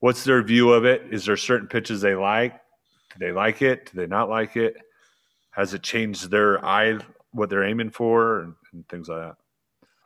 What's 0.00 0.24
their 0.24 0.42
view 0.42 0.72
of 0.72 0.84
it? 0.86 1.02
Is 1.10 1.26
there 1.26 1.36
certain 1.36 1.68
pitches 1.68 2.00
they 2.00 2.14
like? 2.14 2.54
Do 2.54 3.26
they 3.26 3.32
like 3.32 3.60
it? 3.60 3.90
Do 3.92 4.00
they 4.00 4.06
not 4.06 4.30
like 4.30 4.56
it? 4.56 4.76
Has 5.50 5.74
it 5.74 5.82
changed 5.82 6.30
their 6.30 6.64
eye, 6.64 6.98
what 7.32 7.50
they're 7.50 7.64
aiming 7.64 7.90
for, 7.90 8.40
and, 8.40 8.54
and 8.72 8.88
things 8.88 9.08
like 9.08 9.20
that? 9.20 9.36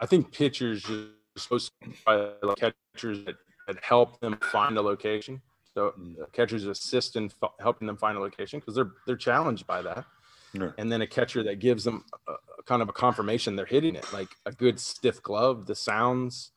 I 0.05 0.07
think 0.07 0.33
pitchers 0.33 0.85
are 0.91 1.07
supposed 1.35 1.73
to 1.83 1.89
be 1.89 2.47
like 2.47 2.59
catchers 2.59 3.25
that, 3.25 3.37
that 3.67 3.83
help 3.83 4.21
them 4.21 4.37
find 4.43 4.77
a 4.77 4.83
location. 4.83 5.41
So 5.73 5.95
uh, 6.21 6.27
catchers 6.33 6.67
assist 6.67 7.17
in 7.17 7.33
f- 7.43 7.53
helping 7.59 7.87
them 7.87 7.97
find 7.97 8.19
a 8.19 8.21
location 8.21 8.61
because 8.61 8.75
they're 8.75 8.93
they're 9.07 9.17
challenged 9.17 9.67
by 9.67 9.81
that. 9.81 10.05
Yeah. 10.53 10.73
And 10.77 10.93
then 10.93 11.01
a 11.01 11.07
catcher 11.07 11.43
that 11.45 11.59
gives 11.59 11.85
them 11.85 12.05
a 12.29 12.35
kind 12.67 12.83
of 12.83 12.91
a 12.91 12.93
confirmation 12.93 13.57
they're 13.57 13.65
hitting 13.65 13.97
it, 13.97 14.07
like 14.13 14.29
a 14.45 14.53
good 14.53 14.79
stiff 14.79 15.23
glove, 15.23 15.65
the 15.65 15.75
sounds, 15.75 16.51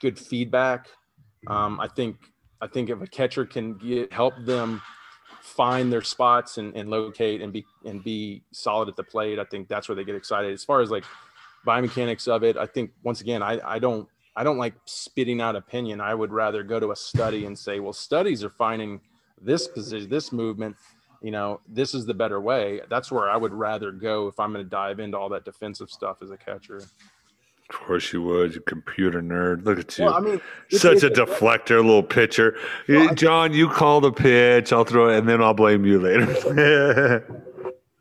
good 0.00 0.16
feedback. 0.16 0.86
Um, 1.48 1.80
I 1.80 1.88
think 1.88 2.16
I 2.60 2.68
think 2.68 2.88
if 2.88 3.02
a 3.02 3.06
catcher 3.08 3.44
can 3.44 3.78
get 3.78 4.12
help 4.12 4.34
them 4.44 4.80
find 5.42 5.92
their 5.92 6.02
spots 6.02 6.58
and, 6.58 6.76
and 6.76 6.88
locate 6.88 7.42
and 7.42 7.52
be 7.52 7.64
and 7.84 8.04
be 8.04 8.44
solid 8.52 8.88
at 8.88 8.94
the 8.94 9.02
plate, 9.02 9.40
I 9.40 9.44
think 9.44 9.66
that's 9.66 9.88
where 9.88 9.96
they 9.96 10.04
get 10.04 10.14
excited. 10.14 10.52
As 10.52 10.62
far 10.62 10.80
as 10.82 10.92
like 10.92 11.04
biomechanics 11.66 12.28
of 12.28 12.42
it, 12.44 12.56
I 12.56 12.66
think 12.66 12.92
once 13.02 13.20
again, 13.20 13.42
I, 13.42 13.60
I 13.64 13.78
don't 13.78 14.08
I 14.38 14.44
don't 14.44 14.58
like 14.58 14.74
spitting 14.84 15.40
out 15.40 15.56
opinion. 15.56 16.00
I 16.00 16.14
would 16.14 16.30
rather 16.32 16.62
go 16.62 16.78
to 16.78 16.92
a 16.92 16.96
study 16.96 17.46
and 17.46 17.58
say, 17.58 17.80
well, 17.80 17.92
studies 17.94 18.44
are 18.44 18.50
finding 18.50 19.00
this 19.40 19.66
position, 19.66 20.10
this 20.10 20.30
movement, 20.30 20.76
you 21.22 21.30
know, 21.30 21.60
this 21.66 21.94
is 21.94 22.04
the 22.04 22.12
better 22.14 22.38
way. 22.40 22.80
That's 22.90 23.10
where 23.10 23.30
I 23.30 23.36
would 23.36 23.54
rather 23.54 23.90
go 23.92 24.28
if 24.28 24.38
I'm 24.38 24.52
going 24.52 24.64
to 24.64 24.68
dive 24.70 25.00
into 25.00 25.16
all 25.18 25.30
that 25.30 25.44
defensive 25.46 25.90
stuff 25.90 26.18
as 26.22 26.30
a 26.30 26.36
catcher. 26.36 26.76
Of 27.68 27.74
course 27.80 28.12
you 28.12 28.22
would, 28.22 28.54
you 28.54 28.60
computer 28.60 29.20
nerd. 29.22 29.64
Look 29.64 29.78
at 29.78 29.98
you. 29.98 30.04
Well, 30.04 30.14
I 30.14 30.20
mean, 30.20 30.34
it's- 30.70 30.80
Such 30.82 31.02
a 31.02 31.10
deflector, 31.10 31.76
little 31.84 32.02
pitcher. 32.02 32.56
Well, 32.88 33.14
John, 33.14 33.52
you 33.54 33.68
call 33.68 34.00
the 34.00 34.12
pitch. 34.12 34.72
I'll 34.72 34.84
throw 34.84 35.08
it, 35.08 35.18
and 35.18 35.28
then 35.28 35.42
I'll 35.42 35.54
blame 35.54 35.84
you 35.84 35.98
later. 35.98 37.42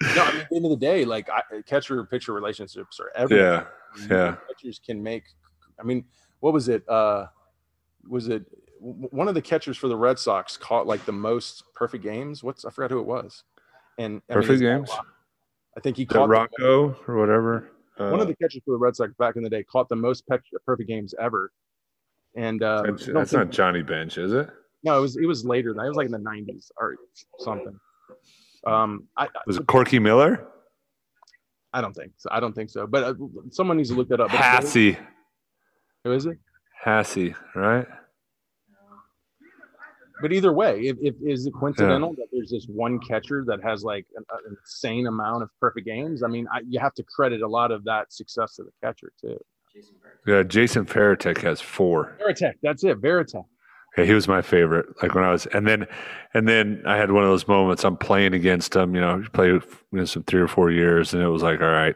No, 0.02 0.24
I 0.24 0.32
mean, 0.32 0.42
at 0.42 0.50
the 0.50 0.56
end 0.58 0.66
of 0.66 0.72
the 0.72 0.78
day, 0.78 1.06
like 1.06 1.30
I, 1.30 1.42
catcher 1.66 2.04
pitcher 2.06 2.34
relationships 2.34 3.00
are 3.00 3.12
everything. 3.16 3.46
yeah, 3.46 3.66
yeah. 4.10 4.36
Catchers 4.48 4.80
can 4.86 5.02
make. 5.02 5.24
I 5.80 5.84
mean, 5.84 6.04
what 6.42 6.54
was 6.54 6.68
it? 6.68 6.88
Uh, 6.90 7.28
was 8.08 8.28
it 8.28 8.46
one 8.80 9.28
of 9.28 9.34
the 9.34 9.42
catchers 9.42 9.78
for 9.78 9.88
the 9.88 9.96
Red 9.96 10.20
Sox 10.20 10.58
caught 10.58 10.86
like 10.86 11.06
the 11.06 11.12
most 11.14 11.64
perfect 11.74 12.04
games? 12.04 12.44
What's 12.44 12.66
I 12.66 12.72
forgot 12.72 12.92
who 12.92 13.00
it 13.00 13.06
was. 13.06 13.44
And 13.98 14.22
I 14.30 14.34
Perfect 14.34 14.60
a 14.62 14.64
games? 14.64 14.92
I 15.78 15.80
think 15.80 15.96
he 15.98 16.06
caught 16.06 16.28
the- 16.28 16.28
Rocco 16.28 16.96
or 17.08 17.16
whatever. 17.16 17.72
Uh, 17.98 18.10
one 18.10 18.20
of 18.20 18.28
the 18.28 18.36
catchers 18.36 18.62
for 18.66 18.72
the 18.72 18.78
Red 18.78 18.96
Sox 18.96 19.14
back 19.18 19.38
in 19.38 19.44
the 19.44 19.50
day 19.50 19.64
caught 19.64 19.88
the 19.88 19.96
most 19.96 20.28
pe- 20.28 20.38
perfect 20.66 20.90
games 20.90 21.16
ever. 21.18 21.54
And 22.36 22.62
uh, 22.62 22.84
that's, 22.84 23.06
that's 23.06 23.32
not 23.32 23.50
Johnny 23.50 23.82
Bench, 23.82 24.18
is 24.18 24.34
it? 24.34 24.50
no, 24.84 24.98
it 24.98 25.02
was 25.02 25.16
it 25.16 25.26
was 25.26 25.46
later. 25.46 25.70
than 25.70 25.78
that. 25.78 25.86
It 25.86 25.88
was 25.90 25.98
like 25.98 26.08
in 26.08 26.12
the 26.12 26.18
'90s 26.20 26.70
or 26.78 26.98
something. 27.40 27.80
Um, 28.66 29.08
I, 29.18 29.28
Was 29.46 29.58
it 29.58 29.68
Corky 29.68 30.00
Miller? 30.00 30.48
I 31.74 31.82
don't 31.82 31.94
think 31.94 32.14
so. 32.18 32.30
I 32.32 32.40
don't 32.40 32.54
think 32.54 32.70
so. 32.70 32.88
But 32.88 33.04
uh, 33.04 33.14
someone 33.52 33.78
needs 33.78 33.90
to 33.90 33.96
look 33.96 34.08
that 34.10 34.20
up. 34.22 34.30
But- 34.32 34.40
Hassey. 34.40 34.98
Who 36.04 36.12
is 36.12 36.26
it? 36.26 36.38
Hassey, 36.86 37.36
right? 37.56 37.88
But 40.22 40.32
either 40.32 40.54
way, 40.54 40.82
if, 40.82 40.96
if 41.02 41.16
is 41.22 41.46
it 41.46 41.54
coincidental 41.54 42.12
that 42.12 42.28
there's 42.32 42.50
this 42.50 42.66
one 42.68 43.00
catcher 43.00 43.44
that 43.48 43.62
has 43.64 43.84
like 43.84 44.06
an, 44.16 44.24
an 44.32 44.56
insane 44.58 45.08
amount 45.08 45.44
of 45.44 45.50
perfect 45.60 45.86
games? 45.86 46.24
I 46.24 46.28
mean, 46.28 46.48
I, 46.54 46.62
you 46.68 46.80
have 46.80 46.94
to 46.96 47.04
credit 47.04 47.42
a 47.42 47.48
lot 47.48 47.72
of 47.72 47.84
that 47.84 48.14
success 48.14 48.56
to 48.56 48.64
the 48.64 48.72
catcher 48.82 49.12
too. 49.20 49.38
Yeah, 50.26 50.44
Jason 50.44 50.86
Varitek 50.86 51.40
has 51.42 51.60
four. 51.60 52.16
Varitek, 52.26 52.54
that's 52.64 52.86
it. 52.86 53.02
Varitek. 53.02 53.44
Yeah, 53.98 54.04
he 54.04 54.14
was 54.14 54.28
my 54.28 54.42
favorite. 54.42 54.88
Like 55.02 55.16
when 55.16 55.24
I 55.24 55.32
was, 55.32 55.46
and 55.48 55.66
then, 55.66 55.88
and 56.34 56.48
then 56.48 56.84
I 56.86 56.98
had 56.98 57.12
one 57.12 57.24
of 57.24 57.30
those 57.30 57.48
moments. 57.48 57.86
I'm 57.86 57.98
playing 57.98 58.34
against 58.34 58.76
him. 58.76 58.94
You 58.94 59.02
know, 59.02 59.24
played 59.34 59.52
you 59.52 59.62
know, 59.92 60.06
some 60.06 60.24
three 60.24 60.42
or 60.42 60.48
four 60.48 60.70
years, 60.70 61.14
and 61.14 61.24
it 61.24 61.28
was 61.30 61.42
like, 61.42 61.62
all 61.62 61.68
right, 61.68 61.96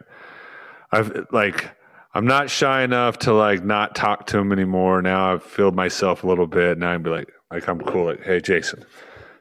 I've 0.92 1.28
like, 1.32 1.70
I'm 2.14 2.26
not 2.26 2.50
shy 2.50 2.84
enough 2.84 3.20
to 3.20 3.34
like 3.34 3.64
not 3.64 3.96
talk 3.96 4.28
to 4.28 4.38
him 4.38 4.52
anymore. 4.52 5.02
Now 5.02 5.34
I've 5.34 5.44
filled 5.44 5.76
myself 5.76 6.24
a 6.24 6.28
little 6.28 6.48
bit. 6.48 6.78
Now 6.78 6.92
I'm 6.92 7.04
be 7.04 7.10
like, 7.10 7.32
like 7.52 7.68
I'm 7.68 7.80
cool. 7.82 8.06
Like, 8.06 8.24
hey, 8.24 8.40
Jason, 8.40 8.86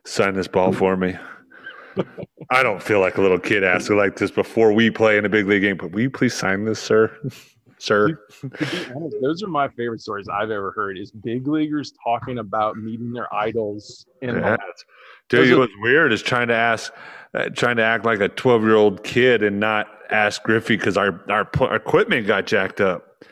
sign 0.05 0.35
this 0.35 0.49
ball 0.49 0.73
for 0.73 0.97
me. 0.97 1.17
I 2.51 2.63
don't 2.63 2.83
feel 2.83 3.01
like 3.01 3.19
a 3.19 3.21
little 3.21 3.39
kid 3.39 3.65
asking 3.65 3.97
like 3.97 4.17
this 4.17 4.31
before 4.31 4.73
we 4.73 4.91
play 4.91 5.19
in 5.19 5.25
a 5.25 5.29
big 5.29 5.47
league 5.47 5.63
game. 5.63 5.77
But 5.77 5.93
will 5.93 6.03
you 6.03 6.11
please 6.11 6.35
sign 6.35 6.65
this, 6.65 6.81
sir? 6.81 7.17
Sir. 7.79 8.21
Honest, 8.43 9.17
those 9.23 9.43
are 9.43 9.49
my 9.49 9.69
favorite 9.69 10.01
stories 10.01 10.29
I've 10.29 10.51
ever 10.51 10.73
heard. 10.73 10.99
Is 10.99 11.11
big 11.11 11.47
leaguers 11.47 11.93
talking 12.03 12.39
about 12.39 12.77
meeting 12.77 13.13
their 13.13 13.33
idols 13.35 14.07
in 14.23 14.37
Yeah. 14.37 14.57
Dude, 15.29 15.49
it 15.49 15.57
was 15.57 15.69
weird 15.81 16.13
is 16.13 16.23
trying 16.23 16.49
to 16.49 16.55
ask, 16.55 16.93
uh, 17.35 17.51
trying 17.51 17.77
to 17.77 17.83
act 17.83 18.05
like 18.05 18.21
a 18.21 18.29
12 18.29 18.63
year 18.63 18.77
old 18.77 19.05
kid 19.05 19.43
and 19.43 19.61
not 19.61 19.87
ask 20.11 20.43
Griffey 20.43 20.77
because 20.77 20.97
our, 20.97 21.23
our 21.31 21.75
equipment 21.75 22.27
got 22.27 22.47
jacked 22.47 22.81
up. 22.81 23.25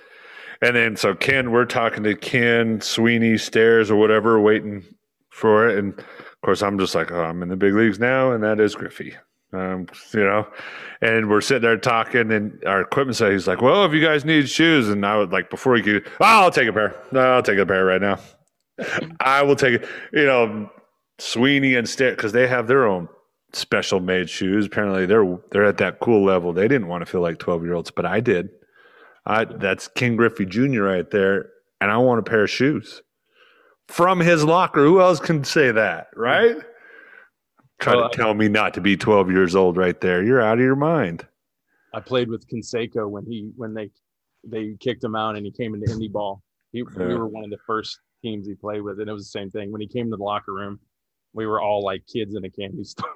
And 0.63 0.77
then 0.77 0.97
so 0.97 1.15
Ken, 1.15 1.53
we're 1.53 1.65
talking 1.65 2.03
to 2.03 2.15
Ken, 2.15 2.81
Sweeney, 2.81 3.39
Stairs, 3.39 3.91
or 3.91 3.97
whatever, 3.97 4.41
waiting 4.41 4.85
for 5.31 5.69
it. 5.69 5.79
And 5.79 5.99
of 5.99 6.41
course, 6.45 6.63
I'm 6.63 6.79
just 6.79 6.95
like, 6.95 7.11
oh, 7.13 7.23
I'm 7.23 7.43
in 7.43 7.49
the 7.49 7.57
big 7.57 7.75
leagues 7.75 7.99
now, 7.99 8.33
and 8.33 8.43
that 8.43 8.61
is 8.61 8.75
Griffey. 8.75 9.15
Um, 9.57 9.87
you 10.13 10.25
know, 10.25 10.47
and 11.01 11.31
we're 11.31 11.41
sitting 11.41 11.63
there 11.63 11.77
talking, 11.77 12.31
and 12.31 12.63
our 12.67 12.83
equipment 12.83 13.17
said 13.17 13.33
he's 13.33 13.47
like, 13.47 13.63
"Well, 13.63 13.85
if 13.85 13.93
you 13.93 14.05
guys 14.05 14.25
need 14.25 14.49
shoes," 14.49 14.89
and 14.89 15.05
I 15.05 15.17
would 15.17 15.33
like 15.33 15.51
before 15.51 15.77
he 15.77 15.83
could, 15.83 16.07
oh, 16.21 16.25
I'll 16.25 16.51
take 16.51 16.69
a 16.69 16.73
pair. 16.73 16.95
No, 17.13 17.21
I'll 17.21 17.43
take 17.43 17.59
a 17.59 17.67
pair 17.67 17.85
right 17.85 18.01
now. 18.01 18.19
I 19.21 19.43
will 19.43 19.57
take 19.57 19.83
it. 19.83 19.89
You 20.13 20.27
know, 20.27 20.71
Sweeney 21.19 21.75
and 21.75 21.89
Stick 21.89 22.17
because 22.17 22.33
they 22.33 22.47
have 22.47 22.67
their 22.67 22.87
own 22.87 23.09
special 23.53 24.01
made 24.01 24.29
shoes. 24.29 24.67
Apparently, 24.67 25.07
they're 25.07 25.39
they're 25.51 25.65
at 25.65 25.79
that 25.79 26.01
cool 26.01 26.25
level. 26.25 26.53
They 26.53 26.69
didn't 26.69 26.89
want 26.89 27.05
to 27.05 27.11
feel 27.11 27.23
like 27.23 27.39
twelve 27.39 27.65
year 27.65 27.75
olds, 27.75 27.91
but 27.91 28.05
I 28.05 28.21
did. 28.21 28.51
I 29.25 29.45
that's 29.45 29.89
King 29.89 30.17
Griffey 30.17 30.45
Jr. 30.45 30.83
right 30.83 31.11
there, 31.11 31.51
and 31.81 31.91
I 31.91 31.97
want 31.99 32.21
a 32.21 32.23
pair 32.23 32.45
of 32.45 32.51
shoes 32.51 33.03
from 33.89 34.21
his 34.21 34.45
locker. 34.45 34.85
Who 34.85 35.01
else 35.01 35.21
can 35.21 35.45
say 35.45 35.71
that, 35.73 36.09
right? 36.15 36.57
Try 37.79 37.95
Well, 37.97 38.09
to 38.09 38.17
tell 38.17 38.35
me 38.35 38.49
not 38.49 38.75
to 38.75 38.81
be 38.81 38.97
twelve 38.97 39.31
years 39.31 39.55
old 39.55 39.77
right 39.77 40.01
there. 40.01 40.23
You're 40.23 40.41
out 40.41 40.59
of 40.59 40.65
your 40.65 40.77
mind. 40.77 41.27
I 41.95 42.01
played 42.01 42.29
with 42.29 42.49
Canseco 42.49 43.09
when 43.09 43.25
he 43.27 43.51
when 43.57 43.75
they 43.75 43.91
they 44.45 44.77
kicked 44.81 45.03
him 45.03 45.15
out 45.15 45.37
and 45.37 45.45
he 45.45 45.53
came 45.53 45.75
into 45.75 45.93
indie 45.93 46.11
ball. 46.11 46.43
He, 46.73 46.83
We 46.83 47.15
were 47.15 47.27
one 47.27 47.45
of 47.45 47.51
the 47.51 47.59
first 47.67 48.01
teams 48.23 48.47
he 48.47 48.55
played 48.55 48.83
with, 48.83 49.01
and 49.01 49.09
it 49.09 49.13
was 49.13 49.25
the 49.25 49.39
same 49.39 49.51
thing. 49.51 49.73
When 49.73 49.81
he 49.81 49.87
came 49.87 50.11
to 50.11 50.17
the 50.17 50.23
locker 50.23 50.53
room, 50.53 50.79
we 51.33 51.47
were 51.47 51.61
all 51.61 51.83
like 51.83 52.07
kids 52.07 52.35
in 52.35 52.45
a 52.45 52.51
candy 52.51 52.85
store. 52.85 53.09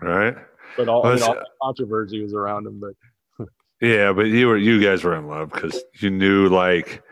Right? 0.00 0.36
but 0.76 0.88
all, 0.88 1.02
Well, 1.02 1.22
all 1.22 1.36
controversy 1.62 2.22
was 2.22 2.34
around 2.34 2.66
him. 2.66 2.80
But 2.80 3.48
Yeah, 3.80 4.12
but 4.12 4.26
you 4.26 4.48
were 4.48 4.56
you 4.56 4.82
guys 4.82 5.04
were 5.04 5.16
in 5.16 5.26
love 5.28 5.52
because 5.52 5.82
you 6.00 6.10
knew 6.10 6.48
like 6.48 7.02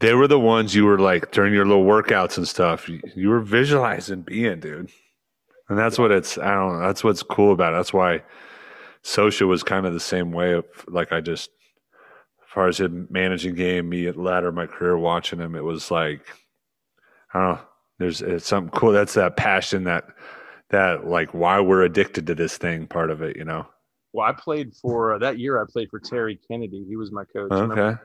they 0.00 0.14
were 0.14 0.28
the 0.28 0.38
ones 0.38 0.74
you 0.74 0.84
were 0.84 0.98
like 0.98 1.32
during 1.32 1.52
your 1.52 1.66
little 1.66 1.84
workouts 1.84 2.36
and 2.38 2.46
stuff. 2.46 2.88
You, 2.88 3.00
you 3.14 3.28
were 3.28 3.40
visualizing 3.40 4.22
being, 4.22 4.60
dude, 4.60 4.90
and 5.68 5.78
that's 5.78 5.98
what 5.98 6.10
it's. 6.10 6.38
I 6.38 6.54
don't 6.54 6.74
know. 6.74 6.86
That's 6.86 7.04
what's 7.04 7.22
cool 7.22 7.52
about 7.52 7.72
it. 7.72 7.76
That's 7.76 7.92
why 7.92 8.22
Scioscia 9.04 9.46
was 9.46 9.62
kind 9.62 9.86
of 9.86 9.92
the 9.92 10.00
same 10.00 10.32
way. 10.32 10.52
Of 10.52 10.64
like 10.88 11.12
I 11.12 11.20
just, 11.20 11.50
as 12.42 12.48
far 12.52 12.68
as 12.68 12.80
him 12.80 13.06
managing 13.10 13.54
game, 13.54 13.88
me 13.88 14.06
at 14.06 14.16
latter 14.16 14.50
my 14.52 14.66
career 14.66 14.96
watching 14.96 15.38
him, 15.38 15.54
it 15.54 15.64
was 15.64 15.90
like 15.90 16.22
I 17.34 17.40
don't 17.40 17.54
know. 17.54 17.60
There's 17.98 18.22
it's 18.22 18.46
something 18.46 18.70
cool. 18.78 18.92
That's 18.92 19.14
that 19.14 19.36
passion 19.36 19.84
that 19.84 20.06
that 20.70 21.06
like 21.06 21.34
why 21.34 21.60
we're 21.60 21.82
addicted 21.82 22.26
to 22.28 22.34
this 22.34 22.56
thing 22.56 22.86
part 22.86 23.10
of 23.10 23.22
it. 23.22 23.36
You 23.36 23.44
know. 23.44 23.66
well, 24.12 24.26
I 24.26 24.32
played 24.32 24.74
for 24.74 25.14
uh, 25.14 25.18
that 25.18 25.38
year. 25.38 25.60
I 25.60 25.66
played 25.70 25.90
for 25.90 26.00
Terry 26.00 26.38
Kennedy. 26.48 26.84
He 26.88 26.96
was 26.96 27.12
my 27.12 27.24
coach. 27.24 27.50
Okay. 27.52 27.98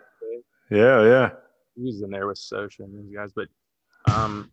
Yeah, 0.69 1.03
yeah. 1.03 1.29
he 1.75 1.83
was 1.83 2.01
in 2.01 2.09
there 2.09 2.27
with 2.27 2.37
Scioscia 2.37 2.79
and 2.79 2.93
those 2.93 3.13
guys. 3.13 3.31
But 3.35 3.47
um, 4.11 4.51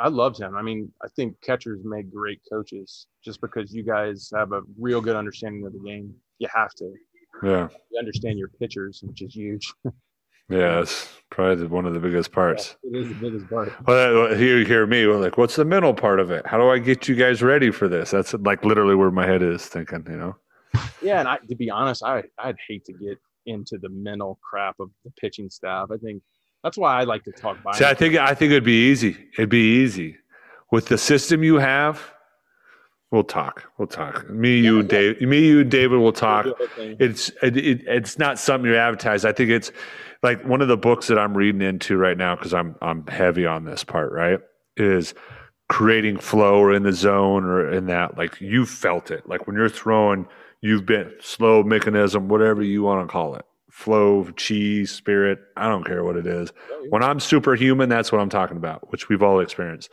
I, 0.00 0.08
loved 0.08 0.40
him. 0.40 0.56
I 0.56 0.62
mean, 0.62 0.90
I 1.02 1.08
think 1.16 1.40
catchers 1.42 1.80
make 1.84 2.12
great 2.12 2.40
coaches 2.50 3.06
just 3.24 3.40
because 3.40 3.74
you 3.74 3.82
guys 3.82 4.30
have 4.34 4.52
a 4.52 4.62
real 4.78 5.00
good 5.00 5.16
understanding 5.16 5.64
of 5.66 5.72
the 5.72 5.78
game. 5.78 6.14
You 6.38 6.48
have 6.54 6.74
to. 6.74 6.92
Yeah. 7.42 7.68
You 7.90 7.98
understand 7.98 8.38
your 8.38 8.48
pitchers, 8.48 9.02
which 9.02 9.22
is 9.22 9.34
huge. 9.34 9.72
Yeah, 10.48 10.76
that's 10.76 11.08
probably 11.28 11.66
one 11.66 11.86
of 11.86 11.94
the 11.94 11.98
biggest 11.98 12.30
parts. 12.30 12.76
it 12.84 12.96
is 12.96 13.08
the 13.08 13.14
biggest 13.14 13.50
part. 13.50 13.72
Well, 13.84 14.32
here 14.36 14.58
you 14.58 14.64
hear 14.64 14.86
me. 14.86 15.04
Well, 15.04 15.18
like, 15.18 15.36
what's 15.36 15.56
the 15.56 15.64
mental 15.64 15.92
part 15.92 16.20
of 16.20 16.30
it? 16.30 16.46
How 16.46 16.56
do 16.56 16.70
I 16.70 16.78
get 16.78 17.08
you 17.08 17.16
guys 17.16 17.42
ready 17.42 17.72
for 17.72 17.88
this? 17.88 18.12
That's 18.12 18.32
like 18.34 18.64
literally 18.64 18.94
where 18.94 19.10
my 19.10 19.26
head 19.26 19.42
is 19.42 19.66
thinking. 19.66 20.06
You 20.08 20.16
know. 20.16 20.36
Yeah, 21.02 21.18
and 21.18 21.28
I, 21.28 21.38
to 21.48 21.56
be 21.56 21.68
honest, 21.68 22.04
I 22.04 22.22
I'd 22.38 22.56
hate 22.68 22.84
to 22.84 22.92
get 22.92 23.18
into 23.46 23.76
the 23.78 23.88
mental 23.88 24.38
crap 24.48 24.78
of 24.78 24.90
the 25.04 25.10
pitching 25.20 25.50
staff. 25.50 25.88
I 25.92 25.96
think 25.96 26.22
that's 26.66 26.76
why 26.76 27.00
I 27.00 27.04
like 27.04 27.22
to 27.22 27.30
talk 27.30 27.62
by. 27.62 27.78
See, 27.78 27.84
I 27.84 27.94
think 27.94 28.16
I 28.16 28.34
think 28.34 28.50
it'd 28.50 28.64
be 28.64 28.90
easy. 28.90 29.16
It'd 29.38 29.48
be 29.48 29.82
easy 29.82 30.16
with 30.72 30.86
the 30.86 30.98
system 30.98 31.44
you 31.44 31.60
have. 31.60 32.12
We'll 33.12 33.22
talk. 33.22 33.70
We'll 33.78 33.86
talk. 33.86 34.28
Me, 34.28 34.58
you, 34.58 34.80
and 34.80 34.88
Dave. 34.88 35.20
Me, 35.20 35.46
you, 35.46 35.60
and 35.60 35.70
David 35.70 36.00
will 36.00 36.12
talk. 36.12 36.46
It's 36.76 37.28
it, 37.40 37.56
it, 37.56 37.82
it's 37.86 38.18
not 38.18 38.40
something 38.40 38.68
you 38.68 38.76
advertise. 38.76 39.24
I 39.24 39.30
think 39.30 39.50
it's 39.50 39.70
like 40.24 40.44
one 40.44 40.60
of 40.60 40.66
the 40.66 40.76
books 40.76 41.06
that 41.06 41.20
I'm 41.20 41.36
reading 41.36 41.62
into 41.62 41.96
right 41.96 42.18
now 42.18 42.34
because 42.34 42.52
I'm 42.52 42.74
I'm 42.82 43.06
heavy 43.06 43.46
on 43.46 43.64
this 43.64 43.84
part. 43.84 44.10
Right, 44.10 44.40
is 44.76 45.14
creating 45.68 46.18
flow 46.18 46.58
or 46.58 46.74
in 46.74 46.82
the 46.82 46.92
zone 46.92 47.44
or 47.44 47.70
in 47.70 47.86
that. 47.86 48.18
Like 48.18 48.40
you 48.40 48.66
felt 48.66 49.12
it. 49.12 49.28
Like 49.28 49.46
when 49.46 49.54
you're 49.54 49.68
throwing, 49.68 50.26
you've 50.62 50.84
been 50.84 51.12
slow 51.20 51.62
mechanism, 51.62 52.26
whatever 52.26 52.60
you 52.60 52.82
want 52.82 53.06
to 53.06 53.12
call 53.12 53.36
it. 53.36 53.44
Flow, 53.76 54.30
cheese, 54.36 54.90
spirit. 54.90 55.38
I 55.54 55.68
don't 55.68 55.84
care 55.84 56.02
what 56.02 56.16
it 56.16 56.26
is. 56.26 56.50
When 56.88 57.02
I'm 57.02 57.20
superhuman, 57.20 57.90
that's 57.90 58.10
what 58.10 58.22
I'm 58.22 58.30
talking 58.30 58.56
about, 58.56 58.90
which 58.90 59.10
we've 59.10 59.22
all 59.22 59.38
experienced. 59.40 59.90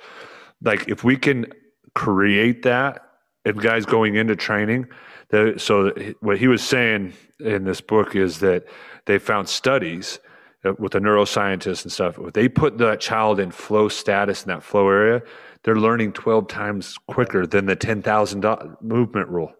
Like 0.61 0.87
if 0.87 1.03
we 1.03 1.17
can 1.17 1.47
create 1.93 2.63
that 2.63 3.01
and 3.43 3.59
guys 3.59 3.85
going 3.85 4.15
into 4.15 4.37
training 4.37 4.87
that 5.29 5.59
so 5.59 5.83
that 5.83 6.15
what 6.21 6.37
he 6.37 6.47
was 6.47 6.63
saying 6.63 7.11
in 7.41 7.65
this 7.65 7.81
book 7.81 8.15
is 8.15 8.39
that 8.39 8.65
they 9.05 9.19
found 9.19 9.49
studies 9.49 10.19
uh, 10.63 10.71
with 10.79 10.93
the 10.93 10.99
neuroscientists 10.99 11.83
and 11.83 11.91
stuff 11.91 12.17
if 12.19 12.33
they 12.33 12.47
put 12.47 12.77
that 12.77 13.01
child 13.01 13.37
in 13.37 13.51
flow 13.51 13.89
status 13.89 14.43
in 14.43 14.49
that 14.49 14.63
flow 14.63 14.87
area 14.87 15.21
they're 15.63 15.75
learning 15.75 16.13
12 16.13 16.47
times 16.47 16.97
quicker 17.07 17.45
than 17.45 17.65
the 17.65 17.75
10,000 17.75 18.45
movement 18.81 19.27
rule 19.27 19.51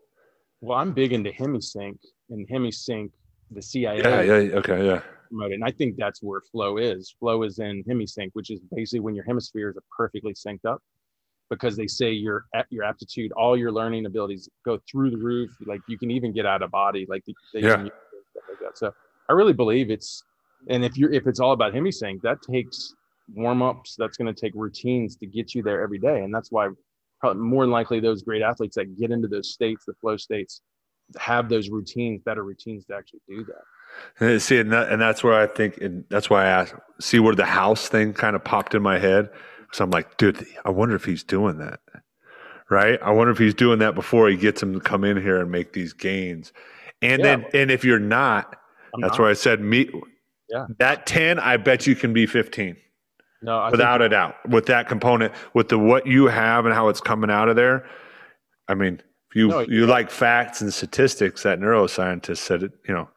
well 0.61 0.77
i'm 0.77 0.93
big 0.93 1.11
into 1.13 1.29
hemisync 1.31 1.97
and 2.29 2.47
hemisync 2.49 3.11
the 3.53 3.61
cia 3.61 3.97
yeah 3.97 4.21
yeah 4.21 4.55
okay 4.57 4.85
yeah 4.85 5.01
promoted 5.29 5.53
and 5.53 5.63
i 5.63 5.71
think 5.71 5.95
that's 5.97 6.21
where 6.21 6.41
flow 6.41 6.77
is 6.77 7.15
flow 7.19 7.43
is 7.43 7.59
in 7.59 7.83
hemisync 7.83 8.29
which 8.33 8.49
is 8.49 8.59
basically 8.75 8.99
when 8.99 9.15
your 9.15 9.25
hemispheres 9.25 9.75
are 9.75 9.83
perfectly 9.97 10.33
synced 10.33 10.65
up 10.65 10.81
because 11.49 11.75
they 11.75 11.87
say 11.87 12.11
your 12.11 12.45
your 12.69 12.83
aptitude, 12.83 13.31
all 13.33 13.57
your 13.57 13.71
learning 13.71 14.05
abilities 14.05 14.49
go 14.65 14.79
through 14.89 15.11
the 15.11 15.17
roof. 15.17 15.51
Like 15.65 15.81
you 15.87 15.97
can 15.97 16.11
even 16.11 16.33
get 16.33 16.45
out 16.45 16.61
of 16.61 16.71
body, 16.71 17.05
like 17.07 17.23
they 17.53 17.61
yeah. 17.61 17.83
like 17.83 17.91
that. 18.61 18.77
So 18.77 18.93
I 19.29 19.33
really 19.33 19.53
believe 19.53 19.89
it's, 19.89 20.23
and 20.69 20.83
if 20.83 20.97
you're 20.97 21.11
if 21.11 21.27
it's 21.27 21.39
all 21.39 21.53
about 21.53 21.73
hemisync, 21.73 22.21
that 22.21 22.41
takes 22.41 22.93
warm 23.33 23.61
ups. 23.61 23.95
That's 23.97 24.17
going 24.17 24.33
to 24.33 24.39
take 24.39 24.53
routines 24.55 25.15
to 25.17 25.25
get 25.25 25.53
you 25.53 25.63
there 25.63 25.81
every 25.81 25.99
day, 25.99 26.23
and 26.23 26.33
that's 26.33 26.51
why 26.51 26.69
probably 27.19 27.41
more 27.41 27.63
than 27.63 27.71
likely 27.71 27.99
those 27.99 28.21
great 28.21 28.41
athletes 28.41 28.75
that 28.75 28.97
get 28.97 29.11
into 29.11 29.27
those 29.27 29.51
states, 29.51 29.85
the 29.85 29.93
flow 29.93 30.17
states, 30.17 30.61
have 31.17 31.49
those 31.49 31.69
routines, 31.69 32.21
better 32.23 32.43
routines 32.43 32.85
to 32.85 32.95
actually 32.95 33.21
do 33.27 33.45
that. 33.45 33.63
And 34.19 34.41
see, 34.41 34.57
and, 34.57 34.71
that, 34.71 34.89
and 34.91 35.01
that's 35.01 35.23
where 35.23 35.33
I 35.33 35.47
think, 35.47 35.77
and 35.77 36.03
that's 36.09 36.29
why 36.29 36.45
I 36.45 36.47
asked, 36.47 36.75
see 36.99 37.19
where 37.19 37.35
the 37.35 37.45
house 37.45 37.87
thing 37.87 38.13
kind 38.13 38.35
of 38.35 38.43
popped 38.43 38.73
in 38.73 38.81
my 38.81 38.97
head 38.97 39.29
so 39.73 39.83
I'm 39.83 39.89
like, 39.89 40.17
dude, 40.17 40.45
I 40.63 40.69
wonder 40.69 40.95
if 40.95 41.03
he's 41.03 41.23
doing 41.23 41.57
that. 41.57 41.79
Right? 42.69 42.99
I 43.01 43.11
wonder 43.11 43.31
if 43.31 43.39
he's 43.39 43.55
doing 43.55 43.79
that 43.79 43.95
before 43.95 44.29
he 44.29 44.37
gets 44.37 44.61
him 44.61 44.73
to 44.73 44.79
come 44.79 45.03
in 45.03 45.17
here 45.17 45.41
and 45.41 45.51
make 45.51 45.73
these 45.73 45.93
gains. 45.93 46.53
And 47.01 47.19
yeah. 47.19 47.37
then, 47.37 47.45
and 47.53 47.71
if 47.71 47.83
you're 47.83 47.99
not, 47.99 48.55
I'm 48.93 49.01
that's 49.01 49.13
not. 49.13 49.19
where 49.19 49.29
I 49.29 49.33
said, 49.33 49.61
me, 49.61 49.89
yeah. 50.49 50.67
that 50.79 51.05
10, 51.05 51.39
I 51.39 51.57
bet 51.57 51.85
you 51.87 51.95
can 51.95 52.13
be 52.13 52.25
15. 52.25 52.77
No, 53.41 53.57
I 53.59 53.71
without 53.71 54.01
a 54.01 54.09
doubt, 54.09 54.35
with 54.47 54.67
that 54.67 54.87
component, 54.87 55.33
with 55.53 55.67
the 55.67 55.77
what 55.77 56.07
you 56.07 56.27
have 56.27 56.65
and 56.65 56.73
how 56.73 56.87
it's 56.87 57.01
coming 57.01 57.29
out 57.29 57.49
of 57.49 57.57
there. 57.57 57.85
I 58.69 58.75
mean, 58.75 59.01
you 59.33 59.47
no, 59.49 59.59
you 59.61 59.85
like 59.85 60.09
facts 60.09 60.61
and 60.61 60.73
statistics, 60.73 61.43
that 61.43 61.59
neuroscientist 61.59 62.37
said 62.37 62.63
it, 62.63 62.71
you 62.87 62.93
know, 62.93 63.09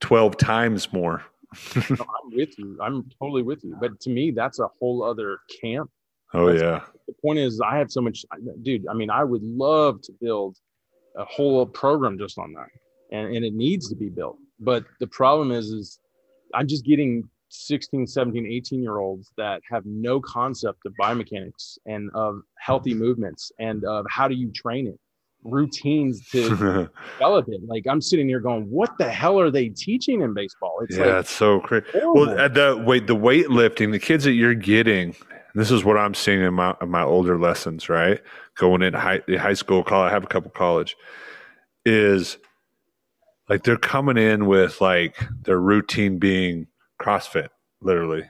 twelve 0.00 0.36
times 0.36 0.92
more 0.92 1.24
no, 1.76 1.82
I'm 1.90 2.30
with 2.34 2.58
you. 2.58 2.78
I'm 2.80 3.10
totally 3.20 3.42
with 3.42 3.62
you. 3.64 3.76
But 3.80 4.00
to 4.00 4.10
me, 4.10 4.30
that's 4.30 4.58
a 4.58 4.68
whole 4.78 5.02
other 5.02 5.38
camp. 5.60 5.90
Oh 6.34 6.46
that's, 6.46 6.62
yeah. 6.62 6.80
The 7.06 7.14
point 7.20 7.38
is, 7.38 7.60
I 7.60 7.76
have 7.76 7.90
so 7.90 8.00
much, 8.00 8.24
dude. 8.62 8.86
I 8.88 8.94
mean, 8.94 9.10
I 9.10 9.24
would 9.24 9.42
love 9.42 10.00
to 10.02 10.12
build 10.20 10.56
a 11.16 11.24
whole 11.24 11.66
program 11.66 12.18
just 12.18 12.38
on 12.38 12.52
that, 12.54 12.68
and 13.10 13.34
and 13.34 13.44
it 13.44 13.54
needs 13.54 13.88
to 13.90 13.96
be 13.96 14.08
built. 14.08 14.38
But 14.60 14.84
the 15.00 15.06
problem 15.06 15.52
is, 15.52 15.66
is 15.66 15.98
I'm 16.54 16.66
just 16.66 16.84
getting 16.84 17.28
16, 17.48 18.06
17, 18.06 18.46
18 18.46 18.82
year 18.82 18.98
olds 18.98 19.30
that 19.36 19.60
have 19.70 19.84
no 19.84 20.20
concept 20.20 20.86
of 20.86 20.94
biomechanics 20.98 21.78
and 21.86 22.10
of 22.14 22.40
healthy 22.58 22.94
movements 22.94 23.52
and 23.58 23.84
of 23.84 24.06
how 24.08 24.26
do 24.26 24.34
you 24.34 24.50
train 24.52 24.86
it 24.86 24.98
routines 25.44 26.28
to 26.30 26.48
develop 27.18 27.48
it. 27.48 27.60
Like 27.66 27.86
I'm 27.88 28.00
sitting 28.00 28.28
here 28.28 28.40
going, 28.40 28.64
what 28.70 28.96
the 28.98 29.08
hell 29.08 29.40
are 29.40 29.50
they 29.50 29.68
teaching 29.68 30.22
in 30.22 30.34
baseball? 30.34 30.80
It's 30.82 30.96
yeah, 30.96 31.06
like, 31.06 31.14
it's 31.20 31.30
so 31.30 31.60
crazy. 31.60 31.86
Well, 31.94 32.38
uh, 32.38 32.48
the 32.48 32.82
wait, 32.84 33.06
the 33.06 33.16
weightlifting, 33.16 33.92
the 33.92 33.98
kids 33.98 34.24
that 34.24 34.32
you're 34.32 34.54
getting, 34.54 35.14
this 35.54 35.70
is 35.70 35.84
what 35.84 35.96
I'm 35.96 36.14
seeing 36.14 36.40
in 36.40 36.54
my 36.54 36.74
in 36.80 36.90
my 36.90 37.02
older 37.02 37.38
lessons, 37.38 37.88
right? 37.88 38.20
Going 38.56 38.82
in 38.82 38.94
high 38.94 39.20
high 39.28 39.54
school, 39.54 39.82
college, 39.82 40.10
I 40.10 40.14
have 40.14 40.24
a 40.24 40.28
couple 40.28 40.50
college, 40.50 40.96
is 41.84 42.38
like 43.48 43.64
they're 43.64 43.76
coming 43.76 44.16
in 44.16 44.46
with 44.46 44.80
like 44.80 45.16
their 45.42 45.58
routine 45.58 46.18
being 46.18 46.68
CrossFit, 47.00 47.48
literally. 47.80 48.24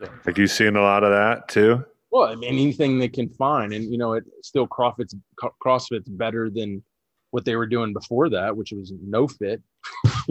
Yeah. 0.00 0.08
Like 0.26 0.38
you 0.38 0.46
seeing 0.46 0.76
a 0.76 0.82
lot 0.82 1.02
of 1.02 1.10
that 1.10 1.48
too? 1.48 1.84
Well, 2.10 2.24
I 2.24 2.34
mean, 2.34 2.48
anything 2.48 2.98
they 2.98 3.08
can 3.08 3.28
find, 3.30 3.72
and 3.72 3.84
you 3.90 3.98
know, 3.98 4.14
it 4.14 4.24
still 4.42 4.66
CrossFit's 4.66 5.14
CrossFit's 5.62 6.08
better 6.08 6.50
than 6.50 6.82
what 7.30 7.44
they 7.44 7.56
were 7.56 7.66
doing 7.66 7.92
before 7.92 8.30
that, 8.30 8.56
which 8.56 8.72
was 8.72 8.92
no 9.02 9.28
fit. 9.28 9.62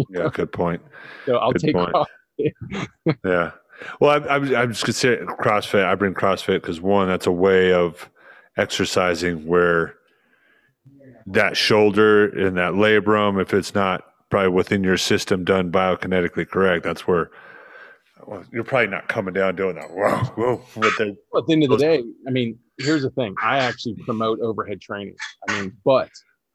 yeah, 0.09 0.29
good 0.33 0.51
point. 0.51 0.81
So 1.25 1.37
I'll 1.37 1.51
good 1.51 1.61
take 1.61 1.75
CrossFit. 1.75 2.07
yeah. 3.25 3.51
Well, 3.99 4.11
I'm, 4.11 4.23
I'm, 4.23 4.55
I'm 4.55 4.69
just 4.71 4.85
considering 4.85 5.27
CrossFit. 5.27 5.85
I 5.85 5.93
bring 5.95 6.13
CrossFit 6.13 6.61
because 6.61 6.81
one, 6.81 7.07
that's 7.07 7.27
a 7.27 7.31
way 7.31 7.73
of 7.73 8.09
exercising 8.57 9.45
where 9.45 9.95
that 11.27 11.57
shoulder 11.57 12.27
and 12.27 12.57
that 12.57 12.73
labrum, 12.73 13.41
if 13.41 13.53
it's 13.53 13.75
not 13.75 14.03
probably 14.29 14.49
within 14.49 14.83
your 14.83 14.97
system 14.97 15.43
done 15.43 15.71
biokinetically 15.71 16.47
correct, 16.49 16.83
that's 16.83 17.05
where 17.05 17.29
well, 18.27 18.43
you're 18.51 18.65
probably 18.65 18.87
not 18.87 19.07
coming 19.07 19.33
down 19.33 19.55
doing 19.55 19.75
that. 19.75 19.89
Whoa, 19.89 20.17
whoa. 20.35 20.61
But 20.75 20.91
the, 20.97 21.15
at 21.37 21.47
the 21.47 21.53
end 21.53 21.63
of 21.63 21.69
the 21.69 21.77
day, 21.77 22.03
I 22.27 22.31
mean, 22.31 22.59
here's 22.77 23.03
the 23.03 23.09
thing. 23.11 23.33
I 23.41 23.59
actually 23.59 23.95
promote 24.03 24.41
overhead 24.41 24.81
training. 24.81 25.15
I 25.47 25.61
mean, 25.61 25.77
but 25.85 26.09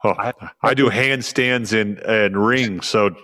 oh, 0.05 0.15
I, 0.19 0.33
I, 0.63 0.75
do 0.75 0.91
handstands 0.91 1.79
and 1.79 1.99
and 2.01 2.37
rings, 2.47 2.87
so 2.87 3.17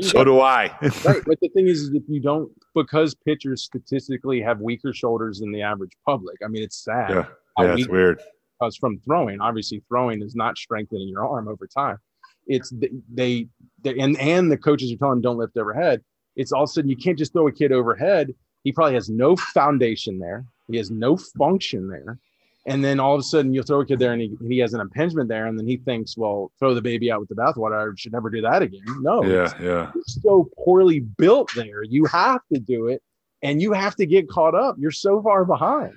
so 0.00 0.12
go. 0.12 0.24
do 0.24 0.40
I. 0.40 0.74
right, 0.80 1.22
but 1.26 1.38
the 1.40 1.50
thing 1.54 1.68
is, 1.68 1.82
is, 1.82 1.90
if 1.90 2.02
you 2.08 2.22
don't, 2.22 2.50
because 2.74 3.14
pitchers 3.14 3.62
statistically 3.62 4.40
have 4.40 4.60
weaker 4.60 4.94
shoulders 4.94 5.40
than 5.40 5.52
the 5.52 5.60
average 5.60 5.92
public. 6.06 6.38
I 6.42 6.48
mean, 6.48 6.62
it's 6.62 6.82
sad. 6.82 7.10
Yeah, 7.10 7.26
yeah 7.58 7.74
it's 7.74 7.88
weird. 7.88 8.22
Because 8.58 8.78
from 8.78 9.00
throwing, 9.00 9.38
obviously, 9.42 9.82
throwing 9.86 10.22
is 10.22 10.34
not 10.34 10.56
strengthening 10.56 11.08
your 11.08 11.28
arm 11.28 11.46
over 11.46 11.66
time. 11.66 11.98
It's 12.46 12.70
they, 12.70 13.46
they 13.82 13.98
and 13.98 14.18
and 14.18 14.50
the 14.50 14.56
coaches 14.56 14.90
are 14.90 14.96
telling 14.96 15.16
them 15.16 15.22
don't 15.22 15.36
lift 15.36 15.58
overhead 15.58 16.02
it's 16.36 16.52
all 16.52 16.64
of 16.64 16.70
a 16.70 16.72
sudden 16.72 16.90
you 16.90 16.96
can't 16.96 17.18
just 17.18 17.32
throw 17.32 17.48
a 17.48 17.52
kid 17.52 17.72
overhead. 17.72 18.34
He 18.64 18.72
probably 18.72 18.94
has 18.94 19.08
no 19.08 19.36
foundation 19.36 20.18
there. 20.18 20.44
He 20.70 20.76
has 20.76 20.90
no 20.90 21.16
function 21.16 21.88
there. 21.88 22.18
And 22.66 22.84
then 22.84 23.00
all 23.00 23.14
of 23.14 23.20
a 23.20 23.24
sudden 23.24 23.54
you'll 23.54 23.64
throw 23.64 23.80
a 23.80 23.86
kid 23.86 23.98
there 23.98 24.12
and 24.12 24.20
he, 24.20 24.36
he 24.46 24.58
has 24.58 24.74
an 24.74 24.80
impingement 24.80 25.28
there. 25.28 25.46
And 25.46 25.58
then 25.58 25.66
he 25.66 25.78
thinks, 25.78 26.16
well, 26.16 26.52
throw 26.58 26.74
the 26.74 26.82
baby 26.82 27.10
out 27.10 27.20
with 27.20 27.30
the 27.30 27.34
bathwater. 27.34 27.90
I 27.90 27.94
should 27.96 28.12
never 28.12 28.28
do 28.28 28.42
that 28.42 28.62
again. 28.62 28.82
No. 29.00 29.24
Yeah. 29.24 29.44
It's, 29.44 29.54
yeah. 29.60 29.92
It's 29.96 30.22
so 30.22 30.48
poorly 30.62 31.00
built 31.00 31.50
there. 31.54 31.82
You 31.82 32.04
have 32.06 32.42
to 32.52 32.60
do 32.60 32.88
it 32.88 33.02
and 33.42 33.62
you 33.62 33.72
have 33.72 33.96
to 33.96 34.06
get 34.06 34.28
caught 34.28 34.54
up. 34.54 34.76
You're 34.78 34.90
so 34.90 35.22
far 35.22 35.44
behind. 35.44 35.94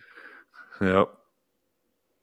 Yep. 0.81 1.09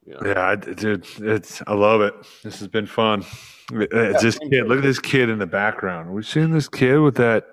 Yeah, 0.06 0.16
yeah 0.24 0.48
I, 0.48 0.56
dude, 0.56 1.06
it's 1.18 1.62
I 1.66 1.74
love 1.74 2.00
it. 2.00 2.14
This 2.42 2.58
has 2.60 2.68
been 2.68 2.86
fun. 2.86 3.24
It's 3.72 3.94
yeah, 3.94 4.18
this 4.20 4.38
kid. 4.38 4.66
Look 4.66 4.78
at 4.78 4.84
this 4.84 4.98
kid 4.98 5.28
in 5.28 5.38
the 5.38 5.46
background. 5.46 6.12
We've 6.12 6.26
seen 6.26 6.50
this 6.50 6.68
kid 6.68 6.96
with 6.98 7.16
that 7.16 7.46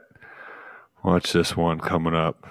Watch 1.03 1.31
this 1.31 1.55
one 1.55 1.79
coming 1.79 2.15
up. 2.15 2.47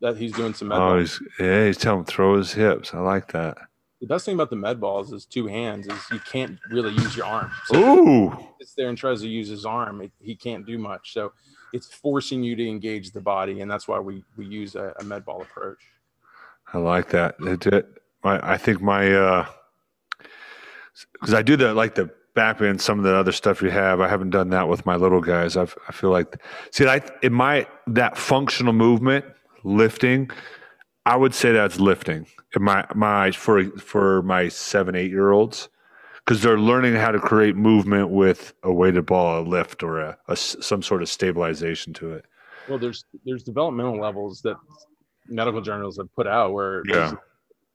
That 0.00 0.16
he's 0.16 0.32
doing 0.32 0.54
some 0.54 0.68
med 0.68 0.78
oh, 0.78 0.96
balls. 0.96 1.18
he's 1.18 1.46
yeah, 1.46 1.66
he's 1.66 1.78
telling 1.78 2.00
him 2.00 2.04
throw 2.04 2.36
his 2.36 2.52
hips. 2.52 2.94
I 2.94 2.98
like 2.98 3.32
that. 3.32 3.56
The 4.00 4.06
best 4.06 4.26
thing 4.26 4.34
about 4.34 4.50
the 4.50 4.56
med 4.56 4.78
balls 4.78 5.12
is 5.12 5.24
two 5.24 5.46
hands 5.46 5.86
is 5.86 5.98
you 6.12 6.20
can't 6.30 6.58
really 6.70 6.92
use 6.92 7.16
your 7.16 7.26
arm. 7.26 7.50
So 7.66 7.78
Ooh! 7.78 8.38
Sits 8.58 8.74
there 8.74 8.88
and 8.88 8.98
tries 8.98 9.22
to 9.22 9.28
use 9.28 9.48
his 9.48 9.64
arm. 9.64 10.02
It, 10.02 10.12
he 10.20 10.34
can't 10.34 10.66
do 10.66 10.78
much. 10.78 11.14
So 11.14 11.32
it's 11.72 11.86
forcing 11.86 12.42
you 12.42 12.56
to 12.56 12.68
engage 12.68 13.12
the 13.12 13.20
body, 13.20 13.62
and 13.62 13.70
that's 13.70 13.88
why 13.88 13.98
we 13.98 14.22
we 14.36 14.46
use 14.46 14.74
a, 14.74 14.92
a 15.00 15.04
med 15.04 15.24
ball 15.24 15.42
approach. 15.42 15.78
I 16.72 16.78
like 16.78 17.10
that. 17.10 17.36
It, 17.40 17.66
it, 17.66 18.02
my, 18.22 18.52
I 18.52 18.58
think 18.58 18.82
my 18.82 19.10
uh, 19.12 19.46
because 21.12 21.34
I 21.34 21.42
do 21.42 21.56
the 21.56 21.72
like 21.72 21.94
the 21.94 22.10
back 22.36 22.60
end 22.60 22.80
some 22.80 22.98
of 22.98 23.04
the 23.04 23.12
other 23.12 23.32
stuff 23.32 23.60
you 23.60 23.70
have. 23.70 24.00
I 24.00 24.06
haven't 24.06 24.30
done 24.30 24.50
that 24.50 24.68
with 24.68 24.86
my 24.86 24.94
little 24.94 25.20
guys. 25.20 25.56
I've, 25.56 25.76
I 25.88 25.92
feel 25.92 26.10
like, 26.10 26.40
see, 26.70 26.86
I 26.86 27.00
in 27.22 27.32
my 27.32 27.66
that 27.88 28.16
functional 28.16 28.72
movement 28.72 29.24
lifting, 29.64 30.30
I 31.04 31.16
would 31.16 31.34
say 31.34 31.50
that's 31.50 31.80
lifting. 31.80 32.26
In 32.54 32.62
my 32.62 32.86
my 32.94 33.32
for 33.32 33.64
for 33.78 34.22
my 34.22 34.48
seven 34.48 34.94
eight 34.94 35.10
year 35.10 35.32
olds, 35.32 35.68
because 36.24 36.42
they're 36.42 36.60
learning 36.60 36.94
how 36.94 37.10
to 37.10 37.18
create 37.18 37.56
movement 37.56 38.10
with 38.10 38.54
a 38.62 38.72
weighted 38.72 39.06
ball, 39.06 39.40
a 39.40 39.42
lift, 39.42 39.82
or 39.82 39.98
a, 39.98 40.16
a 40.28 40.36
some 40.36 40.82
sort 40.82 41.02
of 41.02 41.08
stabilization 41.08 41.92
to 41.94 42.12
it. 42.12 42.26
Well, 42.68 42.78
there's 42.78 43.04
there's 43.24 43.42
developmental 43.42 44.00
levels 44.00 44.42
that 44.42 44.56
medical 45.26 45.60
journals 45.60 45.96
have 45.96 46.14
put 46.14 46.28
out 46.28 46.52
where 46.52 46.82
yeah 46.86 47.14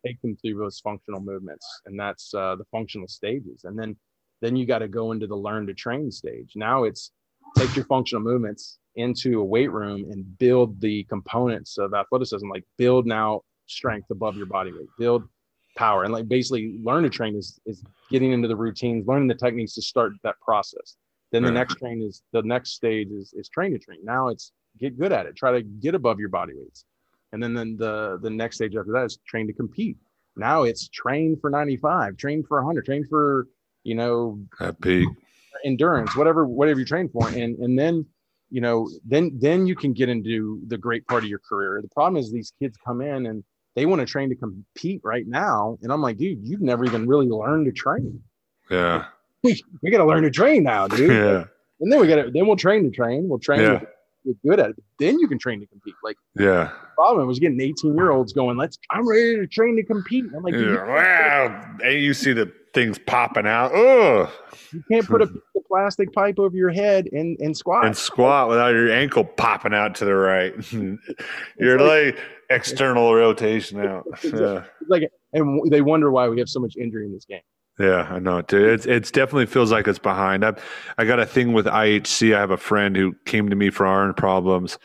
take 0.06 0.22
them 0.22 0.36
through 0.38 0.58
those 0.58 0.80
functional 0.80 1.20
movements, 1.20 1.66
and 1.86 2.00
that's 2.00 2.34
uh, 2.34 2.56
the 2.56 2.66
functional 2.72 3.08
stages. 3.08 3.66
And 3.66 3.78
then 3.78 3.96
then 4.42 4.56
you 4.56 4.66
got 4.66 4.80
to 4.80 4.88
go 4.88 5.12
into 5.12 5.28
the 5.28 5.36
learn 5.36 5.68
to 5.68 5.74
train 5.74 6.12
stage. 6.12 6.54
Now 6.56 6.84
it's 6.84 7.12
take 7.58 7.76
your 7.76 7.86
functional 7.86 8.24
movements 8.24 8.80
into 8.96 9.40
a 9.40 9.44
weight 9.44 9.72
room 9.72 10.06
and 10.12 10.38
build 10.38 10.80
the 10.82 11.04
components 11.06 11.78
of 11.78 11.94
athleticism, 11.94 12.50
like 12.50 12.66
build 12.78 13.06
now 13.06 13.42
strength 13.68 14.10
above 14.10 14.36
your 14.36 14.46
body 14.46 14.72
weight, 14.72 14.88
build 14.98 15.24
power, 15.78 16.04
and 16.04 16.14
like 16.14 16.28
basically 16.28 16.80
learn 16.84 17.04
to 17.04 17.10
train 17.10 17.36
is 17.36 17.60
is 17.66 17.84
getting 18.10 18.32
into 18.32 18.48
the 18.48 18.56
routines, 18.56 19.08
learning 19.08 19.28
the 19.28 19.36
techniques 19.36 19.74
to 19.76 19.82
start 19.82 20.14
that 20.24 20.40
process. 20.42 20.98
Then 21.32 21.44
the 21.44 21.52
next 21.52 21.76
train 21.76 22.02
is 22.02 22.24
the 22.34 22.42
next 22.42 22.72
stage 22.72 23.10
is 23.10 23.34
is 23.34 23.48
train 23.48 23.72
to 23.72 23.80
train. 23.80 24.00
Now 24.04 24.28
it's 24.28 24.52
get 24.80 25.00
good 25.00 25.14
at 25.14 25.26
it, 25.26 25.36
try 25.36 25.52
to 25.52 25.62
get 25.62 25.96
above 25.96 26.20
your 26.20 26.30
body 26.30 26.54
weights, 26.56 26.86
and 27.32 27.42
then 27.42 27.54
then 27.54 27.78
the 27.78 28.20
the 28.22 28.30
next 28.30 28.58
stage 28.58 28.76
after 28.76 28.92
that 28.92 29.06
is 29.06 29.20
train 29.26 29.48
to 29.48 29.54
compete. 29.54 29.98
Now 30.36 30.64
it's 30.64 30.90
train 30.90 31.38
for 31.40 31.50
95, 31.50 32.18
train 32.18 32.44
for 32.44 32.60
100, 32.60 32.86
train 32.86 33.06
for 33.10 33.48
you 33.84 33.96
know 33.96 34.40
At 34.60 34.80
peak. 34.82 35.08
endurance, 35.66 36.16
whatever 36.16 36.46
whatever 36.48 36.80
you 36.80 36.86
train 36.86 37.10
for, 37.10 37.28
and 37.30 37.58
and 37.60 37.78
then 37.78 38.06
you 38.50 38.62
know 38.62 38.90
then 39.06 39.38
then 39.40 39.66
you 39.68 39.76
can 39.76 39.94
get 39.94 40.10
into 40.10 40.62
the 40.68 40.78
great 40.78 41.06
part 41.08 41.24
of 41.24 41.30
your 41.30 41.40
career. 41.40 41.80
The 41.82 41.90
problem 41.90 42.18
is 42.22 42.32
these 42.32 42.54
kids 42.60 42.78
come 42.86 43.02
in 43.02 43.26
and 43.28 43.44
they 43.76 43.86
want 43.86 44.00
to 44.02 44.06
train 44.06 44.30
to 44.30 44.36
compete 44.36 45.00
right 45.04 45.26
now, 45.28 45.78
and 45.82 45.92
I'm 45.94 46.02
like, 46.02 46.18
dude, 46.18 46.40
you've 46.44 46.62
never 46.62 46.84
even 46.86 47.08
really 47.08 47.28
learned 47.28 47.66
to 47.68 47.72
train. 47.72 48.22
Yeah. 48.70 49.06
We 49.44 49.90
got 49.90 49.98
to 50.00 50.06
learn 50.06 50.24
to 50.24 50.30
train 50.30 50.64
now, 50.64 50.88
dude. 50.88 51.10
Yeah. 51.10 51.46
And 51.80 51.92
then 51.92 52.00
we 52.00 52.08
got 52.08 52.16
to 52.24 52.32
then 52.32 52.46
we'll 52.48 52.58
train 52.58 52.84
to 52.84 52.92
train. 52.92 53.28
We'll 53.28 53.40
train 53.40 53.62
Yeah. 53.62 53.80
to 53.80 53.88
get 54.26 54.36
good 54.48 54.60
at 54.60 54.70
it. 54.72 54.76
Then 55.00 55.18
you 55.20 55.28
can 55.28 55.40
train 55.40 55.60
to 55.62 55.66
compete. 55.66 55.96
Like 56.04 56.16
Yeah. 56.38 56.66
the 56.66 56.88
problem 56.96 57.26
was 57.28 57.40
getting 57.40 57.60
18 57.60 57.96
year 57.96 58.12
olds 58.12 58.34
going, 58.34 58.56
let's 58.58 58.78
I'm 58.92 59.08
ready 59.10 59.38
to 59.38 59.48
train 59.48 59.78
to 59.78 59.84
compete. 59.84 60.26
I'm 60.36 60.44
like, 60.44 60.54
Yeah. 60.54 60.86
Wow. 60.86 61.76
And 61.84 61.94
you 62.02 62.14
see 62.14 62.34
the 62.34 62.52
things 62.74 63.00
popping 63.00 63.48
out. 63.48 63.72
Oh, 63.74 64.32
you 64.72 64.84
can't 64.92 65.06
put 65.06 65.22
a 65.22 65.30
plastic 65.68 66.12
pipe 66.14 66.40
over 66.40 66.56
your 66.56 66.70
head 66.70 67.08
and 67.12 67.38
and 67.40 67.56
squat. 67.56 67.86
and 67.86 67.96
squat 67.96 68.50
without 68.50 68.74
your 68.74 68.92
ankle 68.92 69.24
popping 69.24 69.74
out 69.74 69.96
to 69.96 70.06
the 70.06 70.16
right. 70.16 70.54
You're 71.60 71.80
like 71.80 72.20
external 72.50 73.14
rotation 73.14 73.80
out. 73.86 74.06
Yeah. 74.24 74.64
Like 74.88 75.10
and 75.34 75.72
they 75.72 75.82
wonder 75.82 76.12
why 76.12 76.28
we 76.28 76.40
have 76.40 76.50
so 76.50 76.60
much 76.60 76.76
injury 76.78 77.06
in 77.06 77.14
this 77.14 77.26
game. 77.26 77.42
Yeah, 77.80 78.08
I 78.12 78.20
know, 78.20 78.42
dude. 78.42 78.70
It's 78.70 78.86
it's 78.86 79.12
definitely 79.12 79.46
feels 79.46 79.72
like 79.72 79.88
it's 79.88 80.00
behind. 80.00 80.46
I 80.46 80.54
I 80.98 81.06
got 81.06 81.20
a 81.20 81.26
thing 81.26 81.54
with 81.54 81.66
IHC. 81.66 82.36
I 82.36 82.40
have 82.40 82.52
a 82.52 82.58
friend 82.58 82.96
who 82.96 83.14
came 83.26 83.50
to 83.50 83.56
me 83.56 83.70
for 83.70 83.88
iron 83.88 84.14
problems. 84.14 84.78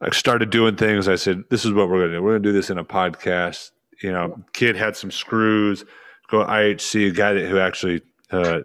I 0.00 0.10
started 0.10 0.50
doing 0.50 0.76
things. 0.76 1.08
I 1.08 1.14
said, 1.14 1.44
"This 1.50 1.64
is 1.64 1.72
what 1.72 1.88
we're 1.88 2.00
gonna 2.00 2.18
do. 2.18 2.22
We're 2.22 2.32
gonna 2.32 2.40
do 2.40 2.52
this 2.52 2.68
in 2.68 2.78
a 2.78 2.84
podcast." 2.84 3.70
You 4.02 4.12
know, 4.12 4.44
kid 4.52 4.76
had 4.76 4.96
some 4.96 5.10
screws. 5.10 5.84
Go 6.28 6.44
IHC, 6.44 7.08
a 7.08 7.12
guy 7.12 7.32
that, 7.34 7.48
who 7.48 7.58
actually, 7.58 8.02
uh, 8.30 8.60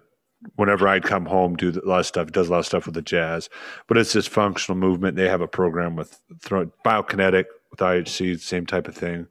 whenever 0.56 0.88
I'd 0.88 1.04
come 1.04 1.26
home, 1.26 1.56
do 1.56 1.70
a 1.70 1.88
lot 1.88 2.00
of 2.00 2.06
stuff. 2.06 2.32
Does 2.32 2.48
a 2.48 2.52
lot 2.52 2.58
of 2.60 2.66
stuff 2.66 2.86
with 2.86 2.94
the 2.94 3.02
jazz, 3.02 3.48
but 3.86 3.96
it's 3.96 4.12
this 4.12 4.26
functional 4.26 4.78
movement. 4.78 5.16
They 5.16 5.28
have 5.28 5.40
a 5.40 5.48
program 5.48 5.96
with 5.96 6.20
throw, 6.40 6.70
biokinetic 6.84 7.44
with 7.70 7.80
IHC, 7.80 8.40
same 8.40 8.66
type 8.66 8.88
of 8.88 8.94
thing, 8.94 9.26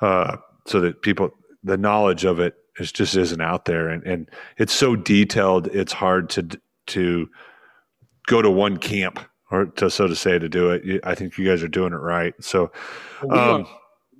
uh, 0.00 0.36
so 0.66 0.80
that 0.80 1.02
people 1.02 1.30
the 1.64 1.76
knowledge 1.76 2.24
of 2.24 2.40
it 2.40 2.54
is 2.78 2.92
just 2.92 3.16
isn't 3.16 3.40
out 3.40 3.64
there, 3.64 3.88
and 3.88 4.04
and 4.04 4.30
it's 4.58 4.72
so 4.72 4.96
detailed. 4.96 5.68
It's 5.68 5.92
hard 5.92 6.30
to 6.30 6.48
to 6.88 7.28
go 8.26 8.42
to 8.42 8.50
one 8.50 8.76
camp 8.76 9.18
or 9.50 9.66
to 9.66 9.90
so 9.90 10.06
to 10.06 10.16
say 10.16 10.38
to 10.38 10.48
do 10.48 10.70
it. 10.70 11.00
I 11.04 11.14
think 11.14 11.38
you 11.38 11.44
guys 11.46 11.62
are 11.62 11.68
doing 11.68 11.92
it 11.92 11.96
right. 11.96 12.34
So, 12.40 12.72
um, 13.30 13.66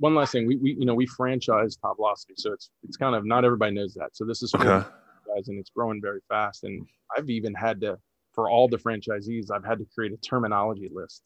one 0.02 0.16
last 0.16 0.32
thing, 0.32 0.46
we, 0.48 0.56
we 0.56 0.76
you 0.78 0.84
know 0.84 0.94
we 0.94 1.06
franchise 1.06 1.76
Top 1.76 1.96
Velocity, 1.96 2.34
so 2.36 2.52
it's 2.52 2.70
it's 2.82 2.96
kind 2.96 3.14
of 3.14 3.24
not 3.24 3.44
everybody 3.44 3.72
knows 3.72 3.94
that. 3.94 4.10
So 4.16 4.24
this 4.24 4.42
is 4.42 4.52
okay, 4.54 4.66
guys, 4.66 5.48
and 5.48 5.58
it's 5.60 5.70
growing 5.70 6.00
very 6.02 6.20
fast. 6.28 6.64
And 6.64 6.84
I've 7.16 7.30
even 7.30 7.54
had 7.54 7.80
to, 7.82 7.96
for 8.34 8.50
all 8.50 8.66
the 8.68 8.78
franchisees, 8.78 9.50
I've 9.54 9.64
had 9.64 9.78
to 9.78 9.86
create 9.94 10.12
a 10.12 10.16
terminology 10.16 10.90
list 10.92 11.22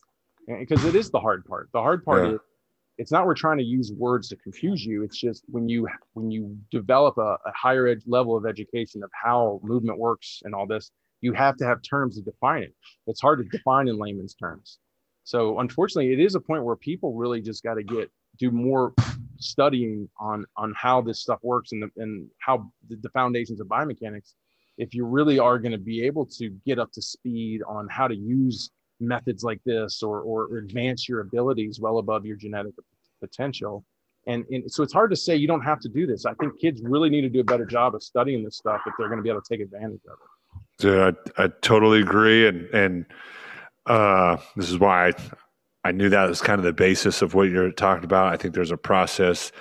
because 0.61 0.85
it 0.85 0.95
is 0.95 1.11
the 1.11 1.19
hard 1.19 1.45
part. 1.47 1.71
The 1.73 1.81
hard 1.81 2.05
part 2.05 2.27
Yeah. 2.27 2.35
is 2.35 2.41
it's 2.99 3.11
not 3.13 3.27
we're 3.27 3.35
trying 3.35 3.59
to 3.59 3.65
use 3.65 3.93
words 3.97 4.29
to 4.29 4.37
confuse 4.37 4.85
you. 4.85 5.03
It's 5.03 5.19
just 5.19 5.45
when 5.49 5.69
you 5.71 5.89
when 6.13 6.31
you 6.31 6.57
develop 6.71 7.17
a, 7.17 7.39
a 7.47 7.53
higher 7.55 7.87
ed- 7.87 8.03
level 8.07 8.37
of 8.37 8.45
education 8.45 9.03
of 9.03 9.11
how 9.25 9.59
movement 9.63 9.99
works 9.99 10.43
and 10.45 10.55
all 10.55 10.67
this, 10.67 10.91
you 11.23 11.33
have 11.33 11.57
to 11.59 11.65
have 11.65 11.81
terms 11.83 12.17
to 12.17 12.23
define 12.23 12.63
it. 12.63 12.75
It's 13.07 13.23
hard 13.23 13.39
to 13.39 13.45
define 13.57 13.89
in 13.89 13.99
layman's 13.99 14.35
terms. 14.35 14.79
So 15.25 15.59
unfortunately, 15.61 16.13
it 16.13 16.21
is 16.21 16.35
a 16.37 16.41
point 16.41 16.63
where 16.65 16.77
people 16.77 17.15
really 17.15 17.41
just 17.41 17.63
got 17.65 17.75
to 17.75 17.83
get 17.83 18.11
do 18.39 18.51
more 18.51 18.93
studying 19.39 20.09
on 20.19 20.45
on 20.57 20.73
how 20.77 21.01
this 21.01 21.21
stuff 21.21 21.39
works 21.43 21.73
and 21.73 21.83
the, 21.83 21.91
and 21.97 22.29
how 22.39 22.71
the, 22.89 23.09
foundations 23.11 23.61
of 23.61 23.67
biomechanics. 23.67 24.35
If 24.79 24.95
you 24.95 25.07
really 25.07 25.39
are 25.39 25.59
going 25.59 25.73
to 25.73 25.79
be 25.79 26.03
able 26.03 26.27
to 26.39 26.51
get 26.67 26.79
up 26.79 26.93
to 26.93 27.03
speed 27.03 27.63
on 27.67 27.89
how 27.89 28.09
to 28.09 28.15
use 28.15 28.71
methods 29.01 29.43
like 29.43 29.61
this 29.65 30.03
or 30.03 30.21
or 30.21 30.59
advance 30.59 31.09
your 31.09 31.21
abilities 31.21 31.81
well 31.81 31.99
above 31.99 32.25
your 32.27 32.37
genetic 32.37 32.75
potential. 33.21 33.85
And, 34.29 34.45
and 34.51 34.71
so 34.71 34.83
it's 34.83 34.93
hard 34.93 35.11
to 35.11 35.17
say 35.17 35.37
you 35.37 35.47
don't 35.47 35.63
have 35.63 35.79
to 35.81 35.89
do 35.89 36.05
this. 36.05 36.27
I 36.27 36.35
think 36.35 36.61
kids 36.61 36.83
really 36.83 37.11
need 37.11 37.21
to 37.21 37.29
do 37.29 37.41
a 37.41 37.45
better 37.45 37.65
job 37.65 37.95
of 37.95 38.03
studying 38.03 38.43
this 38.43 38.57
stuff 38.57 38.81
if 38.85 38.93
they're 38.99 39.09
going 39.09 39.19
to 39.19 39.23
be 39.23 39.31
able 39.31 39.41
to 39.41 39.49
take 39.49 39.61
advantage 39.61 40.01
of 40.07 40.15
it. 40.15 40.79
Dude, 40.79 41.17
I, 41.39 41.45
I 41.45 41.49
totally 41.63 42.01
agree, 42.01 42.49
and 42.49 42.67
and 42.75 43.07
uh, 43.87 44.37
this 44.57 44.69
is 44.71 44.79
why 44.79 45.09
I, 45.09 45.13
I 45.87 45.93
knew 45.93 46.09
that 46.09 46.29
was 46.29 46.41
kind 46.41 46.59
of 46.59 46.65
the 46.65 46.73
basis 46.73 47.23
of 47.23 47.35
what 47.35 47.49
you're 47.49 47.71
talking 47.71 48.05
about. 48.05 48.33
I 48.33 48.37
think 48.37 48.55
there's 48.55 48.73
a 48.73 48.77
process, 48.77 49.53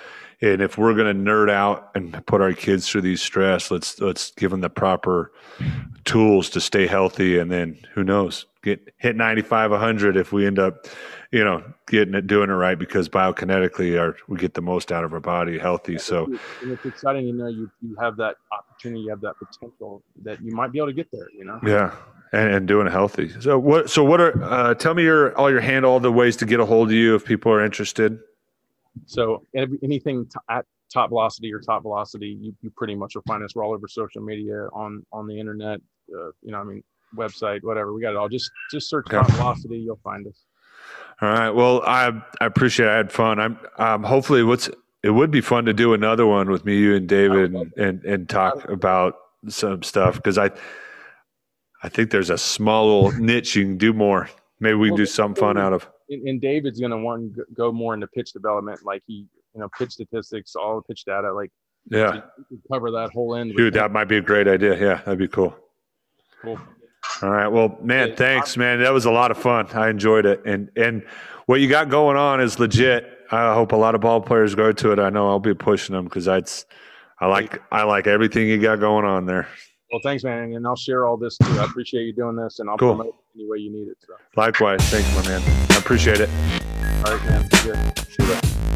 and 0.42 0.60
if 0.60 0.78
we're 0.78 0.96
going 0.96 1.16
to 1.16 1.32
nerd 1.32 1.52
out 1.52 1.92
and 1.94 2.26
put 2.26 2.42
our 2.42 2.54
kids 2.54 2.90
through 2.90 3.02
these 3.02 3.22
stress, 3.22 3.70
let's 3.70 4.02
let's 4.02 4.32
give 4.32 4.50
them 4.50 4.62
the 4.62 4.70
proper 4.70 5.32
tools 6.04 6.50
to 6.50 6.60
stay 6.60 6.88
healthy, 6.88 7.38
and 7.38 7.52
then 7.52 7.78
who 7.94 8.04
knows, 8.04 8.48
get 8.64 8.94
hit 8.98 9.16
95, 9.16 9.72
100 9.72 10.18
if 10.18 10.34
we 10.34 10.48
end 10.48 10.58
up, 10.58 10.88
you 11.32 11.44
know, 11.44 11.64
getting 11.88 12.16
it 12.16 12.26
doing 12.26 12.50
it 12.50 12.54
right 12.54 12.80
because 12.80 13.08
biokinetically, 13.08 14.00
our 14.00 14.18
we 14.28 14.38
get 14.38 14.56
the 14.56 14.62
most 14.62 14.92
out 14.92 15.04
of 15.04 15.14
our 15.14 15.20
body 15.20 15.60
healthy. 15.60 16.00
So 16.00 16.26
and 16.62 16.72
it's 16.72 16.86
exciting 16.86 17.28
to 17.28 17.34
know 17.34 17.48
you 17.48 17.70
you 17.82 17.96
have 18.00 18.18
that 18.18 18.38
opportunity, 18.52 19.02
you 19.02 19.10
have 19.12 19.22
that 19.22 19.36
potential 19.38 20.02
that 20.24 20.42
you 20.42 20.56
might 20.56 20.72
be 20.72 20.80
able 20.80 20.88
to 20.88 20.94
get 20.94 21.12
there. 21.12 21.28
You 21.38 21.46
know. 21.46 21.60
Yeah, 21.64 21.94
and, 22.32 22.54
and 22.54 22.68
doing 22.68 22.88
it 22.88 22.92
healthy. 22.92 23.30
So 23.40 23.58
what? 23.60 23.90
So 23.90 24.04
what 24.04 24.22
are? 24.22 24.44
Uh, 24.44 24.74
tell 24.74 24.94
me 24.94 25.04
your 25.04 25.38
all 25.38 25.50
your 25.50 25.62
handle, 25.62 25.92
all 25.92 26.00
the 26.00 26.12
ways 26.12 26.36
to 26.38 26.46
get 26.46 26.60
a 26.60 26.66
hold 26.66 26.90
of 26.90 26.94
you 26.94 27.16
if 27.16 27.26
people 27.26 27.52
are 27.52 27.64
interested. 27.64 28.20
So 29.06 29.44
every, 29.56 29.78
anything 29.84 30.26
t- 30.26 30.40
at 30.50 30.66
Top 30.92 31.10
Velocity 31.10 31.54
or 31.54 31.60
Top 31.60 31.82
Velocity, 31.84 32.38
you, 32.40 32.56
you 32.62 32.72
pretty 32.78 32.96
much 32.96 33.16
will 33.16 33.24
find 33.28 33.44
us. 33.44 33.56
We're 33.56 33.66
all 33.66 33.74
over 33.74 33.88
social 33.88 34.22
media, 34.22 34.68
on 34.74 35.06
on 35.12 35.28
the 35.28 35.40
internet. 35.40 35.82
Uh, 36.14 36.28
you 36.42 36.52
know, 36.52 36.60
I 36.60 36.64
mean, 36.64 36.84
website, 37.16 37.64
whatever. 37.64 37.94
We 37.94 38.02
got 38.02 38.12
it 38.12 38.18
all. 38.18 38.30
Just 38.30 38.52
just 38.72 38.90
search 38.90 39.08
Okay. 39.08 39.18
Top 39.18 39.32
Velocity, 39.32 39.78
you'll 39.78 40.00
find 40.04 40.28
us. 40.28 40.46
All 41.22 41.30
right. 41.30 41.50
Well, 41.50 41.82
I 41.84 42.12
I 42.42 42.46
appreciate. 42.46 42.88
It. 42.88 42.92
I 42.92 42.98
had 42.98 43.12
fun. 43.12 43.40
I'm 43.40 43.60
um, 43.78 44.04
hopefully 44.04 44.44
what's 44.44 44.70
it 45.04 45.12
would 45.12 45.32
be 45.32 45.42
fun 45.42 45.66
to 45.66 45.74
do 45.74 45.94
another 45.94 46.26
one 46.26 46.50
with 46.50 46.66
me, 46.66 46.78
you, 46.78 46.96
and 46.96 47.08
David, 47.08 47.54
and 47.54 47.74
and, 47.78 48.04
and 48.04 48.30
talk 48.30 48.68
about 48.70 49.16
some 49.48 49.84
stuff 49.84 50.16
because 50.16 50.38
I 50.38 50.52
I 51.86 51.90
think 51.90 52.10
there's 52.10 52.32
a 52.32 52.38
small 52.38 53.04
little 53.04 53.20
niche 53.24 53.56
you 53.56 53.64
can 53.64 53.78
do 53.78 53.94
more. 53.94 54.28
Maybe 54.60 54.74
we 54.74 54.90
can 54.90 54.98
do 54.98 55.06
something 55.06 55.40
fun 55.40 55.58
out 55.58 55.72
of. 55.72 55.88
And, 56.10 56.28
and 56.28 56.42
David's 56.42 56.80
going 56.80 56.92
to 56.92 56.98
want 56.98 57.36
to 57.36 57.46
go 57.54 57.72
more 57.72 57.94
into 57.94 58.08
pitch 58.08 58.34
development, 58.34 58.84
like 58.84 59.04
he, 59.06 59.28
you 59.54 59.62
know, 59.62 59.70
pitch 59.78 59.92
statistics, 59.92 60.56
all 60.56 60.78
the 60.78 60.82
pitch 60.82 61.06
data, 61.06 61.32
like 61.32 61.52
Yeah, 61.92 62.22
cover 62.72 62.90
that 62.90 63.12
whole 63.12 63.36
end. 63.36 63.56
dude, 63.56 63.76
him. 63.76 63.80
that 63.80 63.92
might 63.92 64.06
be 64.06 64.18
a 64.18 64.22
great 64.22 64.48
idea. 64.48 64.74
Yeah, 64.80 64.96
that'd 64.96 65.20
be 65.20 65.28
cool. 65.28 65.56
Cool. 66.42 66.60
All 67.22 67.30
right. 67.30 67.48
Well, 67.48 67.78
man, 67.84 68.10
Yeah, 68.10 68.16
thanks, 68.16 68.58
man. 68.58 68.80
That 68.80 68.92
was 68.92 69.06
a 69.06 69.12
lot 69.12 69.30
of 69.30 69.38
fun. 69.38 69.68
I 69.74 69.90
enjoyed 69.90 70.26
it. 70.26 70.42
And 70.44 70.70
and 70.76 71.06
what 71.46 71.62
you 71.62 71.70
got 71.70 71.90
going 71.90 72.18
on 72.18 72.42
is 72.42 72.60
legit. 72.60 73.12
I 73.32 73.54
hope 73.54 73.74
a 73.74 73.76
lot 73.76 73.94
of 73.94 74.02
ball 74.02 74.22
players 74.22 74.56
go 74.56 74.72
to 74.72 74.92
it. 74.92 75.00
I 75.00 75.12
know 75.12 75.30
I'll 75.30 75.40
be 75.40 75.54
pushing 75.54 75.96
them 75.96 76.06
because 76.06 76.26
that's 76.26 76.66
I 77.20 77.28
like 77.28 77.62
I 77.72 77.84
like 77.84 78.08
everything 78.08 78.48
you 78.48 78.60
got 78.60 78.80
going 78.80 79.06
on 79.06 79.28
there. 79.28 79.48
Well, 79.96 80.02
thanks, 80.02 80.26
man, 80.26 80.52
and 80.52 80.68
I'll 80.68 80.76
share 80.76 81.06
all 81.06 81.16
this 81.16 81.38
too. 81.38 81.58
I 81.58 81.64
appreciate 81.64 82.04
you 82.04 82.12
doing 82.12 82.36
this, 82.36 82.60
and 82.60 82.70
I'll 82.70 82.78
Cool. 82.78 82.96
promote 82.98 83.16
it 83.16 83.40
any 83.40 83.48
way 83.50 83.60
you 83.60 83.72
need 83.72 83.88
it. 83.88 83.96
So, 84.06 84.16
Likewise. 84.36 84.82
Thanks, 84.90 85.08
my 85.16 85.26
man. 85.32 85.42
I 85.70 85.78
appreciate 85.78 86.20
it. 86.20 86.30
all 87.06 87.16
right, 87.16 87.24
man. 87.24 87.48
Good. 87.64 88.00
See 88.10 88.24
you. 88.26 88.75